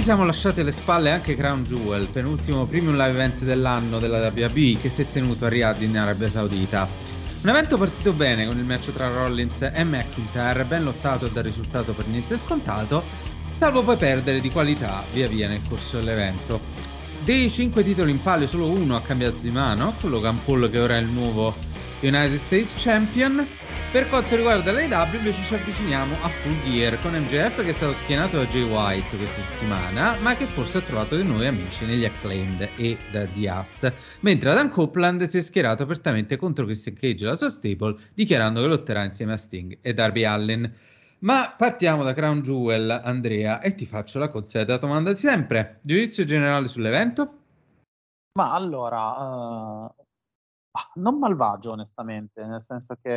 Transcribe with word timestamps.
Ci 0.00 0.06
siamo 0.06 0.24
lasciati 0.24 0.60
alle 0.60 0.72
spalle 0.72 1.10
anche 1.10 1.36
Crown 1.36 1.62
Jewel, 1.66 2.06
penultimo 2.06 2.64
premium 2.64 2.96
live 2.96 3.10
event 3.10 3.42
dell'anno 3.42 3.98
della 3.98 4.28
WB 4.28 4.80
che 4.80 4.88
si 4.88 5.02
è 5.02 5.10
tenuto 5.12 5.44
a 5.44 5.50
Riyadh 5.50 5.82
in 5.82 5.98
Arabia 5.98 6.30
Saudita. 6.30 6.88
Un 7.42 7.48
evento 7.50 7.76
partito 7.76 8.14
bene 8.14 8.46
con 8.46 8.56
il 8.56 8.64
match 8.64 8.94
tra 8.94 9.10
Rollins 9.10 9.60
e 9.60 9.84
McIntyre, 9.84 10.64
ben 10.64 10.84
lottato 10.84 11.26
e 11.26 11.30
dal 11.30 11.44
risultato 11.44 11.92
per 11.92 12.06
niente 12.06 12.38
scontato, 12.38 13.02
salvo 13.52 13.82
poi 13.82 13.98
perdere 13.98 14.40
di 14.40 14.50
qualità 14.50 15.02
via 15.12 15.28
via 15.28 15.48
nel 15.48 15.60
corso 15.68 15.98
dell'evento. 15.98 16.62
Dei 17.22 17.50
cinque 17.50 17.84
titoli 17.84 18.10
in 18.10 18.22
palio 18.22 18.46
solo 18.46 18.70
uno 18.70 18.96
ha 18.96 19.02
cambiato 19.02 19.36
di 19.42 19.50
mano, 19.50 19.92
con 20.00 20.08
Logan 20.08 20.40
che 20.70 20.78
ora 20.78 20.96
è 20.96 21.00
il 21.00 21.08
nuovo 21.08 21.54
United 22.00 22.38
States 22.38 22.72
Champion. 22.76 23.46
Per 23.92 24.08
quanto 24.08 24.36
riguarda 24.36 24.70
l'AEW 24.70 25.16
invece 25.16 25.42
ci 25.42 25.54
avviciniamo 25.54 26.14
a 26.22 26.28
Full 26.28 26.62
Gear 26.64 27.00
con 27.02 27.12
MJF 27.12 27.62
che 27.62 27.70
è 27.70 27.72
stato 27.72 27.92
schienato 27.94 28.36
da 28.36 28.44
Jay 28.46 28.62
White 28.62 29.16
questa 29.16 29.40
settimana, 29.40 30.16
ma 30.20 30.36
che 30.36 30.46
forse 30.46 30.78
ha 30.78 30.80
trovato 30.80 31.16
dei 31.16 31.24
nuovi 31.24 31.46
amici 31.46 31.84
negli 31.84 32.04
Acclaimed 32.04 32.68
e 32.76 32.96
da 33.10 33.24
Diaz, 33.24 33.92
mentre 34.20 34.50
Adam 34.50 34.70
Copeland 34.70 35.28
si 35.28 35.38
è 35.38 35.42
schierato 35.42 35.82
apertamente 35.82 36.36
contro 36.36 36.64
Christian 36.64 36.94
Cage 36.94 37.24
e 37.24 37.28
la 37.28 37.34
sua 37.34 37.50
stable, 37.50 37.96
dichiarando 38.14 38.60
che 38.60 38.68
lotterà 38.68 39.02
insieme 39.02 39.32
a 39.32 39.36
Sting 39.36 39.78
e 39.80 39.92
Darby 39.92 40.24
Allen. 40.24 40.72
Ma 41.20 41.52
partiamo 41.56 42.04
da 42.04 42.14
Crown 42.14 42.40
Jewel, 42.42 42.90
Andrea, 42.90 43.60
e 43.60 43.74
ti 43.74 43.84
faccio 43.86 44.18
la 44.18 44.28
consueta 44.28 44.78
domanda 44.78 45.10
di 45.10 45.16
sempre. 45.16 45.80
Giudizio 45.82 46.24
generale 46.24 46.66
sull'evento? 46.68 47.34
Ma 48.38 48.54
allora, 48.54 49.10
uh, 49.18 49.99
non 50.94 51.18
malvagio 51.18 51.72
onestamente, 51.72 52.44
nel 52.44 52.62
senso 52.62 52.96
che 53.00 53.10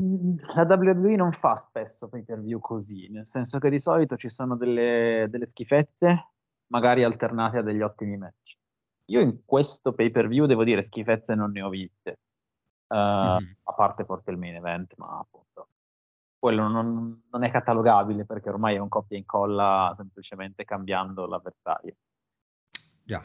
la 0.00 0.62
WWE 0.64 1.16
non 1.16 1.32
fa 1.32 1.56
spesso 1.56 2.08
pay 2.08 2.22
per 2.24 2.40
view 2.40 2.58
così, 2.58 3.08
nel 3.10 3.26
senso 3.26 3.58
che 3.58 3.68
di 3.68 3.78
solito 3.78 4.16
ci 4.16 4.30
sono 4.30 4.56
delle, 4.56 5.26
delle 5.28 5.46
schifezze, 5.46 6.30
magari 6.68 7.04
alternate 7.04 7.58
a 7.58 7.62
degli 7.62 7.82
ottimi 7.82 8.16
match. 8.16 8.56
Io 9.06 9.20
in 9.20 9.44
questo 9.44 9.92
pay 9.92 10.10
per 10.10 10.28
view 10.28 10.46
devo 10.46 10.64
dire 10.64 10.82
schifezze 10.82 11.34
non 11.34 11.50
ne 11.50 11.62
ho 11.62 11.68
viste, 11.68 12.18
uh, 12.88 12.94
mm-hmm. 12.94 13.50
a 13.64 13.72
parte 13.74 14.04
forse 14.04 14.30
il 14.30 14.38
main 14.38 14.54
event, 14.54 14.94
ma 14.96 15.18
appunto 15.18 15.68
quello 16.38 16.68
non, 16.68 17.24
non, 17.30 17.44
è 17.44 17.50
catalogabile 17.50 18.24
perché 18.24 18.48
ormai 18.48 18.76
è 18.76 18.78
un 18.78 18.88
copia 18.88 19.14
e 19.14 19.20
incolla 19.20 19.92
semplicemente 19.96 20.64
cambiando 20.64 21.26
l'avversario. 21.26 21.94
Già. 23.04 23.22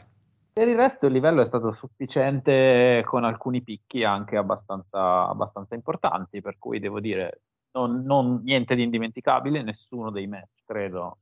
Per 0.56 0.66
il 0.66 0.74
resto 0.74 1.04
il 1.04 1.12
livello 1.12 1.42
è 1.42 1.44
stato 1.44 1.70
sufficiente 1.72 3.02
con 3.04 3.24
alcuni 3.24 3.62
picchi 3.62 4.04
anche 4.04 4.38
abbastanza, 4.38 5.28
abbastanza 5.28 5.74
importanti, 5.74 6.40
per 6.40 6.56
cui 6.58 6.78
devo 6.80 6.98
dire 6.98 7.42
non, 7.72 8.00
non, 8.04 8.40
niente 8.42 8.74
di 8.74 8.82
indimenticabile, 8.82 9.62
nessuno 9.62 10.10
dei 10.10 10.26
match 10.26 10.62
credo 10.64 11.18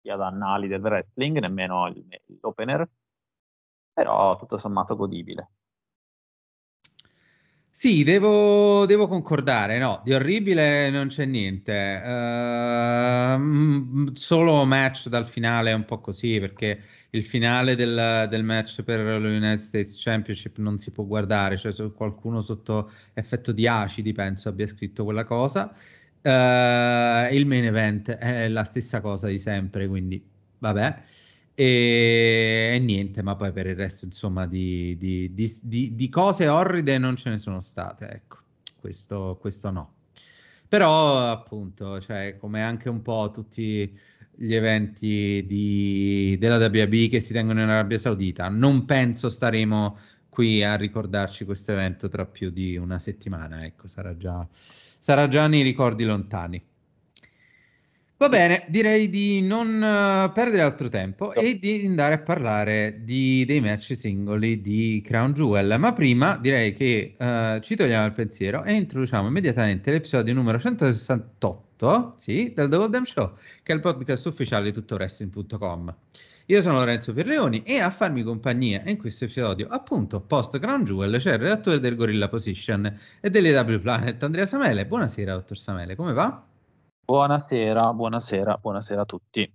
sia 0.00 0.16
da 0.16 0.28
annali 0.28 0.68
del 0.68 0.80
wrestling, 0.80 1.38
nemmeno 1.38 1.92
l'opener, 2.40 2.88
però 3.92 4.38
tutto 4.38 4.56
sommato 4.56 4.96
godibile. 4.96 5.50
Sì, 7.78 8.04
devo, 8.04 8.86
devo, 8.86 9.06
concordare, 9.06 9.78
no, 9.78 10.00
di 10.02 10.14
orribile 10.14 10.88
non 10.88 11.08
c'è 11.08 11.26
niente, 11.26 12.00
uh, 12.02 14.10
solo 14.14 14.64
match 14.64 15.08
dal 15.08 15.28
finale 15.28 15.72
è 15.72 15.74
un 15.74 15.84
po' 15.84 16.00
così 16.00 16.40
perché 16.40 16.80
il 17.10 17.22
finale 17.22 17.76
del, 17.76 18.28
del, 18.30 18.44
match 18.44 18.82
per 18.82 19.00
lo 19.00 19.28
United 19.28 19.58
States 19.58 20.02
Championship 20.02 20.56
non 20.56 20.78
si 20.78 20.90
può 20.90 21.04
guardare, 21.04 21.58
cioè 21.58 21.92
qualcuno 21.92 22.40
sotto 22.40 22.90
effetto 23.12 23.52
di 23.52 23.68
acidi 23.68 24.14
penso 24.14 24.48
abbia 24.48 24.66
scritto 24.66 25.04
quella 25.04 25.24
cosa, 25.24 25.70
uh, 26.22 27.34
il 27.34 27.44
main 27.44 27.64
event 27.64 28.10
è 28.10 28.48
la 28.48 28.64
stessa 28.64 29.02
cosa 29.02 29.26
di 29.26 29.38
sempre, 29.38 29.86
quindi 29.86 30.24
vabbè. 30.60 31.02
E, 31.58 32.72
e, 32.74 32.78
niente, 32.80 33.22
ma 33.22 33.34
poi 33.34 33.50
per 33.50 33.66
il 33.66 33.76
resto, 33.76 34.04
insomma, 34.04 34.46
di, 34.46 34.94
di, 34.98 35.32
di, 35.32 35.94
di, 35.94 36.08
cose 36.10 36.48
orride 36.48 36.98
non 36.98 37.16
ce 37.16 37.30
ne 37.30 37.38
sono 37.38 37.60
state, 37.60 38.10
ecco, 38.10 38.40
questo, 38.78 39.38
questo 39.40 39.70
no. 39.70 39.94
Però, 40.68 41.30
appunto, 41.30 41.98
cioè, 41.98 42.36
come 42.38 42.62
anche 42.62 42.90
un 42.90 43.00
po' 43.00 43.30
tutti 43.32 43.90
gli 44.34 44.54
eventi 44.54 46.36
della 46.38 46.58
WB 46.58 47.08
che 47.08 47.20
si 47.20 47.32
tengono 47.32 47.62
in 47.62 47.70
Arabia 47.70 47.96
Saudita, 47.96 48.50
non 48.50 48.84
penso 48.84 49.30
staremo 49.30 49.96
qui 50.28 50.62
a 50.62 50.76
ricordarci 50.76 51.46
questo 51.46 51.72
evento 51.72 52.08
tra 52.08 52.26
più 52.26 52.50
di 52.50 52.76
una 52.76 52.98
settimana, 52.98 53.64
ecco, 53.64 53.88
sarà 53.88 54.14
già, 54.14 54.46
sarà 54.52 55.26
già 55.28 55.46
nei 55.46 55.62
ricordi 55.62 56.04
lontani. 56.04 56.62
Va 58.18 58.30
bene, 58.30 58.64
direi 58.68 59.10
di 59.10 59.42
non 59.42 59.74
uh, 59.74 60.32
perdere 60.32 60.62
altro 60.62 60.88
tempo 60.88 61.34
e 61.34 61.58
di 61.58 61.84
andare 61.84 62.14
a 62.14 62.18
parlare 62.18 63.00
di, 63.04 63.44
dei 63.44 63.60
match 63.60 63.94
singoli 63.94 64.62
di 64.62 65.02
Crown 65.04 65.34
Jewel. 65.34 65.78
Ma 65.78 65.92
prima 65.92 66.38
direi 66.38 66.72
che 66.72 67.14
uh, 67.18 67.60
ci 67.60 67.76
togliamo 67.76 68.06
il 68.06 68.12
pensiero 68.12 68.64
e 68.64 68.72
introduciamo 68.72 69.28
immediatamente 69.28 69.90
l'episodio 69.90 70.32
numero 70.32 70.58
168 70.58 72.14
sì, 72.16 72.54
del 72.54 72.70
The 72.70 72.76
Golden 72.78 73.04
Show, 73.04 73.34
che 73.62 73.72
è 73.72 73.74
il 73.74 73.82
podcast 73.82 74.24
ufficiale 74.24 74.64
di 74.64 74.72
tuttoWrestling.com. 74.72 75.94
Io 76.46 76.62
sono 76.62 76.78
Lorenzo 76.78 77.12
Pierleoni 77.12 77.64
e 77.64 77.80
a 77.80 77.90
farmi 77.90 78.22
compagnia 78.22 78.80
in 78.86 78.96
questo 78.96 79.24
episodio, 79.24 79.68
appunto, 79.68 80.22
post 80.22 80.58
Crown 80.58 80.84
Jewel, 80.84 81.18
c'è 81.18 81.34
il 81.34 81.38
redattore 81.40 81.80
del 81.80 81.94
Gorilla 81.94 82.28
Position 82.28 82.98
e 83.20 83.28
dell'EW 83.28 83.78
Planet, 83.78 84.22
Andrea 84.22 84.46
Samele. 84.46 84.86
Buonasera, 84.86 85.34
dottor 85.34 85.58
Samele, 85.58 85.94
come 85.94 86.14
va? 86.14 86.54
Buonasera, 87.06 87.92
buonasera, 87.92 88.58
buonasera 88.60 89.02
a 89.02 89.04
tutti. 89.04 89.48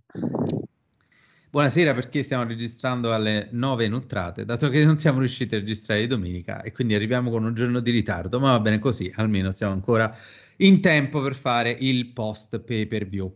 Buonasera 1.49 1.93
perché 1.93 2.23
stiamo 2.23 2.45
registrando 2.45 3.13
alle 3.13 3.49
9 3.51 3.83
inoltrate, 3.83 4.45
dato 4.45 4.69
che 4.69 4.85
non 4.85 4.95
siamo 4.95 5.19
riusciti 5.19 5.55
a 5.55 5.59
registrare 5.59 6.07
domenica 6.07 6.61
e 6.61 6.71
quindi 6.71 6.95
arriviamo 6.95 7.29
con 7.29 7.43
un 7.43 7.53
giorno 7.53 7.81
di 7.81 7.91
ritardo, 7.91 8.39
ma 8.39 8.51
va 8.51 8.61
bene 8.61 8.79
così, 8.79 9.11
almeno 9.17 9.51
siamo 9.51 9.73
ancora 9.73 10.15
in 10.59 10.79
tempo 10.79 11.19
per 11.21 11.35
fare 11.35 11.75
il 11.77 12.13
post 12.13 12.57
pay 12.61 12.85
per 12.85 13.05
view. 13.05 13.35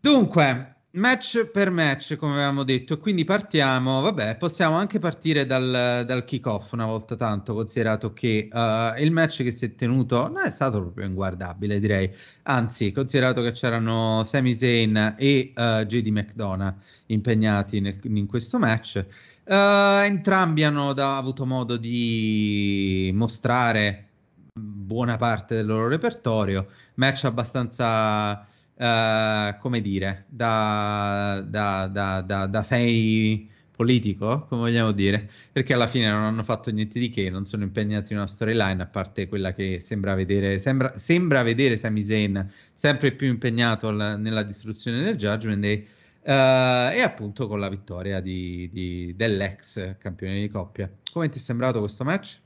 Dunque, 0.00 0.71
match 0.92 1.46
per 1.46 1.70
match, 1.70 2.16
come 2.16 2.34
avevamo 2.34 2.64
detto, 2.64 2.98
quindi 2.98 3.24
partiamo, 3.24 4.00
vabbè, 4.02 4.36
possiamo 4.36 4.76
anche 4.76 4.98
partire 4.98 5.46
dal, 5.46 6.04
dal 6.06 6.24
kick-off 6.24 6.72
una 6.72 6.84
volta 6.84 7.16
tanto, 7.16 7.54
considerato 7.54 8.12
che 8.12 8.48
uh, 8.52 9.00
il 9.00 9.10
match 9.10 9.42
che 9.42 9.52
si 9.52 9.64
è 9.66 9.74
tenuto 9.74 10.28
non 10.28 10.42
è 10.44 10.50
stato 10.50 10.80
proprio 10.80 11.06
inguardabile, 11.06 11.80
direi, 11.80 12.10
anzi, 12.42 12.92
considerato 12.92 13.40
che 13.42 13.52
c'erano 13.52 14.22
Sami 14.24 14.52
Zayn 14.52 15.14
e 15.18 15.52
uh, 15.54 15.60
eh, 15.60 15.86
JD 15.86 16.08
McDonough 16.08 16.74
impegnati 17.06 17.80
nel, 17.80 17.98
in 18.02 18.26
questo 18.26 18.58
match, 18.58 19.04
uh, 19.44 19.52
entrambi 20.04 20.64
hanno 20.64 20.92
da, 20.92 21.16
avuto 21.16 21.46
modo 21.46 21.76
di 21.78 23.10
mostrare 23.14 24.08
buona 24.52 25.16
parte 25.16 25.54
del 25.54 25.66
loro 25.66 25.88
repertorio, 25.88 26.66
match 26.94 27.24
abbastanza 27.24 28.46
uh, 28.82 29.58
come 29.58 29.80
dire, 29.80 30.24
da, 30.28 31.42
da, 31.46 31.86
da, 31.86 32.46
da, 32.46 32.62
sei 32.64 33.48
politico, 33.70 34.46
come 34.48 34.62
vogliamo 34.62 34.90
dire, 34.90 35.28
perché 35.52 35.72
alla 35.72 35.86
fine 35.86 36.10
non 36.10 36.22
hanno 36.24 36.42
fatto 36.42 36.70
niente 36.70 36.98
di 36.98 37.08
che, 37.08 37.30
non 37.30 37.44
sono 37.44 37.62
impegnati 37.62 38.12
in 38.12 38.18
una 38.18 38.26
storyline, 38.26 38.82
a 38.82 38.86
parte 38.86 39.28
quella 39.28 39.54
che 39.54 39.80
sembra 39.80 40.14
vedere, 40.14 40.58
sembra, 40.58 40.96
sembra 40.98 41.42
vedere 41.42 41.76
Sami 41.76 42.04
Zayn 42.04 42.50
sempre 42.72 43.12
più 43.12 43.28
impegnato 43.28 43.88
alla, 43.88 44.16
nella 44.16 44.42
distruzione 44.42 45.02
del 45.02 45.16
Judgment 45.16 45.60
Day, 45.60 45.86
uh, 46.22 46.92
e 46.92 47.00
appunto 47.00 47.46
con 47.46 47.60
la 47.60 47.68
vittoria 47.68 48.20
di, 48.20 48.68
di, 48.72 49.14
dell'ex 49.16 49.96
campione 49.98 50.40
di 50.40 50.48
coppia. 50.48 50.90
Come 51.12 51.28
ti 51.28 51.38
è 51.38 51.40
sembrato 51.40 51.80
questo 51.80 52.04
match? 52.04 52.40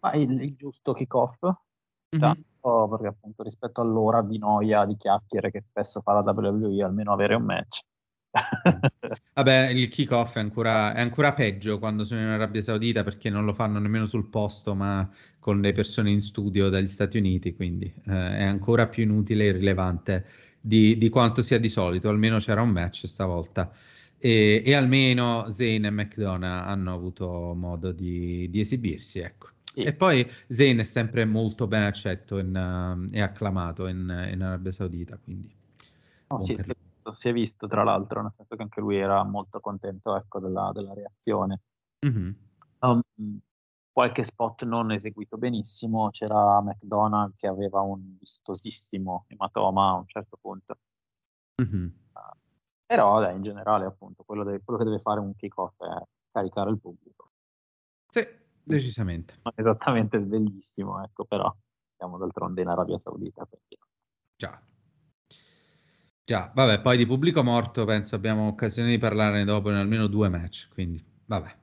Ah, 0.00 0.16
il, 0.16 0.40
il 0.40 0.54
giusto 0.56 0.92
kick-off, 0.94 1.38
mm-hmm 2.16 2.40
perché 2.60 3.06
appunto 3.06 3.42
rispetto 3.42 3.80
all'ora 3.80 4.22
di 4.22 4.38
noia, 4.38 4.84
di 4.84 4.96
chiacchiere 4.96 5.50
che 5.50 5.64
spesso 5.68 6.00
fa 6.00 6.20
la 6.20 6.32
WWE, 6.32 6.82
almeno 6.82 7.12
avere 7.12 7.34
un 7.34 7.44
match. 7.44 7.80
Vabbè, 9.34 9.68
il 9.70 9.88
kick-off 9.88 10.36
è 10.36 10.40
ancora, 10.40 10.94
è 10.94 11.00
ancora, 11.00 11.32
peggio 11.32 11.78
quando 11.78 12.04
sono 12.04 12.20
in 12.20 12.26
Arabia 12.26 12.62
Saudita 12.62 13.02
perché 13.02 13.28
non 13.28 13.44
lo 13.44 13.52
fanno 13.52 13.78
nemmeno 13.78 14.06
sul 14.06 14.28
posto, 14.28 14.74
ma 14.74 15.08
con 15.38 15.60
le 15.60 15.72
persone 15.72 16.10
in 16.10 16.20
studio 16.20 16.68
dagli 16.68 16.86
Stati 16.86 17.18
Uniti, 17.18 17.54
quindi 17.54 17.92
eh, 18.06 18.36
è 18.38 18.42
ancora 18.44 18.86
più 18.86 19.02
inutile 19.02 19.44
e 19.44 19.48
irrilevante 19.48 20.26
di, 20.60 20.96
di, 20.96 21.08
quanto 21.08 21.42
sia 21.42 21.58
di 21.58 21.68
solito. 21.68 22.08
Almeno 22.08 22.38
c'era 22.38 22.62
un 22.62 22.70
match 22.70 23.06
stavolta. 23.06 23.70
E, 24.22 24.62
e 24.64 24.74
almeno 24.74 25.50
Zane 25.50 25.86
e 25.86 25.90
McDonough 25.90 26.68
hanno 26.68 26.92
avuto 26.92 27.54
modo 27.54 27.90
di, 27.90 28.48
di 28.50 28.60
esibirsi, 28.60 29.20
ecco. 29.20 29.48
Sì. 29.72 29.82
E 29.82 29.94
poi 29.94 30.28
Zayn 30.48 30.78
è 30.78 30.84
sempre 30.84 31.24
molto 31.24 31.68
ben 31.68 31.84
accetto 31.84 32.38
in, 32.38 32.54
uh, 32.54 33.14
e 33.14 33.20
acclamato 33.20 33.86
in, 33.86 33.98
in, 34.32 34.42
Arabia 34.42 34.72
Saudita, 34.72 35.16
quindi... 35.16 35.54
Oh, 36.28 36.42
sì, 36.42 36.56
si 37.14 37.28
è 37.28 37.32
visto 37.32 37.68
tra 37.68 37.84
l'altro, 37.84 38.22
nel 38.22 38.32
senso 38.36 38.56
che 38.56 38.62
anche 38.62 38.80
lui 38.80 38.96
era 38.96 39.22
molto 39.22 39.60
contento 39.60 40.16
ecco, 40.16 40.40
della, 40.40 40.70
della, 40.72 40.92
reazione. 40.92 41.60
Mm-hmm. 42.04 42.30
Um, 42.80 43.02
qualche 43.92 44.24
spot 44.24 44.64
non 44.64 44.90
eseguito 44.90 45.36
benissimo, 45.36 46.10
c'era 46.10 46.60
McDonald 46.60 47.34
che 47.36 47.46
aveva 47.46 47.80
un 47.80 48.16
vistosissimo 48.18 49.24
ematoma 49.28 49.90
a 49.90 49.94
un 49.94 50.06
certo 50.06 50.36
punto. 50.40 50.78
Mm-hmm. 51.62 51.84
Uh, 51.84 52.38
però 52.86 53.20
dai, 53.20 53.36
in 53.36 53.42
generale 53.42 53.84
appunto 53.84 54.24
quello, 54.24 54.42
de- 54.42 54.62
quello 54.64 54.80
che 54.80 54.86
deve 54.86 54.98
fare 54.98 55.20
un 55.20 55.34
kick-off 55.36 55.80
è 55.82 56.02
caricare 56.32 56.70
il 56.70 56.78
pubblico. 56.78 57.30
Sì, 58.08 58.26
Decisamente. 58.70 59.34
Non 59.42 59.52
esattamente 59.56 60.18
sveglissimo, 60.20 61.02
ecco, 61.02 61.24
però 61.24 61.54
siamo 61.96 62.18
d'altronde 62.18 62.62
in 62.62 62.68
Arabia 62.68 62.98
Saudita. 62.98 63.44
Quindi... 63.44 63.78
Già. 64.36 64.60
Già, 66.24 66.52
vabbè, 66.54 66.80
poi 66.80 66.96
di 66.96 67.06
pubblico 67.06 67.42
morto 67.42 67.84
penso 67.84 68.14
abbiamo 68.14 68.46
occasione 68.46 68.90
di 68.90 68.98
parlarne 68.98 69.44
dopo 69.44 69.70
in 69.70 69.76
almeno 69.76 70.06
due 70.06 70.28
match, 70.28 70.68
quindi 70.72 71.04
vabbè. 71.26 71.58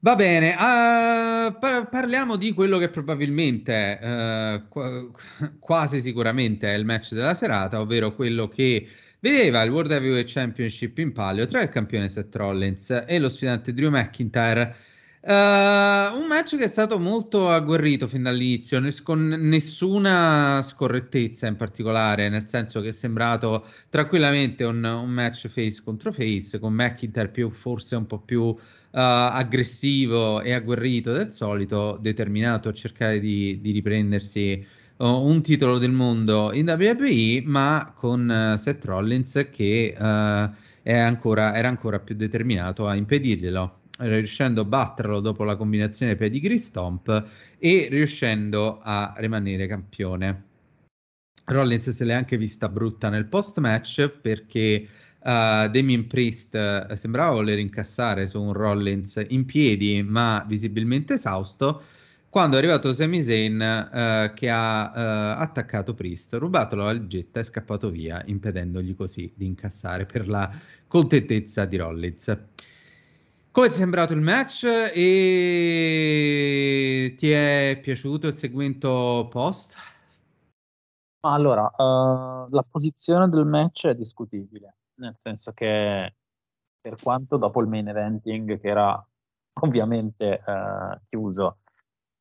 Va 0.00 0.14
bene, 0.14 0.52
uh, 0.52 1.58
par- 1.58 1.88
parliamo 1.88 2.36
di 2.36 2.52
quello 2.52 2.78
che 2.78 2.88
probabilmente, 2.88 3.98
uh, 4.00 4.68
qu- 4.68 5.58
quasi 5.58 6.00
sicuramente 6.00 6.72
è 6.72 6.76
il 6.76 6.84
match 6.84 7.14
della 7.14 7.34
serata, 7.34 7.80
ovvero 7.80 8.14
quello 8.14 8.46
che 8.46 8.88
vedeva 9.20 9.62
il 9.62 9.70
World 9.70 9.90
Heavyweight 9.90 10.30
Championship 10.30 10.98
in 10.98 11.12
palio 11.12 11.46
tra 11.46 11.62
il 11.62 11.68
campione 11.68 12.08
Seth 12.08 12.34
Rollins 12.36 13.04
e 13.06 13.18
lo 13.18 13.28
sfidante 13.28 13.72
Drew 13.72 13.90
McIntyre. 13.90 14.76
Uh, 15.20 16.16
un 16.16 16.26
match 16.28 16.56
che 16.56 16.64
è 16.64 16.68
stato 16.68 16.98
molto 16.98 17.50
agguerrito 17.50 18.06
fin 18.06 18.22
dall'inizio, 18.22 18.78
nes- 18.78 19.02
con 19.02 19.26
nessuna 19.26 20.62
scorrettezza 20.62 21.48
in 21.48 21.56
particolare, 21.56 22.28
nel 22.28 22.46
senso 22.46 22.80
che 22.80 22.90
è 22.90 22.92
sembrato 22.92 23.66
tranquillamente 23.90 24.62
un, 24.64 24.82
un 24.84 25.10
match 25.10 25.48
face 25.48 25.82
contro 25.82 26.12
face, 26.12 26.60
con 26.60 26.72
McIntyre 26.72 27.28
più, 27.28 27.50
forse 27.50 27.96
un 27.96 28.06
po' 28.06 28.20
più 28.20 28.42
uh, 28.42 28.56
aggressivo 28.90 30.40
e 30.40 30.52
agguerrito 30.52 31.12
del 31.12 31.32
solito, 31.32 31.98
determinato 32.00 32.68
a 32.68 32.72
cercare 32.72 33.18
di, 33.18 33.58
di 33.60 33.72
riprendersi 33.72 34.64
un 34.98 35.42
titolo 35.42 35.78
del 35.78 35.92
mondo 35.92 36.52
in 36.52 36.66
WWE, 36.66 37.42
ma 37.44 37.92
con 37.94 38.28
uh, 38.28 38.58
Seth 38.58 38.84
Rollins 38.84 39.48
che 39.50 39.94
uh, 39.96 40.02
ancora, 40.02 41.54
era 41.54 41.68
ancora 41.68 42.00
più 42.00 42.16
determinato 42.16 42.88
a 42.88 42.96
impedirglielo, 42.96 43.80
riuscendo 44.00 44.62
a 44.62 44.64
batterlo 44.64 45.20
dopo 45.20 45.44
la 45.44 45.56
combinazione 45.56 46.16
pedigree 46.16 46.58
stomp 46.58 47.24
e 47.58 47.86
riuscendo 47.90 48.80
a 48.82 49.14
rimanere 49.18 49.66
campione. 49.66 50.44
Rollins 51.44 51.90
se 51.90 52.04
l'è 52.04 52.12
anche 52.12 52.36
vista 52.36 52.68
brutta 52.68 53.08
nel 53.08 53.26
post-match 53.26 54.08
perché 54.08 54.86
uh, 55.18 55.68
Damien 55.68 56.06
Priest 56.06 56.92
sembrava 56.92 57.32
voler 57.34 57.58
incassare 57.58 58.26
su 58.26 58.42
un 58.42 58.52
Rollins 58.52 59.24
in 59.28 59.46
piedi 59.46 60.02
ma 60.02 60.44
visibilmente 60.46 61.14
esausto 61.14 61.82
quando 62.30 62.56
è 62.56 62.58
arrivato 62.58 62.92
Sami 62.92 63.22
Zayn 63.22 63.58
uh, 63.58 64.34
che 64.34 64.50
ha 64.50 64.92
uh, 64.94 65.40
attaccato 65.40 65.94
Priest, 65.94 66.34
rubato 66.34 66.76
la 66.76 66.84
valigetta 66.84 67.40
e 67.40 67.44
scappato 67.44 67.88
via, 67.90 68.22
impedendogli 68.26 68.94
così 68.94 69.32
di 69.34 69.46
incassare 69.46 70.04
per 70.04 70.28
la 70.28 70.50
contentezza 70.86 71.64
di 71.64 71.78
Rollins. 71.78 72.26
Come 73.50 73.68
ti 73.68 73.72
è 73.72 73.76
sembrato 73.76 74.12
il 74.12 74.20
match 74.20 74.64
e 74.64 75.04
ti 77.16 77.30
è 77.30 77.78
piaciuto 77.80 78.26
il 78.28 78.34
segmento 78.34 79.26
post? 79.30 79.76
Allora, 81.20 81.64
uh, 81.64 82.44
la 82.50 82.64
posizione 82.70 83.30
del 83.30 83.46
match 83.46 83.86
è 83.86 83.94
discutibile, 83.94 84.76
nel 84.96 85.14
senso 85.16 85.52
che 85.52 86.14
per 86.78 86.96
quanto 87.02 87.38
dopo 87.38 87.62
il 87.62 87.68
main 87.68 87.88
eventing, 87.88 88.60
che 88.60 88.68
era 88.68 89.02
ovviamente 89.60 90.40
chiuso, 91.08 91.58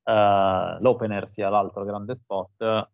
uh, 0.07 0.81
l'opener 0.81 1.27
sia 1.27 1.49
l'altro 1.49 1.83
grande 1.83 2.15
spot, 2.15 2.89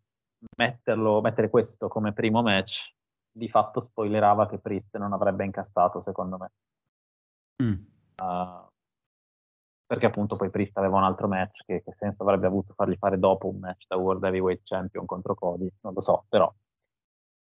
metterlo, 0.57 1.21
mettere 1.21 1.49
questo 1.49 1.87
come 1.87 2.13
primo 2.13 2.41
match 2.41 2.93
di 3.31 3.49
fatto 3.49 3.81
spoilerava 3.81 4.47
che 4.47 4.59
Priest 4.59 4.95
non 4.97 5.13
avrebbe 5.13 5.45
incassato, 5.45 6.01
secondo 6.01 6.37
me. 6.37 6.51
Mm. 7.63 7.85
Uh, 8.21 8.67
perché 9.85 10.05
appunto 10.07 10.35
poi 10.35 10.49
Priest 10.49 10.77
aveva 10.77 10.97
un 10.97 11.03
altro 11.03 11.27
match 11.27 11.63
che, 11.65 11.83
che 11.83 11.93
senso 11.97 12.23
avrebbe 12.23 12.47
avuto 12.47 12.73
fargli 12.73 12.95
fare 12.97 13.19
dopo 13.19 13.47
un 13.47 13.59
match 13.59 13.85
da 13.87 13.97
World 13.97 14.23
Heavyweight 14.23 14.61
Champion 14.63 15.05
contro 15.05 15.35
Cody, 15.35 15.71
non 15.81 15.93
lo 15.93 16.01
so, 16.01 16.25
però 16.29 16.51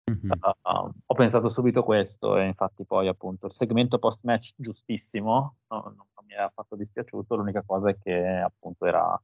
mm-hmm. 0.09 0.31
uh, 0.31 0.91
ho 1.05 1.13
pensato 1.13 1.49
subito 1.49 1.83
questo 1.83 2.37
e 2.37 2.45
infatti 2.45 2.85
poi 2.85 3.07
appunto 3.07 3.45
il 3.45 3.53
segmento 3.53 3.99
post 3.99 4.23
match 4.23 4.53
giustissimo, 4.57 5.57
no, 5.67 5.81
non, 5.81 5.95
non 5.95 6.25
mi 6.25 6.33
è 6.33 6.39
affatto 6.39 6.75
dispiaciuto, 6.75 7.35
l'unica 7.35 7.63
cosa 7.65 7.89
è 7.89 7.97
che 7.97 8.17
appunto 8.17 8.85
era 8.85 9.21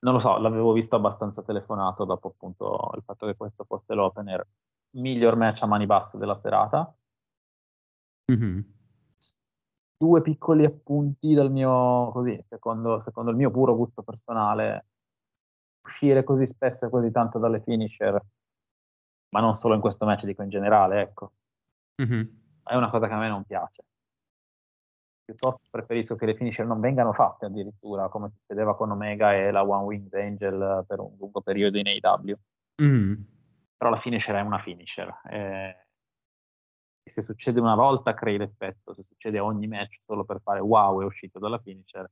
non 0.00 0.14
lo 0.14 0.18
so, 0.20 0.38
l'avevo 0.38 0.72
visto 0.72 0.96
abbastanza 0.96 1.42
telefonato 1.42 2.04
dopo 2.04 2.28
appunto 2.28 2.90
il 2.94 3.02
fatto 3.02 3.26
che 3.26 3.36
questo 3.36 3.64
fosse 3.64 3.94
l'opener 3.94 4.46
miglior 4.90 5.36
match 5.36 5.62
a 5.62 5.66
mani 5.66 5.86
basse 5.86 6.18
della 6.18 6.36
serata. 6.36 6.94
Mm-hmm. 8.30 8.60
Due 9.96 10.22
piccoli 10.22 10.64
appunti 10.64 11.34
dal 11.34 11.50
mio, 11.50 12.10
così, 12.12 12.40
secondo, 12.48 13.02
secondo 13.02 13.30
il 13.30 13.36
mio 13.36 13.50
puro 13.50 13.74
gusto 13.74 14.02
personale, 14.02 14.86
uscire 15.84 16.22
così 16.22 16.46
spesso 16.46 16.86
e 16.86 16.90
così 16.90 17.10
tanto 17.10 17.38
dalle 17.38 17.60
finisher, 17.60 18.24
ma 19.30 19.40
non 19.40 19.54
solo 19.54 19.74
in 19.74 19.80
questo 19.80 20.04
match, 20.04 20.24
dico 20.24 20.42
in 20.42 20.48
generale, 20.48 21.00
ecco. 21.00 21.32
Mm-hmm. 22.00 22.26
È 22.62 22.76
una 22.76 22.90
cosa 22.90 23.08
che 23.08 23.14
a 23.14 23.18
me 23.18 23.28
non 23.28 23.44
piace 23.44 23.82
piuttosto 25.28 25.60
preferisco 25.70 26.16
che 26.16 26.24
le 26.24 26.34
finisher 26.34 26.64
non 26.64 26.80
vengano 26.80 27.12
fatte 27.12 27.44
addirittura, 27.44 28.08
come 28.08 28.30
succedeva 28.30 28.74
con 28.74 28.90
Omega 28.90 29.34
e 29.34 29.50
la 29.50 29.62
One 29.62 29.84
Winged 29.84 30.14
Angel 30.14 30.84
per 30.86 31.00
un 31.00 31.14
lungo 31.18 31.42
periodo 31.42 31.76
in 31.76 31.86
AW. 31.86 32.34
Mm. 32.80 33.14
però 33.76 33.90
la 33.90 34.00
finisher 34.00 34.36
è 34.36 34.40
una 34.40 34.60
finisher. 34.60 35.20
Eh, 35.30 35.76
e 37.02 37.10
se 37.10 37.20
succede 37.20 37.60
una 37.60 37.74
volta 37.74 38.14
crei 38.14 38.38
l'effetto, 38.38 38.94
se 38.94 39.02
succede 39.02 39.38
ogni 39.38 39.66
match 39.66 39.98
solo 40.06 40.24
per 40.24 40.40
fare 40.42 40.60
wow 40.60 41.02
è 41.02 41.04
uscito 41.04 41.38
dalla 41.38 41.58
finisher. 41.58 42.10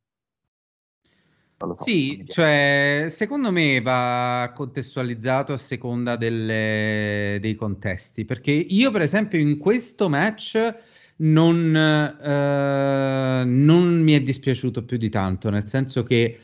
So, 1.59 1.73
sì, 1.73 2.23
cioè 2.27 3.07
secondo 3.09 3.51
me 3.51 3.81
va 3.81 4.53
contestualizzato 4.55 5.55
a 5.55 5.59
seconda 5.59 6.17
delle, 6.17 7.39
dei 7.41 7.55
contesti, 7.55 8.27
perché 8.27 8.51
io 8.51 8.91
per 8.91 9.01
esempio 9.01 9.39
in 9.39 9.57
questo 9.57 10.11
match 10.11 10.75
non, 11.19 11.75
eh, 11.75 13.45
non 13.45 14.03
mi 14.03 14.13
è 14.13 14.21
dispiaciuto 14.21 14.85
più 14.85 14.97
di 14.97 15.09
tanto, 15.09 15.51
nel 15.51 15.67
senso 15.67 16.03
che 16.03 16.39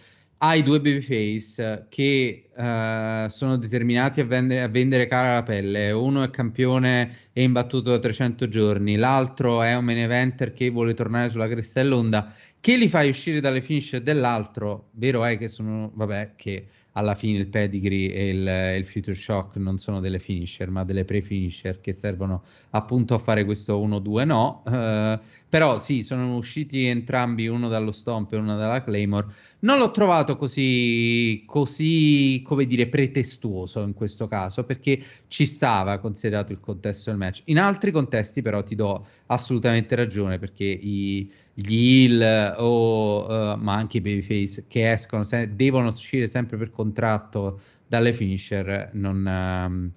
hai 0.45 0.63
due 0.65 0.81
babyface 0.81 1.87
che 1.89 2.49
uh, 2.57 3.29
sono 3.29 3.57
determinati 3.57 4.21
a 4.21 4.25
vendere, 4.25 4.63
a 4.63 4.69
vendere, 4.69 5.07
cara 5.07 5.35
la 5.35 5.43
pelle. 5.45 5.93
Uno 5.93 6.25
è 6.25 6.31
campione 6.31 7.29
e 7.33 7.43
imbattuto 7.43 7.91
da 7.91 8.01
300 8.01 8.49
giorni, 8.49 8.97
l'altro 8.97 9.63
è 9.63 9.75
un 9.77 9.85
main 9.85 9.99
eventer 9.99 10.53
che 10.53 10.69
vuole 10.71 10.95
tornare 10.95 11.29
sulla 11.31 11.47
cresta 11.47 11.81
dell'onda. 11.81 12.33
Che 12.59 12.77
li 12.77 12.89
fai 12.89 13.09
uscire 13.09 13.41
dalle 13.41 13.61
finisher 13.61 14.01
dell'altro? 14.01 14.89
Vero 14.93 15.25
è 15.25 15.39
che 15.39 15.47
sono, 15.47 15.93
vabbè, 15.95 16.33
che 16.35 16.67
alla 16.93 17.15
fine 17.15 17.39
il 17.39 17.47
pedigree 17.47 18.13
e 18.13 18.29
il, 18.29 18.77
il 18.79 18.87
future 18.87 19.17
shock 19.17 19.57
non 19.57 19.79
sono 19.79 20.01
delle 20.01 20.19
finisher, 20.19 20.71
ma 20.71 20.85
delle 20.85 21.05
pre-finisher 21.05 21.81
che 21.81 21.93
servono 21.93 22.43
appunto 22.71 23.15
a 23.15 23.19
fare 23.19 23.45
questo 23.45 23.81
1-2 23.81 24.25
no. 24.25 24.63
Uh, 24.65 25.19
però 25.49 25.79
sì, 25.79 26.03
sono 26.03 26.37
usciti 26.37 26.87
entrambi, 26.87 27.47
uno 27.47 27.69
dallo 27.69 27.93
Stomp 27.93 28.33
e 28.33 28.37
uno 28.37 28.57
dalla 28.57 28.83
Claymore. 28.83 29.27
Non 29.63 29.79
l'ho 29.79 29.91
trovato 29.91 30.37
così, 30.37 31.45
così, 31.47 32.43
come 32.45 32.67
dire, 32.67 32.89
pretestuoso 32.89 33.81
in 33.83 33.95
questo 33.95 34.27
caso, 34.27 34.65
perché 34.65 35.01
ci 35.29 35.47
stava 35.47 35.99
considerato 35.99 36.53
il 36.53 36.61
contesto 36.61 37.11
del 37.11 37.19
match. 37.19 37.43
In 37.47 37.59
altri 37.59 37.91
contesti 37.93 38.43
però 38.43 38.63
ti 38.63 38.75
do 38.75 39.07
assolutamente 39.27 39.95
ragione, 39.95 40.39
perché 40.39 40.65
i 40.65 41.31
gli 41.55 42.07
heal 42.07 42.55
o 42.59 43.27
uh, 43.27 43.57
ma 43.59 43.75
anche 43.75 43.99
i 43.99 44.01
babyface 44.01 44.65
che 44.69 44.91
escono 44.91 45.25
se- 45.25 45.55
devono 45.55 45.89
uscire 45.89 46.27
sempre 46.27 46.57
per 46.57 46.71
contratto 46.71 47.61
dalle 47.87 48.13
finisher 48.13 48.91
non, 48.95 49.17
um, 49.19 49.91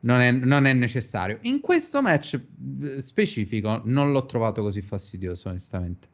non, 0.00 0.20
è, 0.20 0.30
non, 0.32 0.66
è, 0.66 0.74
necessario 0.74 1.38
in 1.42 1.60
questo 1.60 2.02
match 2.02 2.38
eh, 2.82 3.00
specifico 3.00 3.80
non 3.84 4.12
l'ho 4.12 4.26
trovato 4.26 4.60
così 4.60 4.82
fastidioso 4.82 5.48
onestamente 5.48 6.08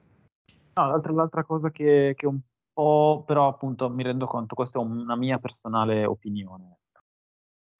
no, 0.74 0.86
l'altra, 0.86 1.12
l'altra 1.12 1.44
cosa 1.44 1.70
che, 1.72 2.14
che 2.16 2.26
un 2.26 2.38
po' 2.72 3.24
però 3.26 3.48
appunto 3.48 3.88
mi 3.90 4.02
rendo 4.02 4.26
conto 4.26 4.54
questa 4.54 4.78
è 4.78 4.82
una 4.82 5.16
mia 5.16 5.38
personale 5.38 6.04
opinione 6.04 6.78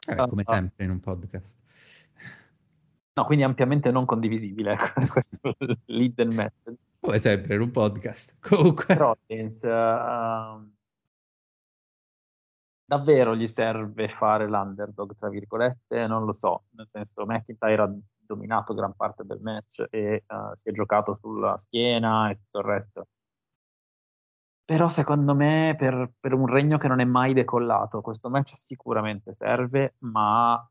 eh, 0.08 0.16
come 0.16 0.44
sempre 0.44 0.84
in 0.84 0.90
un 0.90 1.00
podcast 1.00 1.61
No, 3.14 3.26
quindi 3.26 3.44
ampiamente 3.44 3.90
non 3.90 4.06
condivisibile, 4.06 4.75
questo 5.12 5.54
l'hidden 5.87 6.28
message. 6.28 6.78
Come 6.99 7.18
sempre 7.18 7.56
in 7.56 7.61
un 7.61 7.70
podcast. 7.70 8.37
Comunque. 8.40 8.94
Rollins, 8.94 9.62
uh, 9.64 10.72
davvero 12.87 13.37
gli 13.37 13.46
serve 13.46 14.08
fare 14.08 14.49
l'underdog, 14.49 15.14
tra 15.18 15.28
virgolette? 15.28 16.06
Non 16.06 16.25
lo 16.25 16.32
so, 16.32 16.64
nel 16.70 16.88
senso 16.88 17.26
McIntyre 17.26 17.82
ha 17.82 17.94
dominato 18.25 18.72
gran 18.72 18.94
parte 18.94 19.25
del 19.25 19.40
match 19.42 19.84
e 19.90 20.25
uh, 20.28 20.54
si 20.54 20.70
è 20.70 20.72
giocato 20.72 21.18
sulla 21.20 21.58
schiena 21.58 22.30
e 22.30 22.37
tutto 22.37 22.61
il 22.61 22.64
resto. 22.64 23.06
Però 24.73 24.88
secondo 24.88 25.35
me 25.35 25.75
per, 25.76 26.12
per 26.19 26.33
un 26.33 26.47
regno 26.47 26.79
che 26.79 26.88
non 26.88 26.99
è 27.00 27.05
mai 27.05 27.35
decollato, 27.35 28.00
questo 28.00 28.31
match 28.31 28.55
sicuramente 28.57 29.35
serve, 29.35 29.97
ma 29.99 30.67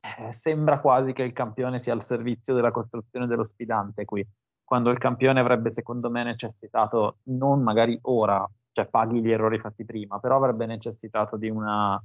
eh, 0.00 0.32
sembra 0.32 0.80
quasi 0.80 1.12
che 1.12 1.22
il 1.22 1.32
campione 1.32 1.78
sia 1.78 1.92
al 1.92 2.02
servizio 2.02 2.54
della 2.54 2.72
costruzione 2.72 3.28
dello 3.28 3.44
sfidante 3.44 4.04
qui, 4.04 4.26
quando 4.64 4.90
il 4.90 4.98
campione 4.98 5.38
avrebbe 5.38 5.70
secondo 5.70 6.10
me 6.10 6.24
necessitato, 6.24 7.18
non 7.26 7.62
magari 7.62 7.96
ora, 8.02 8.44
cioè 8.72 8.88
paghi 8.88 9.22
gli 9.22 9.30
errori 9.30 9.60
fatti 9.60 9.84
prima, 9.84 10.18
però 10.18 10.38
avrebbe 10.38 10.66
necessitato 10.66 11.36
di, 11.36 11.48
una, 11.48 12.02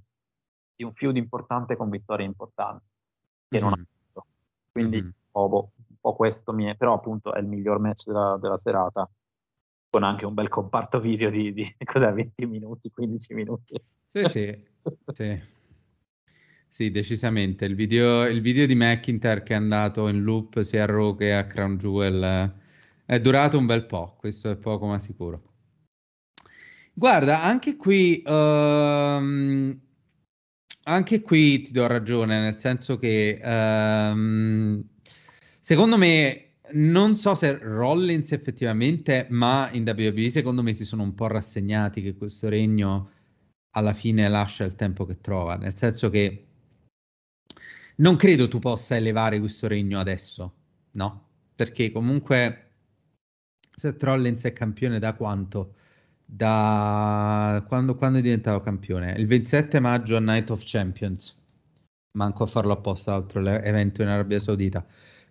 di 0.76 0.84
un 0.84 0.94
feud 0.94 1.16
importante 1.16 1.76
con 1.76 1.90
vittorie 1.90 2.28
importanti, 2.28 2.86
che 3.50 3.58
mm. 3.58 3.64
non 3.64 3.72
ha 3.72 3.78
fatto. 3.78 4.28
Quindi 4.72 5.02
mm. 5.02 5.10
oh, 5.32 5.50
boh, 5.50 5.72
un 5.90 5.96
po' 6.00 6.16
questo 6.16 6.54
mi 6.54 6.66
è, 6.66 6.76
però 6.76 6.94
appunto 6.94 7.34
è 7.34 7.40
il 7.40 7.48
miglior 7.48 7.80
match 7.80 8.06
della, 8.06 8.38
della 8.40 8.58
serata, 8.58 9.10
con 9.94 10.02
anche 10.02 10.26
un 10.26 10.34
bel 10.34 10.50
comparto 10.50 11.00
video 11.00 11.30
di, 11.30 11.54
di 11.54 11.76
20 11.78 12.48
minuti, 12.48 12.90
15 12.90 13.34
minuti. 13.36 13.80
Sì, 14.10 14.24
sì, 14.26 14.64
sì. 15.14 15.42
Sì, 16.68 16.90
decisamente. 16.90 17.66
Il 17.66 17.76
video, 17.76 18.26
il 18.26 18.42
video 18.42 18.66
di 18.66 18.74
McIntyre 18.74 19.44
che 19.44 19.54
è 19.54 19.56
andato 19.56 20.08
in 20.08 20.24
loop 20.24 20.62
sia 20.62 20.84
a 20.84 20.86
Raw 20.88 21.16
che 21.16 21.36
a 21.36 21.46
Crown 21.46 21.78
Jewel 21.78 22.24
eh, 22.24 22.52
è 23.06 23.22
durato 23.22 23.60
un 23.60 23.68
bel 23.68 23.86
po', 23.86 24.16
questo 24.18 24.50
è 24.50 24.56
poco 24.56 24.88
ma 24.88 24.98
sicuro. 24.98 25.44
Guarda, 26.92 27.44
anche 27.44 27.76
qui, 27.76 28.24
um, 28.26 29.80
anche 30.86 31.22
qui 31.22 31.62
ti 31.62 31.72
do 31.72 31.86
ragione, 31.86 32.42
nel 32.42 32.58
senso 32.58 32.98
che 32.98 33.40
um, 33.44 34.84
secondo 35.62 35.98
me, 36.00 36.53
non 36.74 37.16
so 37.16 37.36
se 37.36 37.58
Rollins 37.60 38.32
effettivamente, 38.32 39.28
ma 39.30 39.70
in 39.72 39.84
WWE 39.84 40.30
secondo 40.30 40.62
me 40.64 40.74
si 40.74 40.86
sono 40.86 41.04
un 41.04 41.14
po' 41.14 41.28
rassegnati 41.28 42.02
che 42.02 42.16
questo 42.16 42.50
regno 42.50 43.10
alla 43.76 43.94
fine 43.94 44.28
lascia 44.28 44.64
il 44.64 44.76
tempo 44.76 45.06
che 45.06 45.20
trova, 45.20 45.56
nel 45.56 45.76
senso 45.76 46.10
che 46.10 46.48
non 47.98 48.16
credo 48.16 48.48
tu 48.48 48.60
possa 48.60 48.96
elevare 48.96 49.40
questo 49.40 49.68
regno 49.68 50.00
adesso, 50.00 50.54
no? 50.92 51.28
Perché 51.56 51.92
comunque 51.92 52.72
Seth 53.76 54.02
Rollins 54.04 54.44
è 54.44 54.54
campione 54.54 55.00
da 55.00 55.14
quanto? 55.14 55.76
Da 56.26 57.64
quando, 57.68 57.96
quando 57.96 58.20
è 58.20 58.22
diventato 58.22 58.62
campione? 58.62 59.14
Il 59.18 59.28
27 59.28 59.80
maggio 59.80 60.18
a 60.18 60.20
Night 60.20 60.50
of 60.50 60.62
Champions. 60.64 61.36
Manco 62.18 62.44
a 62.44 62.48
farlo 62.48 62.74
apposta, 62.74 63.14
altro 63.14 63.48
evento 63.48 64.02
in 64.02 64.08
Arabia 64.08 64.40
Saudita. 64.40 64.86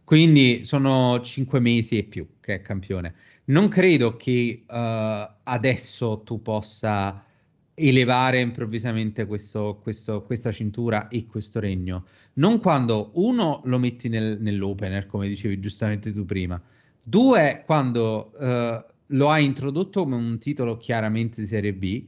Quindi 0.05 0.65
sono 0.65 1.21
cinque 1.21 1.61
mesi 1.61 1.99
e 1.99 2.05
più 2.05 2.27
che 2.41 2.55
è 2.55 2.61
campione. 2.61 3.15
Non 3.45 3.69
credo 3.69 4.17
che 4.17 4.65
uh, 4.67 4.75
adesso 5.45 6.23
tu 6.25 6.43
possa 6.43 7.25
elevare 7.75 8.41
improvvisamente 8.41 9.27
questo, 9.27 9.79
questo, 9.83 10.23
questa 10.23 10.53
cintura 10.53 11.09
e 11.09 11.27
questo 11.27 11.61
regno. 11.61 12.05
Non 12.35 12.61
quando 12.61 13.11
uno 13.15 13.63
lo 13.65 13.79
metti 13.79 14.09
nel, 14.09 14.39
nell'opener, 14.41 15.07
come 15.07 15.29
dicevi 15.29 15.59
giustamente 15.59 16.13
tu 16.13 16.25
prima, 16.25 16.61
due 17.03 17.63
quando 17.65 18.33
uh, 18.37 18.93
lo 19.07 19.31
hai 19.31 19.45
introdotto 19.45 20.03
come 20.03 20.17
un 20.17 20.39
titolo 20.39 20.77
chiaramente 20.77 21.41
di 21.41 21.47
Serie 21.47 21.73
B, 21.73 22.05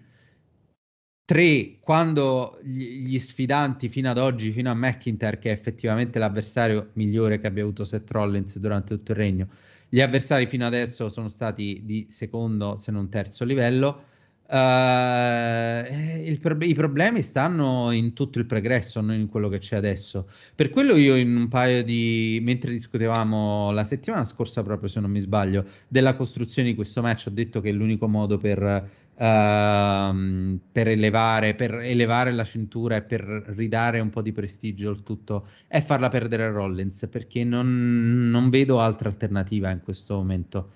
tre 1.25 1.79
quando 1.81 2.59
gli, 2.63 3.19
sfidanti 3.19 3.89
fino 3.89 4.11
ad 4.11 4.19
oggi, 4.19 4.53
fino 4.53 4.71
a 4.71 4.75
McIntyre, 4.75 5.39
che 5.39 5.51
è 5.51 5.53
effettivamente 5.53 6.19
l'avversario 6.19 6.91
migliore 6.95 7.39
che 7.41 7.47
abbia 7.47 7.63
avuto 7.63 7.85
Seth 7.85 8.11
Rollins 8.11 8.59
durante 8.59 8.95
tutto 8.95 9.13
il 9.13 9.19
regno, 9.19 9.49
gli 9.89 10.01
avversari 10.01 10.47
fino 10.47 10.67
adesso 10.67 11.09
sono 11.09 11.29
stati 11.29 11.83
di 11.85 12.07
secondo 12.11 12.77
se 12.77 12.91
non 12.93 13.09
terzo 13.09 13.45
livello 13.45 14.13
Uh, 14.47 16.37
pro- 16.39 16.59
I 16.61 16.75
problemi 16.75 17.23
stanno 17.23 17.91
in 17.93 18.13
tutto 18.13 18.39
il 18.39 18.45
pregresso, 18.45 19.01
non 19.01 19.17
in 19.19 19.27
quello 19.27 19.49
che 19.49 19.59
c'è 19.59 19.77
adesso. 19.77 20.29
Per 20.55 20.69
quello 20.69 20.97
io 20.97 21.17
in 21.17 21.35
un 21.35 21.49
paio 21.49 21.83
di... 21.83 22.41
mentre 22.43 22.71
discutevamo 22.71 23.71
la 23.73 23.85
settimana 23.85 24.25
scorsa 24.27 24.63
proprio, 24.63 24.89
se 24.91 25.01
non 25.01 25.11
mi 25.11 25.21
sbaglio, 25.21 25.65
della 25.89 26.15
costruzione 26.15 26.69
di 26.69 26.75
questo 26.75 27.01
match, 27.01 27.25
ho 27.29 27.31
detto 27.31 27.63
che 27.63 27.73
l'unico 27.73 28.07
modo 28.07 28.37
per, 28.37 28.91
uh, 29.15 30.59
per, 30.73 30.89
elevare, 30.89 31.55
per 31.55 31.75
elevare 31.75 32.33
la 32.33 32.45
cintura 32.45 32.97
e 32.97 33.03
per 33.03 33.23
ridare 33.57 34.01
un 34.01 34.11
po' 34.11 34.23
di 34.23 34.33
prestigio 34.33 34.91
al 34.91 35.03
tutto 35.03 35.47
è 35.67 35.81
farla 35.81 36.09
perdere 36.09 36.45
a 36.45 36.51
Rollins, 36.51 37.07
perché 37.11 37.45
non, 37.45 38.29
non 38.31 38.51
vedo 38.51 38.81
altra 38.81 39.09
alternativa 39.09 39.71
in 39.71 39.81
questo 39.83 40.17
momento 40.17 40.71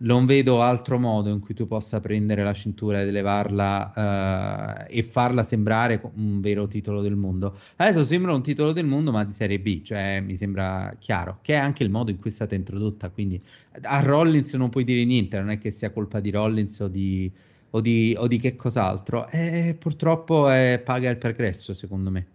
non 0.00 0.26
vedo 0.26 0.62
altro 0.62 0.98
modo 0.98 1.30
in 1.30 1.40
cui 1.40 1.54
tu 1.54 1.66
possa 1.66 2.00
prendere 2.00 2.42
la 2.42 2.52
cintura 2.52 3.02
ed 3.02 3.08
elevarla 3.08 4.86
uh, 4.86 4.86
e 4.88 5.02
farla 5.02 5.42
sembrare 5.42 6.00
un 6.14 6.40
vero 6.40 6.66
titolo 6.68 7.02
del 7.02 7.16
mondo. 7.16 7.56
Adesso 7.76 8.04
sembra 8.04 8.34
un 8.34 8.42
titolo 8.42 8.72
del 8.72 8.86
mondo, 8.86 9.10
ma 9.10 9.24
di 9.24 9.32
serie 9.32 9.60
B, 9.60 9.82
cioè 9.82 10.20
mi 10.20 10.36
sembra 10.36 10.94
chiaro, 10.98 11.38
che 11.42 11.54
è 11.54 11.56
anche 11.56 11.82
il 11.82 11.90
modo 11.90 12.10
in 12.10 12.18
cui 12.18 12.30
è 12.30 12.32
stata 12.32 12.54
introdotta. 12.54 13.10
Quindi 13.10 13.42
a 13.82 14.00
Rollins 14.00 14.54
non 14.54 14.70
puoi 14.70 14.84
dire 14.84 15.04
niente, 15.04 15.38
non 15.38 15.50
è 15.50 15.58
che 15.58 15.70
sia 15.70 15.90
colpa 15.90 16.20
di 16.20 16.30
Rollins 16.30 16.78
o 16.80 16.88
di, 16.88 17.30
o 17.70 17.80
di, 17.80 18.14
o 18.18 18.26
di 18.26 18.38
che 18.38 18.56
cos'altro. 18.56 19.28
E 19.28 19.76
purtroppo 19.78 20.48
è, 20.48 20.80
paga 20.84 21.10
il 21.10 21.18
progresso, 21.18 21.72
secondo 21.72 22.10
me. 22.10 22.26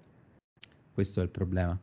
Questo 0.94 1.20
è 1.20 1.24
il 1.24 1.30
problema. 1.30 1.78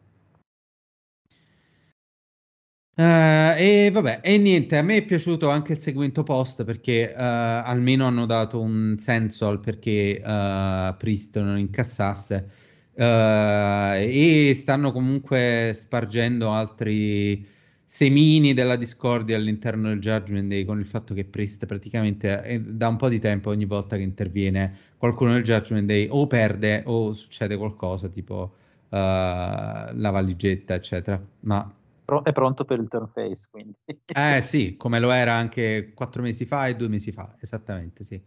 Uh, 2.94 3.56
e 3.56 3.90
vabbè, 3.90 4.20
e 4.22 4.36
niente, 4.36 4.76
a 4.76 4.82
me 4.82 4.98
è 4.98 5.04
piaciuto 5.04 5.48
anche 5.48 5.72
il 5.72 5.78
segmento 5.78 6.22
post 6.24 6.62
perché 6.64 7.10
uh, 7.10 7.18
almeno 7.18 8.06
hanno 8.06 8.26
dato 8.26 8.60
un 8.60 8.96
senso 8.98 9.48
al 9.48 9.60
perché 9.60 10.20
uh, 10.22 10.94
Priest 10.98 11.38
non 11.40 11.58
incassasse 11.58 12.60
e 12.94 14.52
stanno 14.54 14.92
comunque 14.92 15.72
spargendo 15.74 16.50
altri 16.50 17.46
semini 17.92 18.54
della 18.54 18.76
discordia 18.76 19.36
all'interno 19.36 19.88
del 19.88 20.00
Judgment 20.00 20.48
Day 20.48 20.64
con 20.64 20.78
il 20.78 20.86
fatto 20.86 21.12
che 21.12 21.26
Priest 21.26 21.66
praticamente 21.66 22.42
eh, 22.42 22.58
da 22.58 22.88
un 22.88 22.96
po' 22.96 23.10
di 23.10 23.18
tempo 23.18 23.50
ogni 23.50 23.66
volta 23.66 23.96
che 23.96 24.02
interviene 24.02 24.74
qualcuno 24.96 25.32
nel 25.32 25.42
Judgment 25.42 25.86
Day 25.86 26.06
o 26.10 26.26
perde 26.26 26.84
o 26.86 27.12
succede 27.12 27.54
qualcosa 27.58 28.08
tipo 28.08 28.54
la 28.88 29.94
valigetta 29.94 30.74
eccetera 30.74 31.22
ma 31.40 31.74
è 32.22 32.32
pronto 32.32 32.64
per 32.64 32.78
il 32.78 32.88
turn 32.88 33.08
face, 33.08 33.48
quindi. 33.50 33.74
Eh 33.84 34.40
sì, 34.44 34.76
come 34.76 34.98
lo 34.98 35.10
era 35.10 35.34
anche 35.34 35.92
quattro 35.94 36.20
mesi 36.20 36.44
fa 36.44 36.66
e 36.66 36.76
due 36.76 36.88
mesi 36.88 37.10
fa, 37.10 37.36
esattamente, 37.40 38.04
sì. 38.04 38.20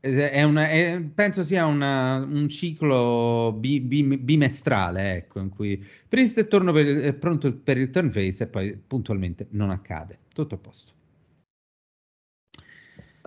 È 0.00 0.42
una, 0.44 0.68
è, 0.68 1.02
penso 1.12 1.42
sia 1.42 1.66
una, 1.66 2.18
un 2.18 2.48
ciclo 2.48 3.52
bi, 3.58 3.80
bi, 3.80 4.16
bimestrale, 4.16 5.16
ecco, 5.16 5.40
in 5.40 5.48
cui 5.48 5.84
Priest 6.08 6.38
è, 6.38 6.46
per, 6.46 6.86
è 6.86 7.12
pronto 7.14 7.56
per 7.58 7.78
il 7.78 7.90
turn 7.90 8.12
face 8.12 8.44
e 8.44 8.46
poi 8.46 8.76
puntualmente 8.76 9.48
non 9.50 9.70
accade. 9.70 10.18
Tutto 10.32 10.54
a 10.54 10.58
posto. 10.58 10.92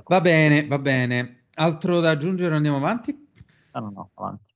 Va 0.05 0.21
bene, 0.21 0.65
va 0.65 0.79
bene. 0.79 1.43
Altro 1.55 1.99
da 1.99 2.11
aggiungere? 2.11 2.55
Andiamo 2.55 2.77
avanti? 2.77 3.27
Ah, 3.71 3.79
no, 3.81 3.91
no, 3.93 4.11
avanti. 4.13 4.53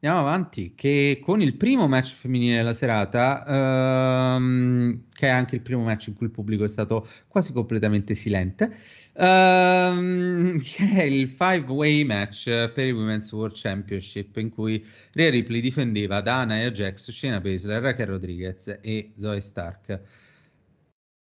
Andiamo 0.00 0.18
avanti, 0.20 0.74
che 0.76 1.18
con 1.20 1.40
il 1.40 1.56
primo 1.56 1.88
match 1.88 2.14
femminile 2.14 2.58
della 2.58 2.72
serata, 2.72 4.36
ehm, 4.36 5.06
che 5.12 5.26
è 5.26 5.30
anche 5.30 5.56
il 5.56 5.62
primo 5.62 5.82
match 5.82 6.06
in 6.06 6.14
cui 6.14 6.26
il 6.26 6.32
pubblico 6.32 6.62
è 6.62 6.68
stato 6.68 7.04
quasi 7.26 7.52
completamente 7.52 8.14
silente, 8.14 8.76
ehm, 9.18 10.58
che 10.62 10.90
è 10.94 11.02
il 11.02 11.28
five-way 11.28 12.04
match 12.04 12.44
per 12.70 12.86
il 12.86 12.94
Women's 12.94 13.32
World 13.32 13.56
Championship, 13.56 14.36
in 14.36 14.50
cui 14.50 14.84
Rhea 15.12 15.30
Ripley 15.30 15.60
difendeva 15.60 16.20
Dana 16.20 16.62
e 16.62 16.70
Jax, 16.72 17.10
Shayna 17.10 17.40
Baszler, 17.40 17.82
Raquel 17.82 18.06
Rodriguez 18.06 18.78
e 18.80 19.12
Zoe 19.18 19.40
Stark. 19.40 20.00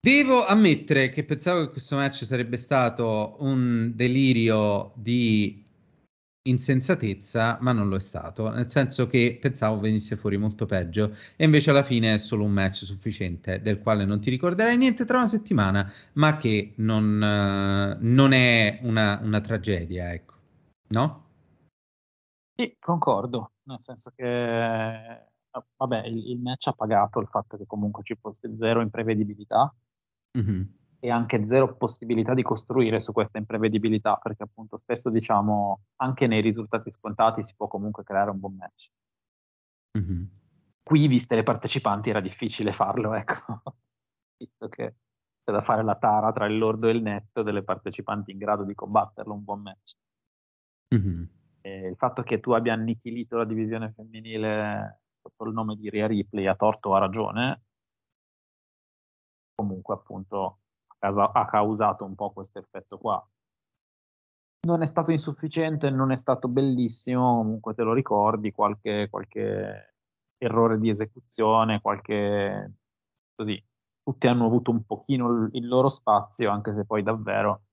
Devo 0.03 0.45
ammettere 0.45 1.09
che 1.09 1.23
pensavo 1.23 1.65
che 1.65 1.71
questo 1.73 1.95
match 1.95 2.25
sarebbe 2.25 2.57
stato 2.57 3.35
un 3.41 3.91
delirio 3.93 4.93
di 4.95 5.63
insensatezza, 6.43 7.59
ma 7.61 7.71
non 7.71 7.87
lo 7.87 7.97
è 7.97 7.99
stato, 7.99 8.49
nel 8.49 8.69
senso 8.69 9.05
che 9.05 9.37
pensavo 9.39 9.79
venisse 9.79 10.15
fuori 10.15 10.37
molto 10.37 10.65
peggio 10.65 11.15
e 11.35 11.45
invece 11.45 11.69
alla 11.69 11.83
fine 11.83 12.15
è 12.15 12.17
solo 12.17 12.43
un 12.43 12.51
match 12.51 12.83
sufficiente 12.83 13.61
del 13.61 13.79
quale 13.79 14.05
non 14.05 14.19
ti 14.19 14.29
ricorderai 14.31 14.75
niente 14.77 15.05
tra 15.05 15.17
una 15.17 15.27
settimana, 15.27 15.89
ma 16.13 16.37
che 16.37 16.73
non, 16.77 17.05
uh, 17.15 17.97
non 17.99 18.31
è 18.33 18.79
una, 18.83 19.19
una, 19.21 19.39
tragedia, 19.39 20.11
ecco. 20.13 20.33
No? 20.89 21.29
Sì, 22.55 22.75
concordo, 22.79 23.53
nel 23.63 23.79
senso 23.79 24.11
che 24.15 24.23
vabbè, 25.77 26.05
il, 26.05 26.31
il 26.31 26.39
match 26.39 26.67
ha 26.67 26.73
pagato 26.73 27.19
il 27.19 27.27
fatto 27.27 27.57
che 27.57 27.65
comunque 27.65 28.03
ci 28.03 28.17
fosse 28.19 28.55
zero 28.55 28.81
imprevedibilità. 28.81 29.73
Mm-hmm 30.37 30.79
e 31.03 31.09
anche 31.09 31.47
zero 31.47 31.75
possibilità 31.75 32.35
di 32.35 32.43
costruire 32.43 33.01
su 33.01 33.11
questa 33.11 33.39
imprevedibilità, 33.39 34.17
perché 34.17 34.43
appunto 34.43 34.77
spesso 34.77 35.09
diciamo 35.09 35.85
anche 35.95 36.27
nei 36.27 36.41
risultati 36.41 36.91
scontati 36.91 37.43
si 37.43 37.55
può 37.57 37.67
comunque 37.67 38.03
creare 38.03 38.29
un 38.29 38.39
buon 38.39 38.55
match. 38.55 38.91
Mm-hmm. 39.97 40.23
Qui, 40.83 41.07
viste 41.07 41.33
le 41.33 41.41
partecipanti, 41.41 42.11
era 42.11 42.21
difficile 42.21 42.71
farlo, 42.71 43.13
ecco, 43.17 43.63
visto 44.37 44.69
che 44.69 44.95
c'è 45.43 45.51
da 45.51 45.63
fare 45.63 45.83
la 45.83 45.95
tara 45.95 46.31
tra 46.31 46.45
il 46.45 46.59
lordo 46.59 46.87
e 46.87 46.91
il 46.91 47.01
netto 47.01 47.41
delle 47.41 47.63
partecipanti 47.63 48.29
in 48.29 48.37
grado 48.37 48.63
di 48.63 48.75
combatterlo, 48.75 49.33
un 49.33 49.43
buon 49.43 49.61
match. 49.63 49.95
Mm-hmm. 50.93 51.23
il 51.63 51.95
fatto 51.95 52.21
che 52.21 52.39
tu 52.39 52.51
abbia 52.51 52.73
annichilito 52.73 53.37
la 53.37 53.45
divisione 53.45 53.93
femminile 53.93 55.03
sotto 55.19 55.45
il 55.45 55.53
nome 55.53 55.77
di 55.77 55.89
Ria 55.89 56.05
Ripley 56.05 56.45
a 56.45 56.55
torto 56.55 56.89
o 56.89 56.95
a 56.95 56.99
ragione, 56.99 57.63
comunque 59.55 59.93
appunto 59.95 60.59
ha 61.01 61.45
causato 61.45 62.05
un 62.05 62.15
po' 62.15 62.31
questo 62.31 62.59
effetto 62.59 62.97
qua. 62.97 63.25
Non 64.63 64.83
è 64.83 64.85
stato 64.85 65.11
insufficiente, 65.11 65.89
non 65.89 66.11
è 66.11 66.17
stato 66.17 66.47
bellissimo, 66.47 67.37
comunque 67.37 67.73
te 67.73 67.81
lo 67.81 67.93
ricordi, 67.93 68.51
qualche, 68.51 69.07
qualche 69.09 69.95
errore 70.37 70.77
di 70.79 70.89
esecuzione, 70.89 71.81
qualche... 71.81 72.73
così. 73.35 73.63
Tutti 74.03 74.27
hanno 74.27 74.45
avuto 74.45 74.71
un 74.71 74.83
pochino 74.83 75.49
il, 75.51 75.67
loro 75.67 75.89
spazio, 75.89 76.51
anche 76.51 76.73
se 76.73 76.85
poi 76.85 77.03
davvero 77.03 77.63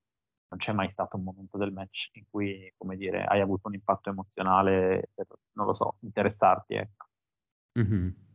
non 0.48 0.58
c'è 0.58 0.72
mai 0.72 0.88
stato 0.90 1.16
un 1.16 1.24
momento 1.24 1.58
del 1.58 1.72
match 1.72 2.10
in 2.14 2.24
cui, 2.30 2.72
come 2.76 2.96
dire, 2.96 3.24
hai 3.24 3.40
avuto 3.40 3.68
un 3.68 3.74
impatto 3.74 4.08
emozionale 4.08 5.10
per, 5.14 5.26
non 5.52 5.66
lo 5.66 5.74
so, 5.74 5.96
interessarti, 6.00 6.74
ecco. 6.74 7.06
Mm-hmm. 7.78 8.27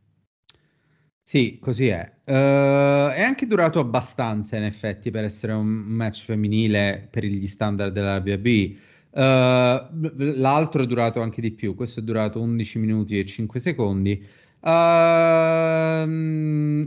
Sì, 1.26 1.58
così 1.58 1.86
è. 1.88 2.04
Uh, 2.26 3.10
è 3.12 3.22
anche 3.22 3.46
durato 3.46 3.80
abbastanza, 3.80 4.56
in 4.58 4.64
effetti, 4.64 5.10
per 5.10 5.24
essere 5.24 5.54
un 5.54 5.66
match 5.66 6.22
femminile 6.24 7.08
per 7.10 7.24
gli 7.24 7.46
standard 7.46 7.92
della 7.94 8.18
WB. 8.18 8.76
Uh, 9.10 9.20
eh, 9.20 10.36
l'altro 10.36 10.82
è 10.82 10.86
durato 10.86 11.22
anche 11.22 11.40
di 11.40 11.52
più, 11.52 11.74
questo 11.74 12.00
è 12.00 12.02
durato 12.02 12.40
11 12.42 12.78
minuti 12.78 13.18
e 13.18 13.24
5 13.24 13.58
secondi. 13.58 14.22
Uh, 14.60 16.04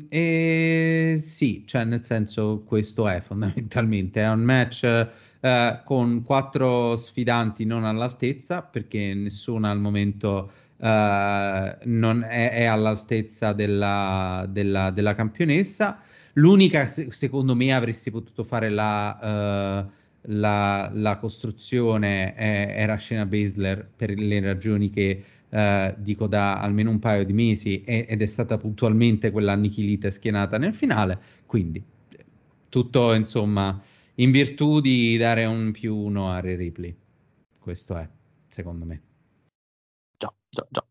e 0.10 1.18
sì, 1.20 1.64
cioè 1.66 1.84
nel 1.84 2.04
senso 2.04 2.64
questo 2.66 3.08
è 3.08 3.22
fondamentalmente 3.22 4.22
è 4.22 4.30
un 4.30 4.42
match 4.42 5.10
uh, 5.42 5.84
con 5.84 6.24
quattro 6.24 6.96
sfidanti 6.96 7.66
non 7.66 7.86
all'altezza 7.86 8.64
perché 8.64 9.14
nessuna 9.14 9.70
al 9.70 9.80
momento 9.80 10.52
uh, 10.78 11.78
non 11.84 12.26
è, 12.28 12.52
è 12.52 12.64
all'altezza 12.66 13.54
della, 13.54 14.46
della, 14.50 14.92
della, 14.92 15.16
campionessa. 15.16 16.00
L'unica, 16.34 16.88
se, 16.88 17.12
secondo 17.12 17.56
me, 17.56 17.74
avresti 17.74 18.12
potuto 18.12 18.44
fare 18.44 18.70
la, 18.70 19.86
uh, 19.86 19.92
la, 20.34 20.90
la 20.94 21.18
costruzione 21.18 22.34
è, 22.36 22.74
era 22.78 22.98
Shena 22.98 23.26
Baszler 23.26 23.90
per 23.96 24.12
le 24.18 24.40
ragioni 24.40 24.90
che 24.90 25.24
uh, 25.50 25.96
dico 25.98 26.28
da 26.28 26.60
almeno 26.60 26.90
un 26.90 27.00
paio 27.00 27.26
di 27.26 27.34
mesi 27.34 27.82
e, 27.84 28.06
ed 28.08 28.22
è 28.22 28.28
stata 28.28 28.58
puntualmente 28.58 29.32
quella 29.32 29.54
annichilita 29.54 30.08
e 30.08 30.12
schienata 30.12 30.58
nel 30.58 30.76
finale. 30.76 31.20
Quindi 31.46 31.84
tutto 32.70 33.14
insomma 33.14 33.82
in 34.16 34.32
virtù 34.32 34.82
di 34.82 35.16
dare 35.18 35.46
un 35.46 35.72
più 35.72 35.96
uno 35.96 36.32
a 36.32 36.40
Ripley. 36.40 36.96
Questo 37.60 37.98
è, 37.98 38.08
secondo 38.50 38.86
me 38.86 39.07
già, 40.58 40.68
già. 40.70 40.86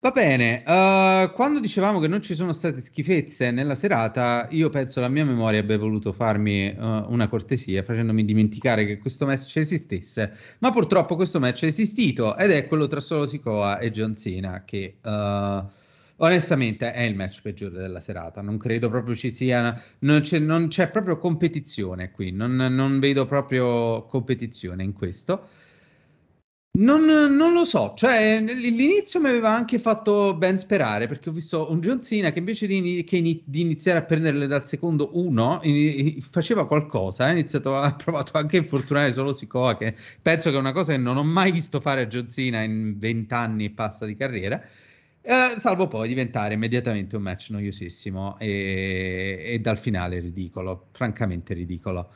Va 0.00 0.10
bene, 0.10 0.62
uh, 0.66 1.32
quando 1.32 1.60
dicevamo 1.60 1.98
che 1.98 2.08
non 2.08 2.20
ci 2.20 2.34
sono 2.34 2.52
state 2.52 2.78
schifezze 2.78 3.50
nella 3.50 3.74
serata, 3.74 4.46
io 4.50 4.68
penso 4.68 5.00
la 5.00 5.08
mia 5.08 5.24
memoria 5.24 5.60
abbia 5.60 5.78
voluto 5.78 6.12
farmi 6.12 6.68
uh, 6.68 7.06
una 7.08 7.26
cortesia 7.26 7.82
facendomi 7.82 8.22
dimenticare 8.22 8.84
che 8.84 8.98
questo 8.98 9.24
match 9.24 9.56
esistesse, 9.56 10.36
ma 10.58 10.70
purtroppo 10.70 11.16
questo 11.16 11.40
match 11.40 11.62
è 11.64 11.68
esistito 11.68 12.36
ed 12.36 12.50
è 12.50 12.66
quello 12.66 12.86
tra 12.86 13.00
Solo 13.00 13.24
Sikoa 13.24 13.78
e 13.78 13.90
John 13.90 14.14
Cena 14.14 14.62
che 14.64 14.98
uh, 15.02 15.64
onestamente 16.16 16.92
è 16.92 17.02
il 17.02 17.16
match 17.16 17.40
peggiore 17.40 17.78
della 17.78 18.02
serata, 18.02 18.42
non 18.42 18.58
credo 18.58 18.90
proprio 18.90 19.14
ci 19.14 19.30
sia, 19.30 19.82
non 20.00 20.20
c'è, 20.20 20.38
non 20.38 20.68
c'è 20.68 20.90
proprio 20.90 21.16
competizione 21.16 22.10
qui, 22.10 22.30
non, 22.30 22.54
non 22.54 22.98
vedo 22.98 23.24
proprio 23.24 24.04
competizione 24.04 24.82
in 24.82 24.92
questo. 24.92 25.48
Non, 26.76 27.04
non, 27.04 27.52
lo 27.52 27.64
so, 27.64 27.94
cioè 27.96 28.40
l'inizio 28.40 29.20
mi 29.20 29.28
aveva 29.28 29.54
anche 29.54 29.78
fatto 29.78 30.34
ben 30.34 30.58
sperare 30.58 31.06
perché 31.06 31.28
ho 31.28 31.32
visto 31.32 31.70
un 31.70 31.80
John 31.80 32.02
Cena 32.02 32.32
che 32.32 32.40
invece 32.40 32.66
di, 32.66 33.04
che 33.04 33.16
in, 33.16 33.40
di 33.44 33.60
iniziare 33.60 34.00
a 34.00 34.02
prenderle 34.02 34.48
dal 34.48 34.66
secondo 34.66 35.10
uno 35.12 35.60
in, 35.62 36.20
faceva 36.20 36.66
qualcosa, 36.66 37.26
ha 37.26 37.30
iniziato, 37.30 37.76
ha 37.76 37.94
provato 37.94 38.36
anche 38.38 38.56
a 38.56 38.60
infortunare 38.60 39.12
solo 39.12 39.34
Sikoa 39.34 39.76
che 39.76 39.94
penso 40.20 40.50
che 40.50 40.56
è 40.56 40.58
una 40.58 40.72
cosa 40.72 40.90
che 40.90 40.98
non 40.98 41.16
ho 41.16 41.22
mai 41.22 41.52
visto 41.52 41.80
fare 41.80 42.02
a 42.02 42.06
John 42.08 42.26
Cena 42.28 42.62
in 42.62 42.98
vent'anni 42.98 43.66
e 43.66 43.70
passa 43.70 44.04
di 44.04 44.16
carriera, 44.16 44.60
eh, 45.22 45.54
salvo 45.58 45.86
poi 45.86 46.08
diventare 46.08 46.54
immediatamente 46.54 47.14
un 47.14 47.22
match 47.22 47.50
noiosissimo 47.50 48.36
e, 48.40 49.44
e 49.46 49.58
dal 49.60 49.78
finale 49.78 50.18
ridicolo, 50.18 50.88
francamente 50.90 51.54
ridicolo. 51.54 52.10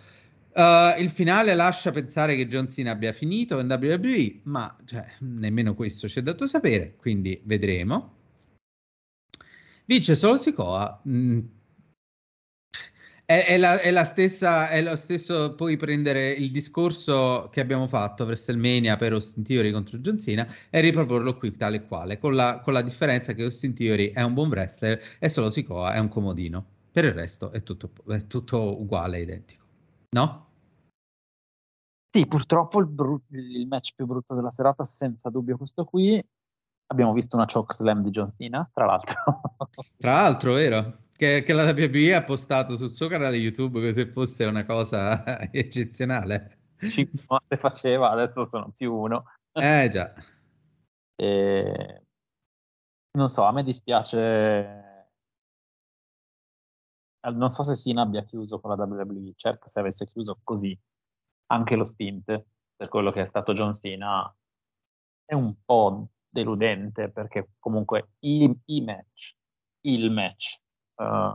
Uh, 0.59 1.01
il 1.01 1.09
finale 1.09 1.55
lascia 1.55 1.93
pensare 1.93 2.35
che 2.35 2.49
John 2.49 2.69
Cena 2.69 2.91
abbia 2.91 3.13
finito 3.13 3.61
in 3.61 3.69
WWE, 3.71 4.41
ma 4.43 4.77
cioè, 4.87 5.07
nemmeno 5.21 5.73
questo 5.75 6.09
ci 6.09 6.19
è 6.19 6.23
dato 6.23 6.49
sapere, 6.49 6.97
quindi 6.97 7.41
vedremo. 7.45 8.17
Vince 9.85 10.17
solo 10.17 10.37
Sikoa. 10.37 11.01
Mm. 11.09 11.41
È, 13.25 13.45
è, 13.47 13.57
la, 13.57 13.79
è, 13.81 13.93
la, 13.93 14.03
stessa, 14.05 14.69
è 14.69 14.83
lo 14.83 14.97
stesso, 14.97 15.55
puoi 15.55 15.77
prendere 15.77 16.31
il 16.31 16.51
discorso 16.51 17.51
che 17.53 17.61
abbiamo 17.61 17.87
fatto 17.87 18.25
WrestleMania 18.25 18.97
per 18.97 19.13
Austin 19.13 19.45
Theory 19.45 19.71
contro 19.71 19.99
John 19.99 20.19
Cena 20.19 20.53
e 20.71 20.81
riproporlo 20.81 21.37
qui 21.37 21.55
tale 21.57 21.77
e 21.77 21.87
quale, 21.87 22.19
con 22.19 22.35
la, 22.35 22.59
con 22.65 22.73
la 22.73 22.83
differenza 22.83 23.33
che 23.33 23.45
Austin 23.45 23.75
Theory 23.75 24.11
è 24.11 24.23
un 24.23 24.35
buon 24.35 24.49
wrestler 24.49 25.01
e 25.21 25.29
solo 25.29 25.53
Sikoa 25.53 25.95
è 25.95 26.01
un 26.01 26.09
comodino. 26.09 26.67
Per 26.91 27.05
il 27.05 27.13
resto 27.13 27.53
è 27.53 27.63
tutto, 27.63 27.93
è 28.09 28.27
tutto 28.27 28.81
uguale, 28.81 29.21
identico. 29.21 29.65
No? 30.11 30.48
Sì, 32.11 32.27
purtroppo 32.27 32.81
il, 32.81 32.87
brut- 32.87 33.31
il, 33.31 33.67
match 33.67 33.93
più 33.95 34.07
brutto 34.07 34.35
della 34.35 34.51
serata, 34.51 34.83
senza 34.85 35.29
dubbio 35.29 35.57
questo 35.57 35.85
qui. 35.85 36.23
Abbiamo 36.91 37.13
visto 37.13 37.37
una 37.37 37.45
choke 37.45 37.75
slam 37.75 38.01
di 38.01 38.11
John 38.11 38.31
Cena, 38.31 38.69
tra 38.73 38.87
l'altro. 38.87 39.17
tra 39.99 40.13
l'altro, 40.13 40.55
vero? 40.55 41.01
Che, 41.13 41.43
che, 41.43 41.53
la 41.53 41.65
WWE 41.65 42.15
ha 42.15 42.25
postato 42.25 42.77
sul 42.77 42.93
suo 42.93 43.09
canale 43.09 43.37
YouTube 43.37 43.81
come 43.81 43.93
se 43.93 44.07
fosse 44.07 44.45
una 44.47 44.65
cosa 44.65 45.23
eccezionale. 45.53 46.57
Cinque 46.79 47.25
volte 47.27 47.57
faceva, 47.57 48.11
adesso 48.11 48.45
sono 48.45 48.73
più 48.75 48.95
uno. 48.95 49.25
Eh 49.53 49.89
già. 49.91 50.13
E... 51.15 52.03
Non 53.19 53.29
so, 53.29 53.43
a 53.43 53.53
me 53.53 53.63
dispiace 53.63 54.87
non 57.33 57.51
so 57.51 57.63
se 57.63 57.75
Sina 57.75 58.03
abbia 58.03 58.25
chiuso 58.25 58.61
con 58.61 58.75
la 58.75 58.85
WWE, 58.85 59.33
certo 59.37 59.69
se 59.69 59.81
avesse 59.81 60.07
chiuso 60.07 60.39
così 60.43 60.79
anche 61.51 61.77
lo 61.77 61.85
stint 61.85 62.45
per 62.77 62.89
quello 62.89 63.11
che 63.11 63.23
è 63.23 63.27
stato 63.29 63.55
John 63.55 63.75
Cena 63.75 64.33
è 65.25 65.35
un 65.35 65.55
po' 65.65 66.09
deludente 66.29 67.11
perché 67.11 67.51
comunque 67.59 68.11
i, 68.21 68.51
i 68.67 68.81
match, 68.83 69.35
il 69.83 70.11
match, 70.11 70.61
uh, 70.95 71.35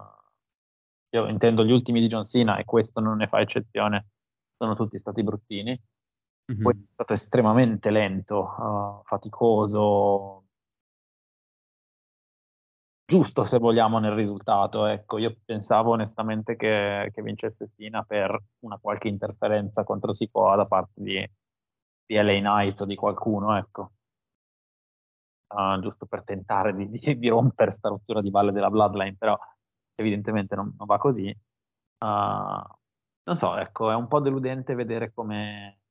io 1.09 1.27
intendo 1.27 1.63
gli 1.63 1.71
ultimi 1.71 1.99
di 1.99 2.07
John 2.07 2.23
Cena 2.23 2.57
e 2.57 2.65
questo 2.65 2.99
non 2.99 3.17
ne 3.17 3.27
fa 3.27 3.39
eccezione, 3.39 4.07
sono 4.55 4.75
tutti 4.75 4.97
stati 4.97 5.21
bruttini, 5.21 5.79
mm-hmm. 6.51 6.61
poi 6.61 6.73
è 6.73 6.93
stato 6.93 7.13
estremamente 7.13 7.89
lento, 7.89 8.39
uh, 8.39 9.01
faticoso, 9.03 10.42
giusto 13.13 13.43
se 13.43 13.59
vogliamo 13.59 13.99
nel 13.99 14.13
risultato. 14.13 14.87
Ecco, 14.87 15.19
io 15.19 15.37
pensavo 15.45 15.91
onestamente 15.91 16.55
che, 16.55 17.11
che 17.13 17.21
vincesse 17.21 17.67
Stina 17.67 18.01
per 18.01 18.35
una 18.61 18.79
qualche 18.79 19.07
interferenza 19.07 19.83
contro 19.83 20.13
Sikoa 20.13 20.55
da 20.55 20.65
parte 20.65 20.93
di, 20.95 21.31
di 22.07 22.15
LA 22.15 22.39
Knight 22.39 22.81
o 22.81 22.85
di 22.85 22.95
qualcuno, 22.95 23.55
ecco. 23.55 23.91
Uh, 25.53 25.79
giusto 25.79 26.07
per 26.07 26.23
tentare 26.23 26.73
di, 26.75 26.89
di, 26.89 27.19
di 27.19 27.27
rompere 27.27 27.69
questa 27.69 27.89
rottura 27.89 28.19
di 28.19 28.31
valle 28.31 28.51
della 28.51 28.71
Bloodline, 28.71 29.15
però 29.15 29.37
evidentemente 29.93 30.55
non, 30.55 30.73
non 30.75 30.87
va 30.87 30.97
così. 30.97 31.29
Uh, 31.99 32.05
non 33.25 33.37
so, 33.37 33.55
ecco, 33.57 33.91
è 33.91 33.95
un 33.95 34.07
po' 34.07 34.21
deludente 34.21 34.73
vedere 34.73 35.13
come 35.13 35.82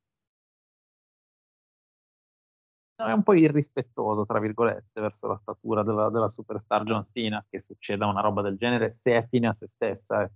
è 3.06 3.12
un 3.12 3.22
po' 3.22 3.34
irrispettoso, 3.34 4.24
tra 4.26 4.38
virgolette, 4.38 5.00
verso 5.00 5.26
la 5.26 5.38
statura 5.40 5.82
della, 5.82 6.10
della 6.10 6.28
superstar 6.28 6.82
John 6.84 7.04
Cena 7.04 7.44
che 7.48 7.60
succeda 7.60 8.06
una 8.06 8.20
roba 8.20 8.42
del 8.42 8.56
genere 8.56 8.90
se 8.90 9.16
è 9.16 9.26
fine 9.28 9.48
a 9.48 9.54
se 9.54 9.66
stessa. 9.66 10.22
Eh. 10.22 10.30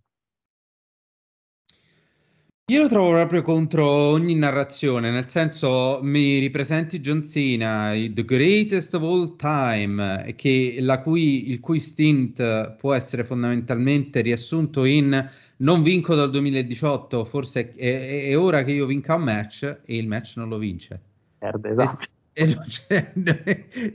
Io 2.68 2.80
lo 2.80 2.88
trovo 2.88 3.12
proprio 3.12 3.42
contro 3.42 3.86
ogni 3.86 4.34
narrazione, 4.34 5.12
nel 5.12 5.28
senso 5.28 6.00
mi 6.02 6.38
ripresenti 6.38 6.98
John 6.98 7.22
Cena, 7.22 7.92
the 7.92 8.24
greatest 8.24 8.92
of 8.94 9.02
all 9.02 9.36
time, 9.36 10.34
che, 10.36 10.84
cui, 11.04 11.48
il 11.50 11.60
cui 11.60 11.78
stint 11.78 12.72
può 12.72 12.92
essere 12.92 13.22
fondamentalmente 13.22 14.20
riassunto 14.20 14.84
in 14.84 15.30
non 15.58 15.82
vinco 15.84 16.16
dal 16.16 16.30
2018, 16.30 17.24
forse 17.24 17.70
è, 17.70 18.30
è 18.30 18.36
ora 18.36 18.64
che 18.64 18.72
io 18.72 18.86
vinca 18.86 19.14
un 19.14 19.22
match 19.22 19.82
e 19.84 19.96
il 19.96 20.08
match 20.08 20.32
non 20.34 20.48
lo 20.48 20.58
vince. 20.58 21.00
Perde, 21.38 21.70
esatto 21.70 22.14
e 22.38 22.54
non 22.54 22.66
c'è, 22.66 23.12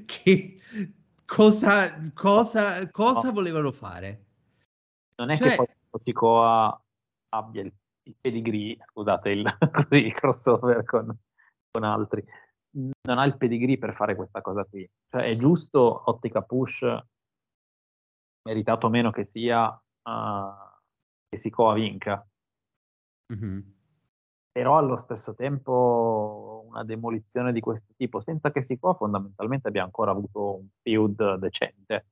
che 0.05 0.59
cosa, 1.25 2.11
cosa, 2.11 2.89
cosa 2.89 3.27
oh. 3.27 3.31
volevano 3.31 3.71
fare? 3.71 4.25
Non 5.17 5.29
è 5.29 5.37
cioè... 5.37 5.49
che 5.49 5.55
poi 5.55 6.01
Sikoa 6.01 6.83
abbia 7.35 7.61
il, 7.61 7.71
il 8.03 8.15
pedigree, 8.19 8.77
scusate 8.89 9.29
il, 9.29 9.45
il 9.91 10.13
crossover 10.13 10.83
con, 10.85 11.15
con, 11.69 11.83
altri, 11.83 12.25
non 12.71 13.19
ha 13.19 13.25
il 13.25 13.37
pedigree 13.37 13.77
per 13.77 13.93
fare 13.93 14.15
questa 14.15 14.41
cosa 14.41 14.65
qui. 14.65 14.89
Cioè 15.07 15.21
è 15.21 15.35
giusto 15.35 16.09
ottica 16.09 16.41
push, 16.41 16.83
meritato 18.49 18.89
meno 18.89 19.11
che 19.11 19.23
sia, 19.23 19.69
uh, 19.69 20.51
che 21.29 21.37
Sikoa 21.37 21.75
vinca. 21.75 22.27
Mm-hmm 23.31 23.80
però 24.51 24.77
allo 24.77 24.97
stesso 24.97 25.33
tempo 25.33 26.65
una 26.67 26.83
demolizione 26.83 27.51
di 27.53 27.59
questo 27.59 27.93
tipo, 27.95 28.21
senza 28.21 28.51
che 28.51 28.63
si 28.63 28.77
può, 28.77 28.93
fondamentalmente 28.93 29.69
abbia 29.69 29.83
ancora 29.83 30.11
avuto 30.11 30.57
un 30.57 30.67
feud 30.81 31.35
decente 31.35 32.07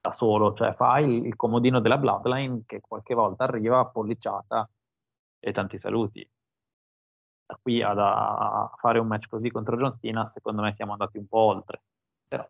da 0.00 0.12
solo, 0.12 0.52
cioè 0.54 0.74
fa 0.74 0.98
il, 0.98 1.26
il 1.26 1.36
comodino 1.36 1.80
della 1.80 1.98
Bloodline 1.98 2.62
che 2.66 2.80
qualche 2.80 3.14
volta 3.14 3.44
arriva 3.44 3.86
polliciata 3.86 4.68
e 5.38 5.52
tanti 5.52 5.78
saluti. 5.78 6.28
Da 7.46 7.58
qui 7.60 7.82
ad 7.82 7.98
a 7.98 8.72
fare 8.78 8.98
un 8.98 9.06
match 9.06 9.28
così 9.28 9.50
contro 9.50 9.76
John 9.76 9.98
Cena, 10.00 10.26
secondo 10.26 10.62
me 10.62 10.72
siamo 10.72 10.92
andati 10.92 11.18
un 11.18 11.26
po' 11.26 11.38
oltre. 11.38 11.82
Però 12.26 12.48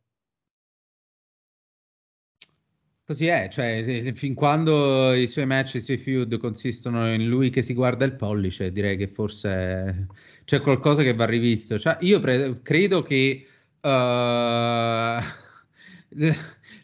Così 3.04 3.26
è, 3.26 3.48
cioè 3.50 4.12
fin 4.14 4.32
quando 4.34 5.12
i 5.12 5.26
suoi 5.26 5.44
match, 5.44 5.74
i 5.74 5.82
suoi 5.82 5.98
feud 5.98 6.38
consistono 6.38 7.12
in 7.12 7.26
lui 7.26 7.50
che 7.50 7.60
si 7.60 7.74
guarda 7.74 8.04
il 8.04 8.14
pollice, 8.14 8.70
direi 8.70 8.96
che 8.96 9.08
forse 9.08 10.06
c'è 10.44 10.60
qualcosa 10.60 11.02
che 11.02 11.12
va 11.12 11.24
rivisto. 11.24 11.78
Cioè, 11.80 11.96
io 12.00 12.20
pre- 12.20 12.60
credo 12.62 13.02
che 13.02 13.46
uh, 13.80 13.88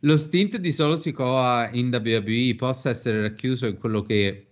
lo 0.00 0.16
stint 0.16 0.57
di 0.59 0.72
Solo 0.72 0.96
Sikoa 0.96 1.70
in 1.72 1.88
WWE 1.92 2.54
possa 2.57 2.90
essere 2.90 3.22
racchiuso 3.22 3.66
in 3.66 3.78
quello 3.78 4.02
che 4.02 4.46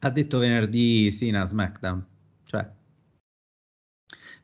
ha 0.00 0.10
detto 0.10 0.38
venerdì 0.38 1.12
Sina 1.12 1.42
a 1.42 1.46
SmackDown. 1.46 2.06
Cioè, 2.44 2.66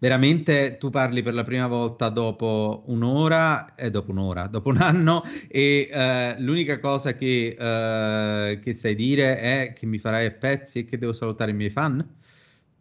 veramente 0.00 0.78
tu 0.78 0.90
parli 0.90 1.22
per 1.22 1.34
la 1.34 1.44
prima 1.44 1.68
volta 1.68 2.08
dopo 2.08 2.84
un'ora, 2.86 3.74
e 3.74 3.86
eh, 3.86 3.90
dopo 3.90 4.10
un'ora, 4.10 4.46
dopo 4.46 4.70
un 4.70 4.78
anno 4.78 5.22
e 5.46 5.88
eh, 5.92 6.40
l'unica 6.40 6.80
cosa 6.80 7.14
che, 7.14 7.56
eh, 7.58 8.58
che, 8.58 8.72
sai 8.72 8.94
dire 8.94 9.38
è 9.38 9.72
che 9.74 9.86
mi 9.86 9.98
farai 9.98 10.26
a 10.26 10.30
pezzi 10.32 10.80
e 10.80 10.84
che 10.86 10.98
devo 10.98 11.12
salutare 11.12 11.52
i 11.52 11.54
miei 11.54 11.70
fan. 11.70 12.04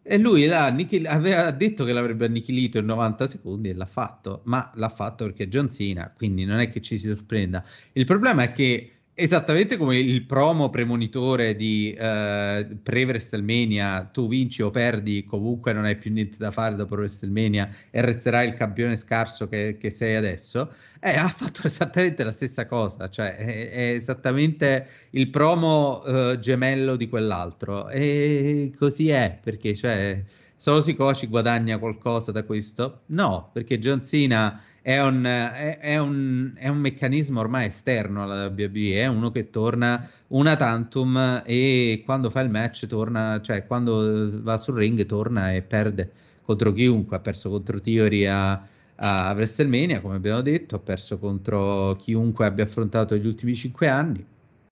E 0.02 0.18
lui 0.18 0.50
annichil- 0.50 1.06
aveva 1.06 1.52
detto 1.52 1.84
che 1.84 1.92
l'avrebbe 1.92 2.26
annichilito 2.26 2.80
in 2.80 2.86
90 2.86 3.28
secondi 3.28 3.70
e 3.70 3.74
l'ha 3.76 3.86
fatto, 3.86 4.42
ma 4.46 4.72
l'ha 4.76 4.90
fatto 4.90 5.26
perché 5.26 5.44
è 5.44 5.48
John 5.48 5.70
Cena, 5.70 6.12
quindi 6.16 6.46
non 6.46 6.60
è 6.60 6.70
che 6.70 6.82
ci 6.82 6.98
si 6.98 7.08
sorprenda. 7.08 7.64
Il 7.92 8.06
problema 8.06 8.44
è 8.44 8.52
che 8.54 8.99
Esattamente 9.22 9.76
come 9.76 9.98
il 9.98 10.24
promo 10.26 10.70
premonitore 10.70 11.54
di 11.54 11.94
uh, 11.94 12.82
pre-WrestleMania, 12.82 14.10
tu 14.14 14.30
vinci 14.30 14.62
o 14.62 14.72
perdi, 14.72 15.26
comunque 15.26 15.74
non 15.74 15.84
hai 15.84 15.98
più 15.98 16.10
niente 16.10 16.38
da 16.38 16.52
fare 16.52 16.76
dopo 16.76 16.96
WrestleMania 16.96 17.70
e 17.92 18.00
resterai 18.00 18.48
il 18.48 18.54
campione 18.54 18.96
scarso 18.96 19.50
che, 19.50 19.76
che 19.78 19.92
sei 19.92 20.16
adesso, 20.16 20.72
eh, 21.02 21.18
ha 21.18 21.28
fatto 21.28 21.68
esattamente 21.68 22.24
la 22.24 22.32
stessa 22.32 22.66
cosa, 22.66 23.10
cioè 23.10 23.36
è, 23.36 23.70
è 23.70 23.90
esattamente 23.90 24.88
il 25.10 25.30
promo 25.30 26.00
uh, 26.00 26.40
gemello 26.40 26.96
di 26.96 27.10
quell'altro. 27.10 27.90
E 27.90 28.72
così 28.78 29.10
è, 29.10 29.38
perché 29.44 29.76
cioè, 29.76 30.24
solo 30.60 30.82
Sikoci 30.82 31.28
guadagna 31.28 31.78
qualcosa 31.78 32.34
da 32.34 32.44
questo? 32.44 33.04
No, 33.08 33.50
perché 33.54 33.80
John 33.80 34.02
Cena 34.04 34.62
è 34.82 35.02
un, 35.02 35.24
è, 35.24 35.78
è, 35.78 35.98
un, 35.98 36.52
è 36.56 36.68
un, 36.68 36.80
meccanismo 36.80 37.40
ormai 37.40 37.68
esterno 37.68 38.24
alla 38.24 38.48
WWE, 38.48 39.02
è 39.02 39.08
uno 39.08 39.32
che 39.32 39.50
torna 39.50 40.06
una 40.28 40.58
tantum 40.58 41.44
e 41.46 42.02
quando 42.04 42.30
fa 42.30 42.42
il 42.42 42.50
match 42.50 42.88
torna, 42.88 43.40
cioè 43.42 43.66
quando 43.66 44.42
va 44.42 44.58
sul 44.58 44.76
ring 44.76 45.06
torna 45.06 45.54
e 45.54 45.62
perde 45.62 46.12
contro 46.44 46.74
chiunque, 46.74 47.16
ha 47.16 47.20
perso 47.22 47.50
contro 47.50 47.80
Theory 47.80 48.26
a, 48.26 48.62
a 48.96 49.32
WrestleMania, 49.32 50.02
come 50.02 50.16
abbiamo 50.16 50.42
detto, 50.42 50.76
ha 50.76 50.80
perso 50.80 51.20
contro 51.20 51.96
chiunque 51.96 52.46
abbia 52.46 52.66
affrontato 52.66 53.16
gli 53.16 53.28
ultimi 53.28 53.56
cinque 53.56 53.88
anni, 53.88 54.26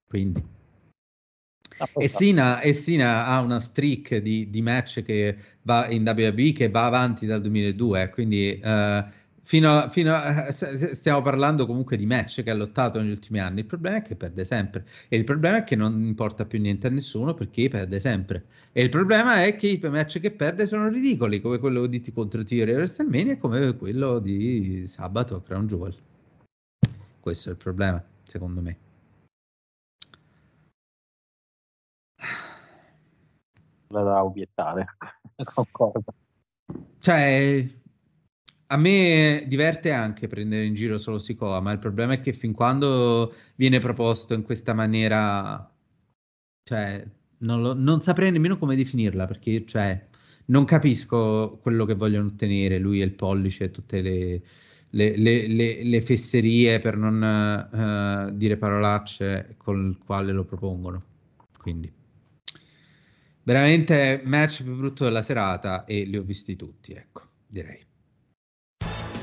quindi... 0.06 0.56
E 1.96 2.08
Sina, 2.08 2.60
e 2.60 2.72
Sina, 2.72 3.26
ha 3.26 3.40
una 3.40 3.60
streak 3.60 4.16
di, 4.16 4.50
di, 4.50 4.62
match 4.62 5.02
che 5.02 5.36
va 5.62 5.88
in 5.88 6.02
WWE 6.04 6.52
che 6.52 6.68
va 6.68 6.86
avanti 6.86 7.26
dal 7.26 7.40
2002, 7.40 8.10
quindi 8.10 8.60
uh, 8.62 9.04
fino 9.48 9.78
a, 9.78 9.88
fino 9.88 10.14
a, 10.14 10.52
stiamo 10.52 11.22
parlando 11.22 11.64
comunque 11.64 11.96
di 11.96 12.04
match 12.04 12.42
che 12.42 12.50
ha 12.50 12.54
lottato 12.54 13.00
negli 13.00 13.12
ultimi 13.12 13.40
anni. 13.40 13.60
Il 13.60 13.66
problema 13.66 13.96
è 13.96 14.02
che 14.02 14.14
perde 14.14 14.44
sempre. 14.44 14.84
E 15.08 15.16
il 15.16 15.24
problema 15.24 15.56
è 15.56 15.64
che 15.64 15.74
non 15.74 16.04
importa 16.04 16.44
più 16.44 16.60
niente 16.60 16.86
a 16.86 16.90
nessuno 16.90 17.32
perché 17.32 17.68
perde 17.70 17.98
sempre. 17.98 18.44
E 18.72 18.82
il 18.82 18.90
problema 18.90 19.44
è 19.44 19.56
che 19.56 19.68
i 19.68 19.80
match 19.82 20.20
che 20.20 20.32
perde 20.32 20.66
sono 20.66 20.88
ridicoli, 20.88 21.40
come 21.40 21.58
quello 21.58 21.86
di 21.86 22.02
contro 22.12 22.44
Theory 22.44 22.72
e 22.72 22.74
WrestleMania 22.74 23.32
e 23.32 23.38
come 23.38 23.74
quello 23.76 24.18
di 24.18 24.84
sabato 24.86 25.36
a 25.36 25.42
Crown 25.42 25.66
Jewel. 25.66 25.94
Questo 27.20 27.48
è 27.48 27.52
il 27.52 27.58
problema, 27.58 28.04
secondo 28.24 28.60
me. 28.60 28.87
Da 33.88 34.24
obiettare, 34.24 34.96
concordo. 35.54 36.14
Cioè, 36.98 37.66
a 38.66 38.76
me 38.76 39.44
diverte 39.46 39.92
anche 39.92 40.26
prendere 40.26 40.66
in 40.66 40.74
giro 40.74 40.98
solo 40.98 41.18
Sikoa, 41.18 41.60
ma 41.60 41.72
il 41.72 41.78
problema 41.78 42.14
è 42.14 42.20
che 42.20 42.32
fin 42.32 42.52
quando 42.52 43.32
viene 43.54 43.78
proposto 43.78 44.34
in 44.34 44.42
questa 44.42 44.74
maniera, 44.74 45.70
cioè, 46.62 47.06
non, 47.38 47.62
lo, 47.62 47.74
non 47.74 48.00
saprei 48.00 48.30
nemmeno 48.30 48.58
come 48.58 48.76
definirla, 48.76 49.26
perché, 49.26 49.64
cioè, 49.64 50.06
non 50.46 50.64
capisco 50.64 51.58
quello 51.62 51.84
che 51.84 51.94
vogliono 51.94 52.28
ottenere 52.28 52.78
lui 52.78 53.00
e 53.00 53.04
il 53.04 53.14
pollice 53.14 53.64
e 53.64 53.70
tutte 53.70 54.00
le, 54.02 54.42
le, 54.90 55.16
le, 55.16 55.82
le, 55.82 56.02
fesserie 56.02 56.78
per 56.78 56.96
non 56.96 58.30
uh, 58.30 58.34
dire 58.36 58.56
parolacce 58.56 59.54
con 59.56 59.88
il 59.88 59.98
quale 60.04 60.32
lo 60.32 60.44
propongono. 60.44 61.02
Quindi, 61.58 61.90
veramente 63.48 64.20
match 64.24 64.62
più 64.62 64.76
brutto 64.76 65.04
della 65.04 65.22
serata 65.22 65.86
e 65.86 66.04
li 66.04 66.18
ho 66.18 66.22
visti 66.22 66.54
tutti, 66.54 66.92
ecco, 66.92 67.22
direi. 67.46 67.86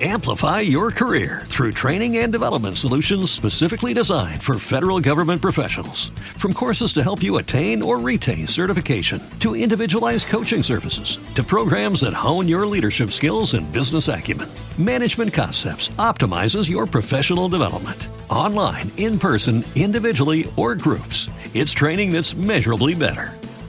Amplify 0.01 0.59
your 0.59 0.91
career 0.91 1.43
through 1.45 1.71
training 1.71 2.17
and 2.17 2.31
development 2.33 2.77
solutions 2.77 3.31
specifically 3.31 3.93
designed 3.93 4.41
for 4.43 4.59
federal 4.59 4.99
government 4.99 5.41
professionals. 5.41 6.09
From 6.37 6.53
courses 6.53 6.91
to 6.93 7.03
help 7.03 7.23
you 7.23 7.37
attain 7.37 7.81
or 7.81 7.97
retain 7.99 8.45
certification, 8.47 9.21
to 9.39 9.55
individualized 9.55 10.27
coaching 10.27 10.63
services, 10.63 11.19
to 11.35 11.43
programs 11.43 12.01
that 12.01 12.13
hone 12.13 12.47
your 12.47 12.65
leadership 12.67 13.11
skills 13.11 13.53
and 13.53 13.71
business 13.71 14.09
acumen, 14.09 14.49
Management 14.77 15.33
Concepts 15.33 15.89
optimizes 15.97 16.69
your 16.69 16.87
professional 16.87 17.47
development. 17.47 18.09
Online, 18.29 18.91
in 18.97 19.17
person, 19.17 19.63
individually, 19.75 20.51
or 20.57 20.75
groups, 20.75 21.29
it's 21.53 21.71
training 21.71 22.11
that's 22.11 22.35
measurably 22.35 22.95
better. 22.95 23.37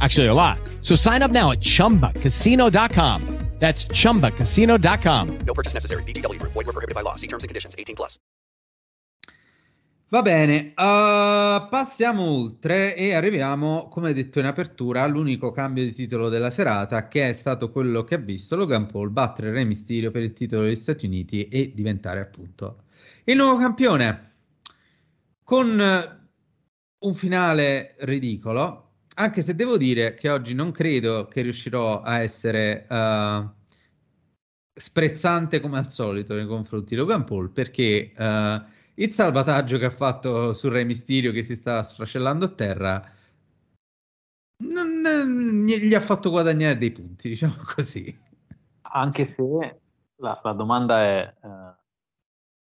Actually, 0.00 0.26
a 0.26 0.34
lot. 0.34 0.58
So 0.82 0.94
sign 0.94 1.22
up 1.22 1.30
now 1.30 1.52
at 1.52 1.60
chumbacasino.com. 1.60 3.38
That's 3.58 3.86
ChumbaCasino.com. 3.86 5.38
No 5.44 5.54
purchase 5.54 5.74
necessary. 5.74 6.02
BGW. 6.04 6.38
Void 6.40 6.66
were 6.66 6.72
prohibited 6.72 6.94
by 6.94 7.02
law. 7.02 7.16
See 7.16 7.26
terms 7.26 7.42
and 7.42 7.48
conditions. 7.48 7.74
18 7.76 7.96
plus. 7.96 8.18
Va 10.10 10.22
bene, 10.22 10.72
uh, 10.74 11.68
passiamo 11.68 12.22
oltre 12.22 12.96
e 12.96 13.12
arriviamo, 13.12 13.88
come 13.88 14.14
detto 14.14 14.38
in 14.38 14.46
apertura, 14.46 15.02
all'unico 15.02 15.50
cambio 15.50 15.84
di 15.84 15.92
titolo 15.92 16.30
della 16.30 16.48
serata, 16.48 17.08
che 17.08 17.28
è 17.28 17.32
stato 17.34 17.70
quello 17.70 18.04
che 18.04 18.14
ha 18.14 18.18
visto 18.18 18.56
Logan 18.56 18.86
Paul 18.86 19.10
battere 19.10 19.50
Re 19.50 19.64
Mysterio 19.64 20.10
per 20.10 20.22
il 20.22 20.32
titolo 20.32 20.62
degli 20.62 20.76
Stati 20.76 21.04
Uniti 21.04 21.48
e 21.48 21.72
diventare 21.74 22.20
appunto 22.20 22.84
il 23.24 23.36
nuovo 23.36 23.58
campione. 23.58 24.32
Con 25.42 25.78
un 26.98 27.14
finale 27.14 27.96
ridicolo, 27.98 28.87
anche 29.18 29.42
se 29.42 29.54
devo 29.54 29.76
dire 29.76 30.14
che 30.14 30.30
oggi 30.30 30.54
non 30.54 30.70
credo 30.70 31.26
che 31.26 31.42
riuscirò 31.42 32.02
a 32.02 32.20
essere 32.20 32.86
uh, 32.88 33.48
sprezzante 34.72 35.60
come 35.60 35.78
al 35.78 35.90
solito 35.90 36.34
nei 36.34 36.46
confronti 36.46 36.90
di 36.90 36.96
Logan 36.96 37.24
Paul, 37.24 37.50
perché 37.50 38.12
uh, 38.16 38.62
il 38.94 39.12
salvataggio 39.12 39.76
che 39.78 39.86
ha 39.86 39.90
fatto 39.90 40.52
sul 40.52 40.70
Re 40.70 40.84
Mysterio 40.84 41.32
che 41.32 41.42
si 41.42 41.56
stava 41.56 41.82
sfracellando 41.82 42.44
a 42.44 42.48
terra 42.48 43.12
non, 44.64 45.00
non, 45.00 45.64
gli 45.66 45.94
ha 45.94 46.00
fatto 46.00 46.30
guadagnare 46.30 46.78
dei 46.78 46.92
punti, 46.92 47.28
diciamo 47.30 47.56
così. 47.74 48.16
Anche 48.82 49.26
se 49.26 49.80
la, 50.16 50.40
la 50.42 50.52
domanda 50.52 51.02
è... 51.02 51.34
Uh 51.42 51.76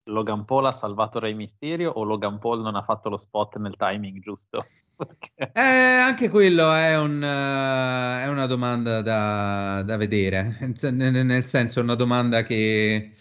Logan 0.08 0.44
Paul 0.44 0.66
ha 0.66 0.72
salvato 0.72 1.20
Rey 1.20 1.34
Mysterio 1.34 1.92
o 1.92 2.04
Logan 2.04 2.40
Paul 2.40 2.62
non 2.62 2.76
ha 2.76 2.84
fatto 2.84 3.10
lo 3.10 3.18
spot 3.18 3.56
nel 3.58 3.78
timing 3.78 4.20
giusto? 4.20 4.66
eh, 5.36 5.60
anche 5.62 6.30
quello 6.30 6.74
è, 6.74 6.98
un, 6.98 7.22
uh, 7.22 8.24
è 8.24 8.28
una 8.28 8.46
domanda 8.46 9.02
da, 9.02 9.84
da 9.86 9.98
vedere, 9.98 10.58
nel, 10.82 11.26
nel, 11.26 11.46
senso 11.46 11.80
è 11.80 11.84
una 11.84 11.96
domanda 11.96 12.44
che, 12.44 13.12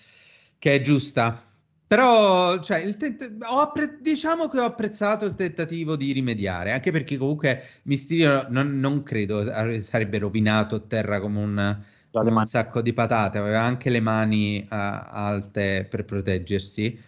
che 0.58 0.74
è 0.74 0.80
giusta. 0.80 1.46
Però, 1.86 2.58
cioè, 2.60 2.96
tent- 2.96 3.36
appre- 3.40 3.98
diciamo 4.00 4.48
che 4.48 4.58
ho 4.58 4.64
apprezzato 4.64 5.26
il 5.26 5.34
tentativo 5.34 5.94
di 5.94 6.12
rimediare, 6.12 6.72
anche 6.72 6.90
perché 6.90 7.18
comunque 7.18 7.62
Mysterio 7.82 8.46
non, 8.48 8.80
non 8.80 9.02
credo 9.02 9.44
sarebbe 9.80 10.18
rovinato 10.18 10.76
a 10.76 10.80
terra 10.80 11.20
come 11.20 11.38
un 11.38 11.82
con 12.12 12.26
un 12.26 12.46
sacco 12.46 12.82
di 12.82 12.92
patate, 12.92 13.38
aveva 13.38 13.62
anche 13.62 13.88
le 13.88 14.00
mani 14.00 14.60
uh, 14.60 14.66
alte 14.68 15.86
per 15.88 16.04
proteggersi. 16.04 16.98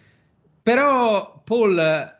Però 0.61 1.41
Paul 1.43 2.14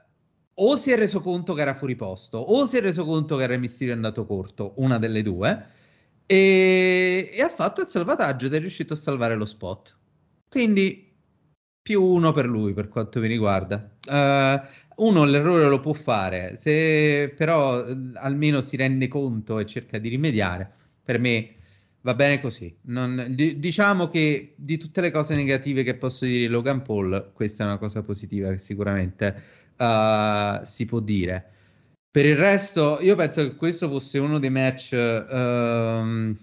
o 0.55 0.75
si 0.75 0.91
è 0.91 0.95
reso 0.95 1.21
conto 1.21 1.53
che 1.53 1.61
era 1.61 1.75
fuori 1.75 1.95
posto, 1.95 2.37
o 2.37 2.65
si 2.65 2.77
è 2.77 2.81
reso 2.81 3.05
conto 3.05 3.37
che 3.37 3.43
era 3.43 3.53
è 3.55 3.91
andato 3.91 4.25
corto, 4.25 4.73
una 4.77 4.97
delle 4.99 5.21
due, 5.21 5.65
e, 6.25 7.29
e 7.31 7.41
ha 7.41 7.49
fatto 7.49 7.81
il 7.81 7.87
salvataggio 7.87 8.47
ed 8.47 8.53
è 8.53 8.59
riuscito 8.59 8.93
a 8.93 8.97
salvare 8.97 9.35
lo 9.35 9.45
spot. 9.45 9.97
Quindi 10.49 11.13
più 11.81 12.03
uno 12.03 12.31
per 12.31 12.45
lui 12.47 12.73
per 12.73 12.87
quanto 12.87 13.19
mi 13.19 13.27
riguarda. 13.27 13.75
Uh, 14.07 15.03
uno 15.05 15.25
l'errore 15.25 15.67
lo 15.67 15.79
può 15.79 15.93
fare, 15.93 16.55
se 16.55 17.33
però 17.35 17.83
almeno 18.15 18.61
si 18.61 18.75
rende 18.75 19.07
conto 19.07 19.59
e 19.59 19.65
cerca 19.65 19.99
di 19.99 20.09
rimediare, 20.09 20.71
per 21.03 21.19
me 21.19 21.55
Va 22.05 22.13
bene 22.13 22.39
così. 22.39 22.71
Non, 22.83 23.33
d- 23.35 23.55
diciamo 23.55 24.07
che 24.09 24.53
di 24.57 24.77
tutte 24.77 25.01
le 25.01 25.09
cose 25.09 25.33
negative 25.33 25.81
che 25.81 25.95
posso 25.95 26.25
dire 26.25 26.41
di 26.41 26.47
Logan 26.47 26.83
Paul, 26.83 27.31
questa 27.33 27.63
è 27.63 27.65
una 27.65 27.79
cosa 27.79 28.03
positiva 28.03 28.51
che 28.51 28.59
sicuramente 28.59 29.41
uh, 29.77 30.63
si 30.63 30.85
può 30.85 30.99
dire. 30.99 31.51
Per 32.09 32.25
il 32.25 32.37
resto, 32.37 32.99
io 33.01 33.15
penso 33.15 33.41
che 33.41 33.55
questo 33.55 33.89
fosse 33.89 34.19
uno 34.19 34.39
dei 34.39 34.49
match 34.49 34.91
uh, 34.93 36.35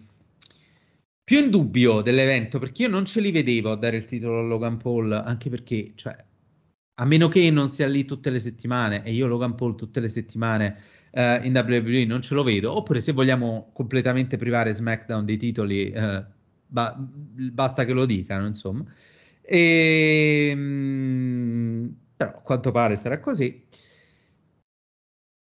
più 1.24 1.38
in 1.38 1.50
dubbio 1.50 2.02
dell'evento, 2.02 2.58
perché 2.58 2.82
io 2.82 2.88
non 2.88 3.06
ce 3.06 3.20
li 3.20 3.30
vedevo 3.30 3.70
a 3.70 3.76
dare 3.76 3.96
il 3.96 4.04
titolo 4.04 4.40
a 4.40 4.42
Logan 4.42 4.76
Paul, 4.76 5.12
anche 5.12 5.48
perché, 5.48 5.92
cioè, 5.94 6.14
a 6.94 7.04
meno 7.06 7.28
che 7.28 7.50
non 7.50 7.68
sia 7.70 7.86
lì 7.86 8.04
tutte 8.04 8.28
le 8.28 8.40
settimane, 8.40 9.02
e 9.02 9.12
io 9.12 9.26
Logan 9.26 9.54
Paul 9.54 9.74
tutte 9.76 10.00
le 10.00 10.10
settimane 10.10 10.76
uh, 11.12 11.44
in 11.44 11.52
WWE 11.54 12.04
non 12.04 12.20
ce 12.20 12.34
lo 12.34 12.42
vedo, 12.42 12.76
oppure 12.76 13.00
se 13.00 13.12
vogliamo 13.12 13.70
completamente 13.72 14.36
privare 14.36 14.74
SmackDown 14.74 15.24
dei 15.24 15.38
titoli, 15.38 15.90
uh, 15.94 16.22
ba- 16.66 16.96
basta 16.98 17.84
che 17.84 17.92
lo 17.92 18.04
dicano, 18.04 18.46
insomma. 18.46 18.84
E, 19.40 20.52
mm, 20.54 21.41
però 22.24 22.38
a 22.38 22.42
quanto 22.42 22.70
pare 22.70 22.96
sarà 22.96 23.20
così. 23.20 23.66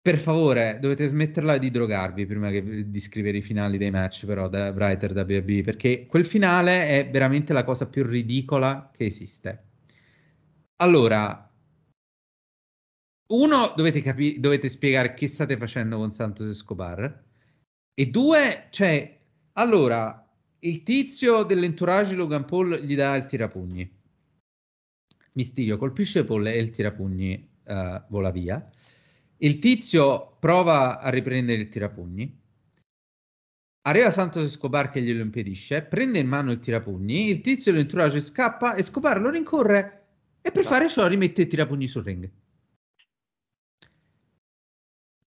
Per 0.02 0.18
favore, 0.18 0.78
dovete 0.80 1.06
smetterla 1.06 1.58
di 1.58 1.70
drogarvi 1.70 2.24
prima 2.24 2.50
che, 2.50 2.90
di 2.90 3.00
scrivere 3.00 3.36
i 3.38 3.42
finali 3.42 3.76
dei 3.76 3.90
match, 3.90 4.24
però, 4.24 4.48
da 4.48 4.70
writer 4.70 5.12
WB, 5.12 5.62
perché 5.62 6.06
quel 6.06 6.24
finale 6.24 6.86
è 6.88 7.10
veramente 7.10 7.52
la 7.52 7.64
cosa 7.64 7.86
più 7.86 8.04
ridicola 8.06 8.90
che 8.96 9.04
esiste. 9.04 9.64
Allora, 10.76 11.46
uno, 13.32 13.72
dovete, 13.76 14.00
capi- 14.00 14.40
dovete 14.40 14.70
spiegare 14.70 15.12
che 15.12 15.28
state 15.28 15.58
facendo 15.58 15.98
con 15.98 16.10
Santos 16.10 16.48
Escobar. 16.48 17.24
E 17.92 18.06
due, 18.06 18.68
cioè, 18.70 19.20
allora, 19.52 20.26
il 20.60 20.82
tizio 20.82 21.42
dell'entourage 21.42 22.14
Logan 22.14 22.46
Paul 22.46 22.78
gli 22.80 22.96
dà 22.96 23.14
il 23.16 23.26
tirapugni. 23.26 23.99
Mysterio 25.32 25.76
colpisce 25.76 26.24
Paul 26.24 26.46
e 26.46 26.58
il 26.58 26.70
tirapugni 26.70 27.48
uh, 27.64 28.02
vola 28.08 28.30
via. 28.30 28.68
Il 29.38 29.58
tizio 29.58 30.36
prova 30.38 31.00
a 31.00 31.08
riprendere 31.08 31.60
il 31.60 31.68
tirapugni. 31.68 32.38
Arriva 33.82 34.10
Santos 34.10 34.44
Escobar 34.44 34.90
che 34.90 35.00
glielo 35.00 35.22
impedisce, 35.22 35.82
prende 35.82 36.18
in 36.18 36.28
mano 36.28 36.50
il 36.50 36.58
tirapugni, 36.58 37.30
il 37.30 37.40
tizio 37.40 37.72
dell'entourage 37.72 38.20
scappa, 38.20 38.76
Escobar 38.76 39.20
lo 39.20 39.30
rincorre 39.30 40.04
e 40.42 40.50
per 40.50 40.64
fare 40.64 40.88
ciò 40.88 41.06
rimette 41.06 41.42
il 41.42 41.48
tirapugni 41.48 41.86
sul 41.86 42.04
ring 42.04 42.30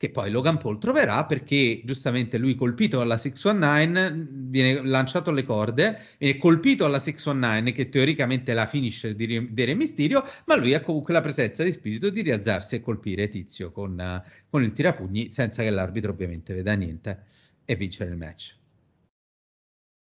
che 0.04 0.10
poi 0.10 0.30
Logan 0.32 0.58
Paul 0.58 0.80
troverà 0.80 1.24
perché 1.24 1.82
giustamente 1.86 2.38
lui 2.38 2.56
colpito 2.56 3.00
alla 3.00 3.18
619 3.18 4.28
viene 4.50 4.86
lanciato 4.86 5.30
alle 5.30 5.44
corde, 5.44 5.98
viene 6.18 6.38
colpito 6.38 6.84
alla 6.84 7.00
619 7.00 7.72
che 7.72 7.88
teoricamente 7.88 8.54
la 8.54 8.66
finisher 8.66 9.16
di, 9.16 9.54
di 9.54 9.64
Re 9.64 9.74
Mysterio, 9.76 10.22
ma 10.48 10.58
lui 10.58 10.74
ha 10.74 10.82
comunque 10.82 11.14
la 11.14 11.22
presenza 11.22 11.64
di 11.64 11.72
spirito 11.72 12.10
di 12.10 12.20
rialzarsi 12.20 12.76
e 12.76 12.82
colpire 12.82 13.30
Tizio 13.30 13.72
con, 13.72 14.22
con 14.50 14.62
il 14.62 14.74
tirapugni 14.74 15.30
senza 15.30 15.64
che 15.64 15.70
l'arbitro 15.70 16.12
ovviamente 16.12 16.54
veda 16.54 16.74
niente 16.74 17.24
e 17.64 17.78
vincere 17.78 18.10
il 18.10 18.18
match. 18.18 18.58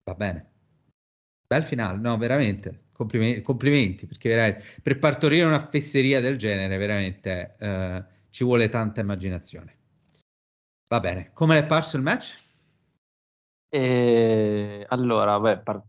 Va 0.03 0.15
bene. 0.15 0.51
Bel 1.47 1.63
finale, 1.63 1.97
no, 1.97 2.17
veramente. 2.17 2.87
Complimenti, 2.91 3.41
complimenti 3.41 4.05
perché 4.05 4.27
veramente, 4.27 4.65
per 4.81 4.97
partorire 4.97 5.45
una 5.45 5.65
fesseria 5.69 6.19
del 6.19 6.35
genere, 6.35 6.75
veramente 6.75 7.55
eh, 7.57 8.15
ci 8.37 8.43
vuole 8.43 8.69
tanta 8.69 9.01
immaginazione. 9.01 9.77
Va 10.89 10.99
bene, 10.99 11.31
come 11.33 11.57
è 11.57 11.65
parso 11.65 11.97
il 11.97 12.03
match? 12.03 12.37
E 13.69 14.85
allora, 14.89 15.39
beh, 15.39 15.59
par- 15.59 15.83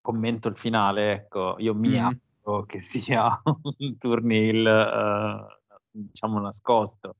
commento 0.00 0.48
il 0.48 0.56
finale, 0.58 1.12
ecco, 1.12 1.56
io 1.58 1.74
mi 1.74 1.96
Mm. 1.96 2.10
auguro 2.42 2.66
che 2.66 2.82
sia 2.82 3.40
un 3.78 3.96
turnil, 3.98 4.66
eh, 4.66 5.60
diciamo, 5.90 6.40
nascosto, 6.40 7.16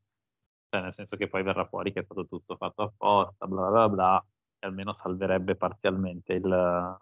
cioè 0.68 0.82
nel 0.82 0.92
senso 0.94 1.16
che 1.16 1.28
poi 1.28 1.42
verrà 1.42 1.66
fuori 1.66 1.92
che 1.92 2.00
è 2.00 2.04
stato 2.04 2.26
tutto 2.26 2.56
fatto 2.56 2.82
apposta, 2.82 3.46
bla 3.46 3.68
bla 3.70 3.88
bla, 3.88 4.26
e 4.58 4.66
almeno 4.66 4.92
salverebbe 4.92 5.56
parzialmente 5.56 6.34
il- 6.34 6.96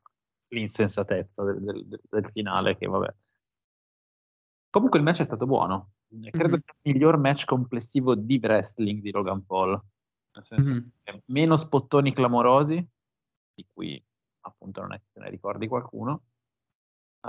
l'insensatezza 0.48 1.44
del, 1.44 1.60
del- 1.62 2.00
del 2.08 2.30
finale, 2.32 2.76
che 2.76 2.86
vabbè. 2.86 3.12
Comunque 4.70 4.98
il 4.98 5.04
match 5.04 5.20
è 5.20 5.24
stato 5.24 5.46
buono, 5.46 5.90
credo 6.30 6.56
Mhm. 6.56 6.62
sia 6.64 6.74
il 6.82 6.92
miglior 6.94 7.18
match 7.18 7.44
complessivo 7.44 8.14
di 8.14 8.38
wrestling 8.42 9.00
di 9.00 9.10
Logan 9.10 9.44
Paul, 9.46 9.70
nel 10.32 10.44
senso 10.44 10.74
Mhm. 10.74 10.90
che 11.02 11.22
meno 11.26 11.56
spottoni 11.56 12.12
clamorosi, 12.12 12.86
di 13.54 13.66
cui 13.72 14.02
appunto 14.42 14.80
non 14.80 14.94
è 14.94 14.98
che 14.98 15.06
te 15.12 15.20
ne 15.20 15.30
ricordi 15.30 15.68
qualcuno, 15.68 16.12
uh, 17.22 17.28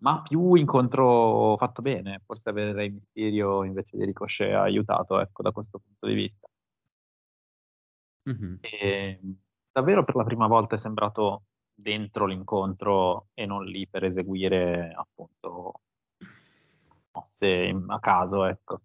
ma 0.00 0.22
più 0.22 0.54
incontro 0.54 1.56
fatto 1.58 1.82
bene. 1.82 2.22
Forse 2.26 2.50
avere 2.50 2.72
Rey 2.72 2.90
Mysterio 2.90 3.64
invece 3.64 3.96
di 3.96 4.04
Ricochet 4.04 4.54
ha 4.54 4.62
aiutato, 4.62 5.20
ecco, 5.20 5.42
da 5.42 5.52
questo 5.52 5.78
punto 5.80 6.06
di 6.06 6.14
vista. 6.14 6.48
Mhm. 8.26 8.58
E 8.64 9.20
davvero 9.70 10.04
per 10.04 10.16
la 10.16 10.24
prima 10.24 10.46
volta 10.46 10.74
è 10.74 10.78
sembrato 10.78 11.44
dentro 11.74 12.26
l'incontro 12.26 13.28
e 13.34 13.46
non 13.46 13.64
lì 13.64 13.86
per 13.88 14.04
eseguire 14.04 14.92
appunto 14.94 15.82
mosse 17.18 17.74
a 17.88 17.98
caso, 18.00 18.44
ecco. 18.44 18.82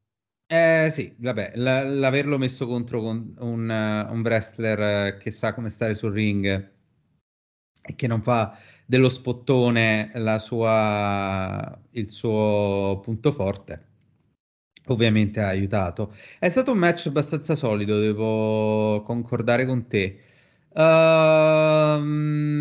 Eh 0.48 0.88
sì, 0.92 1.14
vabbè, 1.18 1.52
l- 1.56 2.00
l'averlo 2.00 2.38
messo 2.38 2.66
contro 2.68 3.02
con 3.02 3.36
un, 3.40 3.70
eh, 3.70 4.02
un 4.12 4.22
wrestler 4.22 4.80
eh, 5.16 5.18
che 5.18 5.32
sa 5.32 5.54
come 5.54 5.70
stare 5.70 5.94
sul 5.96 6.12
ring 6.14 6.72
e 7.86 7.96
che 7.96 8.08
non 8.08 8.22
fa 8.22 8.58
dello 8.86 9.10
spottone 9.10 10.12
sua, 10.40 11.80
il 11.92 12.10
suo 12.10 13.00
punto 13.04 13.32
forte, 13.32 13.88
ovviamente 14.88 15.40
ha 15.42 15.48
aiutato. 15.48 16.14
È 16.40 16.50
stato 16.50 16.72
un 16.72 16.78
match 16.78 17.08
abbastanza 17.08 17.56
solido, 17.56 18.00
devo 18.00 19.02
concordare 19.04 19.66
con 19.66 19.88
te. 19.88 20.20
Ehm, 20.76 22.52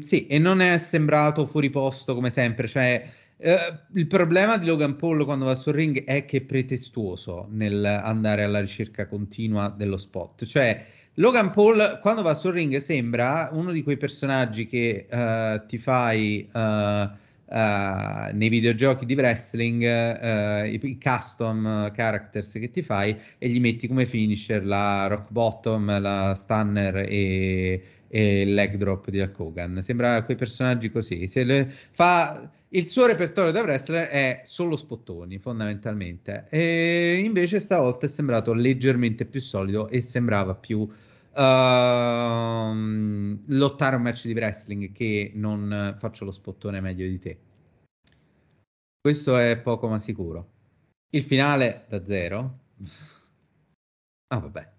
sì, 0.00 0.26
e 0.26 0.38
non 0.38 0.60
è 0.60 0.76
sembrato 0.78 1.46
fuori 1.46 1.70
posto 1.70 2.14
come 2.14 2.30
sempre, 2.30 2.66
cioè 2.68 3.10
eh, 3.44 3.78
il 3.94 4.06
problema 4.06 4.56
di 4.56 4.66
Logan 4.66 4.94
Paul 4.96 5.24
quando 5.24 5.46
va 5.46 5.54
sul 5.56 5.72
ring 5.72 6.04
è 6.04 6.24
che 6.24 6.38
è 6.38 6.42
pretestuoso 6.42 7.48
nel 7.50 7.84
andare 7.84 8.44
alla 8.44 8.60
ricerca 8.60 9.08
continua 9.08 9.68
dello 9.68 9.98
spot. 9.98 10.44
Cioè, 10.44 10.84
Logan 11.14 11.50
Paul 11.50 11.98
quando 12.00 12.22
va 12.22 12.34
sul 12.34 12.52
ring 12.52 12.76
sembra 12.76 13.50
uno 13.52 13.72
di 13.72 13.82
quei 13.82 13.96
personaggi 13.96 14.66
che 14.66 15.06
eh, 15.10 15.62
ti 15.66 15.78
fai 15.78 16.48
eh, 17.52 18.32
nei 18.32 18.48
videogiochi 18.48 19.04
di 19.04 19.14
wrestling, 19.14 19.82
eh, 19.82 20.68
i, 20.68 20.98
custom 20.98 21.90
characters 21.92 22.52
che 22.52 22.70
ti 22.70 22.80
fai 22.80 23.14
e 23.36 23.48
gli 23.48 23.60
metti 23.60 23.86
come 23.88 24.06
finisher 24.06 24.64
la 24.64 25.06
rock 25.06 25.30
bottom, 25.30 26.00
la 26.00 26.34
stunner 26.34 27.04
e, 27.06 27.82
e 28.08 28.44
leg 28.46 28.76
drop 28.76 29.10
di 29.10 29.20
Hulk 29.20 29.38
Hogan. 29.38 29.82
Sembra 29.82 30.22
quei 30.22 30.36
personaggi 30.36 30.90
così. 30.90 31.30
Fa 31.90 32.50
il 32.74 32.88
suo 32.88 33.04
repertorio 33.04 33.52
da 33.52 33.60
wrestler 33.60 34.08
è 34.08 34.40
solo 34.44 34.78
spottoni, 34.78 35.36
fondamentalmente. 35.38 36.46
E 36.48 37.20
invece 37.22 37.60
stavolta 37.60 38.06
è 38.06 38.08
sembrato 38.08 38.54
leggermente 38.54 39.26
più 39.26 39.40
solido 39.40 39.88
e 39.88 40.00
sembrava 40.00 40.54
più 40.54 40.88
ehm, 41.34 42.92
lottare 43.46 43.96
un 43.96 44.02
match 44.02 44.26
di 44.26 44.32
wrestling 44.34 44.92
che 44.92 45.32
non 45.34 45.72
eh, 45.72 45.94
faccio 45.98 46.24
lo 46.24 46.32
spottone 46.32 46.80
meglio 46.80 47.06
di 47.06 47.18
te. 47.18 47.38
Questo 49.00 49.36
è 49.36 49.58
poco 49.58 49.88
ma 49.88 49.98
sicuro. 49.98 50.50
Il 51.10 51.22
finale 51.22 51.86
da 51.88 52.04
zero. 52.04 52.58
Ah, 54.28 54.38
vabbè. 54.38 54.72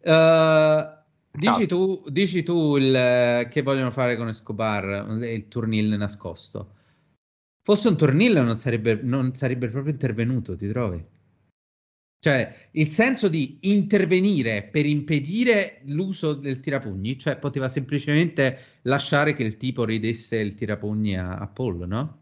Eh, 0.00 0.98
dici 1.30 1.66
tu, 1.66 2.02
dici 2.08 2.42
tu 2.42 2.76
il, 2.76 3.46
che 3.48 3.62
vogliono 3.62 3.90
fare 3.90 4.16
con 4.16 4.28
Escobar, 4.28 5.06
il 5.22 5.48
turnil 5.48 5.96
nascosto. 5.96 6.74
Fosse 7.64 7.88
un 7.88 7.96
tornillo 7.96 8.42
non 8.42 8.58
sarebbe, 8.58 8.98
non 9.02 9.34
sarebbe 9.34 9.68
proprio 9.68 9.92
intervenuto, 9.92 10.56
ti 10.56 10.68
trovi? 10.68 11.02
Cioè, 12.22 12.68
il 12.72 12.88
senso 12.90 13.26
di 13.26 13.58
intervenire 13.62 14.62
per 14.62 14.86
impedire 14.86 15.80
l'uso 15.86 16.34
del 16.34 16.60
tirapugni, 16.60 17.18
cioè 17.18 17.36
poteva 17.36 17.68
semplicemente 17.68 18.78
lasciare 18.82 19.34
che 19.34 19.42
il 19.42 19.56
tipo 19.56 19.84
ridesse 19.84 20.36
il 20.36 20.54
tirapugni 20.54 21.18
a, 21.18 21.38
a 21.38 21.48
Paul, 21.48 21.84
no? 21.88 22.18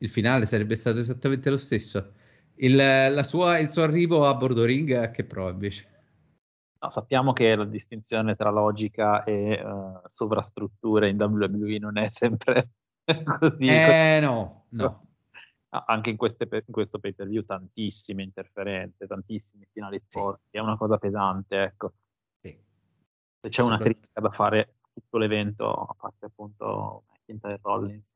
Il 0.00 0.10
finale 0.10 0.44
sarebbe 0.44 0.76
stato 0.76 0.98
esattamente 0.98 1.48
lo 1.48 1.56
stesso. 1.56 2.12
Il, 2.56 2.76
la 2.76 3.22
sua- 3.22 3.58
il 3.58 3.70
suo 3.70 3.84
arrivo 3.84 4.26
a 4.26 4.34
bordo 4.34 4.66
ring, 4.66 4.90
a 4.92 5.10
che 5.10 5.24
prova 5.24 5.48
invece? 5.48 5.86
No, 6.82 6.90
sappiamo 6.90 7.32
che 7.32 7.54
la 7.54 7.64
distinzione 7.64 8.36
tra 8.36 8.50
logica 8.50 9.24
e 9.24 9.52
eh, 9.52 9.64
sovrastrutture 10.04 11.08
in 11.08 11.18
WWE 11.18 11.78
non 11.78 11.96
è 11.96 12.10
sempre 12.10 12.68
così. 13.40 13.64
Eh 13.64 14.18
no, 14.20 14.66
no. 14.68 15.07
Anche 15.70 16.08
in, 16.08 16.16
queste 16.16 16.48
in 16.50 16.72
questo 16.72 16.98
pay 16.98 17.12
per 17.12 17.28
view 17.28 17.44
tantissime 17.44 18.22
interferenze, 18.22 19.06
tantissimi 19.06 19.66
finali 19.70 20.00
forti, 20.08 20.56
è 20.56 20.60
una 20.60 20.78
cosa 20.78 20.96
pesante, 20.96 21.62
ecco. 21.62 21.92
Sì. 22.40 22.58
Se 23.40 23.48
c'è 23.50 23.62
una 23.62 23.76
critica 23.76 24.20
da 24.20 24.30
fare 24.30 24.76
tutto 24.94 25.18
l'evento, 25.18 25.70
a 25.70 25.94
parte 25.94 26.24
appunto 26.24 27.04
McIntyre 27.10 27.58
Rollins, 27.62 28.12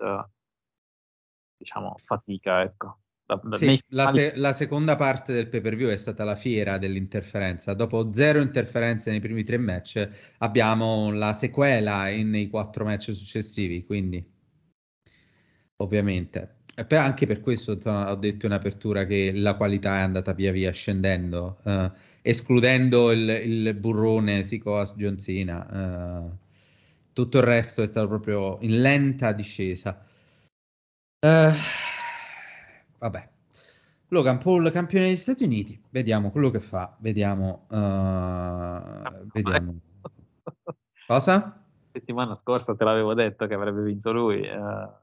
diciamo 1.58 1.94
fatica, 2.02 2.62
ecco. 2.62 3.00
Da- 3.24 3.40
da- 3.44 3.56
Sì, 3.56 3.66
nei 3.66 3.82
la, 3.88 4.10
se- 4.10 4.34
la 4.36 4.52
seconda 4.54 4.96
parte 4.96 5.34
del 5.34 5.48
pay-per-view 5.50 5.90
è 5.90 5.96
stata 5.98 6.24
la 6.24 6.36
fiera 6.36 6.78
dell'interferenza. 6.78 7.74
Dopo 7.74 8.14
zero 8.14 8.40
interferenze 8.40 9.10
nei 9.10 9.20
primi 9.20 9.44
tre 9.44 9.58
match, 9.58 10.34
abbiamo 10.38 11.12
la 11.12 11.34
sequela 11.34 12.08
in- 12.08 12.30
nei 12.30 12.48
quattro 12.48 12.84
match 12.84 13.12
successivi, 13.14 13.84
quindi 13.84 14.26
ovviamente. 15.76 16.60
Per- 16.74 16.98
anche 16.98 17.26
per 17.26 17.40
questo 17.40 17.72
ho 17.84 18.14
detto 18.14 18.46
in 18.46 18.52
apertura 18.52 19.04
che 19.04 19.30
la 19.34 19.56
qualità 19.56 19.98
è 19.98 20.00
andata 20.00 20.32
via 20.32 20.52
via 20.52 20.72
scendendo, 20.72 21.58
eh, 21.64 21.90
escludendo 22.22 23.10
il, 23.10 23.28
il 23.28 23.74
burrone 23.74 24.42
Sikoas 24.42 24.94
John 24.94 25.18
Cena. 25.18 26.24
eh, 26.24 26.40
tutto 27.12 27.38
il 27.38 27.44
resto 27.44 27.82
è 27.82 27.86
stato 27.86 28.08
proprio 28.08 28.56
in 28.62 28.80
lenta 28.80 29.32
discesa. 29.32 30.02
Eh, 31.18 31.52
vabbè. 32.98 33.28
Logan 34.08 34.38
Paul, 34.38 34.70
campione 34.70 35.06
degli 35.08 35.16
Stati 35.16 35.44
Uniti. 35.44 35.78
Vediamo 35.90 36.30
quello 36.30 36.50
che 36.50 36.60
fa. 36.60 36.96
Vediamo. 37.00 37.66
vediamo. 39.32 39.74
Cosa? 41.06 41.62
settimana 41.92 42.38
scorsa 42.40 42.74
te 42.74 42.84
l'avevo 42.84 43.12
detto 43.12 43.46
che 43.46 43.54
avrebbe 43.54 43.82
vinto 43.82 44.12
lui. 44.12 44.40
eh, 44.42 45.00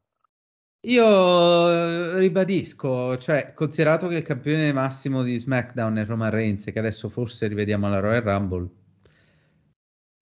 Io 0.83 1.69
eh, 1.69 2.19
ribadisco, 2.19 3.17
cioè, 3.17 3.53
considerato 3.53 4.07
che 4.07 4.15
il 4.15 4.23
campione 4.23 4.71
massimo 4.71 5.23
di 5.23 5.37
SmackDown 5.37 5.97
è 5.97 6.05
Roman 6.05 6.29
Reigns, 6.29 6.63
che 6.65 6.79
adesso 6.79 7.09
forse 7.09 7.47
rivediamo 7.47 7.87
alla 7.87 7.99
Royal 7.99 8.21
Rumble, 8.21 8.69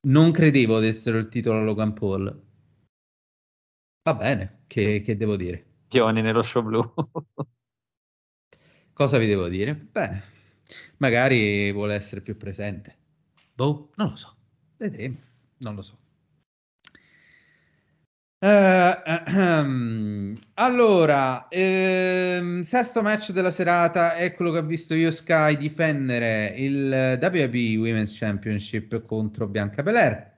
non 0.08 0.32
credevo 0.32 0.80
dessero 0.80 1.20
il 1.20 1.28
titolo 1.28 1.60
a 1.60 1.64
Logan 1.64 1.94
Paul. 1.94 2.44
Va 4.04 4.16
bene, 4.16 4.64
che, 4.66 5.02
che 5.02 5.16
devo 5.16 5.36
dire? 5.36 5.66
Chioni 5.90 6.22
nello 6.24 6.42
show 6.42 6.64
blu. 6.64 6.94
Cosa 8.94 9.20
vi 9.20 9.28
devo 9.28 9.48
dire? 9.50 9.76
Bene, 9.76 10.24
magari 10.98 11.72
vuole 11.72 11.94
essere 11.94 12.22
più 12.22 12.36
presente. 12.36 12.98
Boh, 13.54 13.92
non 13.96 14.10
lo 14.10 14.16
so. 14.16 14.36
Vedremo, 14.78 15.18
non 15.58 15.76
lo 15.76 15.84
so. 15.84 16.07
Eh, 18.40 19.02
ehm, 19.28 20.38
allora, 20.56 21.48
ehm, 21.48 22.62
sesto 22.62 23.02
match 23.02 23.32
della 23.32 23.50
serata 23.50 24.14
è 24.16 24.34
quello 24.36 24.52
che 24.52 24.60
ho 24.60 24.64
visto 24.66 24.94
io 24.94 25.10
Sky 25.10 25.58
difendere 25.58 26.54
il 26.56 27.18
WWE 27.20 27.78
Women's 27.78 28.16
Championship 28.18 29.04
contro 29.06 29.48
Bianca 29.48 29.82
Belair. 29.82 30.34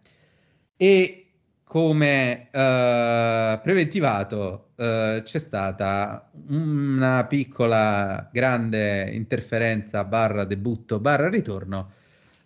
E 0.77 1.31
come 1.63 2.49
eh, 2.51 3.59
preventivato 3.61 4.69
eh, 4.77 5.21
c'è 5.23 5.39
stata 5.39 6.31
una 6.47 7.25
piccola 7.25 8.29
grande 8.31 9.09
interferenza 9.11 10.05
barra 10.05 10.45
debutto 10.45 10.99
barra 10.99 11.29
ritorno 11.29 11.91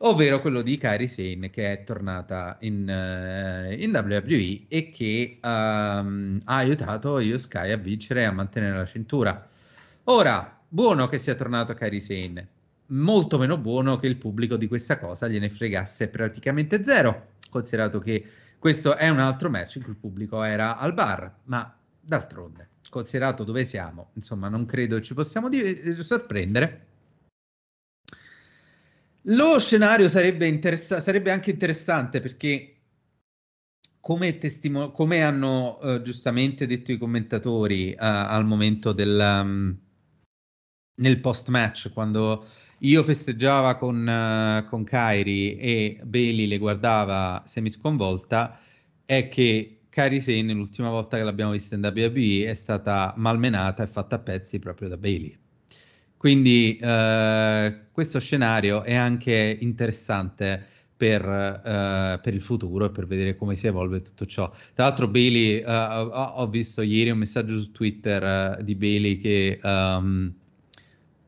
ovvero 0.05 0.41
quello 0.41 0.61
di 0.61 0.77
Kairi 0.77 1.07
Sane 1.07 1.49
che 1.49 1.71
è 1.71 1.83
tornata 1.83 2.57
in, 2.61 2.87
uh, 2.87 3.71
in 3.71 3.91
WWE 3.91 4.65
e 4.67 4.89
che 4.89 5.39
um, 5.41 6.39
ha 6.43 6.55
aiutato 6.55 7.19
Io 7.19 7.37
Sky 7.37 7.71
a 7.71 7.77
vincere 7.77 8.21
e 8.21 8.25
a 8.25 8.31
mantenere 8.31 8.77
la 8.77 8.85
cintura. 8.85 9.47
Ora, 10.05 10.59
buono 10.67 11.07
che 11.07 11.17
sia 11.17 11.35
tornato 11.35 11.73
Kairi 11.73 12.01
Sane, 12.01 12.47
molto 12.87 13.37
meno 13.37 13.57
buono 13.57 13.97
che 13.97 14.07
il 14.07 14.17
pubblico 14.17 14.57
di 14.57 14.67
questa 14.67 14.99
cosa 14.99 15.27
gliene 15.27 15.49
fregasse 15.49 16.09
praticamente 16.09 16.83
zero, 16.83 17.33
considerato 17.49 17.99
che 17.99 18.25
questo 18.59 18.95
è 18.97 19.07
un 19.09 19.19
altro 19.19 19.49
match 19.49 19.75
in 19.75 19.83
cui 19.83 19.91
il 19.91 19.97
pubblico 19.97 20.43
era 20.43 20.77
al 20.77 20.93
bar, 20.93 21.33
ma 21.45 21.73
d'altronde, 21.99 22.69
considerato 22.89 23.45
dove 23.45 23.63
siamo, 23.63 24.09
insomma, 24.13 24.49
non 24.49 24.65
credo 24.65 24.99
ci 24.99 25.13
possiamo 25.13 25.47
di- 25.47 25.95
sorprendere. 26.01 26.87
Lo 29.27 29.57
scenario 29.57 30.09
sarebbe, 30.09 30.47
interessa- 30.47 30.99
sarebbe 30.99 31.31
anche 31.31 31.51
interessante 31.51 32.19
perché, 32.19 32.75
come, 33.99 34.37
testimo- 34.37 34.91
come 34.91 35.21
hanno 35.23 35.79
uh, 35.81 36.01
giustamente 36.01 36.67
detto 36.67 36.91
i 36.91 36.97
commentatori 36.97 37.91
uh, 37.91 37.95
al 37.99 38.45
momento 38.45 38.91
del, 38.91 39.17
um, 39.17 39.77
nel 40.95 41.19
post 41.21 41.47
match, 41.47 41.91
quando 41.93 42.47
io 42.79 43.03
festeggiava 43.03 43.77
con, 43.77 44.05
uh, 44.05 44.67
con 44.67 44.83
Kairi 44.83 45.57
e 45.57 45.99
Bailey 46.03 46.47
le 46.47 46.57
guardava 46.57 47.43
semi 47.47 47.69
sconvolta, 47.69 48.59
è 49.05 49.29
che 49.29 49.83
Kairi 49.87 50.19
Sane 50.19 50.53
l'ultima 50.53 50.89
volta 50.89 51.15
che 51.15 51.23
l'abbiamo 51.23 51.51
vista 51.51 51.75
in 51.75 51.81
WWE 51.81 52.45
è 52.45 52.53
stata 52.55 53.13
malmenata 53.15 53.83
e 53.83 53.87
fatta 53.87 54.15
a 54.15 54.19
pezzi 54.19 54.59
proprio 54.59 54.89
da 54.89 54.97
Bailey. 54.97 55.42
Quindi 56.23 56.79
uh, 56.79 57.91
questo 57.91 58.17
scenario 58.21 58.83
è 58.83 58.95
anche 58.95 59.57
interessante 59.59 60.65
per, 60.95 61.21
uh, 61.21 62.21
per, 62.21 62.33
il 62.33 62.39
futuro 62.39 62.85
e 62.85 62.91
per 62.91 63.07
vedere 63.07 63.35
come 63.35 63.57
si 63.57 63.67
evolve 63.67 64.01
tutto 64.01 64.25
ciò. 64.25 64.49
Tra 64.73 64.85
l'altro, 64.85 65.09
Bailey, 65.09 65.61
uh, 65.61 66.11
ho 66.39 66.47
visto 66.47 66.81
ieri 66.81 67.09
un 67.09 67.17
messaggio 67.17 67.59
su 67.59 67.73
Twitter 67.73 68.63
di 68.63 68.73
Bailey 68.73 69.17
che 69.17 69.59
um, 69.61 70.33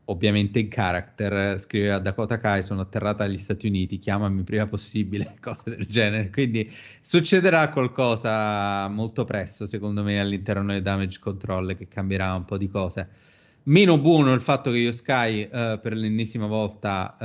ovviamente 0.05 0.59
in 0.59 0.69
character, 0.69 1.59
scriveva 1.59 1.99
Dakota 1.99 2.37
Kai, 2.37 2.63
sono 2.63 2.79
atterrata 2.79 3.25
agli 3.25 3.37
Stati 3.37 3.67
Uniti, 3.67 3.97
chiamami 3.97 4.43
prima 4.43 4.65
possibile, 4.65 5.35
cose 5.41 5.75
del 5.75 5.87
genere. 5.87 6.29
Quindi 6.29 6.71
succederà 7.01 7.69
qualcosa 7.69 8.87
molto 8.87 9.25
presto, 9.25 9.65
secondo 9.65 10.03
me, 10.03 10.21
all'interno 10.21 10.71
del 10.71 10.81
damage 10.81 11.19
control 11.19 11.75
che 11.75 11.89
cambierà 11.89 12.33
un 12.33 12.45
po' 12.45 12.57
di 12.57 12.69
cose. 12.69 13.33
Meno 13.67 13.97
buono 13.97 14.31
il 14.33 14.41
fatto 14.41 14.69
che 14.69 14.77
io 14.77 14.91
Sky 14.91 15.43
uh, 15.43 15.79
per 15.79 15.93
l'ennesima 15.93 16.45
volta 16.45 17.15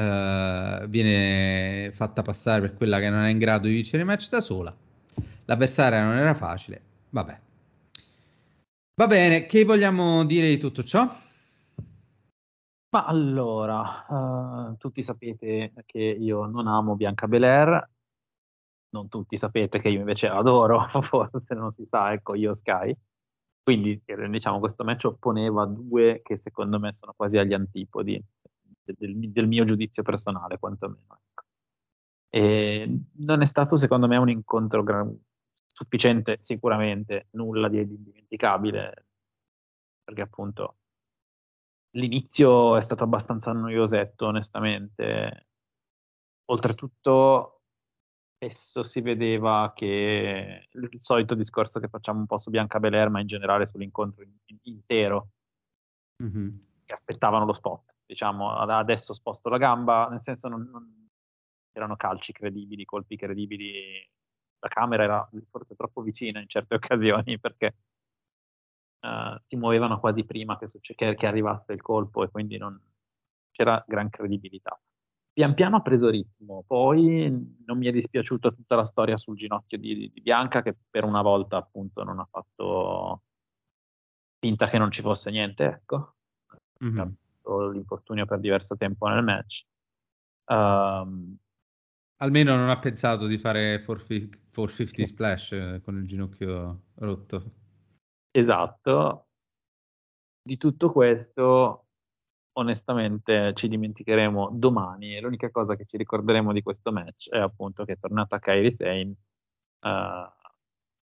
uh, 0.83 0.87
viene 0.87 1.91
fatta 1.93 2.23
passare 2.23 2.63
per 2.63 2.75
quella 2.75 2.99
che 2.99 3.11
non 3.11 3.25
è 3.25 3.31
in 3.31 3.37
grado 3.37 3.67
di 3.67 3.75
vincere 3.75 3.99
il 3.99 4.07
match 4.07 4.31
da 4.31 4.41
sola. 4.41 4.75
L'avversaria 5.45 6.03
non 6.03 6.17
era 6.17 6.33
facile, 6.33 6.81
vabbè. 7.11 7.41
Va 8.95 9.07
bene, 9.07 9.45
che 9.45 9.65
vogliamo 9.65 10.25
dire 10.25 10.49
di 10.49 10.57
tutto 10.57 10.83
ciò? 10.83 11.07
Ma 12.89 13.05
allora, 13.05 14.07
uh, 14.09 14.77
tutti 14.79 15.03
sapete 15.03 15.75
che 15.85 16.01
io 16.01 16.47
non 16.47 16.69
amo 16.69 16.97
Bianca 16.97 17.29
Belair, 17.29 17.87
non 18.93 19.09
tutti 19.11 19.37
sapete 19.37 19.79
che 19.79 19.91
io 19.91 19.99
invece 19.99 20.29
adoro, 20.29 20.89
forse 21.05 21.55
non 21.55 21.71
si 21.71 21.85
sa, 21.85 22.13
ecco, 22.13 22.35
io 22.35 22.55
Sky. 22.55 22.97
Quindi 23.63 24.03
diciamo 24.31 24.59
questo 24.59 24.85
match 24.85 25.05
opponeva 25.05 25.65
due 25.67 26.23
che 26.23 26.37
secondo 26.37 26.79
me 26.79 26.93
sono 26.93 27.13
quasi 27.15 27.37
agli 27.39 27.53
antipodi 27.53 28.23
del, 28.83 29.31
del 29.31 29.47
mio 29.47 29.65
giudizio 29.65 30.03
personale, 30.03 30.59
quantomeno. 30.59 31.21
Ecco. 31.21 31.45
E 32.29 33.01
non 33.19 33.43
è 33.43 33.47
stato 33.47 33.77
secondo 33.79 34.07
me 34.07 34.17
un 34.17 34.31
incontro 34.31 34.83
gran... 34.83 35.17
sufficiente, 35.67 36.39
sicuramente 36.41 37.29
nulla 37.33 37.69
di 37.69 37.79
indimenticabile, 37.81 39.07
perché 40.05 40.23
appunto 40.23 40.77
L'inizio 41.95 42.77
è 42.77 42.81
stato 42.81 43.03
abbastanza 43.03 43.53
noiosetto, 43.53 44.27
onestamente. 44.27 45.47
Oltretutto, 46.47 47.60
spesso 48.41 48.83
si 48.83 49.03
vedeva 49.03 49.73
che 49.75 50.67
il 50.71 51.03
solito 51.03 51.35
discorso 51.35 51.79
che 51.79 51.89
facciamo 51.89 52.21
un 52.21 52.27
po' 52.27 52.39
su 52.39 52.49
Bianca 52.49 52.81
Belair, 52.81 53.11
ma 53.11 53.21
in 53.21 53.27
generale 53.27 53.67
sull'incontro 53.67 54.25
intero, 54.63 55.29
mm-hmm. 56.23 56.49
che 56.87 56.93
aspettavano 56.95 57.45
lo 57.45 57.53
spot. 57.53 57.95
Diciamo, 58.07 58.57
adesso 58.57 59.13
sposto 59.13 59.51
la 59.51 59.59
gamba, 59.59 60.09
nel 60.09 60.23
senso 60.23 60.49
non, 60.49 60.69
non 60.71 61.09
erano 61.73 61.97
calci 61.97 62.33
credibili, 62.33 62.87
colpi 62.87 63.17
credibili. 63.17 64.09
La 64.61 64.69
camera 64.69 65.03
era 65.03 65.31
forse 65.51 65.75
troppo 65.75 66.01
vicina 66.01 66.41
in 66.41 66.49
certe 66.49 66.75
occasioni 66.77 67.39
perché 67.39 67.77
uh, 69.01 69.39
si 69.39 69.57
muovevano 69.57 70.01
quasi 70.01 70.25
prima 70.25 70.59
che, 70.59 70.67
succe- 70.67 70.95
che, 70.95 71.15
che, 71.15 71.27
arrivasse 71.27 71.73
il 71.73 71.83
colpo 71.83 72.25
e 72.25 72.31
quindi 72.31 72.57
non 72.57 72.79
c'era 73.51 73.83
gran 73.87 74.09
credibilità. 74.09 74.81
Pian 75.41 75.55
piano 75.55 75.77
ha 75.77 75.81
preso 75.81 76.11
ritmo, 76.11 76.65
poi 76.67 77.31
non 77.65 77.79
mi 77.79 77.87
è 77.87 77.93
dispiaciuta 77.93 78.51
tutta 78.51 78.77
la 78.77 78.85
storia 78.85 79.17
sul 79.17 79.39
ginocchio 79.39 79.79
di, 79.79 80.11
di 80.13 80.21
Bianca 80.21 80.61
che 80.61 80.77
per 80.91 81.05
una 81.05 81.23
volta 81.23 81.57
appunto 81.57 82.05
non 82.05 82.19
ha 82.19 82.29
fatto 82.31 83.23
finta 84.39 84.69
che 84.69 84.77
non 84.77 84.91
ci 84.91 85.01
fosse 85.01 85.31
niente, 85.31 85.65
ecco. 85.65 86.17
Mm-hmm. 86.85 87.73
L'infortunio 87.73 88.27
per 88.27 88.39
diverso 88.39 88.77
tempo 88.77 89.07
nel 89.07 89.25
match. 89.25 89.65
Um, 90.45 91.39
Almeno 92.19 92.55
non 92.55 92.69
ha 92.69 92.79
pensato 92.79 93.27
di 93.27 93.39
fare 93.39 93.83
450 93.83 95.07
splash 95.07 95.53
eh, 95.53 95.81
con 95.83 95.97
il 95.97 96.07
ginocchio 96.07 96.83
rotto. 96.97 97.53
Esatto. 98.31 99.29
Di 100.43 100.59
tutto 100.59 100.93
questo, 100.93 101.87
onestamente, 102.61 103.53
ci 103.55 103.69
dimenticheremo 103.69 104.51
domani 104.53 105.17
e 105.17 105.21
l'unica 105.21 105.51
cosa 105.51 105.77
che 105.77 105.85
ci 105.85 105.97
ricorderemo 105.97 106.53
di 106.53 106.63
questo 106.63 106.93
match 106.93 107.29
è 107.29 107.39
appunto 107.39 107.85
che 107.85 107.93
è 107.93 107.99
tornata 107.99 108.39
Kairi 108.39 108.73
Sane. 108.73 109.15
Uh, 109.81 110.31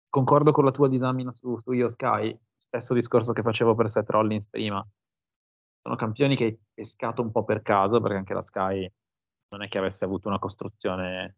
concordo 0.10 0.52
con 0.52 0.66
la 0.66 0.72
tua 0.72 0.88
disamina 0.88 1.32
su, 1.32 1.58
su 1.60 1.72
Io 1.72 1.90
Sky, 1.90 2.38
stesso 2.58 2.94
discorso 2.94 3.34
che 3.34 3.42
facevo 3.42 3.76
per 3.76 3.90
Seth 3.90 4.10
Rollins 4.10 4.48
prima. 4.48 4.86
Sono 5.82 5.96
campioni 5.96 6.36
che 6.36 6.44
hai 6.46 6.60
pescato 6.74 7.22
un 7.22 7.32
po' 7.32 7.44
per 7.44 7.62
caso, 7.62 8.00
perché 8.00 8.18
anche 8.18 8.34
la 8.34 8.42
Sky 8.42 8.92
non 9.50 9.64
è 9.64 9.68
che 9.68 9.78
avesse 9.78 10.06
avuto 10.06 10.30
una 10.30 10.40
costruzione 10.40 11.38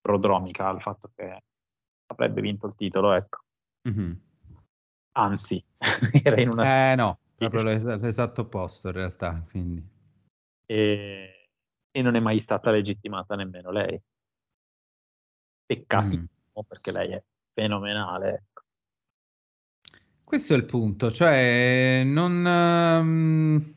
prodromica 0.00 0.68
al 0.68 0.82
fatto 0.82 1.10
che 1.14 1.42
avrebbe 2.06 2.40
vinto 2.40 2.66
il 2.66 2.74
titolo, 2.76 3.12
ecco. 3.12 3.40
Mm-hmm 3.88 4.12
anzi, 5.16 5.62
era 6.22 6.40
in 6.40 6.48
una... 6.52 6.92
Eh 6.92 6.94
no, 6.94 7.18
proprio 7.36 7.62
l'es- 7.62 8.00
l'esatto 8.00 8.40
opposto 8.42 8.88
in 8.88 8.94
realtà, 8.94 9.44
quindi. 9.48 9.86
E... 10.66 11.48
e, 11.90 12.02
non 12.02 12.16
è 12.16 12.20
mai 12.20 12.40
stata 12.40 12.70
legittimata 12.70 13.36
nemmeno 13.36 13.70
lei. 13.70 14.00
Peccati, 15.64 16.16
mm. 16.16 16.24
perché 16.66 16.90
lei 16.90 17.12
è 17.12 17.22
fenomenale. 17.52 18.28
Ecco. 18.34 18.62
Questo 20.24 20.54
è 20.54 20.56
il 20.56 20.64
punto, 20.64 21.10
cioè 21.10 22.02
non... 22.04 22.44
Um... 22.44 23.74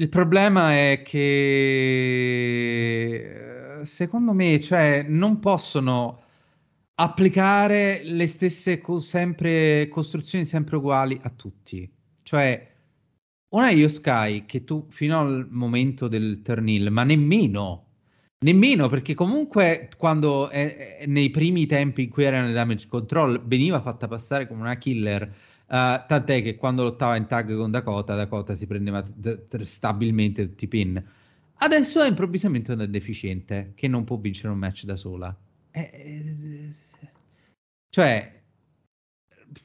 Il 0.00 0.08
problema 0.08 0.74
è 0.74 1.02
che 1.04 2.38
secondo 3.82 4.32
me, 4.32 4.60
cioè, 4.60 5.02
non 5.02 5.40
possono 5.40 6.22
applicare 7.00 8.02
le 8.02 8.26
stesse 8.26 8.80
co- 8.80 8.98
sempre, 8.98 9.88
costruzioni 9.88 10.44
sempre 10.44 10.76
uguali 10.76 11.18
a 11.22 11.30
tutti. 11.30 11.88
Cioè, 12.22 12.76
una 13.50 13.70
Io 13.70 13.88
Sky 13.88 14.44
che 14.46 14.64
tu 14.64 14.86
fino 14.90 15.18
al 15.20 15.46
momento 15.48 16.08
del 16.08 16.42
turn 16.42 16.88
ma 16.90 17.04
nemmeno, 17.04 17.86
nemmeno 18.40 18.88
perché 18.88 19.14
comunque 19.14 19.88
quando 19.96 20.50
eh, 20.50 21.04
nei 21.06 21.30
primi 21.30 21.66
tempi 21.66 22.02
in 22.04 22.10
cui 22.10 22.24
era 22.24 22.42
nel 22.42 22.52
damage 22.52 22.88
control 22.88 23.42
veniva 23.46 23.80
fatta 23.80 24.08
passare 24.08 24.48
come 24.48 24.62
una 24.62 24.76
killer, 24.76 25.22
uh, 25.22 26.04
tant'è 26.06 26.42
che 26.42 26.56
quando 26.56 26.82
lottava 26.82 27.16
in 27.16 27.26
tag 27.26 27.54
con 27.56 27.70
Dakota, 27.70 28.16
Dakota 28.16 28.54
si 28.54 28.66
prendeva 28.66 29.02
d- 29.02 29.46
d- 29.48 29.60
stabilmente 29.62 30.48
tutti 30.48 30.64
i 30.64 30.68
pin. 30.68 31.02
Adesso 31.60 32.02
è 32.02 32.08
improvvisamente 32.08 32.72
una 32.72 32.86
deficiente 32.86 33.72
che 33.76 33.88
non 33.88 34.04
può 34.04 34.16
vincere 34.16 34.52
un 34.52 34.58
match 34.58 34.84
da 34.84 34.96
sola. 34.96 35.36
Eh, 35.78 36.70
cioè, 37.88 38.42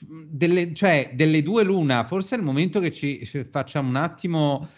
delle, 0.08 0.74
cioè, 0.74 1.12
delle 1.14 1.42
due 1.42 1.64
l'una, 1.64 2.04
forse 2.04 2.36
è 2.36 2.38
il 2.38 2.44
momento 2.44 2.80
che 2.80 2.92
ci 2.92 3.26
facciamo 3.50 3.90
un 3.90 3.96
attimo, 3.96 4.70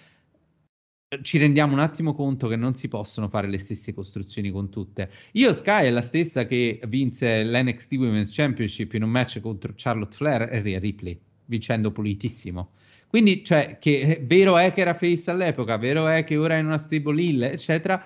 ci 1.21 1.37
rendiamo 1.37 1.73
un 1.73 1.79
attimo 1.79 2.13
conto 2.13 2.47
che 2.47 2.55
non 2.55 2.73
si 2.73 2.87
possono 2.87 3.27
fare 3.27 3.47
le 3.47 3.59
stesse 3.59 3.93
costruzioni 3.93 4.49
con 4.49 4.69
tutte. 4.69 5.11
Io 5.33 5.51
Sky 5.51 5.85
è 5.85 5.89
la 5.89 6.01
stessa 6.01 6.45
che 6.45 6.79
vinse 6.87 7.43
l'NXT 7.43 7.91
Women's 7.93 8.33
Championship 8.33 8.93
in 8.93 9.03
un 9.03 9.09
match 9.09 9.41
contro 9.41 9.73
Charlotte 9.75 10.15
Flair 10.15 10.49
e 10.53 10.61
Rhea 10.61 10.79
Ripley, 10.79 11.19
vincendo 11.45 11.91
pulitissimo. 11.91 12.71
Quindi, 13.07 13.43
cioè, 13.43 13.77
che 13.79 14.21
vero 14.25 14.57
è 14.57 14.73
che 14.73 14.81
era 14.81 14.93
face 14.93 15.29
all'epoca, 15.29 15.77
vero 15.77 16.07
è 16.07 16.23
che 16.23 16.37
ora 16.37 16.55
è 16.55 16.59
in 16.59 16.65
una 16.65 16.77
stable 16.77 17.21
hill, 17.21 17.43
eccetera 17.43 18.03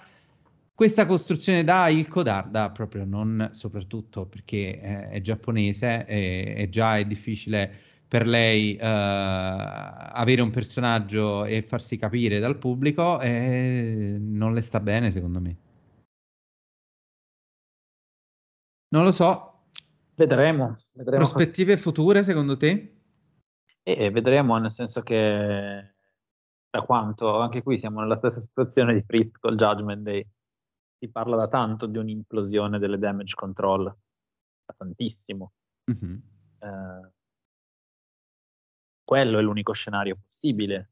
questa 0.80 1.05
costruzione 1.05 1.65
da 1.65 1.89
Ilko 1.89 2.23
Darda 2.23 2.71
proprio 2.71 3.03
non 3.03 3.49
soprattutto 3.51 4.25
perché 4.27 4.80
è, 4.80 5.09
è 5.09 5.19
giapponese 5.19 6.05
e, 6.05 6.53
e, 6.55 6.69
già 6.69 6.97
è 6.97 7.03
difficile 7.03 7.69
per 8.07 8.25
lei 8.25 8.75
uh, 8.75 8.80
avere 8.82 10.41
un 10.41 10.51
personaggio 10.51 11.43
e 11.43 11.63
farsi 11.63 11.97
capire 11.97 12.39
dal 12.39 12.57
pubblico 12.57 13.19
e 13.19 14.15
non 14.21 14.53
le 14.53 14.61
sta 14.61 14.80
bene 14.80 15.11
secondo 15.11 15.41
me. 15.41 15.57
Non 18.93 19.03
lo 19.03 19.11
so. 19.11 19.63
Vedremo, 20.15 20.77
vedremo. 20.93 21.17
Prospettive 21.17 21.73
cosa... 21.73 21.84
future 21.84 22.23
secondo 22.23 22.55
te? 22.55 23.01
E 23.84 24.11
vedremo 24.11 24.57
nel 24.57 24.71
senso 24.71 25.01
che 25.01 25.93
da 26.69 26.82
quanto 26.84 27.38
anche 27.38 27.63
qui 27.63 27.77
siamo 27.77 27.99
nella 27.99 28.15
stessa 28.15 28.39
situazione 28.39 28.93
di 28.93 29.03
Priest 29.03 29.39
col 29.39 29.57
Judgment 29.57 30.03
Day 30.03 30.25
si 30.99 31.09
parla 31.09 31.37
da 31.37 31.47
tanto 31.47 31.85
di 31.85 31.97
un'implosione 31.97 32.77
delle 32.77 32.99
damage 32.99 33.33
control, 33.33 33.83
da 33.85 34.73
tantissimo. 34.77 35.53
Mm-hmm. 35.89 36.15
Eh, 36.59 37.11
quello 39.03 39.39
è 39.39 39.41
l'unico 39.41 39.71
scenario 39.71 40.17
possibile, 40.21 40.91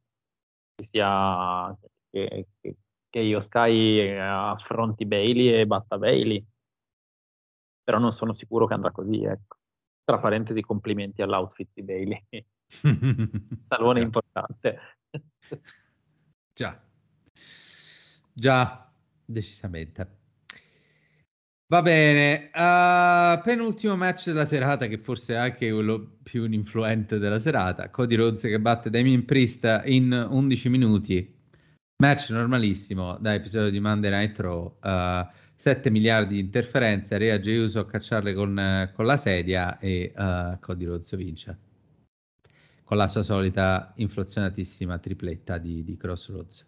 che 0.74 0.86
sia 0.86 1.78
che, 2.10 2.48
che, 2.60 2.78
che 3.10 3.20
io 3.20 3.42
Sky 3.42 4.18
affronti 4.18 5.06
Bailey 5.06 5.60
e 5.60 5.68
batta 5.68 5.98
Bailey, 5.98 6.44
però 7.84 8.00
non 8.00 8.14
sono 8.14 8.34
sicuro 8.34 8.66
che 8.66 8.74
andrà 8.74 8.92
così, 8.92 9.24
ecco. 9.24 9.58
Tra 10.04 10.20
parentesi, 10.20 10.62
complimenti 10.62 11.22
all'outfit 11.22 11.70
di 11.74 11.84
Bailey. 11.84 12.26
Salone 13.68 14.02
importante. 14.02 14.80
Già. 16.54 16.82
Già, 18.34 18.87
decisamente. 19.28 20.18
Va 21.70 21.82
bene, 21.82 22.50
uh, 22.54 23.42
penultimo 23.44 23.98
match 23.98 24.28
della 24.28 24.46
serata, 24.46 24.88
che 24.88 25.00
forse 25.00 25.34
è 25.34 25.38
anche 25.38 25.70
quello 25.70 26.20
più 26.24 26.50
influente 26.50 27.20
della 27.20 27.42
serata. 27.42 27.90
Cody 27.90 28.16
Rhodes 28.16 28.42
che 28.42 28.60
batte 28.60 28.90
Damien 28.90 29.26
Priest 29.26 29.82
in 29.86 30.14
11 30.14 30.70
minuti. 30.70 31.36
Match 31.98 32.30
normalissimo 32.30 33.18
da 33.20 33.34
episodio 33.34 33.70
di 33.70 33.82
Monday 33.82 34.12
Night 34.12 34.40
Raw. 34.40 34.78
Uh, 34.82 35.28
7 35.58 35.90
miliardi 35.90 36.36
di 36.36 36.40
interferenze, 36.40 37.18
Rea 37.18 37.38
J. 37.38 37.48
Uso 37.58 37.80
a 37.80 37.86
cacciarle 37.86 38.34
con, 38.34 38.90
con, 38.94 39.06
la 39.06 39.18
sedia 39.18 39.78
e 39.80 40.14
uh, 40.16 40.58
Cody 40.62 40.86
Rhodes 40.86 41.14
vince. 41.18 41.58
Con 42.86 42.96
la 42.96 43.10
sua 43.10 43.24
solita 43.24 43.92
inflazionatissima 43.98 45.00
tripletta 45.00 45.58
di, 45.58 45.84
di 45.84 45.98
Crossroads. 45.98 46.66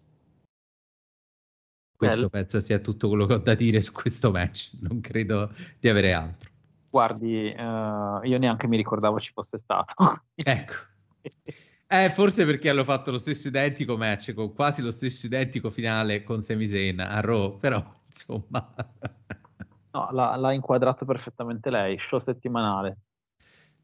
Questo 1.99 2.15
Bello. 2.15 2.29
penso 2.29 2.61
sia 2.61 2.79
tutto 2.79 3.09
quello 3.09 3.25
che 3.25 3.33
ho 3.33 3.37
da 3.39 3.55
dire 3.55 3.81
su 3.81 3.91
questo 3.91 4.31
match, 4.31 4.71
non 4.79 5.01
credo 5.01 5.51
di 5.81 5.89
avere 5.89 6.13
altro. 6.13 6.49
Guardi, 6.89 7.53
uh, 7.53 8.23
io 8.23 8.37
neanche 8.37 8.67
mi 8.67 8.77
ricordavo 8.77 9.19
ci 9.19 9.33
fosse 9.33 9.57
stato. 9.57 9.93
ecco. 10.33 10.73
Eh, 11.91 12.11
forse 12.11 12.45
perché 12.45 12.69
hanno 12.69 12.83
fatto 12.83 13.09
lo 13.09 13.17
stesso 13.17 13.47
identico 13.47 13.97
match, 13.97 14.35
con 14.35 14.53
quasi 14.53 14.83
lo 14.83 14.91
stesso 14.91 15.25
identico 15.25 15.71
finale 15.71 16.21
con 16.21 16.39
Zayn 16.39 16.99
a 16.99 17.19
Raw, 17.19 17.57
però 17.57 17.83
insomma... 18.05 18.75
no, 19.91 20.09
l'ha, 20.11 20.35
l'ha, 20.35 20.51
inquadrato 20.53 21.03
perfettamente 21.03 21.71
lei, 21.71 21.97
show 21.97 22.19
settimanale, 22.19 22.97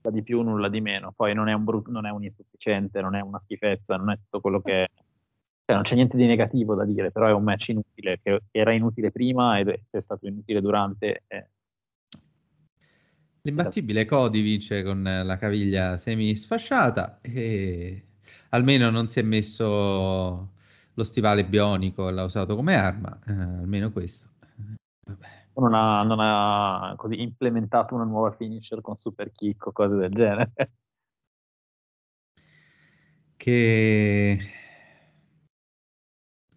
nulla 0.04 0.16
di 0.16 0.22
più, 0.22 0.42
nulla 0.44 0.70
di 0.70 0.82
meno. 0.82 1.14
Poi 1.16 1.34
non 1.34 1.48
è 1.50 1.54
un, 1.54 1.64
brut- 1.64 1.88
non 1.88 2.06
è 2.06 2.12
un 2.12 2.24
insufficiente, 2.24 3.02
non 3.02 3.16
è 3.16 3.22
una 3.22 3.40
schifezza, 3.40 3.98
non 3.98 4.12
è 4.12 4.18
tutto 4.18 4.40
quello 4.40 4.62
che 4.62 4.92
cioè, 5.66 5.74
non 5.74 5.84
c'è 5.84 5.96
niente 5.96 6.16
di 6.16 6.28
negativo 6.28 6.76
da 6.76 6.86
dire, 6.86 7.12
però 7.12 7.28
è 7.28 7.34
un 7.34 7.44
match 7.44 7.70
inutile, 7.70 8.20
che 8.22 8.44
era 8.52 8.72
inutile 8.72 9.10
prima 9.10 9.58
ed 9.58 9.70
è 9.90 10.00
stato 10.00 10.28
inutile 10.28 10.62
durante. 10.62 11.24
Eh. 11.26 11.50
L'imbattibile 13.42 14.06
Cody 14.06 14.42
vince 14.44 14.84
con 14.84 15.02
la 15.02 15.38
caviglia 15.38 15.98
semi 15.98 16.36
sfasciata 16.36 17.20
e 17.22 18.04
almeno 18.50 18.92
non 18.92 19.08
si 19.08 19.20
è 19.20 19.24
messo 19.24 20.52
lo 20.94 21.04
stivale 21.04 21.46
bionico 21.46 22.10
l'ha 22.12 22.24
usato 22.24 22.56
come 22.56 22.76
arma, 22.76 23.20
eh, 23.26 23.32
almeno 23.32 23.92
questo. 23.92 24.30
Non 25.56 25.74
ha, 25.74 26.04
non 26.04 26.20
ha 26.20 26.94
così 26.96 27.22
implementato 27.22 27.96
una 27.96 28.04
nuova 28.04 28.32
finisher 28.32 28.82
con 28.82 28.98
super 28.98 29.32
kick 29.32 29.66
o 29.66 29.72
cose 29.72 29.96
del 29.96 30.12
genere. 30.12 30.52
Che 33.36 34.65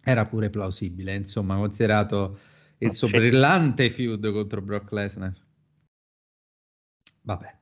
era 0.03 0.25
pure 0.25 0.49
plausibile, 0.49 1.15
insomma, 1.15 1.55
considerato 1.55 2.39
il 2.79 2.93
suo 2.93 3.07
brillante 3.07 3.89
feud 3.89 4.31
contro 4.31 4.61
Brock 4.61 4.91
Lesnar. 4.91 5.33
Vabbè. 7.21 7.57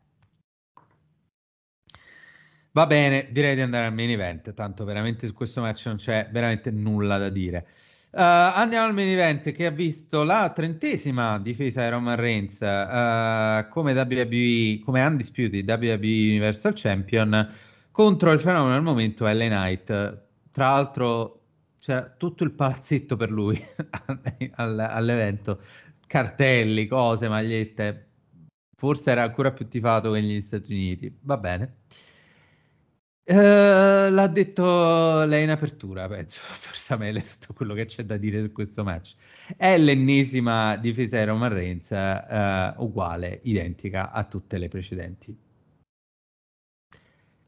Va 2.72 2.86
bene, 2.86 3.30
direi 3.32 3.56
di 3.56 3.62
andare 3.62 3.88
al 3.88 3.94
main 3.94 4.12
event, 4.12 4.54
tanto 4.54 4.86
veramente 4.86 5.26
su 5.26 5.34
questo 5.34 5.62
match 5.62 5.88
non 5.88 5.96
c'è 5.96 6.30
veramente 6.32 6.70
nulla 6.70 7.18
da 7.18 7.30
dire. 7.30 7.68
Uh, 8.12 8.22
andiamo 8.22 8.86
al 8.86 8.94
main 8.94 9.10
event 9.10 9.52
che 9.52 9.66
ha 9.66 9.72
visto 9.72 10.24
la 10.24 10.52
trentesima 10.56 11.40
difesa 11.40 11.84
di 11.84 11.90
Roman 11.90 12.16
Reigns 12.16 12.60
uh, 12.62 13.68
come 13.70 13.94
WWE, 13.94 14.80
come 14.84 15.04
Undisputed 15.04 15.68
WWE 15.68 16.30
Universal 16.30 16.74
Champion 16.74 17.54
contro 17.92 18.32
il 18.32 18.40
fenomeno 18.40 18.76
al 18.76 18.84
momento 18.84 19.26
LA 19.26 19.48
Knight. 19.48 19.86
Tra 20.52 20.70
l'altro 20.70 21.37
c'era 21.88 22.14
tutto 22.18 22.44
il 22.44 22.52
palazzetto 22.52 23.16
per 23.16 23.32
lui 23.32 23.58
all'evento, 24.56 25.62
cartelli, 26.06 26.86
cose, 26.86 27.30
magliette. 27.30 28.06
Forse 28.78 29.12
era 29.12 29.24
ancora 29.24 29.54
più 29.54 29.70
tifato 29.70 30.12
che 30.12 30.20
negli 30.20 30.42
Stati 30.42 30.74
Uniti. 30.74 31.18
Va 31.22 31.38
bene. 31.38 31.78
Uh, 33.24 34.10
l'ha 34.12 34.28
detto 34.28 35.24
lei 35.24 35.44
in 35.44 35.50
apertura, 35.50 36.08
penso, 36.10 36.40
dottor 36.52 36.78
Samele, 36.78 37.22
tutto 37.22 37.54
quello 37.54 37.74
che 37.74 37.86
c'è 37.86 38.04
da 38.04 38.18
dire 38.18 38.42
su 38.42 38.52
questo 38.52 38.84
match. 38.84 39.16
È 39.56 39.78
l'ennesima 39.78 40.76
difesa 40.76 41.20
di 41.20 41.26
Roman 41.26 41.54
Reigns, 41.54 41.90
uh, 41.92 42.84
uguale, 42.84 43.40
identica 43.44 44.12
a 44.12 44.26
tutte 44.26 44.58
le 44.58 44.68
precedenti 44.68 45.47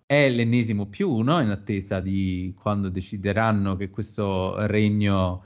è 0.09 0.27
l'ennesimo 0.27 0.87
più 0.87 1.07
uno 1.07 1.39
in 1.39 1.51
attesa 1.51 1.99
di 1.99 2.55
quando 2.59 2.89
decideranno 2.89 3.75
che 3.75 3.91
questo 3.91 4.65
regno 4.65 5.43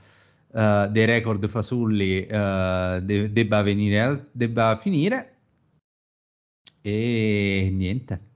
uh, 0.51 0.87
dei 0.89 1.03
record 1.03 1.45
fasulli 1.49 2.19
uh, 2.19 3.01
de- 3.01 3.29
debba, 3.33 3.61
venire, 3.61 4.29
debba 4.31 4.77
finire. 4.77 5.37
E 6.79 7.69
niente. 7.73 8.31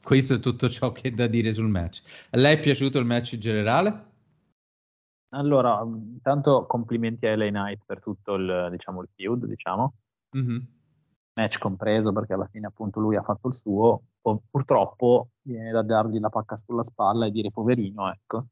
Questo 0.00 0.34
è 0.34 0.38
tutto 0.38 0.68
ciò 0.68 0.92
che 0.92 1.08
è 1.08 1.10
da 1.10 1.26
dire 1.26 1.52
sul 1.52 1.66
match. 1.66 2.28
A 2.30 2.36
lei 2.36 2.54
è 2.54 2.60
piaciuto 2.60 3.00
il 3.00 3.06
match 3.06 3.32
in 3.32 3.40
generale? 3.40 4.08
Allora, 5.30 5.80
intanto 5.82 6.66
complimenti 6.66 7.26
a 7.26 7.34
LA 7.34 7.48
Knight 7.48 7.82
per 7.84 8.00
tutto 8.00 8.34
il, 8.34 8.68
diciamo, 8.70 9.02
il 9.02 9.08
feud, 9.16 9.46
diciamo. 9.46 9.94
Mm-hmm 10.36 10.78
match 11.40 11.58
compreso, 11.58 12.12
perché 12.12 12.34
alla 12.34 12.46
fine 12.46 12.66
appunto 12.66 13.00
lui 13.00 13.16
ha 13.16 13.22
fatto 13.22 13.48
il 13.48 13.54
suo, 13.54 14.02
purtroppo 14.50 15.30
viene 15.42 15.70
da 15.70 15.82
dargli 15.82 16.18
la 16.18 16.28
pacca 16.28 16.56
sulla 16.56 16.84
spalla 16.84 17.26
e 17.26 17.30
dire 17.30 17.50
poverino, 17.50 18.10
ecco. 18.10 18.46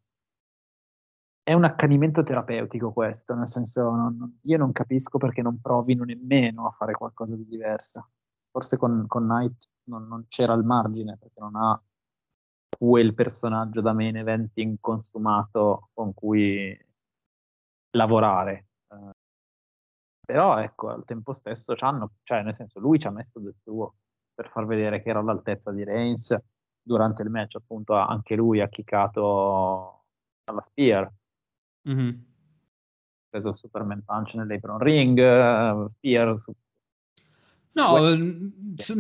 È 1.43 1.53
un 1.55 1.65
accanimento 1.65 2.23
terapeutico 2.23 2.93
questo, 2.93 3.35
nel 3.35 3.49
senso 3.49 3.91
non, 3.91 4.39
io 4.43 4.59
non 4.59 4.73
capisco 4.73 5.17
perché 5.19 5.41
non 5.41 5.61
provino 5.61 6.05
nemmeno 6.05 6.67
a 6.67 6.71
fare 6.73 6.93
qualcosa 6.93 7.37
di 7.37 7.47
diverso. 7.47 8.11
Forse 8.51 8.77
con, 8.77 9.07
con 9.07 9.25
Knight 9.25 9.69
non, 9.85 10.07
non 10.09 10.27
c'era 10.29 10.53
il 10.55 10.65
margine, 10.65 11.17
perché 11.19 11.41
non 11.41 11.57
ha 11.57 11.81
quel 12.79 13.15
personaggio 13.15 13.81
da 13.81 13.93
main 13.95 14.17
eventing 14.17 14.77
consumato 14.81 15.89
con 15.95 16.13
cui 16.13 16.77
lavorare. 17.93 18.68
Però 20.29 20.59
ecco, 20.59 20.91
al 20.91 21.07
tempo 21.07 21.33
stesso 21.33 21.75
cioè 21.75 22.43
nel 22.43 22.55
senso 22.55 22.81
lui 22.81 22.99
ci 22.99 23.07
ha 23.07 23.11
messo 23.11 23.39
del 23.39 23.55
suo 23.63 23.95
per 24.35 24.51
far 24.51 24.67
vedere 24.67 25.01
che 25.01 25.09
era 25.09 25.21
all'altezza 25.21 25.73
di 25.73 25.85
Reigns 25.85 26.37
durante 26.83 27.23
il 27.23 27.31
match 27.31 27.55
appunto 27.55 27.95
anche 27.95 28.37
lui 28.37 28.61
ha 28.61 28.69
kickato 28.69 30.05
alla 30.45 30.61
Spear 30.61 31.11
mm-hmm. 31.89 32.11
preso 33.31 33.57
Superman 33.57 34.05
Punch 34.05 34.35
nell'Apron 34.35 34.79
Ring 34.79 35.87
Spear 35.89 36.43
No, 37.73 37.97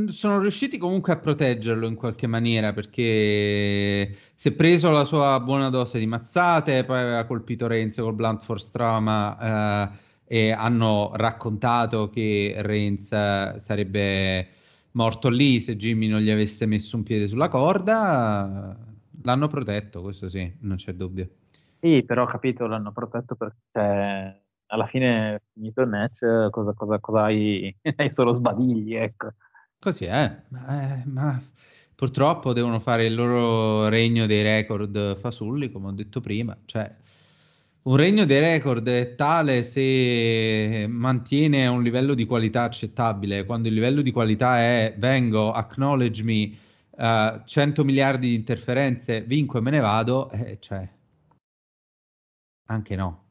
sono 0.09 0.39
riusciti 0.41 0.79
comunque 0.79 1.13
a 1.13 1.19
proteggerlo 1.19 1.87
in 1.87 1.97
qualche 1.97 2.27
maniera 2.27 2.73
perché 2.73 4.17
si 4.35 4.49
è 4.49 4.53
preso 4.53 4.91
la 4.91 5.05
sua 5.05 5.41
buona 5.41 5.69
dose 5.69 5.99
di 5.99 6.07
mazzate, 6.07 6.85
poi 6.85 7.01
aveva 7.01 7.25
colpito 7.25 7.67
Reigns 7.67 7.97
col 7.97 8.15
Blunt 8.15 8.41
Force 8.41 8.71
Trauma, 8.71 9.91
eh, 9.91 9.99
e 10.29 10.53
hanno 10.53 11.11
raccontato 11.15 12.11
che 12.11 12.55
Reigns 12.59 13.09
sarebbe 13.57 14.49
morto 14.93 15.31
lì 15.31 15.61
se 15.61 15.75
Jimmy 15.77 16.07
non 16.07 16.21
gli 16.21 16.31
avesse 16.31 16.67
messo 16.67 16.97
un 16.97 17.03
piede 17.03 17.27
sulla 17.27 17.49
corda. 17.49 18.77
L'hanno 19.23 19.49
protetto, 19.49 20.03
questo 20.03 20.29
sì, 20.29 20.55
non 20.61 20.77
c'è 20.77 20.93
dubbio. 20.93 21.29
Sì, 21.81 22.03
però 22.05 22.25
ho 22.25 22.27
capito, 22.27 22.67
l'hanno 22.67 22.93
protetto 22.93 23.37
perché 23.37 24.43
alla 24.67 24.87
fine, 24.87 25.43
finito 25.55 25.81
il 25.81 25.89
match, 25.89 26.51
cosa, 26.51 26.73
cosa, 26.75 26.99
cosa 26.99 27.23
hai? 27.23 27.75
hai 27.97 28.13
solo 28.13 28.33
sbadigli, 28.33 28.95
ecco. 28.95 29.29
Così 29.79 30.05
è, 30.05 30.43
ma, 30.49 31.01
eh, 31.01 31.03
ma 31.07 31.41
purtroppo 31.95 32.53
devono 32.53 32.81
fare 32.81 33.07
il 33.07 33.15
loro 33.15 33.89
regno 33.89 34.27
dei 34.27 34.43
record 34.43 35.17
fasulli, 35.17 35.71
come 35.71 35.89
ho 35.89 35.93
detto 35.93 36.21
prima, 36.21 36.57
cioè 36.67 36.95
un 37.89 37.97
regno 37.97 38.27
dei 38.27 38.41
record 38.41 38.87
è 38.87 39.15
tale 39.15 39.63
se 39.63 40.87
mantiene 40.89 41.67
un 41.69 41.83
livello 41.83 42.13
di 42.13 42.27
qualità 42.27 42.65
accettabile, 42.65 43.47
quando 43.47 43.69
il 43.69 43.75
livello 43.75 44.03
di 44.03 44.13
qualità 44.13 44.59
è 44.59 44.95
vengo, 44.99 45.53
acknowledge 45.53 46.23
me, 46.23 46.53
uh, 46.91 47.43
100 47.47 47.85
miliardi 47.85 48.29
di 48.29 48.35
interferenze, 48.35 49.23
vinco 49.23 49.57
e 49.57 49.61
me 49.63 49.71
ne 49.71 49.81
vado, 49.81 50.31
eh, 50.31 50.59
cioè 50.61 50.87
anche 52.67 52.97
no. 52.97 53.25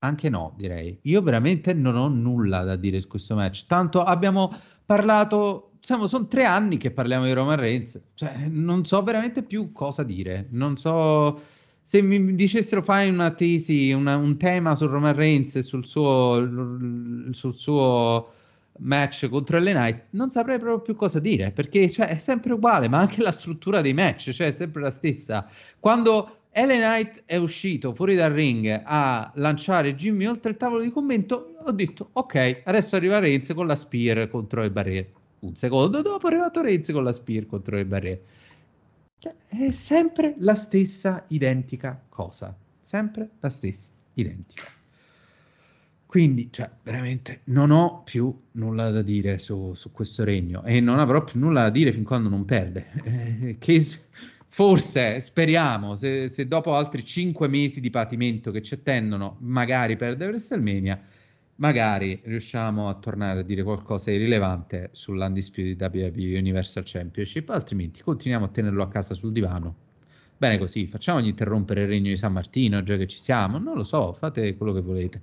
Anche 0.00 0.28
no, 0.28 0.54
direi. 0.58 0.98
Io 1.04 1.22
veramente 1.22 1.72
non 1.72 1.96
ho 1.96 2.08
nulla 2.08 2.62
da 2.64 2.76
dire 2.76 3.00
su 3.00 3.08
questo 3.08 3.34
match. 3.34 3.64
Tanto 3.66 4.02
abbiamo 4.02 4.52
parlato, 4.84 5.70
diciamo, 5.80 6.06
sono 6.06 6.28
tre 6.28 6.44
anni 6.44 6.76
che 6.76 6.90
parliamo 6.90 7.24
di 7.24 7.32
Roman 7.32 7.56
Reigns. 7.56 7.98
Cioè, 8.14 8.46
non 8.48 8.84
so 8.84 9.02
veramente 9.02 9.42
più 9.42 9.72
cosa 9.72 10.02
dire. 10.02 10.48
Non 10.50 10.76
so 10.76 11.40
se 11.88 12.02
mi 12.02 12.34
dicessero 12.34 12.82
fai 12.82 13.08
una 13.08 13.30
tesi, 13.30 13.92
una, 13.92 14.16
un 14.16 14.36
tema 14.36 14.74
su 14.74 14.88
Roman 14.88 15.14
Reigns 15.14 15.54
e 15.54 15.62
sul 15.62 15.86
suo, 15.86 16.44
sul 17.30 17.54
suo 17.54 18.32
match 18.78 19.28
contro 19.28 19.60
LA 19.60 19.70
Knight, 19.70 20.02
non 20.10 20.32
saprei 20.32 20.58
proprio 20.58 20.80
più 20.80 20.96
cosa 20.96 21.20
dire, 21.20 21.52
perché 21.52 21.88
cioè, 21.88 22.08
è 22.08 22.18
sempre 22.18 22.54
uguale, 22.54 22.88
ma 22.88 22.98
anche 22.98 23.22
la 23.22 23.30
struttura 23.30 23.82
dei 23.82 23.94
match, 23.94 24.32
cioè 24.32 24.48
è 24.48 24.50
sempre 24.50 24.82
la 24.82 24.90
stessa. 24.90 25.48
Quando 25.78 26.38
LA 26.54 26.64
Knight 26.64 27.22
è 27.24 27.36
uscito 27.36 27.94
fuori 27.94 28.16
dal 28.16 28.32
ring 28.32 28.82
a 28.84 29.30
lanciare 29.36 29.94
Jimmy 29.94 30.26
oltre 30.26 30.50
il 30.50 30.56
tavolo 30.56 30.82
di 30.82 30.90
commento, 30.90 31.54
ho 31.64 31.70
detto 31.70 32.08
ok, 32.14 32.62
adesso 32.64 32.96
arriva 32.96 33.20
Reigns 33.20 33.52
con 33.54 33.68
la 33.68 33.76
Spear 33.76 34.28
contro 34.28 34.60
le 34.60 34.72
barriere. 34.72 35.12
Un 35.38 35.54
secondo 35.54 36.02
dopo 36.02 36.26
è 36.26 36.30
arrivato 36.32 36.62
Reigns 36.62 36.90
con 36.90 37.04
la 37.04 37.12
Spear 37.12 37.46
contro 37.46 37.76
le 37.76 37.84
barriere. 37.84 38.22
Cioè, 39.18 39.34
è 39.46 39.70
sempre 39.70 40.34
la 40.38 40.54
stessa 40.54 41.24
identica 41.28 42.00
cosa. 42.08 42.54
Sempre 42.80 43.30
la 43.40 43.50
stessa 43.50 43.90
identica. 44.14 44.74
Quindi, 46.06 46.48
cioè, 46.50 46.70
veramente 46.82 47.40
non 47.44 47.70
ho 47.70 48.02
più 48.04 48.34
nulla 48.52 48.90
da 48.90 49.02
dire 49.02 49.38
su, 49.38 49.74
su 49.74 49.90
questo 49.92 50.24
regno 50.24 50.62
e 50.64 50.80
non 50.80 50.98
avrò 50.98 51.22
più 51.24 51.40
nulla 51.40 51.64
da 51.64 51.70
dire 51.70 51.92
fin 51.92 52.04
quando 52.04 52.28
non 52.28 52.44
perde. 52.44 52.86
Eh, 53.04 53.56
che 53.58 53.84
forse, 54.48 55.20
speriamo, 55.20 55.96
se, 55.96 56.28
se, 56.28 56.46
dopo 56.46 56.74
altri 56.74 57.04
cinque 57.04 57.48
mesi 57.48 57.80
di 57.80 57.90
patimento 57.90 58.50
che 58.50 58.62
ci 58.62 58.74
attendono, 58.74 59.36
magari 59.40 59.96
perde 59.96 60.26
WrestleMania, 60.26 60.98
magari 61.56 62.20
riusciamo 62.24 62.88
a 62.88 62.94
tornare 62.94 63.40
a 63.40 63.42
dire 63.42 63.62
qualcosa 63.62 64.10
di 64.10 64.16
rilevante 64.16 64.90
sull'Undisputed 64.92 65.80
WWE 65.80 66.38
Universal 66.38 66.82
Championship, 66.84 67.50
altrimenti 67.50 68.02
continuiamo 68.02 68.46
a 68.46 68.48
tenerlo 68.48 68.82
a 68.82 68.88
casa 68.88 69.14
sul 69.14 69.32
divano. 69.32 69.84
Bene 70.36 70.58
così, 70.58 70.86
facciamogli 70.86 71.28
interrompere 71.28 71.82
il 71.82 71.88
regno 71.88 72.08
di 72.08 72.16
San 72.16 72.32
Martino, 72.32 72.82
già 72.82 72.96
che 72.96 73.06
ci 73.06 73.18
siamo, 73.18 73.58
non 73.58 73.76
lo 73.76 73.84
so, 73.84 74.12
fate 74.12 74.56
quello 74.56 74.72
che 74.72 74.80
volete. 74.80 75.20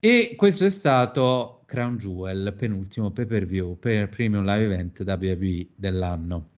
E 0.00 0.34
questo 0.36 0.64
è 0.64 0.70
stato 0.70 1.62
Crown 1.66 1.96
Jewel, 1.96 2.54
penultimo 2.56 3.10
pay 3.10 3.26
per 3.26 3.46
view 3.46 3.76
per 3.76 4.08
Premium 4.08 4.44
Live 4.44 4.64
Event 4.64 5.00
WWE 5.04 5.68
dell'anno. 5.74 6.57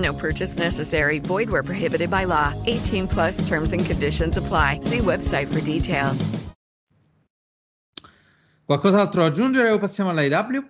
No 0.00 0.12
purchase 0.14 0.56
necessary. 0.58 1.20
Void 1.20 1.50
where 1.50 1.62
prohibited 1.62 2.10
by 2.10 2.24
law. 2.24 2.52
18 2.66 3.06
plus 3.08 3.46
terms 3.48 3.72
and 3.72 3.84
conditions 3.84 4.36
apply. 4.36 4.80
See 4.82 4.98
website 4.98 5.48
for 5.48 5.60
details. 5.60 6.30
Qualcos'altro 8.64 9.22
da 9.22 9.26
aggiungere 9.26 9.70
o 9.70 9.78
passiamo 9.78 10.10
all'AEW? 10.10 10.64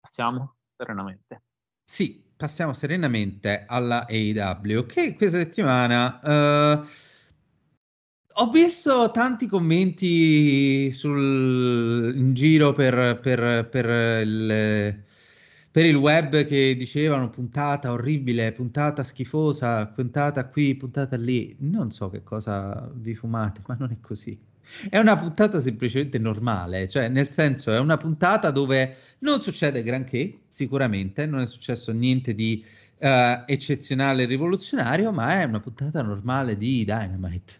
Passiamo 0.00 0.54
serenamente. 0.76 1.42
Sì, 1.84 2.22
passiamo 2.36 2.72
serenamente 2.72 3.64
alla 3.66 4.06
AEW 4.06 4.86
che 4.86 5.16
questa 5.16 5.38
settimana 5.38 6.20
uh, 6.22 6.86
ho 8.38 8.50
visto 8.50 9.10
tanti 9.10 9.46
commenti 9.46 10.90
sul, 10.92 12.12
in 12.16 12.34
giro 12.34 12.72
per, 12.72 13.18
per, 13.20 13.68
per 13.70 14.22
il 14.24 15.04
per 15.76 15.84
il 15.84 15.96
web 15.96 16.46
che 16.46 16.74
dicevano 16.74 17.28
puntata 17.28 17.92
orribile, 17.92 18.52
puntata 18.52 19.04
schifosa, 19.04 19.84
puntata 19.84 20.46
qui, 20.46 20.74
puntata 20.74 21.18
lì. 21.18 21.54
Non 21.58 21.90
so 21.90 22.08
che 22.08 22.22
cosa 22.22 22.90
vi 22.94 23.14
fumate, 23.14 23.60
ma 23.66 23.76
non 23.78 23.90
è 23.90 23.98
così. 24.00 24.38
È 24.88 24.96
una 24.98 25.18
puntata 25.18 25.60
semplicemente 25.60 26.18
normale, 26.18 26.88
cioè 26.88 27.08
nel 27.08 27.28
senso 27.28 27.74
è 27.74 27.78
una 27.78 27.98
puntata 27.98 28.50
dove 28.50 28.96
non 29.18 29.42
succede 29.42 29.82
granché, 29.82 30.38
sicuramente, 30.48 31.26
non 31.26 31.40
è 31.40 31.46
successo 31.46 31.92
niente 31.92 32.34
di 32.34 32.64
uh, 32.96 33.42
eccezionale 33.44 34.22
e 34.22 34.26
rivoluzionario, 34.26 35.12
ma 35.12 35.42
è 35.42 35.44
una 35.44 35.60
puntata 35.60 36.00
normale 36.00 36.56
di 36.56 36.86
Dynamite. 36.86 37.52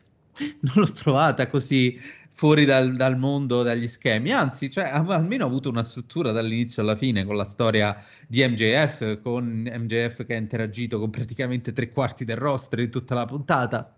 Non 0.60 0.72
l'ho 0.76 0.90
trovata 0.90 1.48
così 1.48 2.00
fuori 2.36 2.66
dal, 2.66 2.94
dal, 2.96 3.16
mondo, 3.16 3.62
dagli 3.62 3.88
schemi, 3.88 4.30
anzi, 4.30 4.70
cioè, 4.70 4.84
ha 4.84 4.98
almeno 5.06 5.46
avuto 5.46 5.70
una 5.70 5.82
struttura 5.82 6.32
dall'inizio 6.32 6.82
alla 6.82 6.94
fine 6.94 7.24
con 7.24 7.34
la 7.34 7.46
storia 7.46 7.96
di 8.28 8.46
MJF, 8.46 9.22
con 9.22 9.62
MJF 9.66 10.26
che 10.26 10.34
ha 10.34 10.36
interagito 10.36 10.98
con 10.98 11.08
praticamente 11.08 11.72
tre 11.72 11.90
quarti 11.90 12.26
del 12.26 12.36
roster 12.36 12.80
in 12.80 12.90
tutta 12.90 13.14
la 13.14 13.24
puntata. 13.24 13.96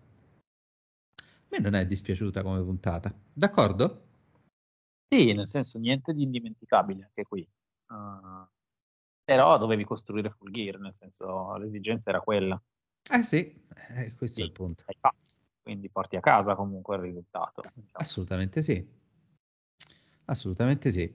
A 1.20 1.47
me 1.49 1.59
non 1.59 1.74
è 1.74 1.84
dispiaciuta 1.84 2.45
come 2.45 2.62
puntata, 2.62 3.12
d'accordo? 3.32 4.05
Sì, 5.09 5.32
nel 5.32 5.49
senso 5.49 5.80
niente 5.80 6.12
di 6.12 6.22
indimenticabile 6.22 7.07
anche 7.07 7.24
qui. 7.24 7.45
Uh, 7.89 8.47
però 9.24 9.59
dovevi 9.59 9.82
costruire 9.82 10.30
full 10.30 10.53
gear, 10.53 10.78
nel 10.78 10.95
senso 10.95 11.57
l'esigenza 11.57 12.11
era 12.11 12.20
quella. 12.20 12.62
Eh 13.11 13.22
sì, 13.24 13.64
eh, 13.97 14.14
questo 14.14 14.36
sì, 14.36 14.43
è 14.43 14.45
il 14.45 14.53
punto. 14.53 14.84
Hai 14.86 14.97
fatto 15.01 15.28
quindi 15.69 15.91
porti 15.91 16.16
a 16.16 16.21
casa 16.21 16.55
comunque 16.55 16.97
il 16.97 17.03
risultato. 17.03 17.61
Diciamo. 17.75 17.93
Assolutamente 17.93 18.62
sì. 18.62 18.83
Assolutamente 20.25 20.91
sì. 20.91 21.12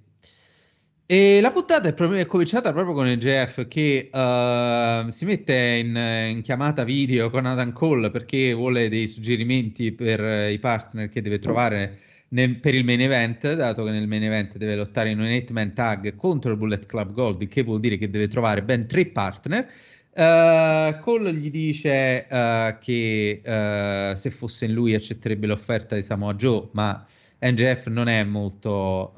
E 1.08 1.42
la 1.42 1.52
puntata 1.52 1.90
è, 1.90 1.94
proprio, 1.94 2.20
è 2.20 2.28
cominciata 2.28 2.72
proprio 2.72 2.94
con 2.94 3.08
il 3.08 3.18
GF 3.18 3.68
che 3.68 4.10
uh, 4.12 5.10
si 5.10 5.26
mette 5.26 5.56
in, 5.56 5.96
in, 5.96 6.42
chiamata 6.44 6.84
video 6.84 7.32
con 7.32 7.48
Adam 7.48 7.72
Cole 7.72 8.12
perché 8.12 8.54
vuole 8.54 8.90
dei 8.90 9.08
suggerimenti 9.08 9.92
per 9.92 10.52
i 10.52 10.60
partner 10.60 11.10
che 11.10 11.24
deve 11.24 11.40
trovare 11.40 12.00
nel, 12.30 12.60
per 12.60 12.76
il 12.76 12.86
main 12.86 13.02
event, 13.02 13.54
dato 13.56 13.84
che 13.84 13.92
nel 13.92 14.08
main 14.08 14.24
event 14.24 14.56
deve 14.58 14.76
lottare 14.76 15.10
in 15.10 15.20
un 15.20 15.26
8-man 15.26 15.74
tag 15.74 16.16
contro 16.16 16.52
il 16.52 16.58
Bullet 16.58 16.86
Club 16.86 17.12
Gold, 17.12 17.48
che 17.48 17.64
vuol 17.64 17.80
dire 17.80 17.98
che 17.98 18.12
deve 18.12 18.28
trovare 18.28 18.62
ben 18.62 18.86
tre 18.88 19.08
partner. 19.08 19.68
Uh, 20.16 21.00
Cole 21.00 21.34
gli 21.34 21.50
dice 21.50 22.28
uh, 22.30 22.78
che 22.80 23.42
uh, 23.44 24.16
se 24.16 24.30
fosse 24.30 24.66
in 24.66 24.74
lui 24.74 24.94
accetterebbe 24.94 25.48
l'offerta 25.48 25.96
di 25.96 26.04
Samoa 26.04 26.36
Joe, 26.36 26.68
ma 26.74 27.04
NGF 27.40 27.88
non 27.88 28.08
è 28.08 28.24
molto 28.24 29.12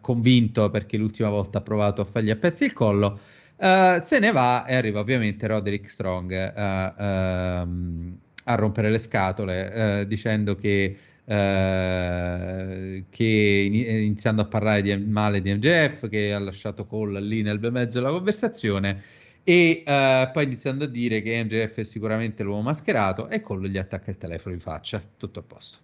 convinto 0.00 0.70
perché 0.70 0.96
l'ultima 0.96 1.28
volta 1.28 1.58
ha 1.58 1.60
provato 1.60 2.00
a 2.00 2.04
fargli 2.04 2.30
a 2.30 2.36
pezzi 2.36 2.64
il 2.64 2.72
collo. 2.72 3.20
se 3.56 4.18
ne 4.18 4.32
va 4.32 4.64
e 4.66 4.74
arriva 4.74 4.98
ovviamente 4.98 5.46
Roderick 5.46 5.88
Strong 5.88 6.52
um, 6.56 8.18
a 8.44 8.54
rompere 8.56 8.90
le 8.90 8.98
scatole 8.98 10.04
dicendo 10.08 10.56
che 10.56 10.96
eh, 11.24 13.04
che 13.08 13.24
iniziando 13.24 14.42
a 14.42 14.46
parlare 14.46 14.82
di 14.82 14.96
male 14.96 15.40
di 15.40 15.54
MJF 15.54 16.08
che 16.08 16.32
ha 16.32 16.38
lasciato 16.40 16.84
Cole 16.84 17.20
lì 17.20 17.42
nel 17.42 17.60
mezzo 17.70 18.00
della 18.00 18.10
conversazione 18.10 19.00
e 19.44 19.82
uh, 19.86 20.30
poi 20.30 20.44
iniziando 20.44 20.84
a 20.84 20.88
dire 20.88 21.20
che 21.20 21.42
MJF 21.42 21.78
è 21.78 21.82
sicuramente 21.82 22.42
l'uomo 22.42 22.62
mascherato 22.62 23.28
e 23.28 23.40
Cole 23.40 23.68
gli 23.68 23.78
attacca 23.78 24.10
il 24.10 24.18
telefono 24.18 24.54
in 24.54 24.60
faccia, 24.60 25.02
tutto 25.16 25.40
a 25.40 25.42
posto. 25.42 25.78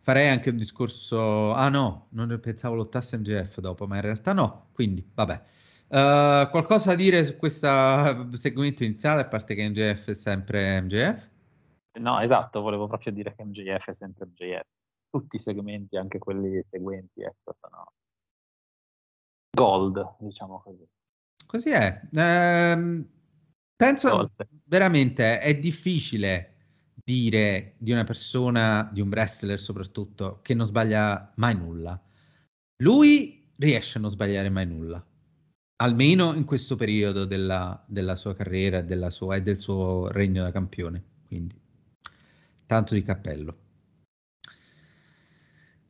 Farei 0.00 0.28
anche 0.28 0.50
un 0.50 0.56
discorso, 0.56 1.52
ah 1.52 1.68
no, 1.68 2.08
non 2.10 2.38
pensavo 2.40 2.74
lottasse 2.74 3.16
MJF 3.16 3.60
dopo, 3.60 3.86
ma 3.86 3.96
in 3.96 4.02
realtà 4.02 4.32
no, 4.32 4.68
quindi 4.72 5.08
vabbè. 5.14 5.42
Uh, 5.86 6.50
qualcosa 6.50 6.90
da 6.90 6.96
dire 6.96 7.24
su 7.24 7.36
questo 7.36 7.68
segmento 8.34 8.84
iniziale, 8.84 9.22
a 9.22 9.28
parte 9.28 9.54
che 9.54 9.68
MJF 9.68 10.10
è 10.10 10.14
sempre 10.14 10.80
MJF? 10.82 11.30
No, 12.00 12.20
esatto, 12.20 12.60
volevo 12.60 12.88
proprio 12.88 13.12
dire 13.12 13.34
che 13.34 13.44
MJF 13.44 13.90
è 13.90 13.94
sempre 13.94 14.26
MJF. 14.26 14.66
Tutti 15.08 15.36
i 15.36 15.38
segmenti, 15.38 15.96
anche 15.96 16.18
quelli 16.18 16.62
seguenti, 16.68 17.22
ecco, 17.22 17.54
sono 17.60 17.92
gold, 19.54 20.16
diciamo 20.18 20.60
così. 20.60 20.84
Così 21.46 21.70
è. 21.70 22.00
Ehm, 22.14 23.06
penso 23.76 24.32
veramente 24.64 25.38
è 25.40 25.56
difficile 25.58 26.50
dire 27.04 27.74
di 27.78 27.92
una 27.92 28.04
persona, 28.04 28.88
di 28.92 29.00
un 29.00 29.08
wrestler 29.08 29.60
soprattutto, 29.60 30.40
che 30.42 30.54
non 30.54 30.66
sbaglia 30.66 31.32
mai 31.36 31.56
nulla. 31.56 32.00
Lui 32.82 33.52
riesce 33.56 33.98
a 33.98 34.00
non 34.00 34.10
sbagliare 34.10 34.48
mai 34.50 34.66
nulla, 34.66 35.04
almeno 35.76 36.34
in 36.34 36.44
questo 36.44 36.76
periodo 36.76 37.24
della, 37.24 37.84
della 37.86 38.16
sua 38.16 38.34
carriera 38.34 38.82
della 38.82 39.10
sua, 39.10 39.36
e 39.36 39.42
del 39.42 39.58
suo 39.58 40.08
regno 40.08 40.42
da 40.42 40.52
campione. 40.52 41.02
Quindi, 41.26 41.54
tanto 42.66 42.94
di 42.94 43.02
cappello. 43.02 43.58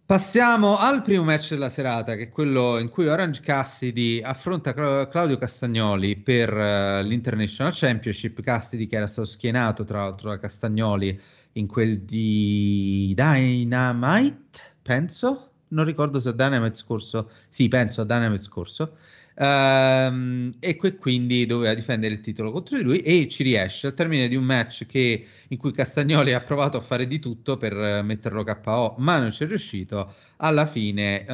Passiamo 0.06 0.76
al 0.76 1.00
primo 1.00 1.24
match 1.24 1.48
della 1.50 1.70
serata, 1.70 2.14
che 2.14 2.24
è 2.24 2.30
quello 2.30 2.78
in 2.78 2.90
cui 2.90 3.06
Orange 3.06 3.40
Cassidy 3.40 4.20
affronta 4.20 4.74
Claudio 4.74 5.38
Castagnoli 5.38 6.14
per 6.16 6.52
uh, 6.52 7.02
l'International 7.02 7.72
Championship. 7.74 8.42
Cassidy 8.42 8.86
che 8.86 8.96
era 8.96 9.06
stato 9.06 9.26
schienato 9.26 9.82
tra 9.84 10.00
l'altro 10.00 10.28
da 10.28 10.38
Castagnoli 10.38 11.18
in 11.52 11.66
quel 11.66 12.00
di 12.00 13.14
Dynamite, 13.16 14.60
penso. 14.82 15.52
Non 15.68 15.86
ricordo 15.86 16.20
se 16.20 16.28
a 16.28 16.32
Dynamite 16.32 16.74
scorso. 16.74 17.30
Sì, 17.48 17.68
penso 17.68 18.02
a 18.02 18.04
Dynamite 18.04 18.42
scorso. 18.42 18.96
Um, 19.36 20.52
e 20.60 20.76
quindi 20.76 21.44
doveva 21.44 21.74
difendere 21.74 22.14
il 22.14 22.20
titolo 22.20 22.52
contro 22.52 22.76
di 22.76 22.84
lui 22.84 22.98
e 22.98 23.26
ci 23.26 23.42
riesce 23.42 23.88
al 23.88 23.94
termine 23.94 24.28
di 24.28 24.36
un 24.36 24.44
match 24.44 24.86
che, 24.86 25.26
in 25.48 25.58
cui 25.58 25.72
Castagnoli 25.72 26.32
ha 26.32 26.40
provato 26.40 26.76
a 26.76 26.80
fare 26.80 27.08
di 27.08 27.18
tutto 27.18 27.56
per 27.56 27.76
uh, 27.76 28.04
metterlo 28.04 28.44
KO 28.44 28.94
ma 28.98 29.18
non 29.18 29.32
ci 29.32 29.42
è 29.42 29.46
riuscito 29.48 30.14
alla 30.36 30.66
fine 30.66 31.24
uh, 31.26 31.32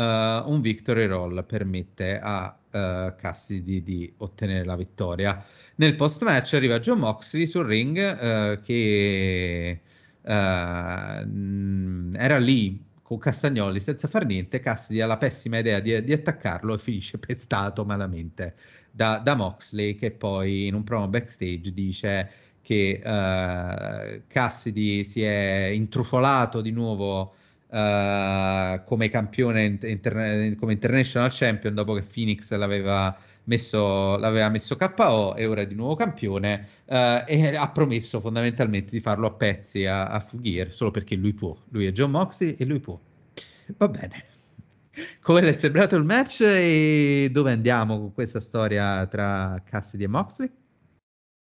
un 0.51 0.61
victory 0.63 1.05
roll 1.05 1.45
permette 1.45 2.19
a 2.19 2.59
uh, 2.71 3.15
Cassidy 3.17 3.83
di 3.83 4.11
ottenere 4.17 4.65
la 4.65 4.77
vittoria. 4.77 5.45
Nel 5.75 5.95
post 5.95 6.23
match 6.23 6.55
arriva 6.55 6.81
John 6.81 7.01
Moxley 7.01 7.47
sul 7.47 7.67
ring 7.67 8.61
che 8.63 9.81
era 10.23 11.27
lì 12.39 12.89
con 13.11 13.19
Castagnoli 13.19 13.81
senza 13.81 14.07
far 14.07 14.25
niente, 14.25 14.61
Cassidy 14.61 15.01
ha 15.01 15.07
la 15.07 15.17
pessima 15.17 15.59
idea 15.59 15.81
di, 15.81 16.01
di 16.05 16.13
attaccarlo 16.13 16.75
e 16.75 16.79
finisce 16.79 17.19
pestato 17.27 17.85
malamente 17.85 18.55
da, 18.89 19.19
da, 19.19 19.35
Moxley 19.35 19.97
che 19.97 20.13
poi 20.13 20.69
in 20.69 20.75
un 20.75 20.85
promo 20.85 21.09
backstage 21.09 21.73
dice 21.73 22.31
che 22.63 23.01
uh, 23.03 24.23
Cassidy 24.29 25.03
si 25.03 25.23
è 25.23 25.73
intrufolato 25.75 26.61
di 26.61 26.71
nuovo 26.71 27.35
uh, 27.67 28.81
come 28.85 29.09
campione 29.11 29.77
inter- 29.83 30.55
come 30.57 30.73
international 30.73 31.31
champion 31.33 31.75
dopo 31.75 31.95
che 31.95 32.03
Phoenix 32.03 32.53
l'aveva 32.55 33.19
messo, 33.45 34.17
l'aveva 34.17 34.49
messo 34.49 34.77
KO 34.77 35.35
e 35.35 35.47
ora 35.47 35.63
è 35.63 35.67
di 35.67 35.75
nuovo 35.75 35.95
campione 35.95 36.69
uh, 36.87 37.25
e 37.27 37.57
ha 37.57 37.71
promesso 37.71 38.21
fondamentalmente 38.21 38.91
di 38.91 39.01
farlo 39.01 39.27
a 39.27 39.33
pezzi 39.33 39.87
a, 39.87 40.09
a 40.09 40.21
Full 40.21 40.41
Gear 40.41 40.73
solo 40.73 40.91
perché 40.91 41.17
lui 41.17 41.33
può, 41.33 41.57
lui 41.71 41.87
è 41.87 41.93
John 41.93 42.11
Moxley 42.11 42.55
e 42.55 42.65
lui 42.65 42.81
può. 42.81 42.99
Va 43.77 43.89
bene. 43.89 44.25
Come 45.23 45.41
è 45.41 45.53
sembrato 45.53 45.97
il 45.97 46.05
match 46.05 46.41
e 46.41 47.31
dove 47.33 47.53
andiamo 47.53 47.99
con 47.99 48.13
questa 48.13 48.41
storia 48.41 49.07
tra 49.07 49.61
Cassidy 49.65 50.05
e 50.05 50.09
Moxley? 50.09 50.53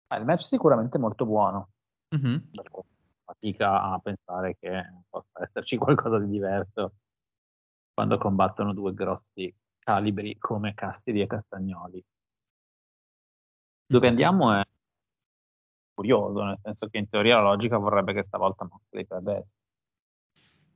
Ah, 0.07 0.17
il 0.17 0.25
match 0.25 0.43
sicuramente 0.43 0.97
molto 0.97 1.25
buono. 1.25 1.69
Mm-hmm. 2.15 2.37
Fatica 3.25 3.81
a 3.81 3.99
pensare 3.99 4.55
che 4.59 4.69
possa 5.09 5.43
esserci 5.43 5.77
qualcosa 5.77 6.19
di 6.19 6.29
diverso 6.29 6.93
quando 7.93 8.17
combattono 8.17 8.73
due 8.73 8.93
grossi 8.93 9.53
calibri 9.83 10.37
come 10.37 10.73
Cassidy 10.73 11.21
e 11.21 11.27
Castagnoli. 11.27 12.03
Dove 13.85 14.07
andiamo 14.07 14.53
è 14.53 14.63
curioso, 15.93 16.43
nel 16.43 16.59
senso 16.61 16.87
che 16.87 16.97
in 16.97 17.09
teoria 17.09 17.35
la 17.35 17.43
logica 17.43 17.77
vorrebbe 17.77 18.13
che 18.13 18.23
stavolta 18.23 18.67
Moxley 18.69 19.05
perdesse. 19.05 19.55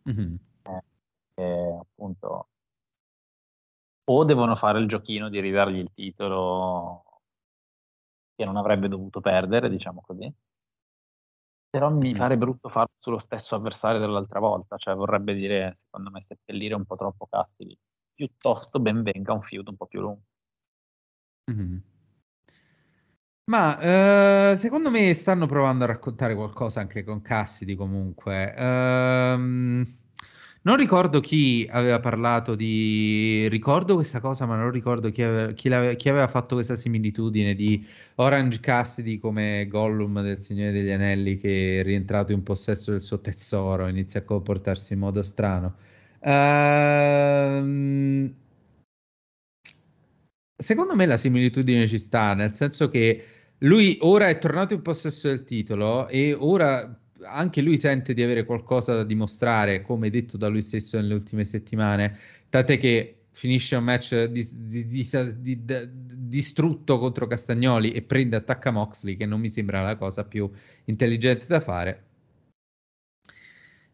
Mm-hmm. 0.10 0.36
Eh, 0.64 0.84
eh, 1.36 1.78
appunto, 1.80 2.50
o 4.10 4.24
devono 4.24 4.56
fare 4.56 4.80
il 4.80 4.88
giochino 4.88 5.30
di 5.30 5.40
ridargli 5.40 5.78
il 5.78 5.92
titolo 5.94 7.04
che 8.36 8.46
non 8.46 8.58
avrebbe 8.58 8.88
dovuto 8.88 9.20
perdere, 9.22 9.70
diciamo 9.70 10.02
così. 10.02 10.32
Però 11.70 11.90
mi 11.90 12.14
mm. 12.14 12.18
pare 12.18 12.38
brutto 12.38 12.70
farlo 12.70 12.94
sullo 13.00 13.20
stesso 13.20 13.56
avversario 13.56 14.00
dell'altra 14.00 14.40
volta, 14.40 14.78
cioè 14.78 14.96
vorrebbe 14.96 15.34
dire, 15.34 15.74
secondo 15.76 16.10
me, 16.12 16.22
seppellire 16.22 16.76
un 16.76 16.86
po' 16.86 16.96
troppo 16.96 17.28
Cassidy 17.28 17.78
piuttosto 18.18 18.80
ben 18.80 19.04
venga 19.04 19.34
un 19.34 19.44
feud 19.44 19.68
un 19.68 19.78
po' 19.78 19.86
più 19.86 20.02
lungo. 20.02 20.24
Mm-hmm. 21.52 21.78
Ma 23.50 23.80
eh, 24.52 24.56
secondo 24.58 24.90
me 24.90 25.14
stanno 25.14 25.46
provando 25.46 25.86
a 25.86 25.88
raccontare 25.88 26.36
qualcosa 26.36 26.82
anche 26.82 27.04
con 27.04 27.22
Cassidy 27.22 27.76
comunque. 27.76 28.54
Ehm, 28.54 29.86
non 30.64 30.76
ricordo 30.76 31.22
chi 31.22 31.66
aveva 31.72 32.00
parlato 32.02 32.56
di... 32.56 33.48
Ricordo 33.50 33.94
questa 33.96 34.20
cosa, 34.20 34.46
ma 34.46 34.58
non 34.58 34.70
ricordo 34.72 35.12
chi 35.12 35.22
aveva, 35.22 35.54
chi 35.54 35.96
chi 35.96 36.10
aveva 36.10 36.28
fatto 36.28 36.56
questa 36.56 36.76
similitudine 36.76 37.54
di 37.54 37.86
Orange 38.16 38.60
Cassidy 38.60 39.18
come 39.18 39.66
Gollum 39.70 40.22
del 40.22 40.42
Signore 40.42 40.74
degli 40.74 40.92
Anelli 40.92 41.38
che 41.38 41.82
rientrato 41.86 42.34
in 42.34 42.44
possesso 42.44 42.92
del 42.92 43.02
suo 43.02 43.22
tesoro 43.22 43.88
inizia 43.88 44.20
a 44.20 44.24
comportarsi 44.24 44.92
in 44.94 45.00
modo 45.00 45.24
strano. 45.24 45.76
Ehm, 46.20 47.98
secondo 50.56 50.96
me 50.96 51.06
la 51.06 51.18
similitudine 51.18 51.88
ci 51.88 52.00
sta, 52.00 52.34
nel 52.34 52.56
senso 52.56 52.88
che 52.90 53.24
lui 53.60 53.98
ora 54.02 54.30
è 54.30 54.38
tornato 54.38 54.74
in 54.74 54.82
possesso 54.82 55.28
del 55.28 55.44
titolo 55.44 56.08
e 56.08 56.34
ora 56.34 57.00
anche 57.24 57.62
lui 57.62 57.78
sente 57.78 58.14
di 58.14 58.22
avere 58.24 58.46
qualcosa 58.46 58.94
da 58.96 59.04
dimostrare, 59.04 59.82
come 59.82 60.10
detto 60.10 60.38
da 60.38 60.48
lui 60.48 60.62
stesso 60.62 60.98
nelle 60.98 61.14
ultime 61.14 61.46
settimane, 61.46 62.18
tant'è 62.50 62.78
che 62.78 63.26
finisce 63.32 63.76
un 63.76 63.84
match 63.84 64.26
di, 64.26 64.48
di, 64.54 64.86
di, 64.86 65.60
distrutto 66.18 66.98
contro 67.00 67.28
Castagnoli 67.28 67.92
e 67.92 68.02
prende 68.02 68.36
attacca 68.36 68.72
Moxley, 68.72 69.16
che 69.16 69.26
non 69.26 69.40
mi 69.40 69.50
sembra 69.50 69.82
la 69.82 69.96
cosa 69.96 70.26
più 70.26 70.50
intelligente 70.86 71.46
da 71.48 71.60
fare 71.60 72.07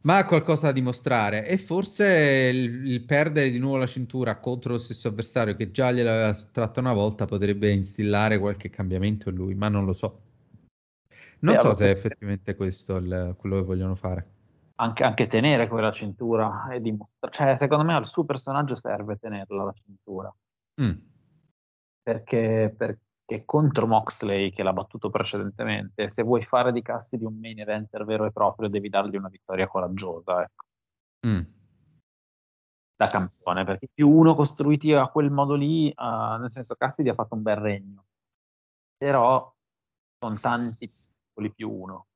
ma 0.04 0.18
ha 0.18 0.26
qualcosa 0.26 0.68
da 0.68 0.74
dimostrare 0.74 1.48
e 1.48 1.58
forse 1.58 2.50
il, 2.54 2.88
il, 2.88 3.04
perdere 3.04 3.50
di 3.50 3.60
nuovo 3.60 3.78
la 3.78 3.88
cintura 3.88 4.40
contro 4.40 4.74
lo 4.74 4.78
stesso 4.78 5.08
avversario 5.08 5.56
che 5.56 5.72
già 5.72 5.92
gliel'aveva 5.92 6.34
sottratta 6.34 6.80
una 6.80 6.94
volta 6.94 7.26
potrebbe 7.26 7.72
instillare 7.72 8.38
qualche 8.38 8.70
cambiamento 8.70 9.30
in 9.30 9.36
lui, 9.36 9.56
ma 9.56 9.70
non 9.70 9.86
lo 9.86 9.94
so. 9.94 10.22
Non 11.40 11.56
Beh, 11.56 11.60
so 11.60 11.74
se 11.74 11.86
è 11.86 11.90
effettivamente 11.90 12.56
questo 12.56 12.98
il, 12.98 13.36
quello 13.38 13.58
che 13.58 13.64
vogliono 13.64 13.96
fare. 13.96 14.28
Anche, 14.76 15.04
anche 15.04 15.28
tenere 15.28 15.68
quella 15.68 15.92
cintura 15.92 16.68
e 16.72 16.82
dimostrare, 16.82 17.36
cioè 17.36 17.58
secondo 17.60 17.84
me 17.84 17.94
al 17.94 18.06
suo 18.06 18.26
personaggio 18.26 18.76
serve 18.76 19.18
tenerla 19.18 19.64
la 19.64 19.74
cintura. 19.74 20.34
Mm. 20.82 20.98
Perché, 22.02 22.74
per, 22.76 22.98
che 23.26 23.46
contro 23.46 23.88
Moxley 23.88 24.52
che 24.52 24.64
l'ha 24.64 24.74
battuto 24.74 25.10
precedentemente, 25.10 26.12
se 26.12 26.24
vuoi 26.24 26.44
fare 26.46 26.72
di 26.72 26.82
Cassidy 26.82 27.26
un 27.26 27.40
main 27.40 27.60
eventer 27.60 28.06
vero 28.06 28.26
e 28.26 28.32
proprio 28.32 28.68
devi 28.70 28.90
dargli 28.90 29.16
una 29.16 29.30
vittoria 29.30 29.68
coraggiosa. 29.68 30.44
Ecco. 30.44 30.66
Mm. 31.26 31.42
da 32.96 33.08
campione, 33.08 33.64
perché 33.64 33.88
più 33.94 34.10
uno 34.10 34.36
costruiti 34.36 34.94
a 34.94 35.08
quel 35.08 35.32
modo 35.32 35.56
lì, 35.56 35.94
uh, 35.96 36.40
nel 36.40 36.52
senso 36.52 36.76
Cassidy 36.76 37.10
ha 37.10 37.14
fatto 37.14 37.36
un 37.36 37.42
bel 37.42 37.56
regno, 37.56 38.06
però 38.98 39.54
con 40.20 40.40
tanti 40.40 40.90
piccoli 40.90 41.52
più 41.54 41.72
uno, 41.72 42.08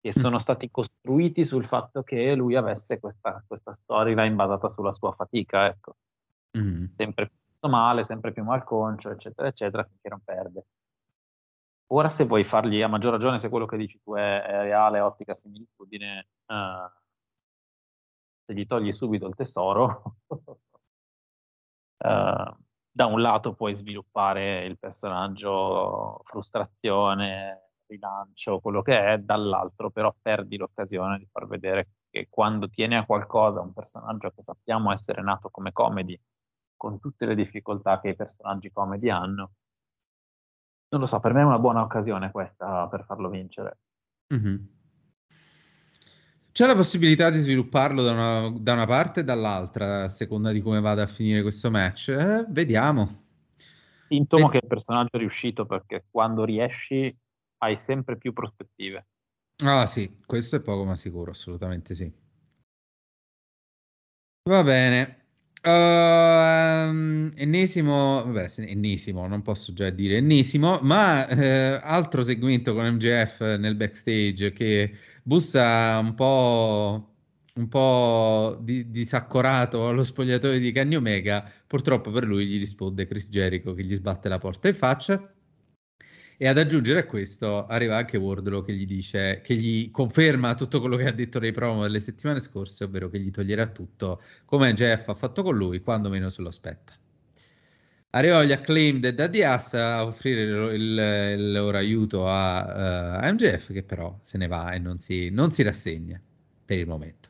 che 0.00 0.12
sono 0.12 0.38
stati 0.38 0.70
costruiti 0.70 1.44
sul 1.44 1.66
fatto 1.66 2.02
che 2.02 2.34
lui 2.34 2.56
avesse 2.56 2.98
questa, 2.98 3.44
questa 3.46 3.72
storyline 3.72 4.34
basata 4.34 4.68
sulla 4.68 4.94
sua 4.94 5.12
fatica, 5.12 5.66
ecco. 5.66 5.96
Mm. 6.56 6.86
Sempre 6.96 7.30
più 7.60 7.68
male, 7.68 8.04
sempre 8.06 8.32
più 8.32 8.42
malconcio, 8.42 9.10
eccetera, 9.10 9.48
eccetera, 9.48 9.84
finché 9.84 10.08
non 10.08 10.20
perde. 10.24 10.64
Ora 11.92 12.08
se 12.08 12.24
vuoi 12.24 12.44
fargli, 12.44 12.82
a 12.82 12.88
maggior 12.88 13.12
ragione, 13.12 13.40
se 13.40 13.48
quello 13.48 13.66
che 13.66 13.76
dici 13.76 14.00
tu 14.00 14.14
è, 14.14 14.42
è 14.42 14.60
reale, 14.62 15.00
ottica, 15.00 15.34
similitudine, 15.34 16.28
uh, 16.46 16.88
se 18.44 18.54
gli 18.54 18.66
togli 18.66 18.92
subito 18.92 19.26
il 19.26 19.34
tesoro, 19.34 20.16
uh, 20.28 20.38
da 22.92 23.06
un 23.06 23.20
lato 23.20 23.54
puoi 23.54 23.74
sviluppare 23.74 24.64
il 24.66 24.78
personaggio 24.78 26.20
frustrazione, 26.24 27.70
rilancio, 27.86 28.60
quello 28.60 28.82
che 28.82 29.14
è, 29.14 29.18
dall'altro 29.18 29.90
però 29.90 30.14
perdi 30.20 30.56
l'occasione 30.56 31.18
di 31.18 31.26
far 31.30 31.46
vedere 31.46 31.88
che 32.10 32.28
quando 32.28 32.68
tiene 32.68 32.96
a 32.96 33.06
qualcosa 33.06 33.60
un 33.60 33.72
personaggio 33.72 34.30
che 34.30 34.42
sappiamo 34.42 34.92
essere 34.92 35.22
nato 35.22 35.48
come 35.50 35.72
comedy, 35.72 36.18
con 36.80 36.98
tutte 36.98 37.26
le 37.26 37.34
difficoltà 37.34 38.00
che 38.00 38.08
i 38.08 38.16
personaggi 38.16 38.72
comedy 38.72 39.10
hanno, 39.10 39.52
non 40.88 41.02
lo 41.02 41.06
so, 41.06 41.20
per 41.20 41.34
me 41.34 41.42
è 41.42 41.44
una 41.44 41.58
buona 41.58 41.82
occasione 41.82 42.30
questa 42.30 42.88
per 42.88 43.04
farlo 43.04 43.28
vincere. 43.28 43.80
Mm-hmm. 44.34 44.56
C'è 46.52 46.66
la 46.66 46.74
possibilità 46.74 47.28
di 47.28 47.38
svilupparlo 47.38 48.02
da 48.02 48.12
una, 48.12 48.58
da 48.58 48.72
una, 48.72 48.86
parte 48.86 49.20
e 49.20 49.24
dall'altra, 49.24 50.04
a 50.04 50.08
seconda 50.08 50.52
di 50.52 50.62
come 50.62 50.80
vada 50.80 51.02
a 51.02 51.06
finire 51.06 51.42
questo 51.42 51.70
match. 51.70 52.08
Eh, 52.08 52.46
vediamo. 52.48 53.24
Sintomo 54.08 54.46
Beh. 54.46 54.52
che 54.52 54.60
il 54.62 54.66
personaggio 54.66 55.16
è 55.16 55.18
riuscito 55.18 55.66
perché 55.66 56.06
quando 56.10 56.44
riesci 56.44 57.14
hai 57.58 57.76
sempre 57.76 58.16
più 58.16 58.32
prospettive. 58.32 59.06
Ah 59.64 59.84
sì, 59.84 60.18
questo 60.24 60.56
è 60.56 60.60
poco 60.60 60.84
ma 60.84 60.96
sicuro, 60.96 61.32
assolutamente 61.32 61.94
sì. 61.94 62.10
Va 64.48 64.62
bene. 64.62 65.19
Uh, 65.62 67.28
ennesimo, 67.36 68.24
vabbè, 68.24 68.46
ennesimo, 68.60 69.26
non 69.26 69.42
posso 69.42 69.74
già 69.74 69.90
dire 69.90 70.16
ennesimo, 70.16 70.78
ma 70.80 71.28
eh, 71.28 71.78
altro 71.82 72.22
segmento 72.22 72.72
con 72.72 72.86
MJF 72.94 73.56
nel 73.58 73.74
backstage 73.74 74.52
che 74.52 74.96
bussa 75.22 75.98
un 75.98 76.14
po', 76.14 77.14
un 77.54 77.68
po 77.68 78.58
di, 78.62 78.90
disaccorato 78.90 79.86
allo 79.86 80.02
spogliatoio 80.02 80.58
di 80.58 80.72
Kenny 80.72 80.94
Omega. 80.94 81.50
Purtroppo 81.66 82.10
per 82.10 82.24
lui 82.24 82.46
gli 82.46 82.58
risponde 82.58 83.06
Chris 83.06 83.28
Jericho 83.28 83.74
che 83.74 83.84
gli 83.84 83.94
sbatte 83.94 84.30
la 84.30 84.38
porta 84.38 84.68
in 84.68 84.74
faccia. 84.74 85.30
E 86.42 86.48
ad 86.48 86.56
aggiungere 86.56 87.00
a 87.00 87.04
questo 87.04 87.66
arriva 87.66 87.98
anche 87.98 88.16
Wardlow 88.16 88.64
che 88.64 88.72
gli 88.72 88.86
dice, 88.86 89.42
che 89.44 89.54
gli 89.56 89.90
conferma 89.90 90.54
tutto 90.54 90.80
quello 90.80 90.96
che 90.96 91.04
ha 91.04 91.12
detto 91.12 91.38
nei 91.38 91.52
promo 91.52 91.82
delle 91.82 92.00
settimane 92.00 92.40
scorse, 92.40 92.84
ovvero 92.84 93.10
che 93.10 93.18
gli 93.18 93.30
toglierà 93.30 93.66
tutto, 93.66 94.22
come 94.46 94.72
Jeff 94.72 95.08
ha 95.08 95.14
fatto 95.14 95.42
con 95.42 95.54
lui, 95.54 95.80
quando 95.80 96.08
meno 96.08 96.30
se 96.30 96.40
lo 96.40 96.48
aspetta. 96.48 96.94
Arrivano 98.12 98.44
gli 98.46 98.52
acclaimed 98.52 99.10
da 99.10 99.26
Diaz 99.26 99.74
a 99.74 100.06
offrire 100.06 100.44
il, 100.44 100.80
il, 100.80 101.38
il 101.40 101.52
loro 101.52 101.76
aiuto 101.76 102.26
a, 102.26 103.18
uh, 103.18 103.22
a, 103.22 103.30
MJF, 103.30 103.74
che 103.74 103.82
però 103.82 104.18
se 104.22 104.38
ne 104.38 104.46
va 104.46 104.72
e 104.72 104.78
non 104.78 104.98
si, 104.98 105.28
non 105.28 105.50
si 105.50 105.62
rassegna 105.62 106.18
per 106.64 106.78
il 106.78 106.86
momento. 106.86 107.29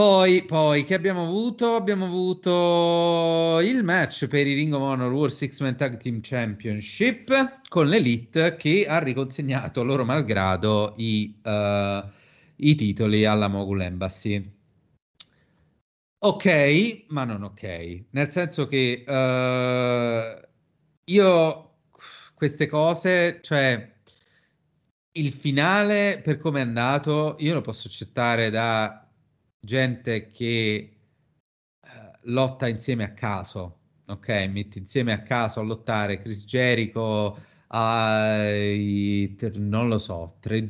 Poi, 0.00 0.46
poi, 0.46 0.84
che 0.84 0.94
abbiamo 0.94 1.24
avuto? 1.24 1.74
Abbiamo 1.74 2.06
avuto 2.06 3.60
il 3.60 3.84
match 3.84 4.28
per 4.28 4.46
i 4.46 4.54
Ring 4.54 4.72
of 4.72 4.80
Honor 4.80 5.12
World 5.12 5.30
Six 5.30 5.60
Man 5.60 5.76
Tag 5.76 5.98
Team 5.98 6.20
Championship 6.22 7.60
con 7.68 7.86
l'Elite 7.86 8.56
che 8.56 8.86
ha 8.88 8.98
riconsegnato 8.98 9.84
loro 9.84 10.06
malgrado 10.06 10.94
i, 10.96 11.38
uh, 11.44 12.02
i 12.56 12.74
titoli 12.76 13.26
alla 13.26 13.48
Mogul 13.48 13.82
Embassy. 13.82 14.50
Ok, 16.20 17.04
ma 17.08 17.24
non 17.24 17.42
ok. 17.42 18.04
Nel 18.12 18.30
senso 18.30 18.66
che 18.66 19.04
uh, 19.06 20.48
io 21.04 21.74
queste 22.32 22.66
cose, 22.68 23.40
cioè 23.42 23.96
il 25.12 25.32
finale 25.34 26.22
per 26.24 26.38
come 26.38 26.60
è 26.60 26.62
andato, 26.62 27.36
io 27.40 27.52
lo 27.52 27.60
posso 27.60 27.86
accettare 27.86 28.48
da 28.48 29.04
gente 29.60 30.30
che 30.30 30.96
uh, 31.82 31.88
lotta 32.22 32.68
insieme 32.68 33.04
a 33.04 33.12
caso, 33.12 33.78
ok? 34.06 34.28
Metti 34.50 34.78
insieme 34.78 35.12
a 35.12 35.22
caso 35.22 35.60
a 35.60 35.62
lottare 35.62 36.20
Chris 36.20 36.44
Jericho, 36.44 37.38
ai, 37.72 39.36
non 39.54 39.88
lo 39.88 39.98
so, 39.98 40.36
tre, 40.40 40.66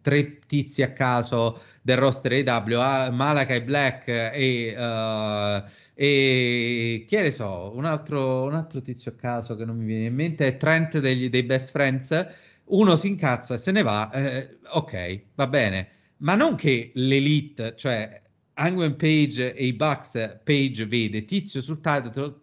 tre, 0.00 0.38
tizi 0.40 0.82
a 0.82 0.92
caso 0.92 1.60
del 1.82 1.98
roster 1.98 2.32
AW, 2.32 3.12
Malakai 3.12 3.60
Black 3.60 4.08
e, 4.08 4.74
uh, 4.76 5.64
e 5.94 7.04
che 7.06 7.22
ne 7.22 7.30
so, 7.30 7.70
un 7.74 7.84
altro, 7.84 8.42
un 8.44 8.54
altro 8.54 8.82
tizio 8.82 9.12
a 9.12 9.14
caso 9.14 9.54
che 9.54 9.64
non 9.64 9.76
mi 9.76 9.84
viene 9.86 10.06
in 10.06 10.14
mente 10.14 10.46
è 10.48 10.56
Trent 10.56 10.98
degli, 10.98 11.30
dei 11.30 11.44
Best 11.44 11.70
Friends. 11.70 12.26
Uno 12.64 12.96
si 12.96 13.08
incazza 13.08 13.54
e 13.54 13.58
se 13.58 13.70
ne 13.70 13.82
va, 13.82 14.10
eh, 14.10 14.58
ok, 14.70 15.22
va 15.34 15.46
bene, 15.46 15.88
ma 16.18 16.34
non 16.34 16.54
che 16.56 16.90
l'elite, 16.94 17.74
cioè 17.76 18.21
Hangman 18.54 18.96
Page 18.96 19.54
e 19.54 19.66
i 19.66 19.72
Bucks, 19.72 20.40
Page 20.44 20.86
vede 20.86 21.24
tizio 21.24 21.60
sul 21.60 21.80
title, 21.80 22.40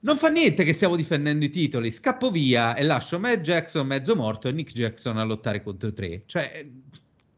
non 0.00 0.16
fa 0.16 0.28
niente 0.28 0.64
che 0.64 0.72
stiamo 0.72 0.96
difendendo 0.96 1.44
i 1.44 1.50
titoli, 1.50 1.90
scappo 1.90 2.30
via 2.30 2.74
e 2.74 2.82
lascio 2.84 3.18
Matt 3.18 3.40
Jackson 3.40 3.86
mezzo 3.86 4.16
morto 4.16 4.48
e 4.48 4.52
Nick 4.52 4.72
Jackson 4.72 5.18
a 5.18 5.24
lottare 5.24 5.62
contro 5.62 5.92
tre. 5.92 6.22
Cioè, 6.24 6.66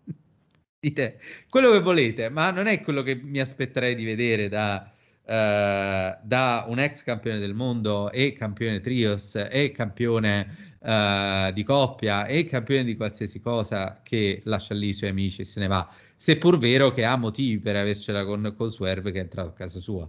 dite 0.78 1.18
quello 1.48 1.72
che 1.72 1.80
volete, 1.80 2.28
ma 2.28 2.50
non 2.50 2.66
è 2.66 2.80
quello 2.82 3.02
che 3.02 3.16
mi 3.16 3.40
aspetterei 3.40 3.94
di 3.94 4.04
vedere 4.04 4.48
da, 4.48 4.92
uh, 5.22 6.20
da 6.22 6.64
un 6.68 6.78
ex 6.78 7.02
campione 7.02 7.38
del 7.38 7.54
mondo 7.54 8.12
e 8.12 8.32
campione 8.32 8.80
trios 8.80 9.34
e 9.34 9.72
campione 9.72 10.76
uh, 10.78 11.52
di 11.52 11.64
coppia 11.64 12.26
e 12.26 12.44
campione 12.44 12.84
di 12.84 12.94
qualsiasi 12.94 13.40
cosa 13.40 14.00
che 14.04 14.40
lascia 14.44 14.74
lì 14.74 14.88
i 14.88 14.94
suoi 14.94 15.10
amici 15.10 15.40
e 15.40 15.44
se 15.44 15.58
ne 15.58 15.66
va 15.66 15.92
seppur 16.22 16.56
vero 16.56 16.92
che 16.92 17.04
ha 17.04 17.16
motivi 17.16 17.58
per 17.58 17.74
avercela 17.74 18.24
con, 18.24 18.54
con 18.56 18.68
Swerve 18.68 19.10
che 19.10 19.18
è 19.18 19.22
entrato 19.22 19.48
a 19.48 19.54
casa 19.54 19.80
sua. 19.80 20.08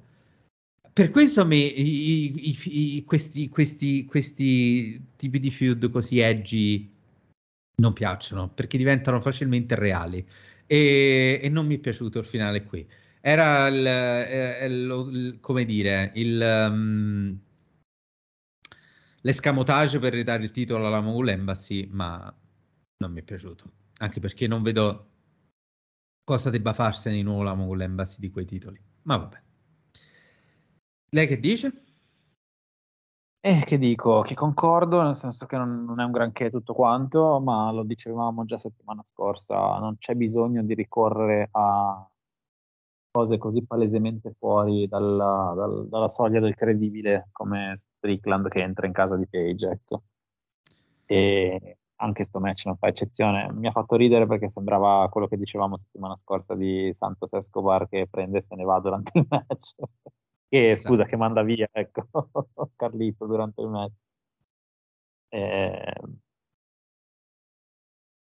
Per 0.94 1.10
questo 1.10 1.42
a 1.42 1.44
me 1.44 1.56
i, 1.56 2.50
i, 2.50 2.98
i, 2.98 3.04
questi, 3.04 3.50
questi, 3.50 4.06
questi 4.06 5.04
tipi 5.16 5.40
di 5.40 5.50
feud 5.50 5.90
così 5.90 6.20
edgy 6.20 6.88
non 7.78 7.94
piacciono 7.94 8.48
perché 8.50 8.78
diventano 8.78 9.20
facilmente 9.22 9.74
reali 9.74 10.24
e, 10.68 11.40
e 11.42 11.50
non 11.50 11.66
mi 11.66 11.78
è 11.78 11.80
piaciuto 11.80 12.20
il 12.20 12.26
finale 12.26 12.64
qui. 12.64 12.88
Era 13.20 13.68
il, 13.70 13.84
eh, 13.84 14.68
il, 14.68 15.10
il 15.14 15.38
come 15.40 15.66
dire, 15.66 16.12
il, 16.14 16.68
um, 16.70 17.40
l'escamotage 19.22 19.98
per 19.98 20.14
ridare 20.14 20.44
il 20.44 20.52
titolo 20.52 20.86
alla 20.86 21.02
Mogul 21.02 21.30
Embassy, 21.30 21.88
ma 21.90 22.32
non 22.98 23.12
mi 23.12 23.20
è 23.20 23.24
piaciuto. 23.24 23.72
Anche 23.98 24.20
perché 24.20 24.46
non 24.46 24.62
vedo 24.62 25.08
cosa 26.24 26.50
debba 26.50 26.74
farsene 26.74 27.16
di 27.16 27.22
nuovo 27.22 27.44
la 27.44 27.54
Mogul 27.54 27.82
Embassy 27.82 28.20
di 28.20 28.32
quei 28.32 28.46
titoli. 28.46 28.82
Ma 29.04 29.18
vabbè. 29.18 29.42
Lei 31.10 31.28
che 31.28 31.40
dice? 31.40 31.72
Eh, 33.46 33.64
che 33.66 33.78
dico, 33.78 34.22
che 34.22 34.36
concordo, 34.36 35.02
nel 35.02 35.18
senso 35.18 35.46
che 35.46 35.58
non, 35.58 35.84
non, 35.84 36.00
è 36.00 36.06
un 36.06 36.12
granché 36.12 36.50
tutto 36.50 36.74
quanto, 36.74 37.42
ma 37.42 37.72
lo 37.72 37.84
dicevamo 37.84 38.46
già 38.46 38.58
settimana 38.58 39.04
scorsa, 39.04 39.80
non 39.80 39.98
c'è 39.98 40.16
bisogno 40.16 40.64
di 40.64 40.74
ricorrere 40.74 41.50
a 41.52 42.10
cose 43.12 43.38
così 43.38 43.64
palesemente 43.66 44.34
fuori 44.40 44.88
dalla, 44.88 45.54
dal, 45.56 45.88
dalla 45.90 46.10
soglia 46.10 46.40
del 46.40 46.56
credibile 46.56 47.28
come 47.32 47.74
Strickland 47.76 48.48
che 48.48 48.62
entra 48.62 48.88
in 48.88 48.94
casa 48.94 49.18
di 49.18 49.28
Page, 49.28 49.70
ecco. 49.70 50.04
E 51.06 51.78
anche 52.04 52.24
sto 52.26 52.40
match 52.40 52.66
non 52.66 52.78
fa 52.78 52.88
eccezione. 52.88 53.52
Mi 53.54 53.68
ha 53.68 53.72
fatto 53.72 53.96
ridere 53.96 54.28
perché 54.28 54.50
sembrava 54.50 55.08
quello 55.10 55.28
che 55.28 55.38
dicevamo 55.38 55.78
settimana 55.78 56.16
scorsa 56.16 56.54
di 56.56 56.92
Santos 56.94 57.34
Escobar 57.34 57.88
che 57.88 58.08
prende 58.10 58.40
e 58.40 58.42
se 58.44 58.56
ne 58.56 58.64
va 58.64 58.80
durante 58.80 59.18
il 59.18 59.26
match. 59.30 59.74
che 60.50 60.72
esatto. 60.72 60.90
scusa, 60.90 61.06
che 61.06 61.16
manda 61.16 61.42
via, 61.44 61.68
ecco, 61.72 62.08
Carlito 62.76 63.26
durante 63.26 63.62
il 63.62 63.70
match. 63.70 63.94
Eh, 65.30 65.94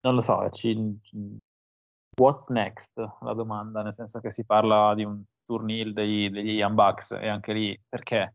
non 0.01 0.15
lo 0.15 0.21
so, 0.21 0.49
ci, 0.51 0.99
what's 2.19 2.49
next? 2.49 2.97
La 3.21 3.33
domanda, 3.35 3.83
nel 3.83 3.95
senso 3.95 4.21
che 4.21 4.33
si 4.33 4.45
parla 4.45 4.95
di 4.95 5.05
un 5.05 5.23
turnil 5.45 5.93
degli, 5.93 6.31
degli 6.31 6.51
Young 6.53 6.75
Bucks 6.75 7.13
e 7.13 7.29
anche 7.29 7.53
lì 7.53 7.81
perché 7.89 8.35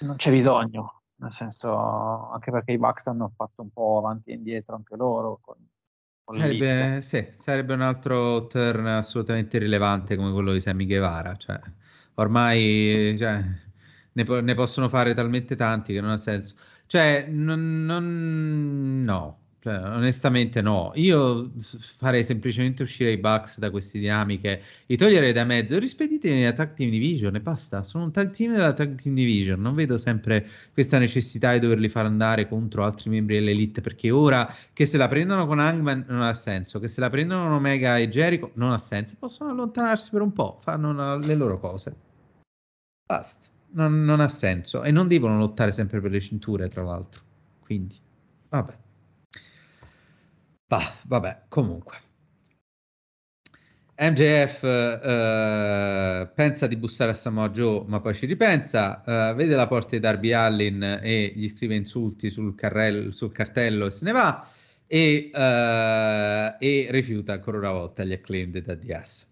non 0.00 0.16
c'è 0.16 0.30
bisogno 0.30 0.97
nel 1.18 1.32
senso 1.32 2.30
anche 2.30 2.50
perché 2.50 2.72
i 2.72 2.78
Bucks 2.78 3.06
hanno 3.06 3.32
fatto 3.34 3.62
un 3.62 3.70
po' 3.70 3.98
avanti 3.98 4.30
e 4.30 4.34
indietro 4.34 4.74
anche 4.76 4.96
loro 4.96 5.38
con 5.42 5.56
Sarebbe, 6.30 7.00
sì, 7.00 7.26
sarebbe 7.38 7.72
un 7.72 7.80
altro 7.80 8.46
turn 8.48 8.86
assolutamente 8.86 9.56
rilevante 9.58 10.14
come 10.14 10.30
quello 10.30 10.52
di 10.52 10.60
Sammy 10.60 10.84
Guevara. 10.84 11.34
Cioè, 11.36 11.58
ormai 12.16 13.16
cioè, 13.18 13.42
ne, 14.12 14.24
po- 14.24 14.40
ne, 14.40 14.54
possono 14.54 14.90
fare 14.90 15.14
talmente 15.14 15.56
tanti 15.56 15.94
che 15.94 16.00
non 16.02 16.10
ha 16.10 16.18
senso. 16.18 16.54
Cioè, 16.86 17.26
non, 17.28 17.84
non 17.84 19.00
no, 19.02 19.38
cioè, 19.60 19.74
onestamente 19.74 20.62
no, 20.62 20.92
io 20.94 21.50
farei 21.96 22.22
semplicemente 22.22 22.84
uscire 22.84 23.10
i 23.10 23.18
Bucks 23.18 23.58
da 23.58 23.70
queste 23.70 23.98
dinamiche, 23.98 24.62
li 24.86 24.96
toglierei 24.96 25.32
da 25.32 25.44
mezzo, 25.44 25.78
rispediteli 25.80 26.34
nella 26.34 26.52
Tag 26.52 26.74
Team 26.74 26.90
Division 26.90 27.34
e 27.34 27.40
basta, 27.40 27.82
sono 27.82 28.04
un 28.04 28.12
tag 28.12 28.30
team 28.30 28.52
della 28.52 28.72
Tag 28.72 28.94
Team 28.94 29.16
Division, 29.16 29.60
non 29.60 29.74
vedo 29.74 29.98
sempre 29.98 30.46
questa 30.72 30.98
necessità 30.98 31.52
di 31.52 31.58
doverli 31.58 31.88
far 31.88 32.04
andare 32.04 32.46
contro 32.46 32.84
altri 32.84 33.10
membri 33.10 33.34
dell'Elite, 33.34 33.80
perché 33.80 34.12
ora 34.12 34.48
che 34.72 34.86
se 34.86 34.96
la 34.96 35.08
prendono 35.08 35.44
con 35.46 35.58
Hangman 35.58 36.04
non 36.08 36.22
ha 36.22 36.34
senso, 36.34 36.78
che 36.78 36.86
se 36.86 37.00
la 37.00 37.10
prendono 37.10 37.42
con 37.42 37.52
Omega 37.54 37.98
e 37.98 38.08
Jericho 38.08 38.52
non 38.54 38.70
ha 38.70 38.78
senso, 38.78 39.16
possono 39.18 39.50
allontanarsi 39.50 40.10
per 40.10 40.22
un 40.22 40.32
po', 40.32 40.58
fanno 40.60 41.18
le 41.18 41.34
loro 41.34 41.58
cose. 41.58 41.94
Basta, 43.04 43.48
non, 43.72 44.04
non 44.04 44.20
ha 44.20 44.28
senso. 44.28 44.82
E 44.84 44.92
non 44.92 45.08
devono 45.08 45.36
lottare 45.36 45.72
sempre 45.72 46.00
per 46.00 46.12
le 46.12 46.20
cinture, 46.20 46.68
tra 46.68 46.82
l'altro, 46.84 47.22
quindi 47.60 47.96
vabbè. 48.50 48.86
Bah, 50.68 50.94
vabbè, 51.06 51.44
comunque. 51.48 51.96
MJF 54.00 54.62
eh, 54.62 56.30
pensa 56.34 56.66
di 56.66 56.76
bussare 56.76 57.12
a 57.12 57.14
Samoa 57.14 57.48
Joe, 57.48 57.84
ma 57.88 58.00
poi 58.00 58.14
ci 58.14 58.26
ripensa, 58.26 59.02
eh, 59.30 59.34
vede 59.34 59.56
la 59.56 59.66
porta 59.66 59.90
di 59.90 60.00
Darby 60.00 60.32
Allin 60.32 61.00
e 61.02 61.32
gli 61.34 61.48
scrive 61.48 61.74
insulti 61.74 62.28
sul, 62.30 62.54
carrello, 62.54 63.12
sul 63.12 63.32
cartello 63.32 63.86
e 63.86 63.90
se 63.90 64.04
ne 64.04 64.12
va 64.12 64.46
e, 64.86 65.30
eh, 65.32 66.56
e 66.58 66.86
rifiuta 66.90 67.32
ancora 67.32 67.58
una 67.58 67.72
volta 67.72 68.04
gli 68.04 68.12
acclaimed 68.12 68.62
da 68.62 68.74
DS. 68.74 69.26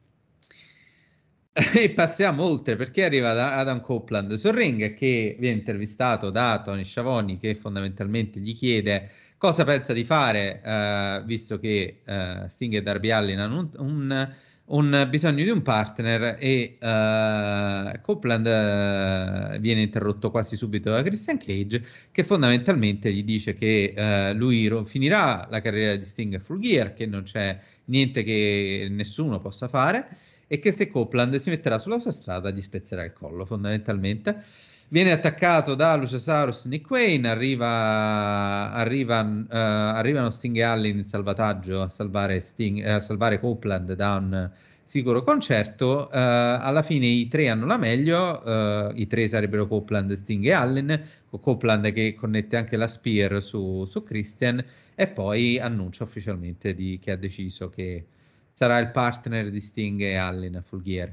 e 1.74 1.90
passiamo 1.90 2.42
oltre 2.42 2.76
perché 2.76 3.04
arriva 3.04 3.30
Adam 3.56 3.80
Copeland 3.80 4.34
sul 4.34 4.52
ring 4.52 4.94
che 4.94 5.36
viene 5.38 5.58
intervistato 5.58 6.30
da 6.30 6.60
Tony 6.64 6.84
Sciavoni 6.84 7.38
che 7.38 7.54
fondamentalmente 7.54 8.40
gli 8.40 8.54
chiede 8.54 9.10
cosa 9.36 9.64
pensa 9.64 9.92
di 9.92 10.04
fare, 10.04 10.60
uh, 10.64 11.24
visto 11.24 11.58
che 11.58 12.00
uh, 12.04 12.46
Sting 12.48 12.74
e 12.74 12.82
Darby 12.82 13.10
Allin 13.10 13.38
hanno 13.38 13.58
un, 13.58 13.70
un, 13.76 14.34
un, 14.66 15.06
bisogno 15.10 15.44
di 15.44 15.50
un 15.50 15.62
partner 15.62 16.36
e 16.40 16.78
uh, 16.80 18.00
Copeland 18.00 19.58
viene 19.60 19.82
interrotto 19.82 20.30
quasi 20.30 20.56
subito 20.56 20.90
da 20.90 21.02
Christian 21.02 21.38
Cage 21.38 21.84
che 22.10 22.24
fondamentalmente 22.24 23.12
gli 23.12 23.22
dice 23.22 23.54
che 23.54 24.32
lui 24.34 24.66
ro- 24.66 24.84
finirà 24.84 25.46
la 25.50 25.60
carriera 25.60 25.96
di 25.96 26.04
Sting 26.04 26.34
a 26.34 26.38
Full 26.38 26.60
Gear, 26.60 26.94
che 26.94 27.06
non 27.06 27.22
c'è 27.22 27.58
niente 27.86 28.22
che 28.22 28.88
nessuno 28.90 29.40
possa 29.40 29.68
fare 29.68 30.08
e 30.48 30.58
che 30.58 30.70
se 30.70 30.88
Copeland 30.88 31.36
si 31.36 31.50
metterà 31.50 31.78
sulla 31.78 31.98
sua 31.98 32.12
strada 32.12 32.50
gli 32.50 32.62
spezzerà 32.62 33.04
il 33.04 33.12
collo 33.12 33.44
fondamentalmente 33.44 34.42
viene 34.88 35.12
attaccato 35.12 35.74
da 35.74 35.96
Luciasaurus 35.96 36.66
Nick 36.66 36.88
Wayne, 36.90 37.28
arriva, 37.28 38.72
arriva, 38.72 39.20
uh, 39.20 39.46
arrivano 39.48 40.30
Sting 40.30 40.56
e 40.56 40.62
Allin 40.62 40.98
in 40.98 41.04
salvataggio 41.04 41.82
a 41.82 41.88
salvare, 41.88 42.40
Sting, 42.40 42.84
eh, 42.84 42.90
a 42.90 43.00
salvare 43.00 43.40
Copeland 43.40 43.94
da 43.94 44.16
un 44.16 44.50
sicuro 44.84 45.22
concerto. 45.22 46.08
Uh, 46.10 46.16
alla 46.16 46.82
fine 46.82 47.06
i 47.06 47.26
tre 47.28 47.48
hanno 47.48 47.66
la 47.66 47.76
meglio, 47.76 48.42
uh, 48.44 48.92
i 48.94 49.06
tre 49.06 49.26
sarebbero 49.28 49.66
Copeland, 49.66 50.12
Sting 50.12 50.44
e 50.44 50.52
Allen, 50.52 51.02
Copeland 51.30 51.92
che 51.92 52.14
connette 52.14 52.56
anche 52.56 52.76
la 52.76 52.88
Spear 52.88 53.42
su, 53.42 53.84
su 53.84 54.02
Christian 54.04 54.64
e 54.94 55.08
poi 55.08 55.58
annuncia 55.58 56.04
ufficialmente 56.04 56.74
di, 56.74 56.98
che 57.02 57.10
ha 57.10 57.16
deciso 57.16 57.68
che 57.68 58.06
sarà 58.52 58.78
il 58.78 58.90
partner 58.90 59.50
di 59.50 59.60
Sting 59.60 60.00
e 60.00 60.14
Allen 60.14 60.54
a 60.54 60.62
Full 60.62 60.82
Gear. 60.82 61.12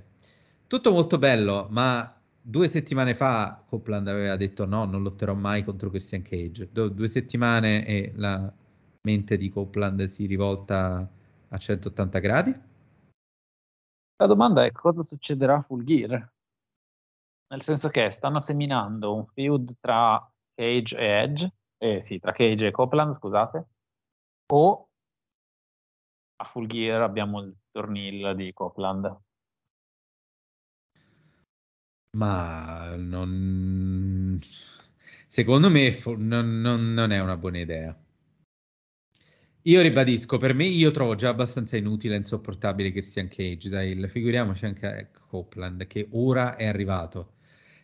Tutto 0.67 0.91
molto 0.91 1.17
bello, 1.17 1.67
ma 1.69 2.15
due 2.46 2.68
settimane 2.68 3.16
fa 3.16 3.64
Copland 3.66 4.08
aveva 4.08 4.36
detto 4.36 4.66
no, 4.66 4.84
non 4.84 5.02
lotterò 5.02 5.34
mai 5.34 5.64
contro 5.64 5.89
Christian 5.89 6.22
Cage. 6.22 6.70
Do, 6.72 6.89
due 6.89 7.08
settimane 7.08 7.86
e 7.86 8.12
la 8.16 8.52
mente 9.02 9.38
di 9.38 9.50
Copland 9.50 10.04
si 10.06 10.26
rivolta 10.26 11.10
a 11.50 11.58
180 11.58 12.20
gradi? 12.20 12.62
La 14.18 14.28
domanda 14.28 14.66
è 14.66 14.72
cosa 14.72 15.02
succederà 15.02 15.56
a 15.56 15.62
Full 15.62 15.84
Gear? 15.84 16.32
Nel 17.48 17.62
senso 17.62 17.89
che 17.89 18.10
stanno 18.12 18.41
seminando 18.41 19.16
un 19.16 19.26
feud 19.26 19.76
tra 19.80 20.20
Cage 20.54 20.98
e 20.98 21.06
Edge, 21.06 21.54
eh 21.78 22.02
sì, 22.02 22.20
tra 22.20 22.32
Cage 22.32 22.68
e 22.68 22.72
Copland, 22.72 23.16
scusate, 23.16 23.68
o 24.52 24.88
a 26.36 26.46
Full 26.46 26.68
Gear 26.68 27.02
abbiamo 27.02 27.41
il 27.41 27.56
tornil 27.72 28.34
di 28.36 28.52
Copland. 28.54 29.18
Ma 32.16 32.95
non... 32.95 34.39
Secondo 35.28 35.70
me 35.70 35.97
non, 36.18 36.61
non, 36.61 36.93
non 36.93 37.11
è 37.11 37.20
una 37.20 37.38
buona 37.38 37.59
idea. 37.59 37.97
Io 39.64 39.82
ribadisco, 39.82 40.38
per 40.38 40.53
me 40.53 40.66
io 40.66 40.91
trovo 40.91 41.16
già 41.16 41.30
abbastanza 41.30 41.78
inutile 41.78 42.16
e 42.16 42.18
insopportabile 42.18 42.91
Christian 42.91 43.30
Cage, 43.30 43.70
dai, 43.70 44.07
figuriamoci 44.09 44.66
anche 44.66 45.09
Copeland 45.28 45.88
che 45.88 46.07
ora 46.11 46.55
è 46.55 46.66
arrivato. 46.68 47.34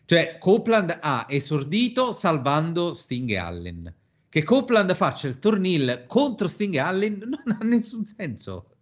Cioè, 0.04 0.36
Copeland 0.38 0.98
ha 1.00 1.26
esordito 1.28 2.12
salvando 2.12 2.92
Sting 2.94 3.30
e 3.30 3.36
Allen. 3.36 3.94
Che 4.28 4.44
Copeland 4.44 4.94
faccia 4.94 5.26
il 5.26 5.38
tornil 5.38 6.04
contro 6.06 6.48
Sting 6.48 6.74
e 6.74 6.78
Allen 6.78 7.18
non 7.18 7.56
ha 7.58 7.64
nessun 7.64 8.04
senso. 8.04 8.76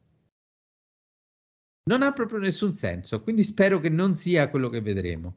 Non 1.88 2.02
ha 2.02 2.12
proprio 2.12 2.38
nessun 2.38 2.72
senso, 2.72 3.22
quindi 3.22 3.42
spero 3.42 3.80
che 3.80 3.88
non 3.88 4.12
sia 4.12 4.50
quello 4.50 4.68
che 4.68 4.82
vedremo. 4.82 5.36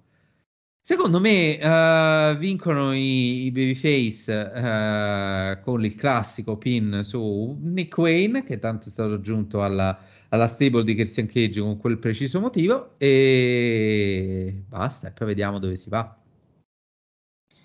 Secondo 0.81 1.21
me 1.21 1.55
uh, 1.55 2.37
vincono 2.37 2.91
i, 2.93 3.45
i 3.45 3.51
Babyface 3.51 4.33
uh, 4.33 5.63
con 5.63 5.85
il 5.85 5.95
classico 5.95 6.57
pin 6.57 7.03
su 7.03 7.57
Nick 7.61 7.97
Wayne, 7.97 8.43
che 8.43 8.59
tanto 8.59 8.89
è 8.89 8.91
stato 8.91 9.13
aggiunto 9.13 9.63
alla, 9.63 9.97
alla 10.27 10.47
stable 10.47 10.83
di 10.83 10.93
Christian 10.93 11.27
Cage 11.27 11.61
con 11.61 11.77
quel 11.77 11.99
preciso 11.99 12.41
motivo, 12.41 12.95
e 12.97 14.65
basta, 14.67 15.07
e 15.07 15.11
poi 15.11 15.27
vediamo 15.27 15.57
dove 15.57 15.77
si 15.77 15.89
va. 15.89 16.19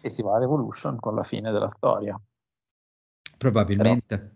E 0.00 0.10
si 0.10 0.22
va 0.22 0.36
a 0.36 0.38
Revolution 0.38 1.00
con 1.00 1.16
la 1.16 1.24
fine 1.24 1.50
della 1.50 1.70
storia. 1.70 2.20
Probabilmente. 3.36 4.18
Però 4.18 4.35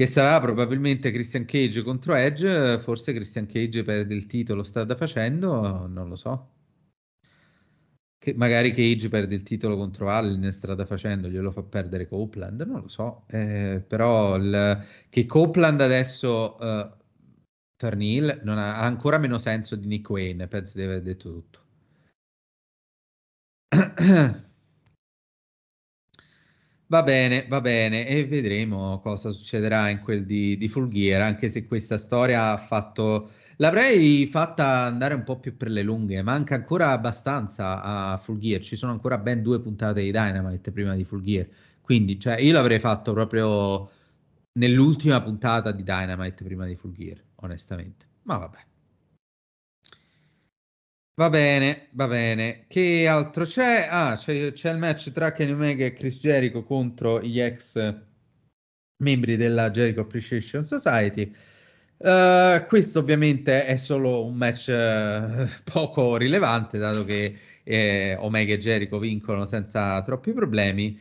che 0.00 0.06
sarà 0.06 0.40
probabilmente 0.40 1.10
Christian 1.10 1.44
Cage 1.44 1.82
contro 1.82 2.14
Edge, 2.14 2.78
forse 2.78 3.12
Christian 3.12 3.44
Cage 3.44 3.82
perde 3.82 4.14
il 4.14 4.24
titolo 4.24 4.62
strada 4.62 4.96
facendo, 4.96 5.86
non 5.86 6.08
lo 6.08 6.16
so. 6.16 6.52
Che 8.16 8.32
magari 8.32 8.72
Cage 8.72 9.10
perde 9.10 9.34
il 9.34 9.42
titolo 9.42 9.76
contro 9.76 10.08
Allen 10.08 10.50
strada 10.52 10.86
facendo, 10.86 11.28
glielo 11.28 11.50
fa 11.50 11.62
perdere 11.62 12.08
Copeland, 12.08 12.62
non 12.62 12.80
lo 12.80 12.88
so. 12.88 13.24
Eh, 13.26 13.84
però 13.86 14.36
il, 14.36 14.86
che 15.10 15.26
Copeland 15.26 15.82
adesso 15.82 16.56
uh, 16.58 16.90
turn 17.76 18.00
heel 18.00 18.40
non 18.42 18.56
ha, 18.56 18.76
ha, 18.76 18.86
ancora 18.86 19.18
meno 19.18 19.38
senso 19.38 19.76
di 19.76 19.86
Nick 19.86 20.08
Wayne, 20.08 20.48
penso 20.48 20.78
di 20.78 20.84
aver 20.84 21.02
detto 21.02 21.30
tutto. 21.30 21.60
Va 26.90 27.04
bene, 27.04 27.46
va 27.48 27.60
bene, 27.60 28.04
e 28.08 28.26
vedremo 28.26 28.98
cosa 28.98 29.30
succederà 29.30 29.90
in 29.90 30.00
quel 30.00 30.26
di, 30.26 30.56
di 30.56 30.68
Gear, 30.88 31.22
anche 31.22 31.48
se 31.48 31.64
questa 31.66 31.98
storia 31.98 32.50
ha 32.50 32.56
fatto... 32.56 33.30
L'avrei 33.58 34.26
fatta 34.26 34.86
andare 34.86 35.14
un 35.14 35.22
po' 35.22 35.38
più 35.38 35.56
per 35.56 35.70
le 35.70 35.82
lunghe, 35.82 36.20
manca 36.22 36.56
ancora 36.56 36.90
abbastanza 36.90 37.80
a 37.80 38.18
Full 38.18 38.38
Gear, 38.38 38.60
ci 38.62 38.74
sono 38.74 38.90
ancora 38.90 39.18
ben 39.18 39.40
due 39.40 39.60
puntate 39.60 40.02
di 40.02 40.10
Dynamite 40.10 40.72
prima 40.72 40.96
di 40.96 41.04
Full 41.04 41.22
Gear, 41.22 41.46
quindi 41.80 42.18
cioè, 42.18 42.40
io 42.40 42.52
l'avrei 42.54 42.80
fatto 42.80 43.12
proprio 43.12 43.88
nell'ultima 44.54 45.22
puntata 45.22 45.70
di 45.70 45.84
Dynamite 45.84 46.42
prima 46.42 46.66
di 46.66 46.74
Full 46.74 46.92
Gear, 46.92 47.22
onestamente, 47.36 48.06
ma 48.22 48.38
vabbè. 48.38 48.69
Va 51.20 51.28
bene, 51.28 51.88
va 51.90 52.08
bene. 52.08 52.64
Che 52.66 53.06
altro 53.06 53.44
c'è? 53.44 53.86
Ah, 53.90 54.16
c'è, 54.16 54.52
c'è 54.52 54.72
il 54.72 54.78
match 54.78 55.12
tra 55.12 55.32
Kenny 55.32 55.52
Omega 55.52 55.84
e 55.84 55.92
Chris 55.92 56.18
Jericho 56.18 56.62
contro 56.64 57.20
gli 57.20 57.38
ex 57.38 57.94
membri 59.02 59.36
della 59.36 59.70
Jericho 59.70 60.00
Appreciation 60.00 60.64
Society. 60.64 61.30
Uh, 61.98 62.64
questo 62.66 63.00
ovviamente 63.00 63.66
è 63.66 63.76
solo 63.76 64.24
un 64.24 64.34
match 64.34 64.68
uh, 64.68 65.46
poco 65.70 66.16
rilevante, 66.16 66.78
dato 66.78 67.04
che 67.04 67.36
eh, 67.64 68.16
Omega 68.18 68.54
e 68.54 68.58
Jericho 68.58 68.98
vincono 68.98 69.44
senza 69.44 70.00
troppi 70.02 70.32
problemi. 70.32 70.98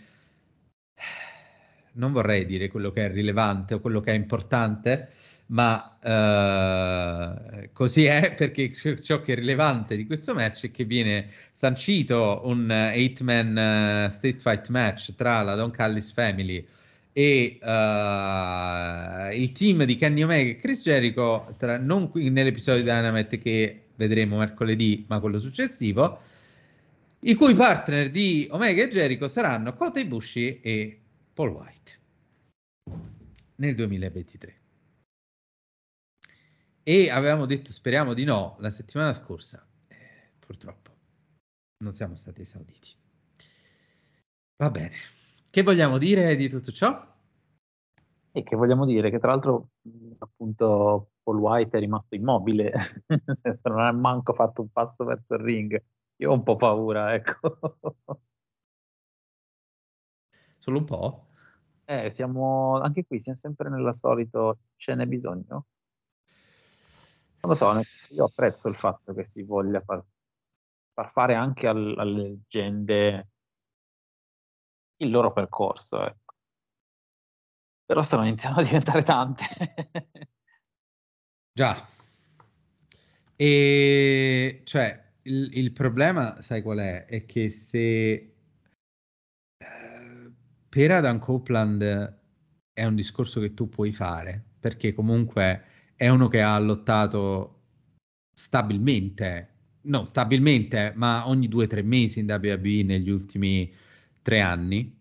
Non 1.94 2.12
vorrei 2.12 2.46
dire 2.46 2.68
quello 2.68 2.92
che 2.92 3.06
è 3.06 3.10
rilevante 3.10 3.76
o 3.76 3.80
quello 3.80 4.02
che 4.02 4.12
è 4.12 4.16
importante, 4.16 5.10
ma 5.50 5.98
uh, 6.02 7.70
così 7.74 8.06
è 8.06 8.34
perché 8.38 8.74
ciò 8.74 9.22
che 9.22 9.34
è 9.34 9.36
rilevante 9.36 9.96
di 9.96 10.06
questo 10.06 10.34
match 10.34 10.66
è 10.66 10.72
che 10.72 10.86
viene 10.86 11.30
sancito 11.54 12.42
un 12.46 12.68
8-man 12.68 14.08
uh, 14.08 14.12
Street 14.12 14.42
Fight 14.42 14.68
match 14.70 15.16
tra 15.16 15.42
la 15.42 15.56
Don 15.56 15.72
Callis 15.72 16.12
Family 16.12 16.66
e 17.12 17.58
uh, 17.62 19.36
il 19.36 19.52
team 19.52 19.84
di 19.84 19.96
Kenny 19.96 20.22
Omega 20.24 20.52
e 20.52 20.58
Chris 20.58 20.82
Jericho, 20.82 21.54
tra, 21.58 21.78
non 21.78 22.10
qui 22.10 22.30
nell'episodio 22.30 22.84
di 22.84 22.90
Dynamite 22.90 23.40
che 23.40 23.84
vedremo 23.96 24.38
mercoledì, 24.38 25.06
ma 25.10 25.20
quello 25.20 25.40
successivo, 25.40 26.22
i 27.22 27.34
cui 27.34 27.54
partner 27.56 28.10
di 28.10 28.48
Omega 28.52 28.84
e 28.84 28.88
Jericho 28.88 29.28
saranno 29.28 29.74
Kota 29.74 30.00
Ibushi 30.00 30.62
e 30.62 31.00
Paul 31.34 31.50
White 31.50 32.00
nel 33.56 33.76
2023. 33.76 34.59
E 36.90 37.12
avevamo 37.12 37.46
detto 37.46 37.72
speriamo 37.72 38.16
di 38.16 38.24
no 38.24 38.56
la 38.58 38.72
settimana 38.72 39.14
scorsa, 39.14 39.64
eh, 39.90 40.32
purtroppo 40.40 40.90
non 41.84 41.94
siamo 41.94 42.16
stati 42.16 42.42
esauditi. 42.42 42.96
Va 44.56 44.72
bene, 44.72 44.96
che 45.52 45.62
vogliamo 45.62 46.00
dire 46.00 46.36
di 46.36 46.50
tutto 46.50 46.72
ciò? 46.72 47.16
E 48.32 48.42
che 48.42 48.56
vogliamo 48.56 48.88
dire 48.88 49.12
che 49.12 49.20
tra 49.20 49.30
l'altro 49.30 49.70
appunto 50.18 51.12
Paul 51.22 51.38
White 51.38 51.78
è 51.78 51.80
rimasto 51.80 52.16
immobile, 52.16 52.74
nel 53.06 53.38
senso 53.38 53.70
non 53.70 53.82
ha 53.82 53.92
manco 53.92 54.34
fatto 54.34 54.64
un 54.64 54.72
passo 54.72 55.04
verso 55.04 55.36
il 55.36 55.42
ring. 55.42 55.80
Io 56.16 56.32
ho 56.32 56.34
un 56.34 56.42
po' 56.42 56.56
paura, 56.56 57.14
ecco. 57.14 57.60
Solo 60.58 60.80
un 60.80 60.86
po'? 60.86 61.28
Eh, 61.86 62.10
siamo 62.10 62.80
anche 62.80 63.06
qui, 63.06 63.20
siamo 63.20 63.38
sempre 63.38 63.70
nella 63.70 63.94
solita 63.94 64.58
ce 64.76 64.96
n'è 64.96 65.06
bisogno. 65.06 65.68
Non 67.42 67.52
lo 67.52 67.56
so, 67.56 67.82
io 68.10 68.26
apprezzo 68.26 68.68
il 68.68 68.76
fatto 68.76 69.14
che 69.14 69.26
si 69.26 69.44
voglia 69.44 69.80
far, 69.82 70.04
far 70.94 71.12
fare 71.12 71.36
anche 71.36 71.68
al, 71.68 71.96
alle 71.98 72.22
leggende 72.22 73.28
il 74.98 75.10
loro 75.10 75.32
percorso, 75.32 76.06
ecco. 76.06 76.34
Però 77.86 78.04
stanno 78.04 78.28
iniziando 78.28 78.60
a 78.60 78.64
diventare 78.64 79.04
tante. 79.04 79.46
Già. 81.54 81.88
E 83.36 84.62
cioè, 84.66 85.14
il, 85.24 85.50
il, 85.58 85.72
problema, 85.72 86.42
sai 86.42 86.62
qual 86.62 86.80
è? 86.80 87.06
È 87.06 87.26
che 87.26 87.50
se 87.52 88.36
eh, 89.58 90.32
per 90.68 90.92
Adam 90.92 91.20
Copeland 91.20 92.18
è 92.74 92.86
un 92.86 92.96
discorso 92.96 93.40
che 93.40 93.54
tu 93.54 93.70
puoi 93.70 93.94
fare, 93.94 94.44
perché 94.60 94.94
comunque 94.94 95.79
è 96.00 96.08
uno 96.08 96.30
che 96.30 96.42
ha 96.42 96.58
lottato 96.60 97.64
stabilmente, 98.32 99.56
no, 99.82 100.06
stabilmente, 100.06 100.94
ma 100.96 101.28
ogni 101.28 101.50
due 101.50 101.66
o 101.66 101.68
tre 101.68 101.82
mesi 101.82 102.20
in 102.20 102.26
WWE 102.26 102.84
negli 102.84 103.10
ultimi 103.10 103.70
tre 104.22 104.40
anni. 104.40 104.98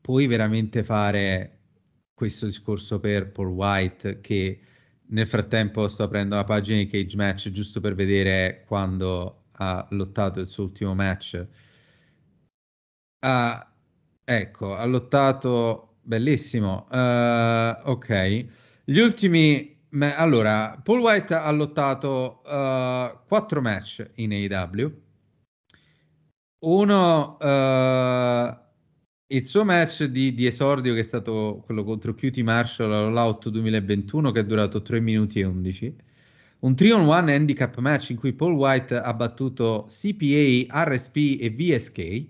Puoi 0.00 0.26
veramente 0.26 0.82
fare 0.82 1.60
questo 2.12 2.46
discorso 2.46 2.98
per 2.98 3.30
Paul 3.30 3.52
White 3.52 4.20
che 4.20 4.60
nel 5.10 5.28
frattempo 5.28 5.86
sto 5.86 6.02
aprendo 6.02 6.34
la 6.34 6.42
pagina 6.42 6.78
di 6.78 6.88
Cage 6.88 7.16
Match 7.16 7.50
giusto 7.52 7.78
per 7.78 7.94
vedere 7.94 8.64
quando 8.66 9.44
ha 9.52 9.86
lottato 9.90 10.40
il 10.40 10.48
suo 10.48 10.64
ultimo 10.64 10.92
match. 10.92 11.46
Uh, 13.24 13.64
ecco, 14.24 14.74
ha 14.74 14.84
lottato 14.86 15.98
bellissimo. 16.02 16.88
Uh, 16.90 17.90
ok, 17.90 18.72
gli 18.84 18.98
ultimi. 18.98 19.72
Ma, 19.90 20.16
allora, 20.16 20.80
Paul 20.82 21.00
White 21.00 21.34
ha 21.34 21.50
lottato 21.52 22.42
uh, 22.44 23.18
quattro 23.26 23.60
match 23.60 24.10
in 24.16 24.32
AEW. 24.32 25.02
Uno, 26.64 27.36
uh, 27.38 28.58
il 29.28 29.44
suo 29.44 29.64
match 29.64 30.04
di, 30.04 30.34
di, 30.34 30.46
esordio 30.46 30.94
che 30.94 31.00
è 31.00 31.04
stato 31.04 31.62
quello 31.64 31.84
contro 31.84 32.14
QT 32.14 32.38
Marshall 32.38 32.92
all'Out 32.92 33.48
2021 33.50 34.32
che 34.32 34.40
è 34.40 34.44
durato 34.44 34.82
3 34.82 35.00
minuti 35.00 35.40
e 35.40 35.44
11 35.44 35.96
un 36.60 36.72
3-on-1 36.72 37.28
handicap 37.28 37.78
match 37.78 38.10
in 38.10 38.16
cui 38.16 38.32
Paul 38.32 38.54
White 38.54 38.96
ha 38.96 39.12
battuto 39.12 39.86
CPA, 39.88 40.84
RSP 40.84 41.36
e 41.38 41.50
VSK 41.50 42.26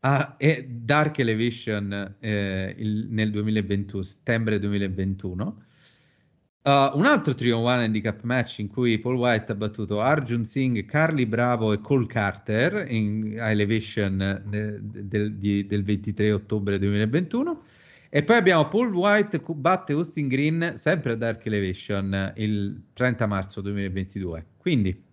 ah, 0.00 0.34
e 0.38 0.66
Dark 0.68 1.18
Elevation 1.18 2.16
eh, 2.20 2.74
il, 2.76 3.06
nel 3.10 3.30
2021, 3.30 4.02
settembre 4.02 4.58
2021 4.58 5.66
Uh, 6.68 6.90
un 6.98 7.06
altro 7.06 7.32
3-on-1 7.32 7.66
handicap 7.66 8.22
match 8.24 8.58
in 8.58 8.68
cui 8.68 8.98
Paul 8.98 9.16
White 9.16 9.52
ha 9.52 9.54
battuto 9.54 10.02
Arjun 10.02 10.44
Singh, 10.44 10.84
Carly 10.84 11.24
Bravo 11.24 11.72
e 11.72 11.80
Cole 11.80 12.06
Carter 12.06 12.84
in 12.90 13.36
Elevation 13.38 14.42
del, 14.44 14.82
del, 14.82 15.34
del 15.34 15.82
23 15.82 16.30
ottobre 16.30 16.78
2021. 16.78 17.62
E 18.10 18.22
poi 18.22 18.36
abbiamo 18.36 18.68
Paul 18.68 18.92
White 18.92 19.42
batte 19.54 19.94
Austin 19.94 20.28
Green 20.28 20.74
sempre 20.76 21.12
a 21.12 21.16
Dark 21.16 21.46
Elevation 21.46 22.34
il 22.36 22.82
30 22.92 23.26
marzo 23.26 23.62
2022. 23.62 24.44
Quindi 24.58 25.07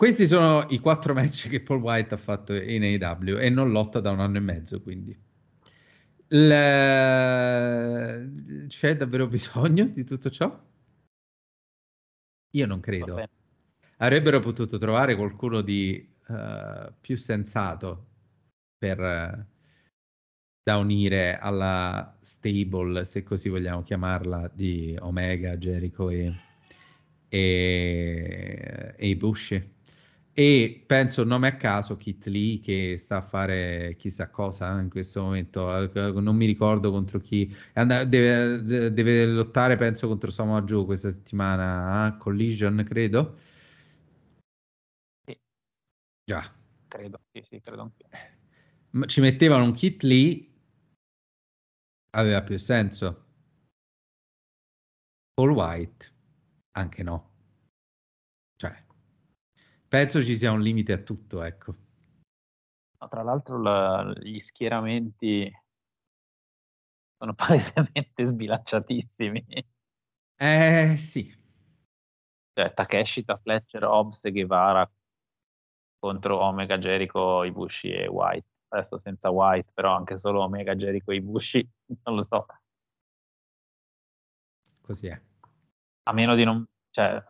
questi 0.00 0.26
sono 0.26 0.64
i 0.70 0.78
quattro 0.78 1.12
match 1.12 1.50
che 1.50 1.60
Paul 1.60 1.82
White 1.82 2.14
ha 2.14 2.16
fatto 2.16 2.54
in 2.54 2.82
AEW 2.84 3.36
e 3.36 3.50
non 3.50 3.70
lotta 3.70 4.00
da 4.00 4.10
un 4.10 4.20
anno 4.20 4.38
e 4.38 4.40
mezzo, 4.40 4.80
quindi. 4.80 5.14
Le... 6.28 6.46
C'è 8.66 8.96
davvero 8.96 9.26
bisogno 9.26 9.84
di 9.84 10.02
tutto 10.04 10.30
ciò? 10.30 10.58
Io 12.52 12.66
non 12.66 12.80
credo. 12.80 13.28
Avrebbero 13.98 14.40
potuto 14.40 14.78
trovare 14.78 15.14
qualcuno 15.16 15.60
di 15.60 16.10
uh, 16.28 16.94
più 16.98 17.18
sensato 17.18 18.06
per, 18.78 18.98
uh, 18.98 19.44
da 20.62 20.78
unire 20.78 21.38
alla 21.38 22.16
stable, 22.22 23.04
se 23.04 23.22
così 23.22 23.50
vogliamo 23.50 23.82
chiamarla, 23.82 24.50
di 24.50 24.96
Omega, 24.98 25.58
Jericho 25.58 26.08
e, 26.08 26.34
e, 27.28 28.94
e 28.96 29.16
Bushi. 29.16 29.76
E 30.32 30.84
penso 30.86 31.24
nome 31.24 31.48
a 31.48 31.56
caso 31.56 31.96
Kit 31.96 32.26
Lee 32.26 32.60
che 32.60 32.96
sta 32.98 33.16
a 33.16 33.20
fare 33.20 33.96
chissà 33.98 34.30
cosa 34.30 34.80
in 34.80 34.88
questo 34.88 35.22
momento, 35.22 35.92
eh, 35.92 36.12
non 36.20 36.36
mi 36.36 36.46
ricordo 36.46 36.92
contro 36.92 37.18
chi, 37.18 37.52
deve, 37.74 38.62
deve 38.92 39.26
lottare 39.26 39.76
penso 39.76 40.06
contro 40.06 40.30
Samoa 40.30 40.62
Joe 40.62 40.84
questa 40.84 41.10
settimana, 41.10 42.04
a 42.04 42.16
Collision 42.16 42.82
credo. 42.86 43.36
Sì. 45.26 45.38
Già. 46.24 46.54
Credo, 46.88 47.20
sì, 47.32 47.44
sì, 47.48 47.60
credo. 47.60 47.92
Ma 48.90 49.06
ci 49.06 49.20
mettevano 49.20 49.64
un 49.64 49.72
Kit 49.72 50.02
Lee, 50.02 50.48
aveva 52.10 52.42
più 52.42 52.56
senso. 52.58 53.26
Paul 55.34 55.50
White, 55.50 56.12
anche 56.72 57.02
no. 57.02 57.29
Penso 59.90 60.22
ci 60.22 60.36
sia 60.36 60.52
un 60.52 60.60
limite 60.60 60.92
a 60.92 60.98
tutto, 60.98 61.42
ecco. 61.42 61.74
No, 63.00 63.08
tra 63.08 63.24
l'altro 63.24 63.60
la, 63.60 64.12
gli 64.20 64.38
schieramenti 64.38 65.50
sono 67.18 67.34
palesemente 67.34 68.24
sbilanciatissimi. 68.24 69.44
Eh 70.36 70.94
sì. 70.96 71.36
Cioè 72.52 72.72
Takeshita, 72.72 73.36
Fletcher, 73.38 73.82
Hobbs 73.82 74.26
e 74.26 74.30
Guevara 74.30 74.88
contro 75.98 76.38
Omega, 76.38 76.78
Jericho, 76.78 77.42
Ibushi 77.42 77.90
e 77.90 78.06
White. 78.06 78.46
Adesso 78.68 78.96
senza 79.00 79.30
White, 79.30 79.72
però 79.74 79.96
anche 79.96 80.18
solo 80.18 80.44
Omega, 80.44 80.76
Jericho 80.76 81.10
e 81.10 81.16
Ibushi, 81.16 81.68
non 82.04 82.14
lo 82.14 82.22
so. 82.22 82.46
Così 84.82 85.08
è. 85.08 85.20
A 86.04 86.12
meno 86.12 86.36
di 86.36 86.44
non... 86.44 86.64
Cioè, 86.90 87.24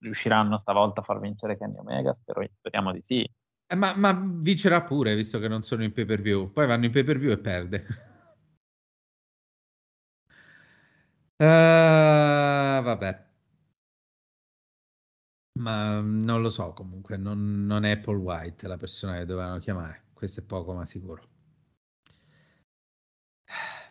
riusciranno 0.00 0.58
stavolta 0.58 1.00
a 1.00 1.04
far 1.04 1.20
vincere 1.20 1.56
Kenny 1.56 1.78
Omega? 1.78 2.12
Spero, 2.12 2.44
speriamo 2.58 2.92
di 2.92 3.00
sì. 3.02 3.20
Eh, 3.66 3.76
ma, 3.76 3.94
ma, 3.96 4.12
vincerà 4.12 4.82
pure, 4.82 5.14
visto 5.14 5.38
che 5.38 5.48
non 5.48 5.62
sono 5.62 5.84
in 5.84 5.92
pay 5.92 6.04
per 6.04 6.20
view. 6.20 6.50
Poi 6.52 6.66
vanno 6.66 6.86
in 6.86 6.90
pay 6.90 7.04
per 7.04 7.18
view 7.18 7.30
e 7.30 7.38
perde. 7.38 7.86
uh, 11.36 11.44
vabbè. 12.82 13.28
Ma 15.60 16.00
non 16.00 16.40
lo 16.42 16.48
so 16.50 16.72
comunque, 16.72 17.16
non, 17.16 17.64
non 17.66 17.84
è 17.84 17.98
Paul 17.98 18.16
White 18.18 18.66
la 18.66 18.76
persona 18.76 19.18
che 19.18 19.26
dovevano 19.26 19.58
chiamare. 19.58 20.04
Questo 20.14 20.40
è 20.40 20.42
poco 20.42 20.72
ma 20.72 20.86
sicuro. 20.86 21.39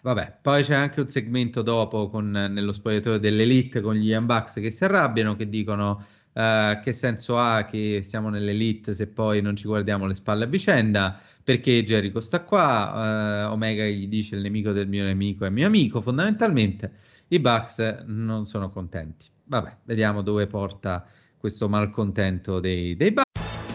Vabbè, 0.02 0.38
poi 0.42 0.64
c'è 0.64 0.76
anche 0.76 1.02
un 1.02 1.08
segmento 1.08 1.62
dopo 1.62 2.10
con, 2.10 2.30
nello 2.30 2.72
spogliatoio 2.72 3.18
dell'Elite 3.18 3.82
con 3.82 3.96
gli 3.96 4.12
Unbox 4.12 4.62
che 4.62 4.72
si 4.72 4.84
arrabbiano, 4.86 5.36
che 5.36 5.50
dicono 5.50 6.06
uh, 6.34 6.82
che 6.82 6.94
senso 6.94 7.38
ha 7.38 7.66
che 7.66 8.02
siamo 8.04 8.30
nell'Elite 8.30 8.96
se 8.96 9.08
poi 9.08 9.42
non 9.42 9.56
ci 9.56 9.68
guardiamo 9.68 10.06
le 10.06 10.14
spalle 10.14 10.46
a 10.46 10.48
vicenda, 10.48 11.20
perché 11.44 11.84
Jericho 11.84 12.22
sta 12.22 12.44
qua, 12.44 13.48
uh, 13.48 13.52
Omega 13.52 13.84
gli 13.86 14.08
dice 14.08 14.36
il 14.36 14.42
nemico 14.42 14.72
del 14.72 14.88
mio 14.88 15.04
nemico 15.04 15.46
è 15.46 15.50
mio 15.50 15.68
amico, 15.68 16.02
fondamentalmente 16.02 16.92
i 17.30 17.40
Bucks 17.40 18.04
non 18.06 18.46
sono 18.46 18.70
contenti. 18.70 19.28
Vabbè, 19.46 19.78
vediamo 19.84 20.22
dove 20.22 20.48
porta 20.48 21.06
questo 21.38 21.68
malcontento 21.68 22.60
dei, 22.60 22.96
dei 22.96 23.12
Bucks. 23.12 23.29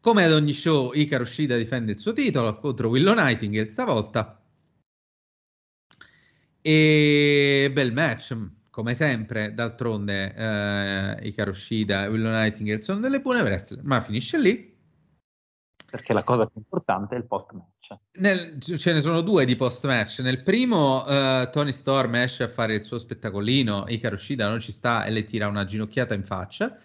Come 0.00 0.24
ad 0.24 0.32
ogni 0.32 0.52
show, 0.52 0.92
Icaro 0.92 1.24
Shida 1.24 1.56
difende 1.56 1.92
il 1.92 1.98
suo 1.98 2.12
titolo 2.12 2.56
contro 2.58 2.88
Willow 2.88 3.14
Nightingale 3.14 3.68
stavolta. 3.68 4.40
E 6.60 7.70
bel 7.72 7.92
match, 7.92 8.36
come 8.70 8.94
sempre. 8.94 9.54
D'altronde, 9.54 10.34
eh, 10.34 11.26
Icaro 11.26 11.52
Shida 11.52 12.04
e 12.04 12.08
Willow 12.08 12.30
Nightingale 12.30 12.80
sono 12.80 13.00
delle 13.00 13.20
buone 13.20 13.42
wrestler, 13.42 13.82
ma 13.82 14.00
finisce 14.00 14.38
lì. 14.38 14.76
Perché 15.90 16.12
la 16.12 16.22
cosa 16.22 16.46
più 16.46 16.60
importante 16.60 17.14
è 17.14 17.18
il 17.18 17.26
post-match. 17.26 17.96
Nel- 18.18 18.60
ce 18.60 18.92
ne 18.92 19.00
sono 19.00 19.22
due 19.22 19.44
di 19.46 19.56
post-match. 19.56 20.20
Nel 20.20 20.42
primo, 20.42 21.06
eh, 21.08 21.48
Tony 21.50 21.72
Storm 21.72 22.14
esce 22.16 22.44
a 22.44 22.48
fare 22.48 22.74
il 22.74 22.84
suo 22.84 22.98
spettacolino, 22.98 23.86
Icaro 23.88 24.16
Shida 24.16 24.48
non 24.48 24.60
ci 24.60 24.70
sta 24.70 25.04
e 25.04 25.10
le 25.10 25.24
tira 25.24 25.48
una 25.48 25.64
ginocchiata 25.64 26.14
in 26.14 26.24
faccia. 26.24 26.78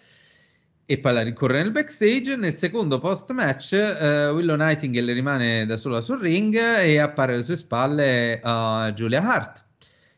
E 0.86 0.98
poi 0.98 1.14
la 1.14 1.22
ricorre 1.22 1.62
nel 1.62 1.72
backstage. 1.72 2.36
Nel 2.36 2.56
secondo 2.56 2.98
post-match, 2.98 3.72
eh, 3.72 4.28
Willow 4.28 4.56
Nightingale 4.56 5.14
rimane 5.14 5.64
da 5.64 5.78
sola 5.78 6.02
sul 6.02 6.20
ring 6.20 6.54
e 6.54 6.98
appare 6.98 7.32
alle 7.32 7.42
sue 7.42 7.56
spalle 7.56 8.38
uh, 8.44 8.92
Julia 8.92 9.22
Hart, 9.22 9.64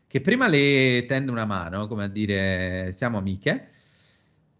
che 0.07 0.19
prima 0.19 0.49
le 0.49 1.05
tende 1.07 1.31
una 1.31 1.45
mano, 1.45 1.87
come 1.87 2.03
a 2.03 2.07
dire 2.07 2.91
siamo 2.93 3.17
amiche. 3.17 3.69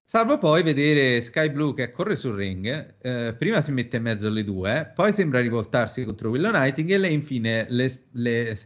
Salvo 0.01 0.37
poi 0.37 0.63
vedere 0.63 1.19
Sky 1.19 1.49
Blue 1.49 1.73
che 1.73 1.91
corre 1.91 2.15
sul 2.15 2.35
ring, 2.37 2.95
eh, 3.01 3.35
prima 3.37 3.59
si 3.59 3.73
mette 3.73 3.97
in 3.97 4.03
mezzo 4.03 4.27
alle 4.27 4.45
due, 4.45 4.89
poi 4.95 5.11
sembra 5.11 5.41
rivoltarsi 5.41 6.05
contro 6.05 6.29
Willow 6.29 6.51
Nightingale 6.51 7.09
e 7.09 7.11
infine 7.11 7.65
le, 7.67 7.91
le 8.11 8.57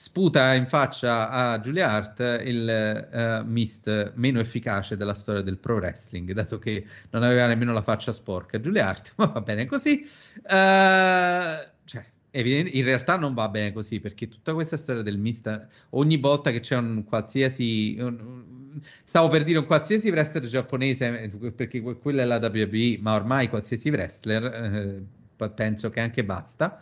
sputa 0.00 0.54
in 0.54 0.66
faccia 0.66 1.28
a 1.28 1.60
Julia 1.60 1.90
Hart 1.90 2.20
il 2.42 2.66
eh, 2.66 3.42
mist 3.44 4.12
meno 4.14 4.40
efficace 4.40 4.96
della 4.96 5.12
storia 5.12 5.42
del 5.42 5.58
pro 5.58 5.74
wrestling, 5.76 6.32
dato 6.32 6.58
che 6.58 6.86
non 7.10 7.22
aveva 7.22 7.46
nemmeno 7.46 7.74
la 7.74 7.82
faccia 7.82 8.10
sporca 8.10 8.58
Julia 8.58 8.88
Hart, 8.88 9.12
ma 9.20 9.26
va 9.26 9.42
bene 9.42 9.66
così. 9.66 10.00
Eh, 10.02 11.68
cioè, 11.84 12.04
in 12.30 12.82
realtà 12.84 13.16
non 13.18 13.34
va 13.34 13.50
bene 13.50 13.72
così, 13.74 14.00
perché 14.00 14.28
tutta 14.28 14.54
questa 14.54 14.78
storia 14.78 15.02
del 15.02 15.18
mist, 15.18 15.66
ogni 15.90 16.16
volta 16.16 16.50
che 16.50 16.60
c'è 16.60 16.76
un 16.76 17.04
qualsiasi... 17.04 17.96
un- 18.00 18.80
Stavo 19.04 19.28
per 19.28 19.42
dire 19.44 19.58
un 19.58 19.66
qualsiasi 19.66 20.08
wrestler 20.08 20.46
giapponese, 20.46 21.30
perché 21.54 21.82
que- 21.82 21.98
quella 21.98 22.22
è 22.22 22.24
la 22.24 22.38
WWE, 22.38 22.98
ma 23.02 23.14
ormai 23.16 23.48
qualsiasi 23.50 23.90
wrestler, 23.90 24.44
eh, 24.44 25.50
penso 25.54 25.90
che 25.90 26.00
anche 26.00 26.24
basta. 26.24 26.80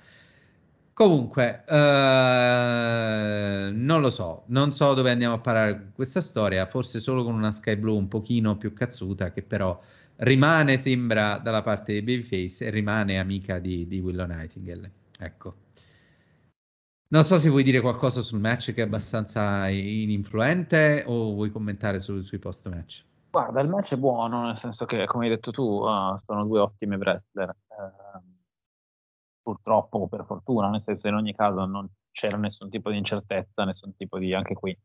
Comunque, 0.99 1.63
eh, 1.65 3.71
non 3.73 4.01
lo 4.01 4.11
so, 4.11 4.43
non 4.47 4.73
so 4.73 4.95
dove 4.95 5.13
andiamo 5.13 5.37
a 5.37 5.39
parare 5.39 5.93
questa 5.95 6.21
storia, 6.21 6.67
forse 6.67 6.99
solo 6.99 7.23
con 7.23 7.35
una 7.35 7.53
Sky 7.53 7.77
Blue 7.77 7.97
un 7.97 8.09
pochino 8.09 8.57
più 8.57 8.73
cazzuta, 8.73 9.31
che 9.31 9.45
però 9.45 9.79
rimane, 10.17 10.77
sembra, 10.77 11.39
dalla 11.39 11.63
parte 11.63 11.93
dei 11.93 12.03
Babyface 12.03 12.65
e 12.65 12.71
rimane 12.71 13.21
amica 13.21 13.61
di, 13.61 13.87
di 13.87 14.01
Willow 14.01 14.27
Nightingale. 14.27 14.91
Ecco. 15.21 15.55
Non 17.11 17.23
so 17.23 17.39
se 17.39 17.49
vuoi 17.49 17.63
dire 17.63 17.81
qualcosa 17.81 18.21
sul 18.21 18.41
match 18.41 18.73
che 18.73 18.83
è 18.83 18.85
abbastanza 18.85 19.69
ininfluente 19.69 21.05
o 21.07 21.33
vuoi 21.33 21.51
commentare 21.51 22.01
solo 22.01 22.23
sui 22.23 22.41
post-match. 22.41 23.05
Guarda, 23.31 23.61
il 23.61 23.69
match 23.69 23.93
è 23.93 23.97
buono, 23.97 24.47
nel 24.47 24.57
senso 24.57 24.85
che, 24.85 25.07
come 25.07 25.27
hai 25.27 25.31
detto 25.31 25.53
tu, 25.53 25.81
eh, 25.87 26.19
sono 26.27 26.45
due 26.45 26.59
ottime 26.59 26.97
wrestler. 26.97 27.51
Eh, 27.51 28.28
purtroppo, 29.49 29.99
o 29.99 30.09
per 30.09 30.27
fortuna, 30.27 30.69
nel 30.69 30.83
senso 30.83 31.09
in 31.09 31.15
ogni 31.15 31.35
caso 31.35 31.65
non 31.65 31.89
c'era 32.11 32.37
nessun 32.37 32.69
tipo 32.69 32.91
di 32.91 32.99
incertezza, 32.99 33.65
nessun 33.65 33.97
tipo 33.97 34.19
di... 34.19 34.35
anche 34.35 34.53
qui. 34.55 34.79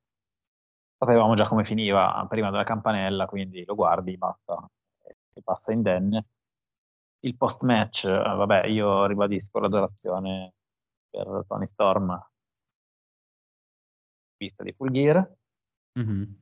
Sapevamo 0.98 1.36
già 1.36 1.48
come 1.50 1.66
finiva 1.66 2.26
prima 2.30 2.50
della 2.50 2.64
campanella, 2.64 3.26
quindi 3.26 3.66
lo 3.66 3.76
guardi, 3.76 4.16
basta, 4.18 4.66
e 5.34 5.42
passa 5.44 5.74
indenne. 5.74 6.28
Il 7.20 7.36
post-match, 7.36 8.06
eh, 8.06 8.10
vabbè, 8.10 8.68
io 8.68 9.06
ribadisco 9.06 9.60
l'adorazione 9.60 10.54
per 11.10 11.44
Tony 11.46 11.68
Storm, 11.68 12.18
vista 14.38 14.64
di 14.64 14.72
Full 14.72 14.92
Gear. 14.92 15.30
Mhm. 16.00 16.42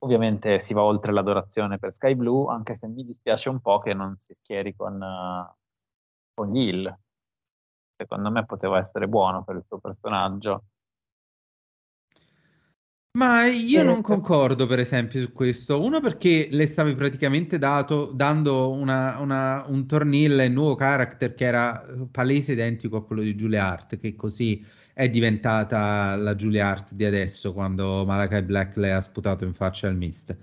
Ovviamente 0.00 0.60
si 0.60 0.74
va 0.74 0.84
oltre 0.84 1.10
l'adorazione 1.10 1.78
per 1.78 1.92
Sky 1.92 2.14
Blue, 2.14 2.52
anche 2.52 2.76
se 2.76 2.86
mi 2.86 3.04
dispiace 3.04 3.48
un 3.48 3.60
po' 3.60 3.80
che 3.80 3.94
non 3.94 4.16
si 4.16 4.32
schieri 4.32 4.76
con, 4.76 5.02
eh, 5.02 5.56
con 6.38 6.52
gli 6.52 6.68
Hill. 6.68 6.98
Secondo 7.96 8.30
me 8.30 8.44
poteva 8.44 8.78
essere 8.78 9.08
buono 9.08 9.42
per 9.42 9.56
il 9.56 9.64
suo 9.66 9.78
personaggio. 9.78 10.64
Ma 13.18 13.46
io 13.46 13.80
Eh, 13.80 13.82
non 13.82 13.98
eh. 13.98 14.02
concordo, 14.02 14.66
per 14.68 14.78
esempio, 14.78 15.20
su 15.20 15.32
questo. 15.32 15.82
Uno 15.82 16.00
perché 16.00 16.46
le 16.52 16.66
stavi 16.66 16.94
praticamente 16.94 17.58
dato- 17.58 18.12
dando 18.12 18.70
una- 18.70 19.18
una- 19.18 19.64
un 19.66 19.86
tornillo 19.88 20.40
e 20.42 20.48
nuovo 20.48 20.76
character 20.76 21.34
che 21.34 21.44
era 21.44 21.84
palese 22.12 22.52
identico 22.52 22.96
a 22.98 23.04
quello 23.04 23.22
di 23.22 23.34
Julia 23.34 23.66
Hart, 23.66 23.98
che 23.98 24.14
così 24.14 24.64
è 24.94 25.08
diventata 25.10 26.14
la 26.16 26.36
Julia 26.36 26.68
Hart 26.68 26.92
di 26.94 27.04
adesso, 27.04 27.52
quando 27.52 28.04
Malakai 28.06 28.42
Black 28.44 28.76
le 28.76 28.92
ha 28.92 29.00
sputato 29.00 29.44
in 29.44 29.54
faccia 29.54 29.88
al 29.88 29.96
Mist. 29.96 30.36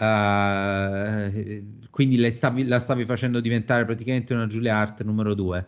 Eh, 0.00 1.62
quindi 1.90 2.30
stavi- 2.30 2.64
la 2.64 2.80
stavi 2.80 3.04
facendo 3.04 3.40
diventare 3.40 3.84
praticamente 3.84 4.32
una 4.32 4.46
Julia 4.46 4.76
Hart 4.76 5.02
numero 5.02 5.34
due. 5.34 5.66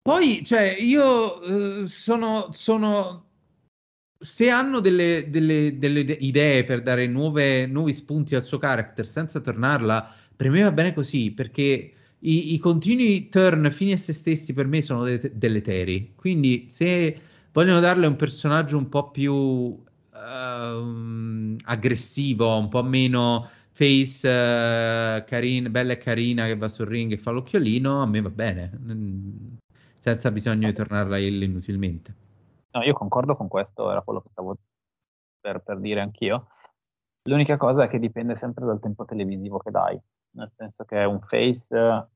Poi, 0.00 0.42
cioè, 0.44 0.76
io 0.80 1.82
eh, 1.82 1.86
sono, 1.88 2.48
sono 2.52 3.26
se 4.18 4.48
hanno 4.50 4.80
delle, 4.80 5.26
delle- 5.28 5.78
delle 5.78 6.00
ide- 6.00 6.16
idee 6.20 6.64
per 6.64 6.82
dare 6.82 7.06
nuove- 7.06 7.66
nuovi 7.66 7.92
spunti 7.92 8.34
al 8.34 8.44
suo 8.44 8.58
character 8.58 9.06
senza 9.06 9.40
tornarla, 9.40 10.08
per 10.34 10.50
me 10.50 10.62
va 10.62 10.72
bene 10.72 10.94
così, 10.94 11.32
perché 11.32 11.92
i, 12.20 12.54
i 12.54 12.58
continui 12.58 13.28
turn 13.28 13.70
fini 13.70 13.92
a 13.92 13.98
se 13.98 14.12
stessi 14.12 14.52
per 14.54 14.66
me 14.66 14.80
sono 14.82 15.04
de- 15.04 15.32
deleteri. 15.34 16.12
Quindi 16.16 16.66
se 16.68 17.20
vogliono 17.52 17.80
darle 17.80 18.06
un 18.06 18.16
personaggio 18.16 18.76
un 18.78 18.88
po' 18.88 19.10
più 19.10 19.82
ehm, 20.14 21.56
aggressivo, 21.64 22.56
un 22.56 22.68
po' 22.68 22.82
meno 22.82 23.48
face 23.70 24.28
eh, 24.28 25.24
carin- 25.24 25.70
bella 25.70 25.92
e 25.92 25.98
carina 25.98 26.46
che 26.46 26.56
va 26.56 26.68
sul 26.68 26.86
ring 26.86 27.12
e 27.12 27.18
fa 27.18 27.30
l'occhiolino, 27.30 28.02
a 28.02 28.06
me 28.06 28.20
va 28.20 28.30
bene, 28.30 28.70
Mm, 28.78 29.56
senza 29.98 30.30
bisogno 30.30 30.66
di 30.66 30.74
tornarla 30.74 31.16
inutilmente. 31.18 32.14
No, 32.72 32.82
io 32.82 32.92
concordo 32.94 33.36
con 33.36 33.48
questo, 33.48 33.90
era 33.90 34.02
quello 34.02 34.20
che 34.20 34.28
stavo 34.30 34.56
per, 35.40 35.60
per 35.60 35.78
dire 35.78 36.00
anch'io. 36.00 36.48
L'unica 37.28 37.56
cosa 37.56 37.84
è 37.84 37.88
che 37.88 37.98
dipende 37.98 38.36
sempre 38.36 38.64
dal 38.64 38.80
tempo 38.80 39.04
televisivo 39.04 39.58
che 39.58 39.70
dai, 39.70 40.00
nel 40.32 40.50
senso 40.56 40.84
che 40.84 41.04
un 41.04 41.20
face, 41.20 42.08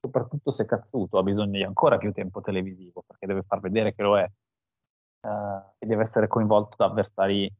soprattutto 0.00 0.52
se 0.52 0.66
cazzuto, 0.66 1.18
ha 1.18 1.22
bisogno 1.22 1.52
di 1.52 1.62
ancora 1.62 1.96
più 1.96 2.12
tempo 2.12 2.40
televisivo, 2.40 3.04
perché 3.06 3.26
deve 3.26 3.42
far 3.42 3.60
vedere 3.60 3.94
che 3.94 4.02
lo 4.02 4.18
è, 4.18 4.30
eh, 5.22 5.62
e 5.78 5.86
deve 5.86 6.02
essere 6.02 6.26
coinvolto 6.26 6.76
da 6.76 6.86
avversari 6.86 7.52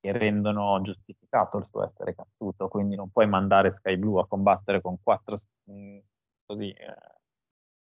che 0.00 0.12
rendono 0.12 0.80
giustificato 0.82 1.56
il 1.56 1.64
suo 1.64 1.84
essere 1.84 2.14
cazzuto, 2.14 2.68
quindi 2.68 2.94
non 2.94 3.10
puoi 3.10 3.26
mandare 3.26 3.70
Sky 3.70 3.96
Blue 3.96 4.20
a 4.20 4.26
combattere 4.26 4.80
con 4.80 4.96
quattro 5.02 5.38
mm, 5.70 5.98
così, 6.44 6.70
eh, 6.70 6.96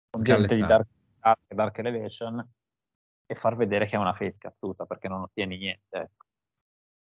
con 0.09 0.21
gente 0.21 0.53
di 0.53 0.61
Dark, 0.61 0.87
Dark, 1.19 1.39
Dark 1.47 1.77
Elevation 1.79 2.47
e 3.25 3.35
far 3.35 3.55
vedere 3.55 3.87
che 3.87 3.95
è 3.95 3.99
una 3.99 4.13
face 4.13 4.37
cazzuta 4.37 4.85
perché 4.85 5.07
non 5.07 5.21
ottieni 5.21 5.57
niente. 5.57 5.97
ecco. 5.97 6.25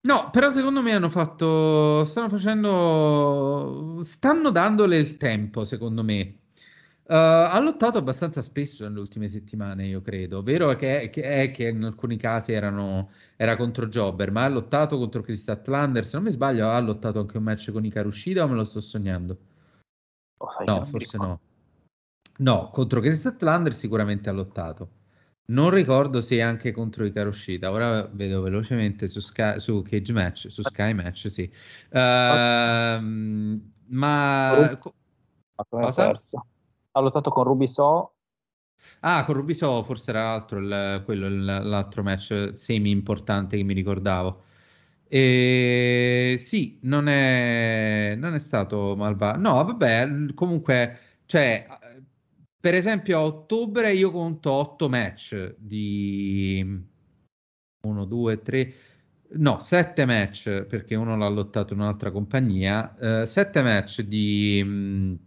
No, 0.07 0.30
però 0.30 0.49
secondo 0.49 0.81
me 0.81 0.94
hanno 0.94 1.10
fatto, 1.10 2.06
stanno 2.06 2.30
facendo, 2.30 4.02
stanno 4.03 4.52
dandole 4.52 4.98
il 4.98 5.18
tempo, 5.18 5.64
secondo 5.65 6.03
me. 6.03 6.47
Uh, 7.10 7.14
ha 7.14 7.60
lottato 7.60 7.98
abbastanza 7.98 8.42
spesso 8.42 8.84
nelle 8.84 9.00
ultime 9.00 9.30
settimane, 9.30 9.86
io 9.86 10.02
credo. 10.02 10.44
Vero 10.44 10.76
che, 10.76 11.10
che 11.10 11.24
è 11.24 11.52
che 11.52 11.70
in 11.70 11.86
alcuni 11.86 12.18
casi 12.18 12.52
erano, 12.52 13.12
era 13.38 13.56
contro 13.56 13.88
Jobber, 13.88 14.30
ma 14.30 14.44
ha 14.44 14.50
lottato 14.50 14.98
contro 14.98 15.22
Chris 15.22 15.40
Statlander. 15.40 16.06
Se 16.06 16.18
non 16.18 16.26
mi 16.26 16.32
sbaglio, 16.32 16.68
ha 16.68 16.78
lottato 16.80 17.22
anche 17.22 17.38
un 17.38 17.44
match 17.44 17.72
con 17.72 17.86
Ikaru 17.86 18.12
Shida 18.12 18.44
o 18.44 18.48
me 18.50 18.56
lo 18.56 18.66
sto 18.66 18.82
sognando? 18.82 19.38
Oh, 20.40 20.64
no, 20.66 20.86
forse 20.86 21.18
no. 21.18 21.40
No, 22.40 22.70
contro 22.72 23.00
Chris 23.00 23.20
Statlander 23.20 23.74
sicuramente 23.74 24.28
ha 24.28 24.34
lottato. 24.34 24.90
Non 25.46 25.70
ricordo 25.70 26.22
se 26.22 26.42
anche 26.42 26.74
contro 26.74 27.06
Ikaru 27.06 27.32
Shida. 27.32 27.72
Ora 27.72 28.06
vedo 28.12 28.42
velocemente 28.42 29.08
su, 29.08 29.22
Sky, 29.22 29.62
su 29.62 29.82
Cage 29.82 30.12
Match, 30.12 30.48
su 30.50 30.62
Sky 30.62 30.92
Match, 30.92 31.30
sì. 31.30 31.50
Uh, 31.90 33.02
ma... 33.86 34.78
Cosa? 35.70 36.14
Ha 36.98 37.02
lottato 37.02 37.30
con 37.30 37.44
Rubiso. 37.44 38.14
Ah, 39.02 39.24
con 39.26 39.36
Rubiso 39.36 39.84
forse 39.84 40.11
era 40.11 40.24
l'altro, 40.24 40.60
il, 40.60 41.02
quello, 41.06 41.28
il, 41.28 41.44
l'altro 41.45 42.03
match 42.03 42.53
semi 42.56 42.91
importante 42.91 43.57
che 43.57 43.64
mi 43.64 43.74
ricordavo. 43.74 44.44
E 45.07 46.36
sì, 46.40 46.80
non 46.82 47.07
è, 47.07 48.15
non 48.18 48.34
è 48.34 48.40
stato 48.40 48.95
malvagio. 48.95 49.40
No, 49.40 49.64
vabbè, 49.64 50.34
comunque, 50.34 50.99
cioè, 51.26 51.65
per 52.60 52.74
esempio 52.74 53.18
a 53.18 53.24
ottobre 53.24 53.94
io 53.94 54.11
conto 54.11 54.52
8 54.52 54.90
match 54.90 55.56
di 55.57 56.86
1, 57.82 58.06
2, 58.06 58.41
3, 58.41 58.74
no, 59.38 59.60
7 59.60 60.06
match 60.06 60.65
perché 60.65 60.95
uno 60.95 61.15
l'ha 61.15 61.28
lottato 61.30 61.74
in 61.74 61.80
un'altra 61.80 62.11
compagnia, 62.11 63.26
7 63.26 63.60
uh, 63.60 63.64
match 63.64 64.02
di... 64.02 65.26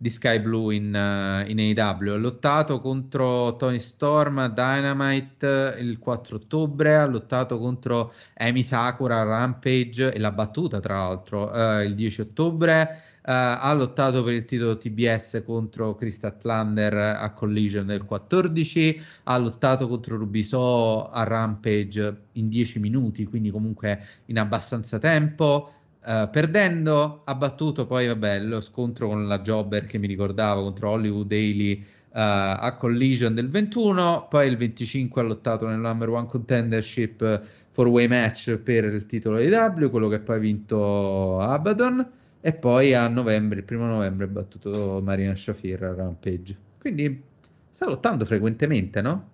Di 0.00 0.10
Sky 0.10 0.38
Blue 0.38 0.72
in, 0.72 0.94
uh, 0.94 1.48
in 1.50 1.58
AEW. 1.58 2.12
Ha 2.12 2.16
lottato 2.16 2.80
contro 2.80 3.56
Tony 3.56 3.80
Storm 3.80 4.38
a 4.38 4.48
Dynamite 4.48 5.74
il 5.80 5.98
4 5.98 6.36
ottobre, 6.36 6.96
ha 6.96 7.04
lottato 7.04 7.58
contro 7.58 8.12
Amy 8.36 8.62
Sakura 8.62 9.20
a 9.20 9.24
Rampage 9.24 10.12
e 10.12 10.18
l'ha 10.20 10.30
battuta 10.30 10.78
tra 10.78 10.98
l'altro 10.98 11.50
uh, 11.50 11.80
il 11.82 11.96
10 11.96 12.20
ottobre. 12.20 13.02
Uh, 13.28 13.30
ha 13.32 13.74
lottato 13.74 14.22
per 14.22 14.32
il 14.32 14.46
titolo 14.46 14.78
TBS 14.78 15.42
contro 15.44 15.94
Chris 15.96 16.22
Atlander 16.22 16.94
a 16.94 17.30
Collision 17.32 17.84
nel 17.84 18.04
14, 18.06 19.02
ha 19.24 19.36
lottato 19.36 19.86
contro 19.86 20.16
Rubiso 20.16 21.10
a 21.10 21.24
Rampage 21.24 22.22
in 22.32 22.48
10 22.48 22.78
minuti, 22.78 23.26
quindi 23.26 23.50
comunque 23.50 24.02
in 24.26 24.38
abbastanza 24.38 24.98
tempo. 24.98 25.72
Uh, 26.08 26.26
perdendo 26.30 27.20
ha 27.24 27.34
battuto 27.34 27.84
poi 27.84 28.06
vabbè, 28.06 28.40
lo 28.40 28.62
scontro 28.62 29.08
con 29.08 29.28
la 29.28 29.40
Jobber 29.40 29.84
che 29.84 29.98
mi 29.98 30.06
ricordavo 30.06 30.62
contro 30.62 30.88
Hollywood 30.88 31.26
Daily 31.26 31.82
uh, 31.82 31.84
a 32.12 32.76
Collision 32.78 33.34
del 33.34 33.50
21 33.50 34.26
poi 34.30 34.48
il 34.48 34.56
25 34.56 35.20
ha 35.20 35.24
lottato 35.24 35.66
nel 35.66 35.76
number 35.76 36.08
one 36.08 36.26
contendership 36.26 37.42
four 37.72 37.88
way 37.88 38.06
match 38.08 38.56
per 38.56 38.84
il 38.84 39.04
titolo 39.04 39.36
di 39.36 39.48
W 39.48 39.90
quello 39.90 40.08
che 40.08 40.20
poi 40.20 40.36
ha 40.36 40.38
vinto 40.38 41.40
Abaddon 41.40 42.10
e 42.40 42.54
poi 42.54 42.94
a 42.94 43.06
novembre, 43.08 43.58
il 43.58 43.64
primo 43.66 43.84
novembre 43.84 44.24
ha 44.24 44.28
battuto 44.30 45.02
Marina 45.02 45.36
Shafir 45.36 45.82
a 45.84 45.94
Rampage 45.94 46.56
quindi 46.78 47.22
sta 47.70 47.84
lottando 47.86 48.24
frequentemente 48.24 49.02
no? 49.02 49.30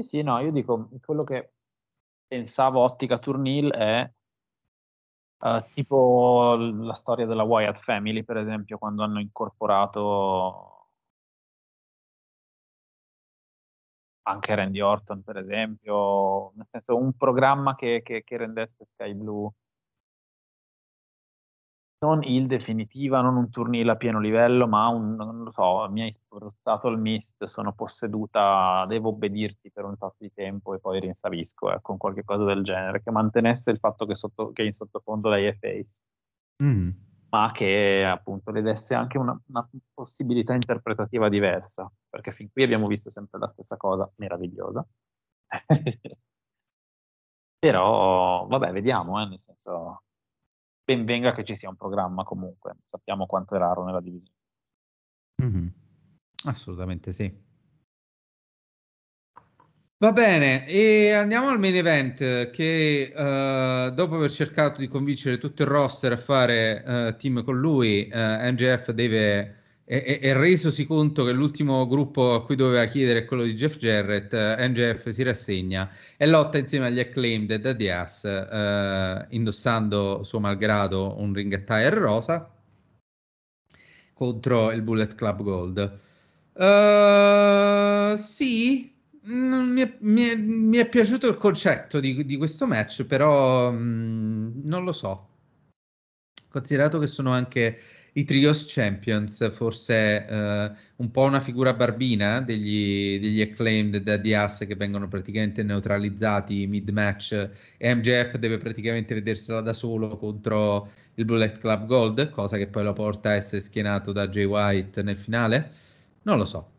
Sì 0.00 0.08
sì 0.08 0.22
no 0.22 0.40
io 0.40 0.52
dico 0.52 0.88
quello 1.04 1.22
che 1.22 1.50
pensavo 2.26 2.80
ottica 2.80 3.18
Turnil 3.18 3.70
è 3.70 4.10
Uh, 5.44 5.62
tipo 5.74 6.56
la 6.56 6.94
storia 6.94 7.26
della 7.26 7.42
Wyatt 7.42 7.78
Family, 7.80 8.24
per 8.24 8.38
esempio, 8.38 8.78
quando 8.78 9.02
hanno 9.02 9.20
incorporato 9.20 10.88
anche 14.22 14.54
Randy 14.54 14.80
Orton, 14.80 15.22
per 15.22 15.36
esempio, 15.36 16.52
nel 16.54 16.66
senso 16.70 16.96
un 16.96 17.12
programma 17.16 17.74
che, 17.74 18.00
che, 18.02 18.24
che 18.24 18.36
rendesse 18.38 18.86
Sky 18.94 19.12
Blue 19.12 19.50
non 22.04 22.22
il 22.22 22.46
definitiva, 22.46 23.22
non 23.22 23.36
un 23.36 23.48
turnile 23.48 23.92
a 23.92 23.96
pieno 23.96 24.20
livello, 24.20 24.68
ma 24.68 24.88
un, 24.88 25.14
non 25.14 25.42
lo 25.42 25.50
so, 25.50 25.88
mi 25.90 26.02
hai 26.02 26.12
spruzzato 26.12 26.88
il 26.88 26.98
mist, 26.98 27.44
sono 27.44 27.72
posseduta, 27.72 28.84
devo 28.86 29.08
obbedirti 29.08 29.70
per 29.72 29.84
un 29.84 29.96
tot 29.96 30.16
di 30.18 30.30
tempo 30.32 30.74
e 30.74 30.80
poi 30.80 31.00
rinsavisco, 31.00 31.70
ecco, 31.70 31.80
con 31.80 31.96
qualche 31.96 32.22
cosa 32.22 32.44
del 32.44 32.62
genere, 32.62 33.02
che 33.02 33.10
mantenesse 33.10 33.70
il 33.70 33.78
fatto 33.78 34.04
che, 34.04 34.16
sotto, 34.16 34.52
che 34.52 34.64
in 34.64 34.74
sottofondo 34.74 35.30
lei 35.30 35.46
è 35.46 35.56
face, 35.56 36.02
mm. 36.62 36.90
ma 37.30 37.50
che 37.52 38.04
appunto 38.04 38.50
le 38.50 38.60
desse 38.60 38.94
anche 38.94 39.16
una, 39.16 39.40
una 39.46 39.66
possibilità 39.94 40.52
interpretativa 40.52 41.30
diversa, 41.30 41.90
perché 42.10 42.32
fin 42.32 42.50
qui 42.52 42.64
abbiamo 42.64 42.86
visto 42.86 43.08
sempre 43.08 43.38
la 43.38 43.48
stessa 43.48 43.76
cosa, 43.78 44.10
meravigliosa. 44.16 44.86
Però, 47.58 48.46
vabbè, 48.46 48.72
vediamo, 48.72 49.22
eh, 49.22 49.26
nel 49.26 49.38
senso, 49.38 50.02
ben 50.84 51.04
venga 51.04 51.32
che 51.32 51.44
ci 51.44 51.56
sia 51.56 51.68
un 51.68 51.76
programma 51.76 52.24
comunque, 52.24 52.76
sappiamo 52.84 53.26
quanto 53.26 53.54
è 53.54 53.58
raro 53.58 53.84
nella 53.84 54.00
divisione. 54.00 54.34
Mm-hmm. 55.42 55.66
Assolutamente 56.44 57.12
sì. 57.12 57.42
Va 59.96 60.12
bene, 60.12 60.66
e 60.66 61.12
andiamo 61.12 61.48
al 61.48 61.58
main 61.58 61.76
event 61.76 62.50
che 62.50 63.10
uh, 63.14 63.94
dopo 63.94 64.16
aver 64.16 64.30
cercato 64.30 64.80
di 64.80 64.88
convincere 64.88 65.38
tutto 65.38 65.62
il 65.62 65.68
roster 65.68 66.12
a 66.12 66.16
fare 66.18 66.82
uh, 66.84 67.16
team 67.16 67.42
con 67.42 67.58
lui, 67.58 68.10
uh, 68.12 68.16
eh, 68.16 68.52
MJF 68.52 68.90
deve 68.90 69.63
e, 69.86 70.18
e, 70.22 70.32
resosi 70.32 70.86
conto 70.86 71.24
che 71.24 71.32
l'ultimo 71.32 71.86
gruppo 71.86 72.34
a 72.34 72.44
cui 72.44 72.56
doveva 72.56 72.86
chiedere 72.86 73.20
è 73.20 73.24
quello 73.26 73.44
di 73.44 73.54
Jeff 73.54 73.76
Jarrett, 73.76 74.32
eh, 74.32 74.68
MJF 74.68 75.08
si 75.10 75.22
rassegna 75.22 75.90
e 76.16 76.26
lotta 76.26 76.56
insieme 76.58 76.86
agli 76.86 77.00
acclaimed 77.00 77.54
da 77.56 77.72
Diaz, 77.72 78.24
eh, 78.24 79.26
indossando 79.30 80.22
suo 80.22 80.40
malgrado 80.40 81.18
un 81.18 81.34
ring 81.34 81.52
attire 81.52 81.98
rosa 81.98 82.50
contro 84.14 84.70
il 84.70 84.82
Bullet 84.82 85.14
Club 85.14 85.42
Gold. 85.42 85.98
Uh, 86.54 88.16
sì, 88.16 88.94
mm, 89.28 89.72
mi 89.72 89.80
è, 89.82 89.96
mi, 90.00 90.22
è, 90.22 90.36
mi 90.36 90.76
è, 90.78 90.88
piaciuto 90.88 91.28
il 91.28 91.36
concetto 91.36 91.98
di, 92.00 92.24
di 92.24 92.36
questo 92.36 92.66
match, 92.66 93.04
però 93.04 93.70
mh, 93.70 93.76
mm, 93.76 94.50
non 94.64 94.84
lo 94.84 94.92
so. 94.92 95.28
Considerato 96.48 96.98
che 97.00 97.08
sono 97.08 97.32
anche 97.32 97.80
i 98.16 98.24
Trios 98.24 98.64
Champions, 98.68 99.52
forse 99.52 100.26
eh, 100.26 100.72
un 100.96 101.10
po' 101.10 101.22
una 101.22 101.40
figura 101.40 101.74
barbina 101.74 102.40
degli, 102.40 103.18
degli 103.20 103.40
acclaimed 103.40 103.98
da 103.98 104.16
Diaz 104.16 104.64
che 104.66 104.76
vengono 104.76 105.08
praticamente 105.08 105.62
neutralizzati 105.64 106.66
mid-match 106.66 107.50
e 107.76 107.94
MJF 107.94 108.36
deve 108.36 108.58
praticamente 108.58 109.14
vedersela 109.14 109.60
da 109.60 109.72
solo 109.72 110.16
contro 110.16 110.90
il 111.14 111.24
Bullet 111.24 111.58
Club 111.58 111.86
Gold, 111.86 112.30
cosa 112.30 112.56
che 112.56 112.68
poi 112.68 112.84
lo 112.84 112.92
porta 112.92 113.30
a 113.30 113.34
essere 113.34 113.60
schienato 113.60 114.12
da 114.12 114.28
Jay 114.28 114.44
White 114.44 115.02
nel 115.02 115.18
finale. 115.18 115.70
Non 116.22 116.38
lo 116.38 116.44
so. 116.44 116.70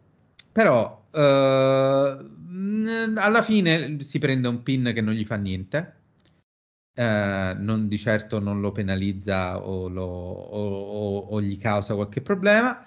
Però 0.53 1.05
eh, 1.11 2.17
alla 3.15 3.41
fine 3.41 3.97
si 3.99 4.19
prende 4.19 4.47
un 4.47 4.63
pin 4.63 4.91
che 4.93 5.01
non 5.01 5.13
gli 5.13 5.25
fa 5.25 5.35
niente 5.35 6.03
eh, 6.95 7.53
non 7.57 7.87
di 7.89 7.97
certo 7.97 8.39
non 8.39 8.61
lo 8.61 8.71
penalizza 8.71 9.61
o, 9.61 9.89
lo, 9.89 10.05
o, 10.05 10.61
o, 10.61 11.17
o, 11.27 11.41
gli 11.41 11.57
causa 11.57 11.93
qualche 11.93 12.21
problema. 12.21 12.83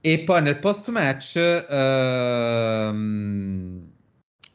E 0.00 0.20
poi 0.20 0.40
nel 0.42 0.58
post-match 0.58 1.36
ehm, 1.68 3.12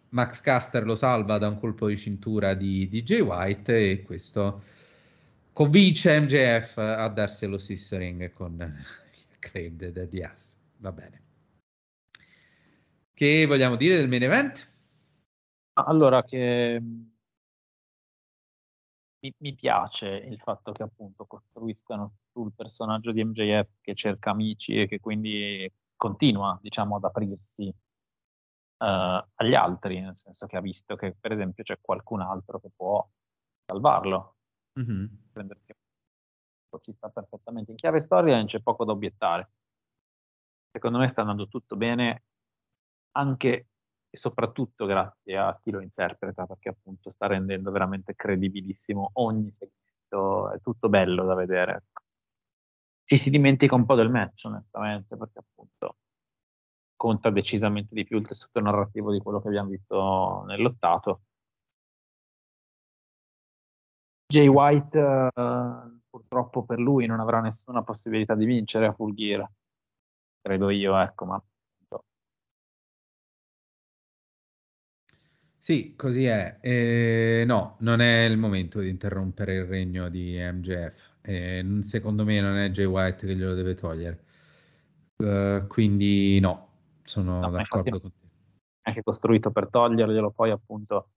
Max 0.10 0.42
Caster 0.42 0.84
lo 0.86 0.96
salva 0.96 1.38
da 1.38 1.48
un 1.50 1.60
colpo 1.60 1.88
di 1.88 1.98
cintura 1.98 2.56
di, 2.56 2.88
di 2.90 3.04
Jay 3.04 3.20
White 3.20 3.92
e 3.92 4.02
questo 4.02 4.64
convince 5.54 6.20
MJF 6.20 6.78
a 6.78 7.08
darsi 7.10 7.46
lo 7.46 7.60
stesso 7.60 7.98
ring 7.98 8.32
con 8.34 8.58
il 8.60 9.40
claim 9.40 9.76
di 9.76 10.08
Diaz. 10.10 10.56
Va 10.78 10.92
bene. 10.92 11.22
Che 13.14 13.46
vogliamo 13.46 13.76
dire 13.76 13.98
del 13.98 14.10
main 14.10 14.24
event? 14.24 14.68
Allora, 15.74 16.24
che 16.24 16.82
mi, 19.26 19.34
mi, 19.38 19.56
piace 19.56 20.08
il 20.08 20.40
fatto 20.40 20.72
che 20.72 20.84
appunto 20.84 21.26
costruiscano 21.26 22.18
sul 22.32 22.54
personaggio 22.54 23.12
di 23.12 23.24
MJF 23.24 23.70
che 23.82 23.96
cerca 23.96 24.32
amici 24.32 24.80
e 24.80 24.88
che 24.88 25.00
quindi 25.00 25.72
continua, 25.96 26.58
diciamo, 26.62 26.98
ad 26.98 27.04
aprirsi 27.06 27.68
uh, 27.68 27.76
agli 28.78 29.56
altri, 29.56 30.00
nel 30.00 30.18
senso 30.18 30.46
che 30.46 30.58
ha 30.58 30.62
visto 30.62 30.96
che 30.96 31.16
per 31.20 31.32
esempio 31.32 31.64
c'è 31.64 31.80
qualcun 31.82 32.22
altro 32.22 32.60
che 32.60 32.70
può 32.76 33.08
salvarlo. 33.66 34.36
Mm-hmm. 34.80 35.06
Ci 36.82 36.94
sta 36.94 37.10
perfettamente. 37.10 37.72
In 37.72 37.78
chiave 37.78 38.02
storia 38.02 38.36
non 38.36 38.46
c'è 38.48 38.60
poco 38.62 38.84
da 38.84 38.92
obiettare. 38.92 39.50
Secondo 40.72 40.98
me 40.98 41.08
sta 41.08 41.22
andando 41.22 41.48
tutto 41.48 41.78
bene, 41.78 42.24
anche 43.14 43.68
e 44.16 44.18
soprattutto 44.18 44.86
grazie 44.86 45.38
a 45.38 45.60
chi 45.62 45.72
lo 45.72 45.82
interpreta, 45.82 46.46
perché 46.46 46.70
appunto 46.70 47.10
sta 47.10 47.28
rendendo 47.28 47.70
veramente 47.70 48.16
credibilissimo 48.16 49.12
ogni 49.16 49.52
segmento, 49.52 50.52
è 50.52 50.62
tutto 50.62 50.88
bello 50.88 51.26
da 51.26 51.36
vedere. 51.36 51.74
Ecco. 51.74 52.02
Ci 53.04 53.18
si 53.18 53.30
dimentica 53.30 53.76
un 53.76 53.86
po' 53.86 53.96
del 53.96 54.10
match, 54.10 54.46
onestamente, 54.46 55.18
perché 55.18 55.40
appunto 55.40 55.98
conta 56.96 57.30
decisamente 57.30 57.94
di 57.94 58.06
più 58.06 58.18
il 58.18 58.28
tessuto 58.28 58.62
narrativo 58.62 59.12
di 59.12 59.20
quello 59.20 59.42
che 59.42 59.50
abbiamo 59.50 59.70
visto 59.70 60.44
nell'ottato. 60.48 61.22
Jay 64.28 64.48
White 64.48 64.98
uh, 64.98 66.00
purtroppo 66.10 66.64
per 66.64 66.80
lui 66.80 67.06
non 67.06 67.20
avrà 67.20 67.42
nessuna 67.42 67.84
possibilità 67.84 68.34
di 68.34 68.46
vincere 68.46 68.88
a 68.88 68.94
Full 68.94 69.14
Gear, 69.14 69.48
credo 70.42 70.70
io, 70.70 70.98
ecco, 70.98 71.26
ma 71.26 71.44
Sì, 75.66 75.96
così 75.96 76.26
è. 76.26 76.60
Eh, 76.62 77.44
no, 77.48 77.78
non 77.80 78.00
è 78.00 78.26
il 78.26 78.38
momento 78.38 78.82
di 78.82 78.88
interrompere 78.88 79.56
il 79.56 79.66
regno 79.66 80.10
di 80.10 80.38
MJF. 80.38 81.16
Eh, 81.24 81.80
secondo 81.80 82.24
me 82.24 82.40
non 82.40 82.56
è 82.56 82.70
Jay 82.70 82.86
White 82.86 83.26
che 83.26 83.36
glielo 83.36 83.56
deve 83.56 83.74
togliere. 83.74 84.24
Uh, 85.16 85.66
quindi 85.66 86.40
no, 86.40 86.68
sono 87.02 87.40
no, 87.40 87.50
d'accordo 87.50 88.00
con 88.00 88.12
te. 88.12 88.28
È 88.80 88.90
anche 88.90 89.02
costruito 89.02 89.50
per 89.50 89.70
toglierglielo, 89.70 90.30
poi 90.30 90.52
appunto 90.52 91.10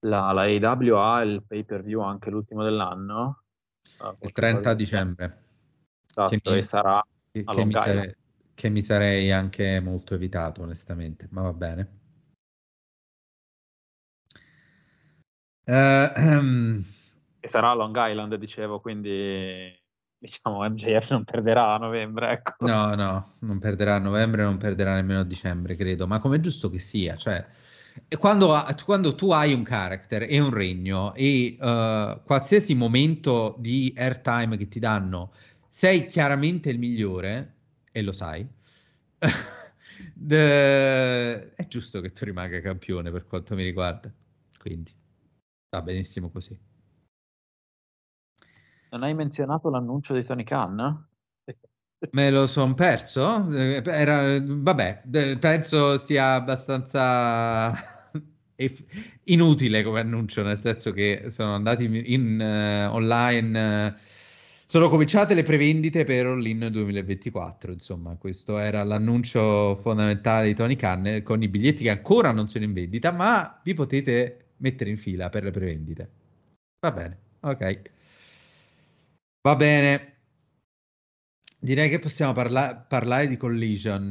la, 0.00 0.32
la 0.32 0.42
AW 0.42 0.94
ha 0.96 1.22
il 1.22 1.42
pay 1.42 1.64
per 1.64 1.82
view 1.82 2.02
anche 2.02 2.28
l'ultimo 2.28 2.62
dell'anno. 2.62 3.44
Uh, 3.98 4.16
il 4.20 4.32
30 4.32 4.74
dicembre. 4.74 5.44
Esatto, 6.06 6.36
che 6.42 6.56
mi, 6.56 6.62
sarà 6.62 7.02
che, 7.30 7.42
che, 7.42 7.64
mi 7.64 7.72
sarei, 7.72 8.14
che 8.52 8.68
mi 8.68 8.82
sarei 8.82 9.32
anche 9.32 9.80
molto 9.80 10.12
evitato 10.12 10.60
onestamente, 10.60 11.26
ma 11.30 11.40
va 11.40 11.54
bene. 11.54 12.04
Uh, 15.66 16.82
che 17.40 17.48
sarà 17.50 17.74
Long 17.74 17.96
Island, 17.98 18.34
dicevo, 18.36 18.80
quindi 18.80 19.72
diciamo 20.18 20.68
MJF 20.68 21.10
non 21.10 21.24
perderà 21.24 21.74
a 21.74 21.78
novembre. 21.78 22.30
Ecco. 22.30 22.66
No, 22.66 22.94
no, 22.94 23.32
non 23.40 23.58
perderà 23.58 23.96
a 23.96 23.98
novembre, 23.98 24.42
non 24.44 24.56
perderà 24.56 24.94
nemmeno 24.94 25.20
a 25.20 25.24
dicembre, 25.24 25.76
credo, 25.76 26.06
ma 26.06 26.20
come 26.20 26.36
è 26.36 26.40
giusto 26.40 26.70
che 26.70 26.78
sia, 26.78 27.16
cioè 27.16 27.44
quando, 28.18 28.54
quando, 28.84 29.14
tu 29.14 29.30
hai 29.30 29.52
un 29.52 29.62
character 29.62 30.26
e 30.28 30.38
un 30.38 30.50
regno 30.50 31.14
e 31.14 31.56
uh, 31.58 32.22
qualsiasi 32.24 32.74
momento 32.74 33.56
di 33.58 33.92
airtime 33.96 34.56
che 34.56 34.68
ti 34.68 34.78
danno 34.78 35.32
sei 35.68 36.06
chiaramente 36.06 36.70
il 36.70 36.78
migliore 36.78 37.54
e 37.90 38.02
lo 38.02 38.12
sai 38.12 38.46
de... 40.12 41.54
è 41.54 41.66
giusto 41.68 42.00
che 42.00 42.12
tu 42.12 42.24
rimanga 42.24 42.60
campione 42.60 43.10
per 43.10 43.26
quanto 43.26 43.54
mi 43.54 43.62
riguarda 43.62 44.12
quindi 44.58 44.90
Va 45.76 45.82
benissimo 45.82 46.30
così. 46.30 46.58
Non 48.92 49.02
hai 49.02 49.12
menzionato 49.12 49.68
l'annuncio 49.68 50.14
di 50.14 50.24
Tony 50.24 50.42
Khan? 50.42 51.06
Me 52.12 52.30
lo 52.30 52.46
sono 52.46 52.72
perso? 52.72 53.46
Era, 53.52 54.40
vabbè, 54.40 55.02
penso 55.38 55.98
sia 55.98 56.32
abbastanza 56.32 57.74
inutile 59.24 59.82
come 59.82 60.00
annuncio, 60.00 60.42
nel 60.42 60.60
senso 60.60 60.92
che 60.92 61.26
sono 61.28 61.54
andati 61.54 61.84
in 62.10 62.40
uh, 62.40 62.94
online. 62.94 63.86
Uh, 63.88 63.94
sono 64.64 64.88
cominciate 64.88 65.34
le 65.34 65.42
prevendite 65.42 66.04
per 66.04 66.24
All-In 66.24 66.68
2024, 66.72 67.70
insomma, 67.70 68.16
questo 68.16 68.56
era 68.56 68.82
l'annuncio 68.82 69.76
fondamentale 69.76 70.46
di 70.46 70.54
Tony 70.54 70.74
Khan 70.74 71.20
con 71.22 71.42
i 71.42 71.48
biglietti 71.48 71.82
che 71.82 71.90
ancora 71.90 72.32
non 72.32 72.48
sono 72.48 72.64
in 72.64 72.72
vendita, 72.72 73.12
ma 73.12 73.60
vi 73.62 73.74
potete 73.74 74.45
mettere 74.58 74.90
in 74.90 74.98
fila 74.98 75.28
per 75.28 75.44
le 75.44 75.50
prevendite. 75.50 76.10
Va 76.80 76.92
bene, 76.92 77.18
ok. 77.40 77.82
Va 79.42 79.56
bene. 79.56 80.14
Direi 81.58 81.88
che 81.88 81.98
possiamo 81.98 82.32
parla- 82.32 82.76
parlare 82.76 83.26
di 83.28 83.36
Collision. 83.36 84.10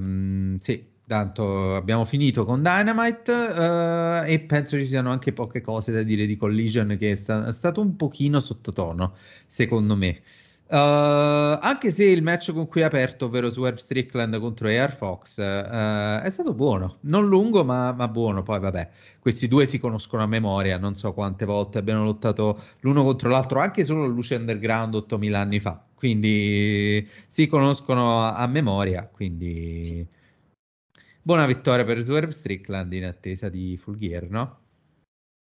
Uh, 0.00 0.58
sì, 0.60 0.84
tanto 1.06 1.74
abbiamo 1.74 2.04
finito 2.04 2.44
con 2.44 2.62
Dynamite 2.62 3.32
uh, 3.32 4.24
e 4.30 4.40
penso 4.46 4.76
ci 4.76 4.86
siano 4.86 5.10
anche 5.10 5.32
poche 5.32 5.60
cose 5.60 5.90
da 5.92 6.02
dire 6.02 6.26
di 6.26 6.36
Collision 6.36 6.96
che 6.98 7.12
è, 7.12 7.16
sta- 7.16 7.48
è 7.48 7.52
stato 7.52 7.80
un 7.80 7.96
pochino 7.96 8.38
sottotono, 8.40 9.14
secondo 9.46 9.96
me. 9.96 10.20
Uh, 10.70 11.56
anche 11.62 11.90
se 11.90 12.04
il 12.04 12.22
match 12.22 12.52
con 12.52 12.68
cui 12.68 12.82
è 12.82 12.84
aperto, 12.84 13.24
ovvero 13.24 13.48
Swerve 13.48 13.78
Strickland 13.78 14.38
contro 14.38 14.68
Air 14.68 14.92
Fox, 14.92 15.38
uh, 15.38 16.20
è 16.22 16.28
stato 16.30 16.52
buono, 16.52 16.98
non 17.02 17.26
lungo 17.26 17.64
ma, 17.64 17.92
ma, 17.92 18.06
buono. 18.06 18.42
Poi 18.42 18.60
vabbè, 18.60 18.90
questi 19.18 19.48
due 19.48 19.64
si 19.64 19.78
conoscono 19.78 20.22
a 20.22 20.26
memoria, 20.26 20.76
non 20.76 20.94
so 20.94 21.14
quante 21.14 21.46
volte 21.46 21.78
abbiano 21.78 22.04
lottato 22.04 22.60
l'uno 22.80 23.02
contro 23.02 23.30
l'altro, 23.30 23.60
anche 23.60 23.86
solo 23.86 24.04
Luce 24.06 24.34
Underground 24.34 24.94
8000 24.94 25.40
anni 25.40 25.58
fa, 25.58 25.82
quindi 25.94 27.08
si 27.28 27.46
conoscono 27.46 28.20
a, 28.20 28.34
a 28.34 28.46
memoria, 28.46 29.06
quindi 29.06 30.06
buona 31.22 31.46
vittoria 31.46 31.86
per 31.86 32.02
Swerve 32.02 32.32
Strickland 32.32 32.92
in 32.92 33.06
attesa 33.06 33.48
di 33.48 33.78
Full 33.78 33.96
Gear, 33.96 34.28
no? 34.28 34.58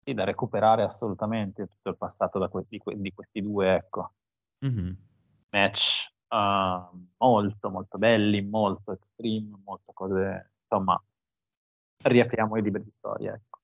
Sì, 0.02 0.14
da 0.14 0.24
recuperare 0.24 0.84
assolutamente 0.84 1.68
tutto 1.68 1.90
il 1.90 1.98
passato 1.98 2.40
que- 2.48 2.64
di, 2.70 2.78
que- 2.78 2.96
di, 2.98 3.12
questi 3.14 3.42
due, 3.42 3.76
ecco. 3.76 4.14
Mm-hmm 4.66 5.08
match 5.50 6.12
uh, 6.30 7.08
molto 7.18 7.70
molto 7.70 7.98
belli, 7.98 8.42
molto 8.42 8.92
extreme, 8.92 9.60
molte 9.64 9.92
cose, 9.94 10.52
insomma, 10.62 11.02
riapriamo 12.04 12.58
i 12.58 12.62
libri 12.62 12.84
di 12.84 12.92
storia. 12.92 13.34
Ecco. 13.34 13.60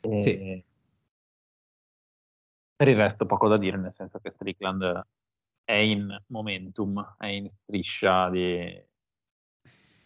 E 0.00 0.20
sì. 0.20 0.64
Per 2.76 2.88
il 2.88 2.96
resto 2.96 3.24
poco 3.24 3.48
da 3.48 3.56
dire, 3.56 3.78
nel 3.78 3.92
senso 3.92 4.18
che 4.18 4.30
Strickland 4.32 5.06
è 5.64 5.72
in 5.72 6.16
momentum, 6.26 7.16
è 7.18 7.26
in 7.26 7.48
striscia 7.48 8.28
di, 8.28 8.84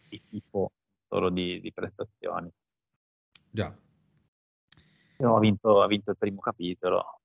di 0.09 0.22
tipo 0.28 0.72
solo 1.09 1.30
di, 1.30 1.60
di 1.60 1.72
prestazioni. 1.72 2.51
Già. 3.51 3.76
Ha 5.22 5.38
vinto, 5.38 5.82
ha 5.82 5.86
vinto 5.86 6.12
il 6.12 6.16
primo 6.16 6.40
capitolo. 6.40 7.20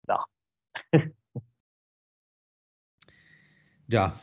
Da. 0.00 0.28
Già. 3.88 4.14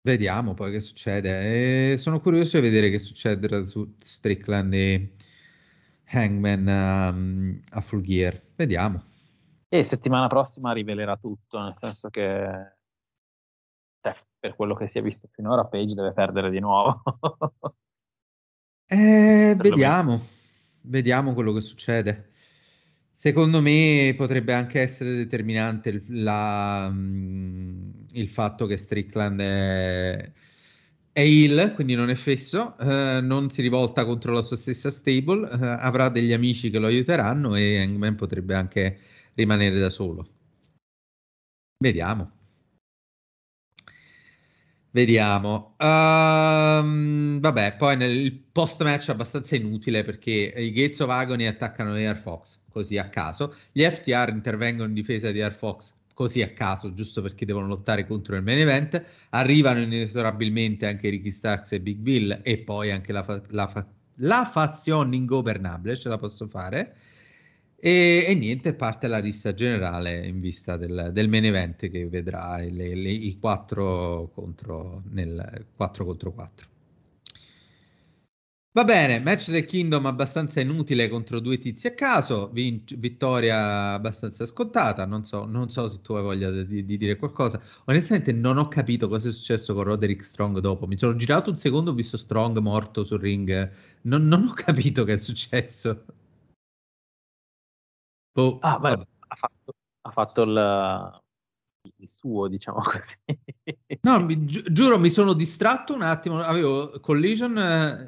Vediamo 0.00 0.54
poi 0.54 0.70
che 0.70 0.80
succede. 0.80 1.92
E 1.92 1.98
sono 1.98 2.20
curioso 2.20 2.58
di 2.58 2.62
vedere 2.62 2.88
che 2.88 2.98
succederà 2.98 3.66
su 3.66 3.96
Strickland 3.98 4.72
e 4.72 5.12
Hangman 6.06 6.66
um, 6.66 7.60
a 7.72 7.80
Full 7.82 8.00
Gear. 8.00 8.40
Vediamo. 8.56 9.02
E 9.68 9.84
settimana 9.84 10.26
prossima 10.26 10.72
rivelerà 10.72 11.18
tutto, 11.18 11.60
nel 11.60 11.74
senso 11.76 12.08
che 12.08 12.78
cioè, 14.00 14.16
per 14.38 14.56
quello 14.56 14.74
che 14.74 14.88
si 14.88 14.96
è 14.96 15.02
visto 15.02 15.28
finora 15.30 15.66
Page 15.66 15.94
deve 15.94 16.14
perdere 16.14 16.48
di 16.48 16.60
nuovo. 16.60 17.02
eh, 18.86 19.52
vediamo. 19.60 20.18
Vediamo 20.80 21.34
quello 21.34 21.52
che 21.52 21.60
succede. 21.60 22.27
Secondo 23.20 23.60
me 23.60 24.14
potrebbe 24.16 24.52
anche 24.54 24.80
essere 24.80 25.12
determinante 25.16 25.88
il, 25.88 26.04
la, 26.22 26.88
mm, 26.88 27.90
il 28.12 28.28
fatto 28.28 28.64
che 28.66 28.76
Strickland 28.76 29.40
è, 29.40 30.32
è 31.12 31.20
heel, 31.20 31.72
quindi 31.74 31.96
non 31.96 32.10
è 32.10 32.14
fesso, 32.14 32.78
eh, 32.78 33.18
non 33.20 33.50
si 33.50 33.60
rivolta 33.60 34.04
contro 34.04 34.32
la 34.32 34.42
sua 34.42 34.56
stessa 34.56 34.92
stable, 34.92 35.50
eh, 35.50 35.56
avrà 35.66 36.10
degli 36.10 36.32
amici 36.32 36.70
che 36.70 36.78
lo 36.78 36.86
aiuteranno 36.86 37.56
e 37.56 37.80
Hangman 37.80 38.14
potrebbe 38.14 38.54
anche 38.54 38.98
rimanere 39.34 39.80
da 39.80 39.90
solo. 39.90 40.24
Vediamo. 41.78 42.37
Vediamo. 44.90 45.74
Um, 45.78 47.40
vabbè, 47.40 47.76
poi 47.76 47.96
nel 47.96 48.32
post 48.52 48.82
match 48.82 49.10
abbastanza 49.10 49.54
inutile 49.54 50.02
perché 50.02 50.30
i 50.56 50.72
Gates 50.72 50.98
of 51.00 51.10
Agony 51.10 51.44
attaccano 51.44 51.92
Air 51.92 52.16
Fox 52.16 52.60
così 52.70 52.96
a 52.96 53.08
caso. 53.08 53.54
Gli 53.70 53.82
FTR 53.82 54.30
intervengono 54.30 54.88
in 54.88 54.94
difesa 54.94 55.30
di 55.30 55.42
Air 55.42 55.54
Fox 55.54 55.92
così 56.14 56.42
a 56.42 56.52
caso, 56.52 56.92
giusto 56.94 57.20
perché 57.22 57.44
devono 57.44 57.66
lottare 57.66 58.06
contro 58.06 58.34
il 58.34 58.42
main 58.42 58.60
event. 58.60 59.04
Arrivano 59.30 59.80
inesorabilmente 59.80 60.86
anche 60.86 61.10
Ricky 61.10 61.30
Starks 61.30 61.72
e 61.72 61.80
Big 61.80 61.98
Bill 61.98 62.40
e 62.42 62.58
poi 62.58 62.90
anche 62.90 63.12
la, 63.12 63.22
fa- 63.22 63.42
la, 63.50 63.68
fa- 63.68 63.86
la 64.16 64.44
fazione 64.46 65.14
ingovernabile, 65.16 65.96
ce 65.96 66.08
la 66.08 66.18
posso 66.18 66.48
fare. 66.48 66.96
E, 67.80 68.24
e, 68.26 68.34
niente, 68.34 68.74
parte 68.74 69.06
la 69.06 69.18
rissa 69.20 69.54
generale 69.54 70.26
in 70.26 70.40
vista 70.40 70.76
del, 70.76 71.10
del 71.12 71.28
main 71.28 71.44
event 71.44 71.88
che 71.88 72.08
vedrà 72.08 72.56
le, 72.58 72.94
le, 72.94 73.10
i 73.10 73.38
4 73.38 74.30
contro, 74.34 75.02
nel 75.10 75.66
4 75.76 76.04
contro 76.04 76.32
4. 76.32 76.66
Va 78.72 78.84
bene, 78.84 79.18
match 79.18 79.50
del 79.50 79.64
Kingdom 79.64 80.06
abbastanza 80.06 80.60
inutile 80.60 81.08
contro 81.08 81.40
due 81.40 81.58
tizi 81.58 81.86
a 81.88 81.94
caso, 81.94 82.48
vin- 82.52 82.84
vittoria 82.96 83.92
abbastanza 83.94 84.46
scontata, 84.46 85.04
non 85.04 85.24
so, 85.24 85.44
non 85.46 85.68
so 85.68 85.88
se 85.88 86.00
tu 86.00 86.12
hai 86.14 86.22
voglia 86.22 86.50
di, 86.50 86.84
di, 86.84 86.96
dire 86.96 87.16
qualcosa. 87.16 87.60
Onestamente 87.86 88.32
non 88.32 88.56
ho 88.56 88.68
capito 88.68 89.08
cosa 89.08 89.28
è 89.28 89.32
successo 89.32 89.74
con 89.74 89.84
Roderick 89.84 90.22
Strong 90.22 90.58
dopo, 90.60 90.86
mi 90.86 90.96
sono 90.96 91.16
girato 91.16 91.50
un 91.50 91.56
secondo, 91.56 91.90
ho 91.90 91.94
visto 91.94 92.16
Strong 92.16 92.58
morto 92.58 93.04
sul 93.04 93.18
ring, 93.20 93.70
non, 94.02 94.26
non 94.26 94.46
ho 94.46 94.52
capito 94.52 95.04
che 95.04 95.14
è 95.14 95.18
successo. 95.18 96.04
Oh, 98.38 98.58
ah, 98.60 98.78
beh, 98.78 98.92
ha 98.92 99.34
fatto, 99.34 99.74
ha 100.02 100.10
fatto 100.10 100.42
il, 100.42 101.22
il 101.96 102.08
suo, 102.08 102.46
diciamo 102.46 102.78
così. 102.82 103.16
No, 104.02 104.20
mi, 104.20 104.44
gi- 104.44 104.62
giuro, 104.70 104.96
mi 104.96 105.10
sono 105.10 105.32
distratto 105.32 105.92
un 105.92 106.02
attimo. 106.02 106.38
Avevo 106.40 107.00
Collision 107.00 107.58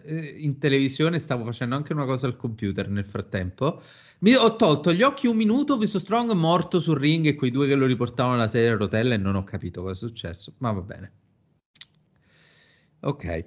eh, 0.05 0.37
in 0.39 0.59
televisione, 0.59 1.19
stavo 1.19 1.45
facendo 1.45 1.75
anche 1.75 1.93
una 1.93 2.05
cosa 2.05 2.27
al 2.27 2.37
computer 2.37 2.89
nel 2.89 3.07
frattempo. 3.07 3.83
Mi 4.21 4.35
ho 4.35 4.55
tolto 4.55 4.93
gli 4.93 5.03
occhi 5.03 5.27
un 5.27 5.37
minuto, 5.37 5.73
ho 5.73 5.79
visto 5.79 5.99
Strong 5.99 6.31
morto 6.33 6.79
sul 6.79 6.99
ring 6.99 7.27
e 7.27 7.35
quei 7.35 7.51
due 7.51 7.67
che 7.67 7.75
lo 7.75 7.87
riportavano 7.87 8.35
alla 8.35 8.49
serie 8.49 8.71
a 8.71 8.77
rotella 8.77 9.15
e 9.15 9.19
non 9.19 9.35
ho 9.35 9.43
capito 9.43 9.83
cosa 9.83 9.95
è 9.95 10.09
successo, 10.09 10.53
ma 10.59 10.71
va 10.71 10.83
bene. 10.83 11.13
Ok. 13.01 13.47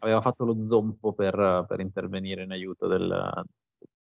Aveva 0.00 0.20
fatto 0.20 0.44
lo 0.44 0.64
zompo 0.68 1.12
per, 1.12 1.64
per 1.66 1.80
intervenire 1.80 2.44
in 2.44 2.52
aiuto 2.52 2.86
del, 2.86 3.44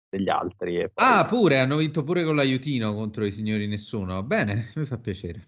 degli 0.09 0.29
altri. 0.29 0.89
Poi... 0.93 1.05
Ah, 1.05 1.25
pure, 1.25 1.59
hanno 1.59 1.77
vinto 1.77 2.03
pure 2.03 2.23
con 2.23 2.35
l'aiutino 2.35 2.93
contro 2.93 3.25
i 3.25 3.31
signori 3.31 3.67
nessuno. 3.67 4.23
Bene, 4.23 4.71
mi 4.75 4.85
fa 4.85 4.97
piacere. 4.97 5.47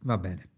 Va 0.00 0.16
bene. 0.16 0.48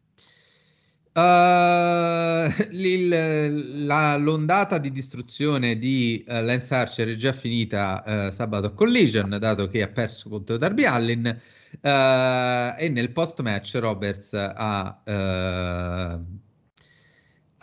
Uh, 1.14 2.48
il, 2.72 3.84
la, 3.84 4.16
l'ondata 4.16 4.78
di 4.78 4.90
distruzione 4.90 5.76
di 5.76 6.24
uh, 6.26 6.40
Lance 6.40 6.74
Archer 6.74 7.08
è 7.08 7.16
già 7.16 7.34
finita 7.34 8.02
uh, 8.06 8.32
sabato 8.32 8.68
a 8.68 8.72
Collision, 8.72 9.36
dato 9.38 9.68
che 9.68 9.82
ha 9.82 9.88
perso 9.88 10.30
contro 10.30 10.56
Darby 10.56 10.84
Allin. 10.84 11.26
e 11.80 12.88
nel 12.88 13.10
post 13.12 13.40
match 13.40 13.74
Roberts 13.74 14.32
ha 14.32 15.00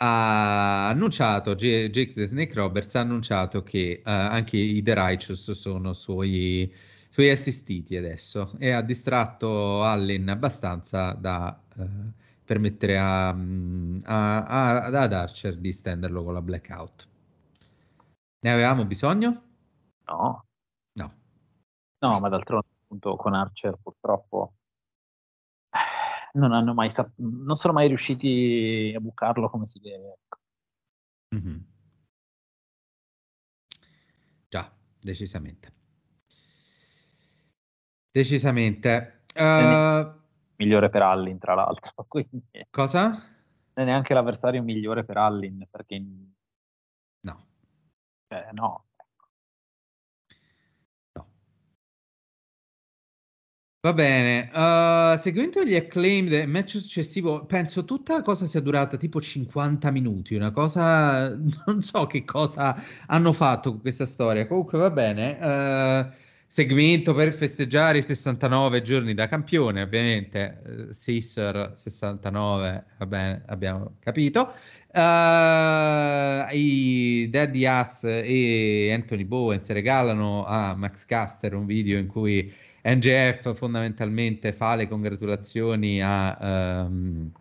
ha 0.02 0.88
annunciato, 0.88 1.56
Jake 1.56 2.14
the 2.14 2.26
Snake 2.26 2.54
Roberts 2.54 2.96
ha 2.96 3.02
annunciato 3.02 3.64
che 3.64 4.02
uh, 4.06 4.10
anche 4.10 4.56
i 4.58 4.82
The 4.82 4.94
Righteous 4.94 5.52
sono 5.52 5.94
suoi, 5.94 6.74
suoi, 7.10 7.30
assistiti 7.30 7.98
adesso 7.98 8.54
e 8.60 8.72
ha 8.72 8.82
distratto 8.82 9.84
Allen 9.84 10.30
abbastanza 10.30 11.12
da 11.12 11.62
uh, 11.76 12.12
permettere 12.46 12.98
a, 12.98 13.28
a, 13.30 14.46
a, 14.46 14.84
ad 14.86 15.14
Archer 15.14 15.58
di 15.58 15.74
stenderlo 15.74 16.24
con 16.24 16.34
la 16.34 16.42
blackout. 16.42 17.08
Ne 18.40 18.52
avevamo 18.52 18.86
bisogno? 18.86 19.44
No. 20.06 20.46
No. 20.94 21.14
No, 22.00 22.20
ma 22.20 22.30
d'altronde 22.30 22.68
appunto 22.84 23.18
con 23.18 23.34
Archer 23.34 23.78
purtroppo 23.84 24.54
non 26.40 26.53
hanno 26.53 26.74
mai 26.74 26.90
sap- 26.90 27.14
non 27.18 27.56
sono 27.56 27.74
mai 27.74 27.88
riusciti 27.88 28.94
a 28.95 28.99
bucarlo 28.99 29.49
come 29.49 29.66
si 29.66 29.80
deve. 29.80 30.20
Mm-hmm. 31.36 31.57
Già, 34.48 34.72
decisamente. 34.99 35.74
Decisamente. 38.11 39.24
Uh... 39.36 40.18
Migliore 40.56 40.90
per 40.90 41.03
Allin, 41.03 41.38
tra 41.38 41.53
l'altro. 41.53 41.94
Quindi... 42.07 42.66
Cosa? 42.70 43.10
Non 43.10 43.20
è 43.74 43.84
neanche 43.84 44.14
l'avversario 44.14 44.64
migliore 44.64 45.06
per 45.06 45.18
Allin, 45.18 45.68
perché... 45.70 46.03
No. 47.22 47.48
Eh, 48.28 48.49
no, 48.53 48.89
Va 53.82 53.94
bene, 53.94 54.50
uh, 54.54 55.18
seguendo 55.18 55.64
gli 55.64 55.74
acclaimed 55.74 56.30
del 56.32 56.50
match 56.50 56.80
successivo, 56.80 57.46
penso 57.46 57.86
tutta 57.86 58.16
la 58.16 58.22
cosa 58.22 58.46
sia 58.46 58.60
durata 58.60 58.98
tipo 58.98 59.22
50 59.22 59.90
minuti, 59.92 60.36
una 60.36 60.52
cosa, 60.52 61.30
non 61.66 61.82
so 61.82 62.06
che 62.06 62.26
cosa 62.26 62.76
hanno 63.08 63.32
fatto 63.32 63.70
con 63.72 63.80
questa 63.80 64.06
storia, 64.06 64.46
comunque 64.48 64.78
va 64.78 64.90
bene, 64.90 65.38
uh, 65.40 66.14
segmento 66.46 67.14
per 67.14 67.32
festeggiare 67.34 68.00
i 68.00 68.02
69 68.02 68.82
giorni 68.82 69.14
da 69.14 69.30
campione, 69.30 69.82
ovviamente, 69.84 70.62
uh, 70.90 70.92
Sisser 70.92 71.72
69, 71.78 72.86
va 72.98 73.06
bene, 73.06 73.44
abbiamo 73.46 73.94
capito, 74.00 74.52
uh, 74.94 76.54
i 76.54 77.30
Daddy 77.30 77.66
Ass 77.66 78.04
e 78.04 78.92
Anthony 78.92 79.24
Bowen 79.24 79.62
si 79.62 79.72
regalano 79.72 80.44
a 80.44 80.76
Max 80.76 81.06
Caster 81.06 81.54
un 81.54 81.66
video 81.66 81.98
in 81.98 82.08
cui 82.08 82.54
NGF 82.84 83.56
fondamentalmente 83.56 84.54
fa 84.54 84.76
le 84.76 84.88
congratulazioni 84.88 86.02
a, 86.02 86.86
um, 86.86 87.32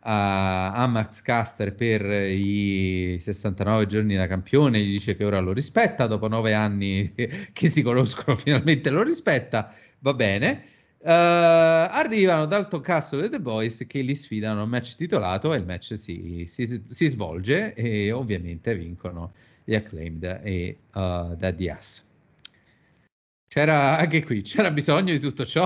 a, 0.00 0.72
a, 0.72 0.86
Max 0.86 1.22
Caster 1.22 1.74
per 1.74 2.02
i 2.04 3.18
69 3.20 3.86
giorni 3.86 4.16
da 4.16 4.26
campione, 4.26 4.80
gli 4.80 4.92
dice 4.92 5.16
che 5.16 5.24
ora 5.24 5.40
lo 5.40 5.52
rispetta, 5.52 6.06
dopo 6.06 6.28
nove 6.28 6.54
anni 6.54 7.12
che 7.52 7.70
si 7.70 7.82
conoscono 7.82 8.36
finalmente 8.36 8.90
lo 8.90 9.02
rispetta, 9.02 9.72
va 10.00 10.14
bene. 10.14 10.64
Uh, 11.04 11.10
arrivano 11.10 12.46
Dalton 12.46 12.80
Castle 12.80 13.26
e 13.26 13.28
The 13.28 13.38
Boys 13.38 13.84
che 13.86 14.00
li 14.00 14.14
sfidano 14.14 14.60
a 14.60 14.62
un 14.62 14.70
match 14.70 14.96
titolato 14.96 15.52
e 15.52 15.58
il 15.58 15.66
match 15.66 15.98
si, 15.98 16.46
si, 16.48 16.82
si 16.88 17.06
svolge 17.08 17.74
e 17.74 18.10
ovviamente 18.10 18.74
vincono 18.74 19.34
gli 19.64 19.74
Acclaimed 19.74 20.40
e 20.42 20.78
uh, 20.94 21.34
Daddy 21.34 21.68
Ass. 21.68 22.03
C'era 23.54 23.96
anche 23.98 24.24
qui, 24.24 24.42
c'era 24.42 24.72
bisogno 24.72 25.12
di 25.12 25.20
tutto 25.20 25.46
ciò? 25.46 25.64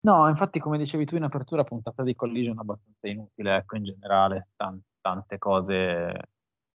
No, 0.00 0.28
infatti, 0.28 0.58
come 0.58 0.76
dicevi 0.76 1.04
tu 1.04 1.14
in 1.14 1.22
apertura, 1.22 1.62
puntata 1.62 2.02
di 2.02 2.16
Collision 2.16 2.58
abbastanza 2.58 3.06
inutile, 3.06 3.54
ecco, 3.58 3.76
in 3.76 3.84
generale, 3.84 4.48
Tan- 4.56 4.82
tante 5.00 5.38
cose, 5.38 6.30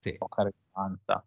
sì. 0.01 0.17
poca 0.17 0.43
rilevanza, 0.43 1.25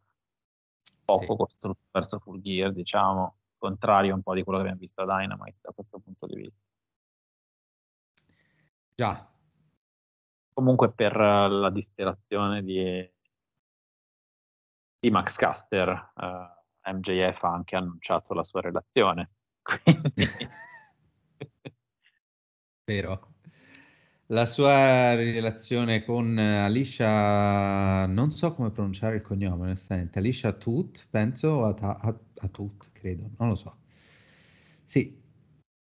poco 1.05 1.31
sì. 1.31 1.37
costrutto 1.37 1.79
verso 1.91 2.19
Full 2.19 2.41
Gear, 2.41 2.73
diciamo, 2.73 3.37
contrario 3.57 4.13
un 4.13 4.21
po' 4.21 4.33
di 4.33 4.43
quello 4.43 4.59
che 4.59 4.65
abbiamo 4.65 4.85
visto 4.85 5.01
a 5.01 5.17
Dynamite 5.17 5.59
da 5.61 5.71
questo 5.71 5.99
punto 5.99 6.25
di 6.25 6.35
vista. 6.35 6.59
Già. 8.95 9.31
Comunque 10.51 10.91
per 10.91 11.15
la 11.15 11.69
disperazione 11.69 12.61
di, 12.63 13.11
di 14.99 15.09
Max 15.09 15.37
Caster, 15.37 16.11
uh, 16.15 16.55
MJF 16.91 17.43
ha 17.43 17.53
anche 17.53 17.75
annunciato 17.75 18.33
la 18.33 18.43
sua 18.43 18.61
relazione. 18.61 19.29
Quindi... 19.61 20.11
Vero. 22.85 23.35
La 24.27 24.45
sua 24.45 25.15
relazione 25.15 26.03
con 26.03 26.37
Alicia, 26.37 28.05
non 28.07 28.31
so 28.31 28.53
come 28.53 28.71
pronunciare 28.71 29.15
il 29.15 29.21
cognome, 29.21 29.63
onestamente. 29.63 30.19
Alicia 30.19 30.51
Tut, 30.51 31.07
penso, 31.09 31.65
a, 31.65 31.73
a, 31.79 32.19
a 32.39 32.47
Tut, 32.49 32.91
credo, 32.91 33.31
non 33.37 33.49
lo 33.49 33.55
so. 33.55 33.77
Sì, 34.85 35.21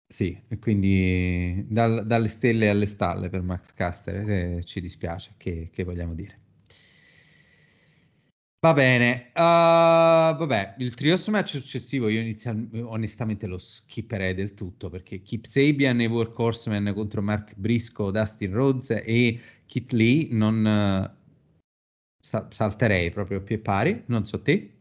sì, 0.07 0.41
quindi 0.59 1.65
dal, 1.69 2.05
dalle 2.05 2.27
stelle 2.27 2.69
alle 2.69 2.85
stalle 2.85 3.29
per 3.29 3.41
Max 3.41 3.73
Caster, 3.73 4.29
eh, 4.29 4.63
ci 4.63 4.81
dispiace, 4.81 5.33
che, 5.37 5.69
che 5.71 5.83
vogliamo 5.83 6.13
dire. 6.13 6.44
Va 8.65 8.73
bene, 8.73 9.27
uh, 9.35 10.35
vabbè, 10.35 10.73
il 10.79 10.95
trios 10.95 11.27
match 11.27 11.49
successivo 11.49 12.09
io 12.09 12.19
inizial- 12.19 12.67
onestamente 12.81 13.45
lo 13.45 13.59
skipperei 13.59 14.33
del 14.33 14.55
tutto 14.55 14.89
perché 14.89 15.21
Keep 15.21 15.45
Sabian 15.45 16.01
e 16.01 16.07
Workhorseman 16.07 16.91
contro 16.95 17.21
Mark 17.21 17.53
Briscoe, 17.57 18.11
Dustin 18.11 18.51
Rhodes 18.53 18.89
e 18.89 19.39
Kit 19.67 19.91
Lee 19.91 20.29
non 20.31 20.65
uh, 20.65 21.63
sa- 22.19 22.47
salterei 22.49 23.11
proprio 23.11 23.37
a 23.37 23.41
pie 23.41 23.59
pari, 23.59 24.01
non 24.07 24.25
so 24.25 24.41
te. 24.41 24.73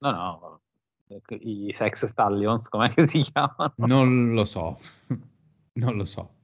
No, 0.00 0.10
no, 0.10 0.60
i 1.40 1.72
Sex 1.72 2.04
Stallions, 2.04 2.68
come 2.68 2.92
si 3.08 3.22
chiamano? 3.22 3.72
Non 3.76 4.34
lo 4.34 4.44
so, 4.44 4.78
non 5.80 5.96
lo 5.96 6.04
so, 6.04 6.34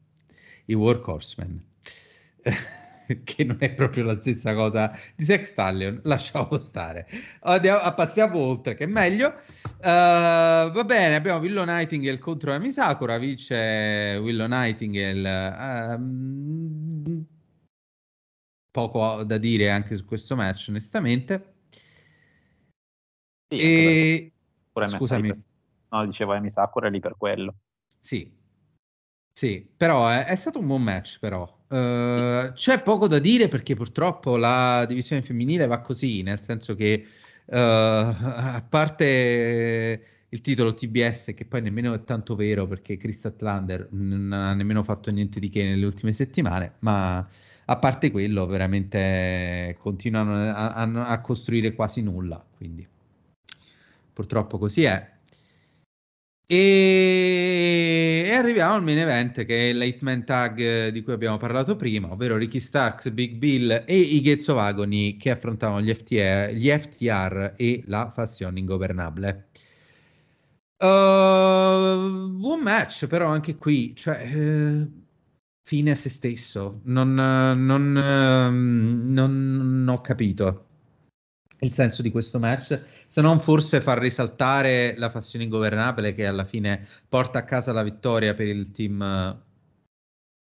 i 0.65 0.73
Workhorseman. 0.73 1.63
che 3.25 3.45
non 3.45 3.57
è 3.61 3.73
proprio 3.73 4.05
la 4.05 4.17
stessa 4.17 4.55
cosa 4.55 4.91
di 5.17 5.25
Sex 5.25 5.51
Stallion, 5.51 6.01
lasciamo 6.05 6.59
stare. 6.59 7.07
Andiamo, 7.41 7.81
passiamo 7.95 8.39
oltre, 8.39 8.75
che 8.75 8.85
è 8.85 8.87
meglio. 8.87 9.35
Uh, 9.79 10.71
va 10.71 10.85
bene, 10.85 11.15
abbiamo 11.15 11.41
Willow 11.41 11.65
Nightingale 11.65 12.19
contro 12.19 12.53
Amy 12.53 12.73
Sakura, 12.73 13.19
vince 13.19 14.19
Willow 14.21 14.47
Nightingale. 14.47 15.97
Uh, 15.97 17.27
poco 18.71 19.25
da 19.25 19.39
dire 19.39 19.71
anche 19.71 19.97
su 19.97 20.05
questo 20.05 20.37
match, 20.37 20.67
onestamente. 20.69 21.55
Sì, 23.49 23.61
e... 23.61 24.33
Scusami. 24.73 25.29
Per... 25.29 25.39
No, 25.91 26.07
dicevo 26.07 26.35
Amy 26.35 26.51
Sakura 26.51 26.89
lì 26.89 27.01
per 27.01 27.17
quello. 27.17 27.55
Sì, 27.99 28.31
sì, 29.33 29.69
però 29.77 30.09
è, 30.09 30.27
è 30.27 30.35
stato 30.35 30.59
un 30.59 30.67
buon 30.67 30.83
match, 30.83 31.19
però 31.19 31.58
Uh, 31.69 32.53
c'è 32.55 32.81
poco 32.83 33.09
da 33.09 33.19
dire 33.19 33.49
perché 33.49 33.75
purtroppo 33.75 34.39
la 34.39 34.87
divisione 34.87 35.21
femminile 35.21 35.67
va 35.67 35.81
così, 35.81 36.23
nel 36.23 36.41
senso 36.41 36.75
che 36.75 37.05
uh, 37.45 37.55
a 37.55 38.65
parte 38.67 40.03
il 40.31 40.41
titolo 40.41 40.75
TBS, 40.75 41.35
che 41.35 41.45
poi 41.45 41.61
nemmeno 41.63 41.95
è 41.95 42.05
tanto 42.05 42.35
vero 42.35 42.67
perché 42.67 42.97
Krista 42.97 43.31
Tlander 43.31 43.89
non 43.93 44.33
ha 44.33 44.55
nemmeno 44.55 44.83
fatto 44.83 45.11
niente 45.11 45.41
di 45.41 45.49
che 45.51 45.63
nelle 45.65 45.85
ultime 45.85 46.13
settimane, 46.13 46.77
ma 46.81 47.27
a 47.67 47.77
parte 47.77 48.11
quello 48.11 48.47
veramente 48.47 49.77
continuano 49.79 50.35
a, 50.35 50.73
a, 50.75 50.83
a 51.07 51.21
costruire 51.21 51.75
quasi 51.75 52.01
nulla, 52.03 52.43
quindi 52.57 52.87
purtroppo 54.13 54.59
così 54.59 54.85
è. 54.85 55.17
E... 56.51 58.25
e, 58.27 58.35
arriviamo 58.35 58.75
al 58.75 58.83
main 58.83 58.97
event 58.97 59.45
che 59.45 59.69
è 59.69 59.73
l'Eight 59.75 60.01
Man 60.01 60.25
Tag 60.25 60.89
di 60.89 61.03
cui 61.03 61.13
abbiamo 61.13 61.37
parlato 61.37 61.77
prima, 61.77 62.11
ovvero 62.11 62.39
Ricky 62.39 62.59
Starks, 62.59 63.11
Big 63.11 63.35
Bill 63.35 63.85
e 63.87 63.99
i 63.99 64.21
Ghezzo 64.23 64.55
Vagoni 64.55 65.19
che 65.19 65.31
affrontavano 65.31 65.83
gli 65.83 65.93
FTR, 65.93 66.53
gli 66.53 66.71
FTR 66.71 67.53
e 67.55 67.83
la 67.87 68.11
fazione 68.15 68.61
ingovernabile. 68.61 69.49
Uh, 70.79 72.31
buon 72.31 72.61
match, 72.63 73.07
però 73.09 73.29
anche 73.29 73.57
qui, 73.57 73.95
cioè, 73.95 74.25
uh, 74.35 74.91
fine 75.63 75.91
a 75.91 75.95
se 75.95 76.09
stesso. 76.09 76.81
Non, 76.85 77.11
uh, 77.11 77.55
non, 77.59 77.93
non, 77.93 79.57
non 79.57 79.89
ho 79.89 80.01
capito 80.01 80.68
il 81.61 81.75
senso 81.75 82.03
di 82.03 82.11
questo 82.11 82.39
match, 82.39 82.81
se 83.09 83.21
non 83.21 83.41
forse 83.41 83.81
far 83.81 83.99
risaltare 83.99 84.95
la 84.97 85.11
fazione 85.11 85.45
ingovernabile 85.45 86.15
che 86.15 86.27
alla 86.27 86.45
fine 86.45 86.87
porta 87.09 87.41
a 87.41 87.45
casa 87.45 87.73
la 87.73 87.83
vittoria 87.83 88.35
per 88.35 88.47
il 88.47 88.71
team. 88.71 89.43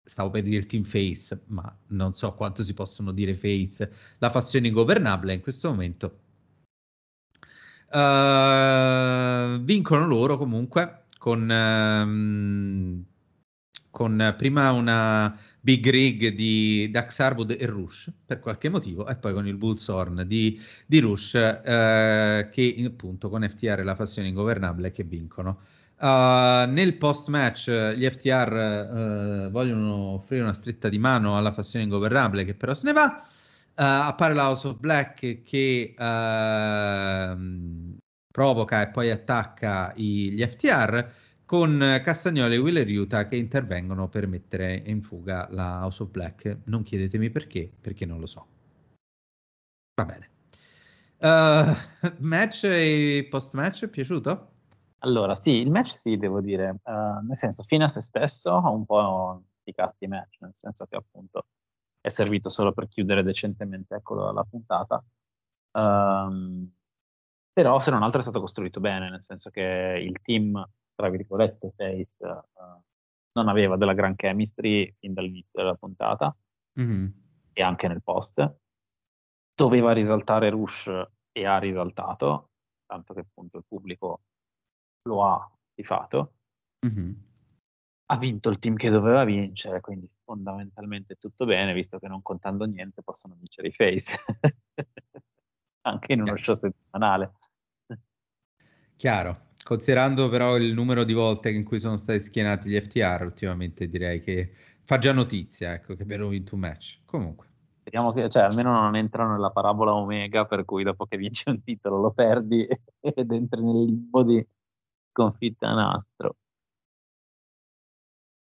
Stavo 0.03 0.31
per 0.31 0.41
dire 0.41 0.57
il 0.57 0.65
team 0.65 0.83
face, 0.83 1.41
ma 1.47 1.77
non 1.87 2.13
so 2.13 2.33
quanto 2.33 2.63
si 2.63 2.73
possono 2.73 3.11
dire 3.11 3.35
face. 3.35 3.91
La 4.17 4.31
fazione 4.31 4.67
ingovernabile 4.67 5.33
in 5.33 5.41
questo 5.41 5.69
momento. 5.69 6.19
Uh, 7.91 9.59
vincono 9.63 10.05
loro 10.05 10.37
comunque 10.37 11.05
con 11.17 11.49
um, 11.49 13.03
con 13.99 14.33
prima 14.37 14.71
una 14.71 15.37
big 15.59 15.89
rig 15.89 16.29
di 16.29 16.89
Dax 16.89 17.19
Harwood 17.19 17.57
e 17.59 17.65
Rush 17.65 18.09
per 18.25 18.39
qualche 18.39 18.69
motivo 18.69 19.05
e 19.05 19.17
poi 19.17 19.33
con 19.33 19.45
il 19.45 19.57
Bullshorn 19.57 20.23
di, 20.25 20.57
di 20.85 20.99
Rush 20.99 21.35
eh, 21.35 22.47
che 22.49 22.83
appunto 22.87 23.27
con 23.27 23.45
FTR 23.45 23.83
la 23.83 23.95
fazione 23.95 24.29
ingovernabile 24.29 24.93
che 24.93 25.03
vincono. 25.03 25.59
Uh, 25.97 26.63
nel 26.69 26.95
post 26.97 27.27
match 27.27 27.69
gli 27.69 28.09
FTR 28.09 29.47
uh, 29.47 29.51
vogliono 29.51 29.95
offrire 30.13 30.43
una 30.43 30.53
stretta 30.53 30.87
di 30.87 30.97
mano 30.97 31.35
alla 31.35 31.51
fazione 31.51 31.83
ingovernabile 31.83 32.45
che 32.45 32.53
però 32.53 32.73
se 32.73 32.85
ne 32.85 32.93
va. 32.93 33.07
Uh, 33.11 33.73
appare 33.75 34.33
la 34.33 34.47
House 34.47 34.65
of 34.65 34.77
Black 34.77 35.43
che 35.43 35.93
ehm, 35.97 37.97
provoca 38.31 38.81
e 38.81 38.87
poi 38.87 39.11
attacca 39.11 39.91
i, 39.97 40.31
gli 40.31 40.41
FTR 40.41 41.27
con 41.49 41.99
Castagnoli 42.03 42.53
e 42.53 42.57
Wheeler 42.59 42.87
Utah 42.87 43.27
che 43.27 43.35
intervengono 43.35 44.07
per 44.07 44.27
mettere 44.27 44.83
in 44.85 45.01
fuga 45.01 45.47
la 45.49 45.79
House 45.81 46.03
of 46.03 46.11
Black. 46.11 46.59
Non 46.65 46.83
chiedetemi 46.83 47.31
perché, 47.31 47.71
perché 47.81 48.05
non 48.05 48.19
lo 48.19 48.27
so. 48.27 48.45
Va 49.95 50.05
bene. 50.05 50.29
Uh, 51.17 51.73
match 52.19 52.65
e 52.65 53.25
post 53.31 53.55
match 53.55 53.85
è 53.85 53.87
piaciuto? 53.87 54.51
Allora, 54.99 55.33
sì, 55.33 55.53
il 55.53 55.71
match 55.71 55.89
sì, 55.97 56.17
devo 56.17 56.39
dire, 56.39 56.81
uh, 56.83 57.25
nel 57.25 57.35
senso, 57.35 57.63
fine 57.63 57.85
a 57.85 57.87
se 57.87 58.03
stesso, 58.03 58.51
ha 58.51 58.69
un 58.69 58.85
po' 58.85 59.45
di 59.63 59.73
catti 59.73 60.05
match, 60.05 60.37
nel 60.41 60.53
senso 60.53 60.85
che 60.85 60.97
appunto 60.97 61.47
è 61.99 62.09
servito 62.09 62.49
solo 62.49 62.73
per 62.73 62.87
chiudere 62.87 63.23
decentemente 63.23 63.95
ecco, 63.95 64.31
la 64.31 64.43
puntata. 64.43 65.03
Um, 65.71 66.71
però 67.51 67.81
se 67.81 67.89
non 67.89 68.03
altro 68.03 68.19
è 68.19 68.21
stato 68.21 68.39
costruito 68.39 68.79
bene, 68.79 69.09
nel 69.09 69.23
senso 69.23 69.49
che 69.49 69.99
il 69.99 70.19
team 70.21 70.63
tra 70.99 71.07
virgolette, 71.07 71.71
Face 71.77 72.17
uh, 72.25 72.83
non 73.31 73.47
aveva 73.47 73.77
della 73.77 73.93
gran 73.93 74.17
chemistry 74.17 74.93
fin 74.99 75.13
dall'inizio 75.13 75.51
della 75.53 75.75
puntata 75.75 76.35
mm-hmm. 76.77 77.07
e 77.53 77.61
anche 77.63 77.87
nel 77.87 78.03
post. 78.03 78.57
Doveva 79.55 79.93
risaltare 79.93 80.49
Rush 80.49 80.91
e 81.31 81.45
ha 81.45 81.57
risaltato, 81.57 82.49
tanto 82.85 83.13
che 83.13 83.21
appunto 83.21 83.59
il 83.59 83.63
pubblico 83.65 84.23
lo 85.03 85.23
ha 85.23 85.49
tifato. 85.73 86.33
Mm-hmm. 86.85 87.11
Ha 88.07 88.17
vinto 88.17 88.49
il 88.49 88.59
team 88.59 88.75
che 88.75 88.89
doveva 88.89 89.23
vincere, 89.23 89.79
quindi 89.79 90.09
fondamentalmente 90.25 91.15
tutto 91.15 91.45
bene, 91.45 91.73
visto 91.73 91.97
che 91.97 92.09
non 92.09 92.21
contando 92.21 92.65
niente 92.65 93.03
possono 93.03 93.35
vincere 93.35 93.69
i 93.69 93.71
face. 93.71 94.17
anche 95.83 96.11
in 96.11 96.21
uno 96.23 96.35
show 96.35 96.55
settimanale. 96.55 97.35
Chiaro, 98.97 99.48
Considerando 99.69 100.29
però 100.29 100.57
il 100.57 100.73
numero 100.73 101.03
di 101.03 101.13
volte 101.13 101.51
in 101.51 101.63
cui 101.63 101.79
sono 101.79 101.95
stati 101.95 102.17
schienati 102.21 102.69
gli 102.69 102.81
FTR, 102.81 103.21
ultimamente 103.21 103.87
direi 103.87 104.19
che 104.19 104.51
fa 104.81 104.97
già 104.97 105.13
notizia, 105.13 105.73
ecco, 105.73 105.93
che 105.93 106.01
abbiano 106.01 106.27
vinto 106.29 106.55
un 106.55 106.61
match. 106.61 107.01
Comunque. 107.05 107.47
Speriamo 107.81 108.11
che, 108.11 108.29
cioè, 108.29 108.41
almeno 108.41 108.71
non 108.71 108.95
entrano 108.95 109.33
nella 109.33 109.51
parabola 109.51 109.93
Omega, 109.93 110.45
per 110.45 110.65
cui 110.65 110.81
dopo 110.81 111.05
che 111.05 111.17
vinci 111.17 111.47
un 111.49 111.61
titolo 111.61 111.99
lo 111.99 112.09
perdi 112.09 112.65
ed 112.99 113.31
entri 113.31 113.61
nel 113.61 113.83
limbo 113.83 114.23
di 114.23 114.43
sconfitta 115.11 115.71
nastro. 115.71 116.37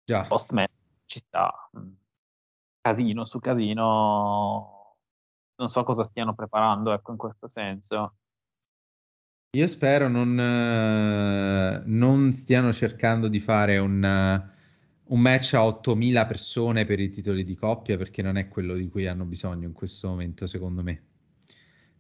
Già. 0.04 0.24
Post 0.24 0.52
match 0.52 0.72
ci 1.06 1.20
sta. 1.20 1.70
Casino 2.82 3.24
su 3.24 3.40
casino. 3.40 4.98
Non 5.56 5.70
so 5.70 5.84
cosa 5.86 6.04
stiano 6.04 6.36
preparando, 6.36 6.92
ecco, 6.92 7.12
in 7.12 7.18
questo 7.18 7.48
senso. 7.48 8.16
Io 9.56 9.68
spero 9.68 10.08
non, 10.08 10.40
eh, 10.40 11.84
non 11.86 12.34
stiano 12.34 12.74
cercando 12.74 13.28
di 13.28 13.40
fare 13.40 13.78
un, 13.78 14.02
un, 15.04 15.20
match 15.20 15.54
a 15.54 15.64
8000 15.64 16.26
persone 16.26 16.86
per 16.86 17.00
i 17.00 17.12
titoli 17.12 17.44
di 17.44 17.54
coppia 17.54 17.96
perché 17.96 18.24
non 18.24 18.38
è 18.38 18.48
quello 18.48 18.74
di 18.74 18.90
cui 18.90 19.06
hanno 19.06 19.26
bisogno 19.26 19.68
in 19.68 19.74
questo 19.74 20.08
momento, 20.08 20.48
secondo 20.48 20.82
me. 20.82 21.02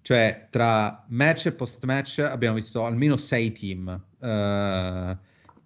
Cioè, 0.01 0.47
tra 0.49 1.05
match 1.09 1.45
e 1.45 1.51
post 1.51 1.85
match 1.85 2.25
abbiamo 2.27 2.55
visto 2.55 2.85
almeno 2.85 3.17
6 3.17 3.51
team 3.51 4.01
uh, 4.17 5.15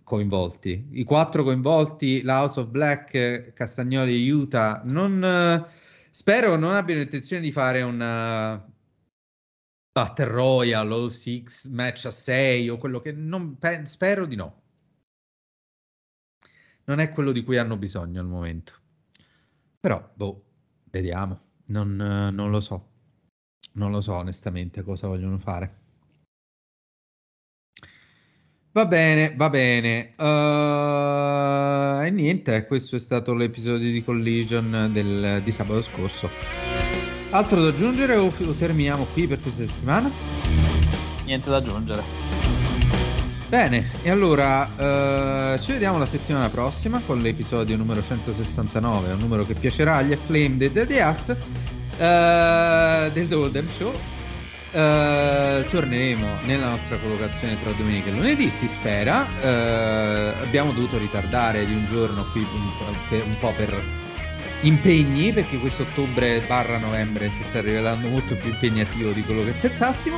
coinvolti. 0.04 0.90
I 0.92 1.06
quattro 1.06 1.44
coinvolti, 1.44 2.22
la 2.22 2.42
House 2.42 2.60
of 2.60 2.68
Black, 2.68 3.54
Castagnoli 3.54 4.28
e 4.28 4.30
Utah, 4.34 4.82
non, 4.84 5.24
uh, 5.24 5.66
spero 6.12 6.58
non 6.58 6.74
abbiano 6.74 7.00
intenzione 7.00 7.42
di 7.42 7.54
fare 7.54 7.82
un 7.82 8.66
Battle 9.98 10.26
Royale 10.26 10.94
o 10.94 11.10
Six 11.10 11.65
match 11.69 12.06
a 12.06 12.11
6 12.11 12.69
o 12.69 12.78
quello 12.78 13.02
che 13.02 13.11
non 13.11 13.57
pe- 13.57 13.88
spero 13.88 14.28
di 14.28 14.36
no. 14.36 14.61
Non 16.84 16.99
è 16.99 17.10
quello 17.10 17.32
di 17.32 17.44
cui 17.44 17.57
hanno 17.57 17.78
bisogno 17.78 18.22
al 18.22 18.28
momento. 18.28 18.74
Però, 19.80 20.07
boh, 20.14 20.44
vediamo. 20.91 21.40
Non, 21.69 21.95
non 21.95 22.52
lo 22.52 22.61
so. 22.61 22.90
Non 23.72 23.90
lo 23.90 23.99
so 23.99 24.14
onestamente 24.14 24.84
cosa 24.84 25.07
vogliono 25.07 25.40
fare. 25.40 25.76
Va 28.74 28.86
bene, 28.86 29.34
va 29.36 29.49
bene. 29.49 30.14
Uh, 30.15 32.06
e 32.06 32.11
niente, 32.11 32.68
questo 32.68 32.98
è 32.98 32.99
stato 32.99 33.34
l'episodio 33.34 33.91
di 33.91 34.03
Collision 34.03 34.91
del, 34.94 35.41
di 35.44 35.52
sabato 35.52 35.82
scorso. 35.82 36.66
Altro 37.38 37.62
da 37.62 37.68
aggiungere 37.68 38.16
o, 38.16 38.26
o 38.26 38.52
terminiamo 38.54 39.06
qui 39.14 39.28
per 39.28 39.40
questa 39.40 39.62
settimana? 39.62 40.10
Niente 41.24 41.48
da 41.52 41.58
aggiungere. 41.58 42.02
Bene, 43.48 43.92
e 44.02 44.10
allora 44.10 44.64
uh, 45.54 45.62
ci 45.62 45.74
vediamo 45.74 46.00
la 46.00 46.08
settimana 46.08 46.50
prossima 46.50 47.00
con 47.06 47.22
l'episodio 47.22 47.78
numero 47.78 48.02
169, 48.04 49.12
un 49.12 49.20
numero 49.20 49.46
che 49.46 49.54
piacerà 49.54 49.98
agli 49.98 50.14
acclaimed 50.14 50.64
e 50.64 50.72
The 50.72 51.04
Us 51.04 51.28
uh, 51.28 53.12
del 53.14 53.28
Golden 53.28 53.68
Show. 53.70 53.94
Uh, 54.72 55.70
torneremo 55.70 56.28
nella 56.46 56.70
nostra 56.70 56.98
collocazione 56.98 57.56
tra 57.62 57.72
domenica 57.74 58.10
e 58.10 58.14
lunedì, 58.14 58.52
si 58.58 58.68
spera. 58.68 59.28
Uh, 59.42 60.44
abbiamo 60.44 60.72
dovuto 60.72 60.98
ritardare 60.98 61.68
di 61.68 61.74
un 61.74 61.86
giorno 61.86 62.26
qui 62.32 62.42
un, 62.42 63.22
un 63.28 63.38
po' 63.40 63.54
per 63.56 64.06
impegni 64.62 65.32
perché 65.32 65.58
questo 65.58 65.84
ottobre 65.84 66.42
barra 66.48 66.78
novembre 66.78 67.30
si 67.30 67.44
sta 67.44 67.62
rivelando 67.62 68.08
molto 68.08 68.36
più 68.36 68.50
impegnativo 68.50 69.12
di 69.12 69.24
quello 69.24 69.44
che 69.44 69.52
pensassimo. 69.52 70.18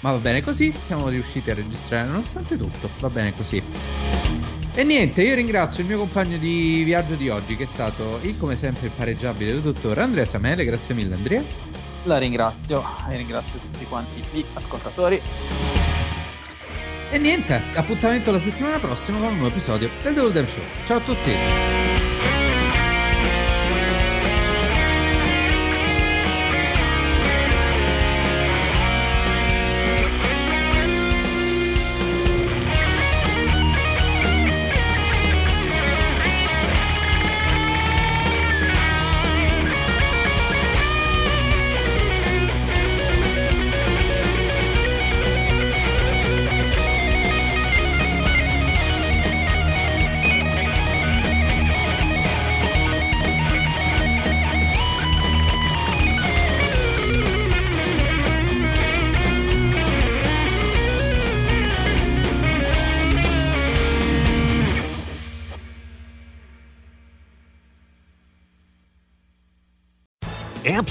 Ma 0.00 0.12
va 0.12 0.18
bene 0.18 0.42
così 0.42 0.72
siamo 0.86 1.08
riusciti 1.08 1.50
a 1.50 1.54
registrare 1.54 2.06
nonostante 2.06 2.56
tutto 2.56 2.88
va 3.00 3.10
bene 3.10 3.34
così. 3.34 3.62
E 4.74 4.84
niente 4.84 5.22
io 5.22 5.34
ringrazio 5.34 5.82
il 5.82 5.88
mio 5.88 5.98
compagno 5.98 6.36
di 6.36 6.82
viaggio 6.84 7.14
di 7.14 7.28
oggi 7.28 7.56
che 7.56 7.64
è 7.64 7.66
stato 7.66 8.20
il 8.22 8.36
come 8.38 8.56
sempre 8.56 8.86
impareggiabile 8.86 9.50
il 9.50 9.60
dottore 9.60 10.02
Andrea 10.02 10.24
Samele. 10.24 10.64
Grazie 10.64 10.94
mille 10.94 11.14
Andrea. 11.14 11.42
La 12.04 12.18
ringrazio 12.18 12.84
e 13.10 13.16
ringrazio 13.16 13.58
tutti 13.58 13.84
quanti 13.86 14.22
gli 14.32 14.44
ascoltatori. 14.54 15.20
E 17.10 17.18
niente 17.18 17.60
appuntamento 17.74 18.30
la 18.30 18.38
settimana 18.38 18.78
prossima 18.78 19.18
con 19.18 19.28
un 19.28 19.38
nuovo 19.38 19.48
episodio 19.48 19.88
del 20.02 20.14
Double 20.14 20.46
Show. 20.46 20.62
Ciao 20.86 20.98
a 20.98 21.00
tutti 21.00 22.37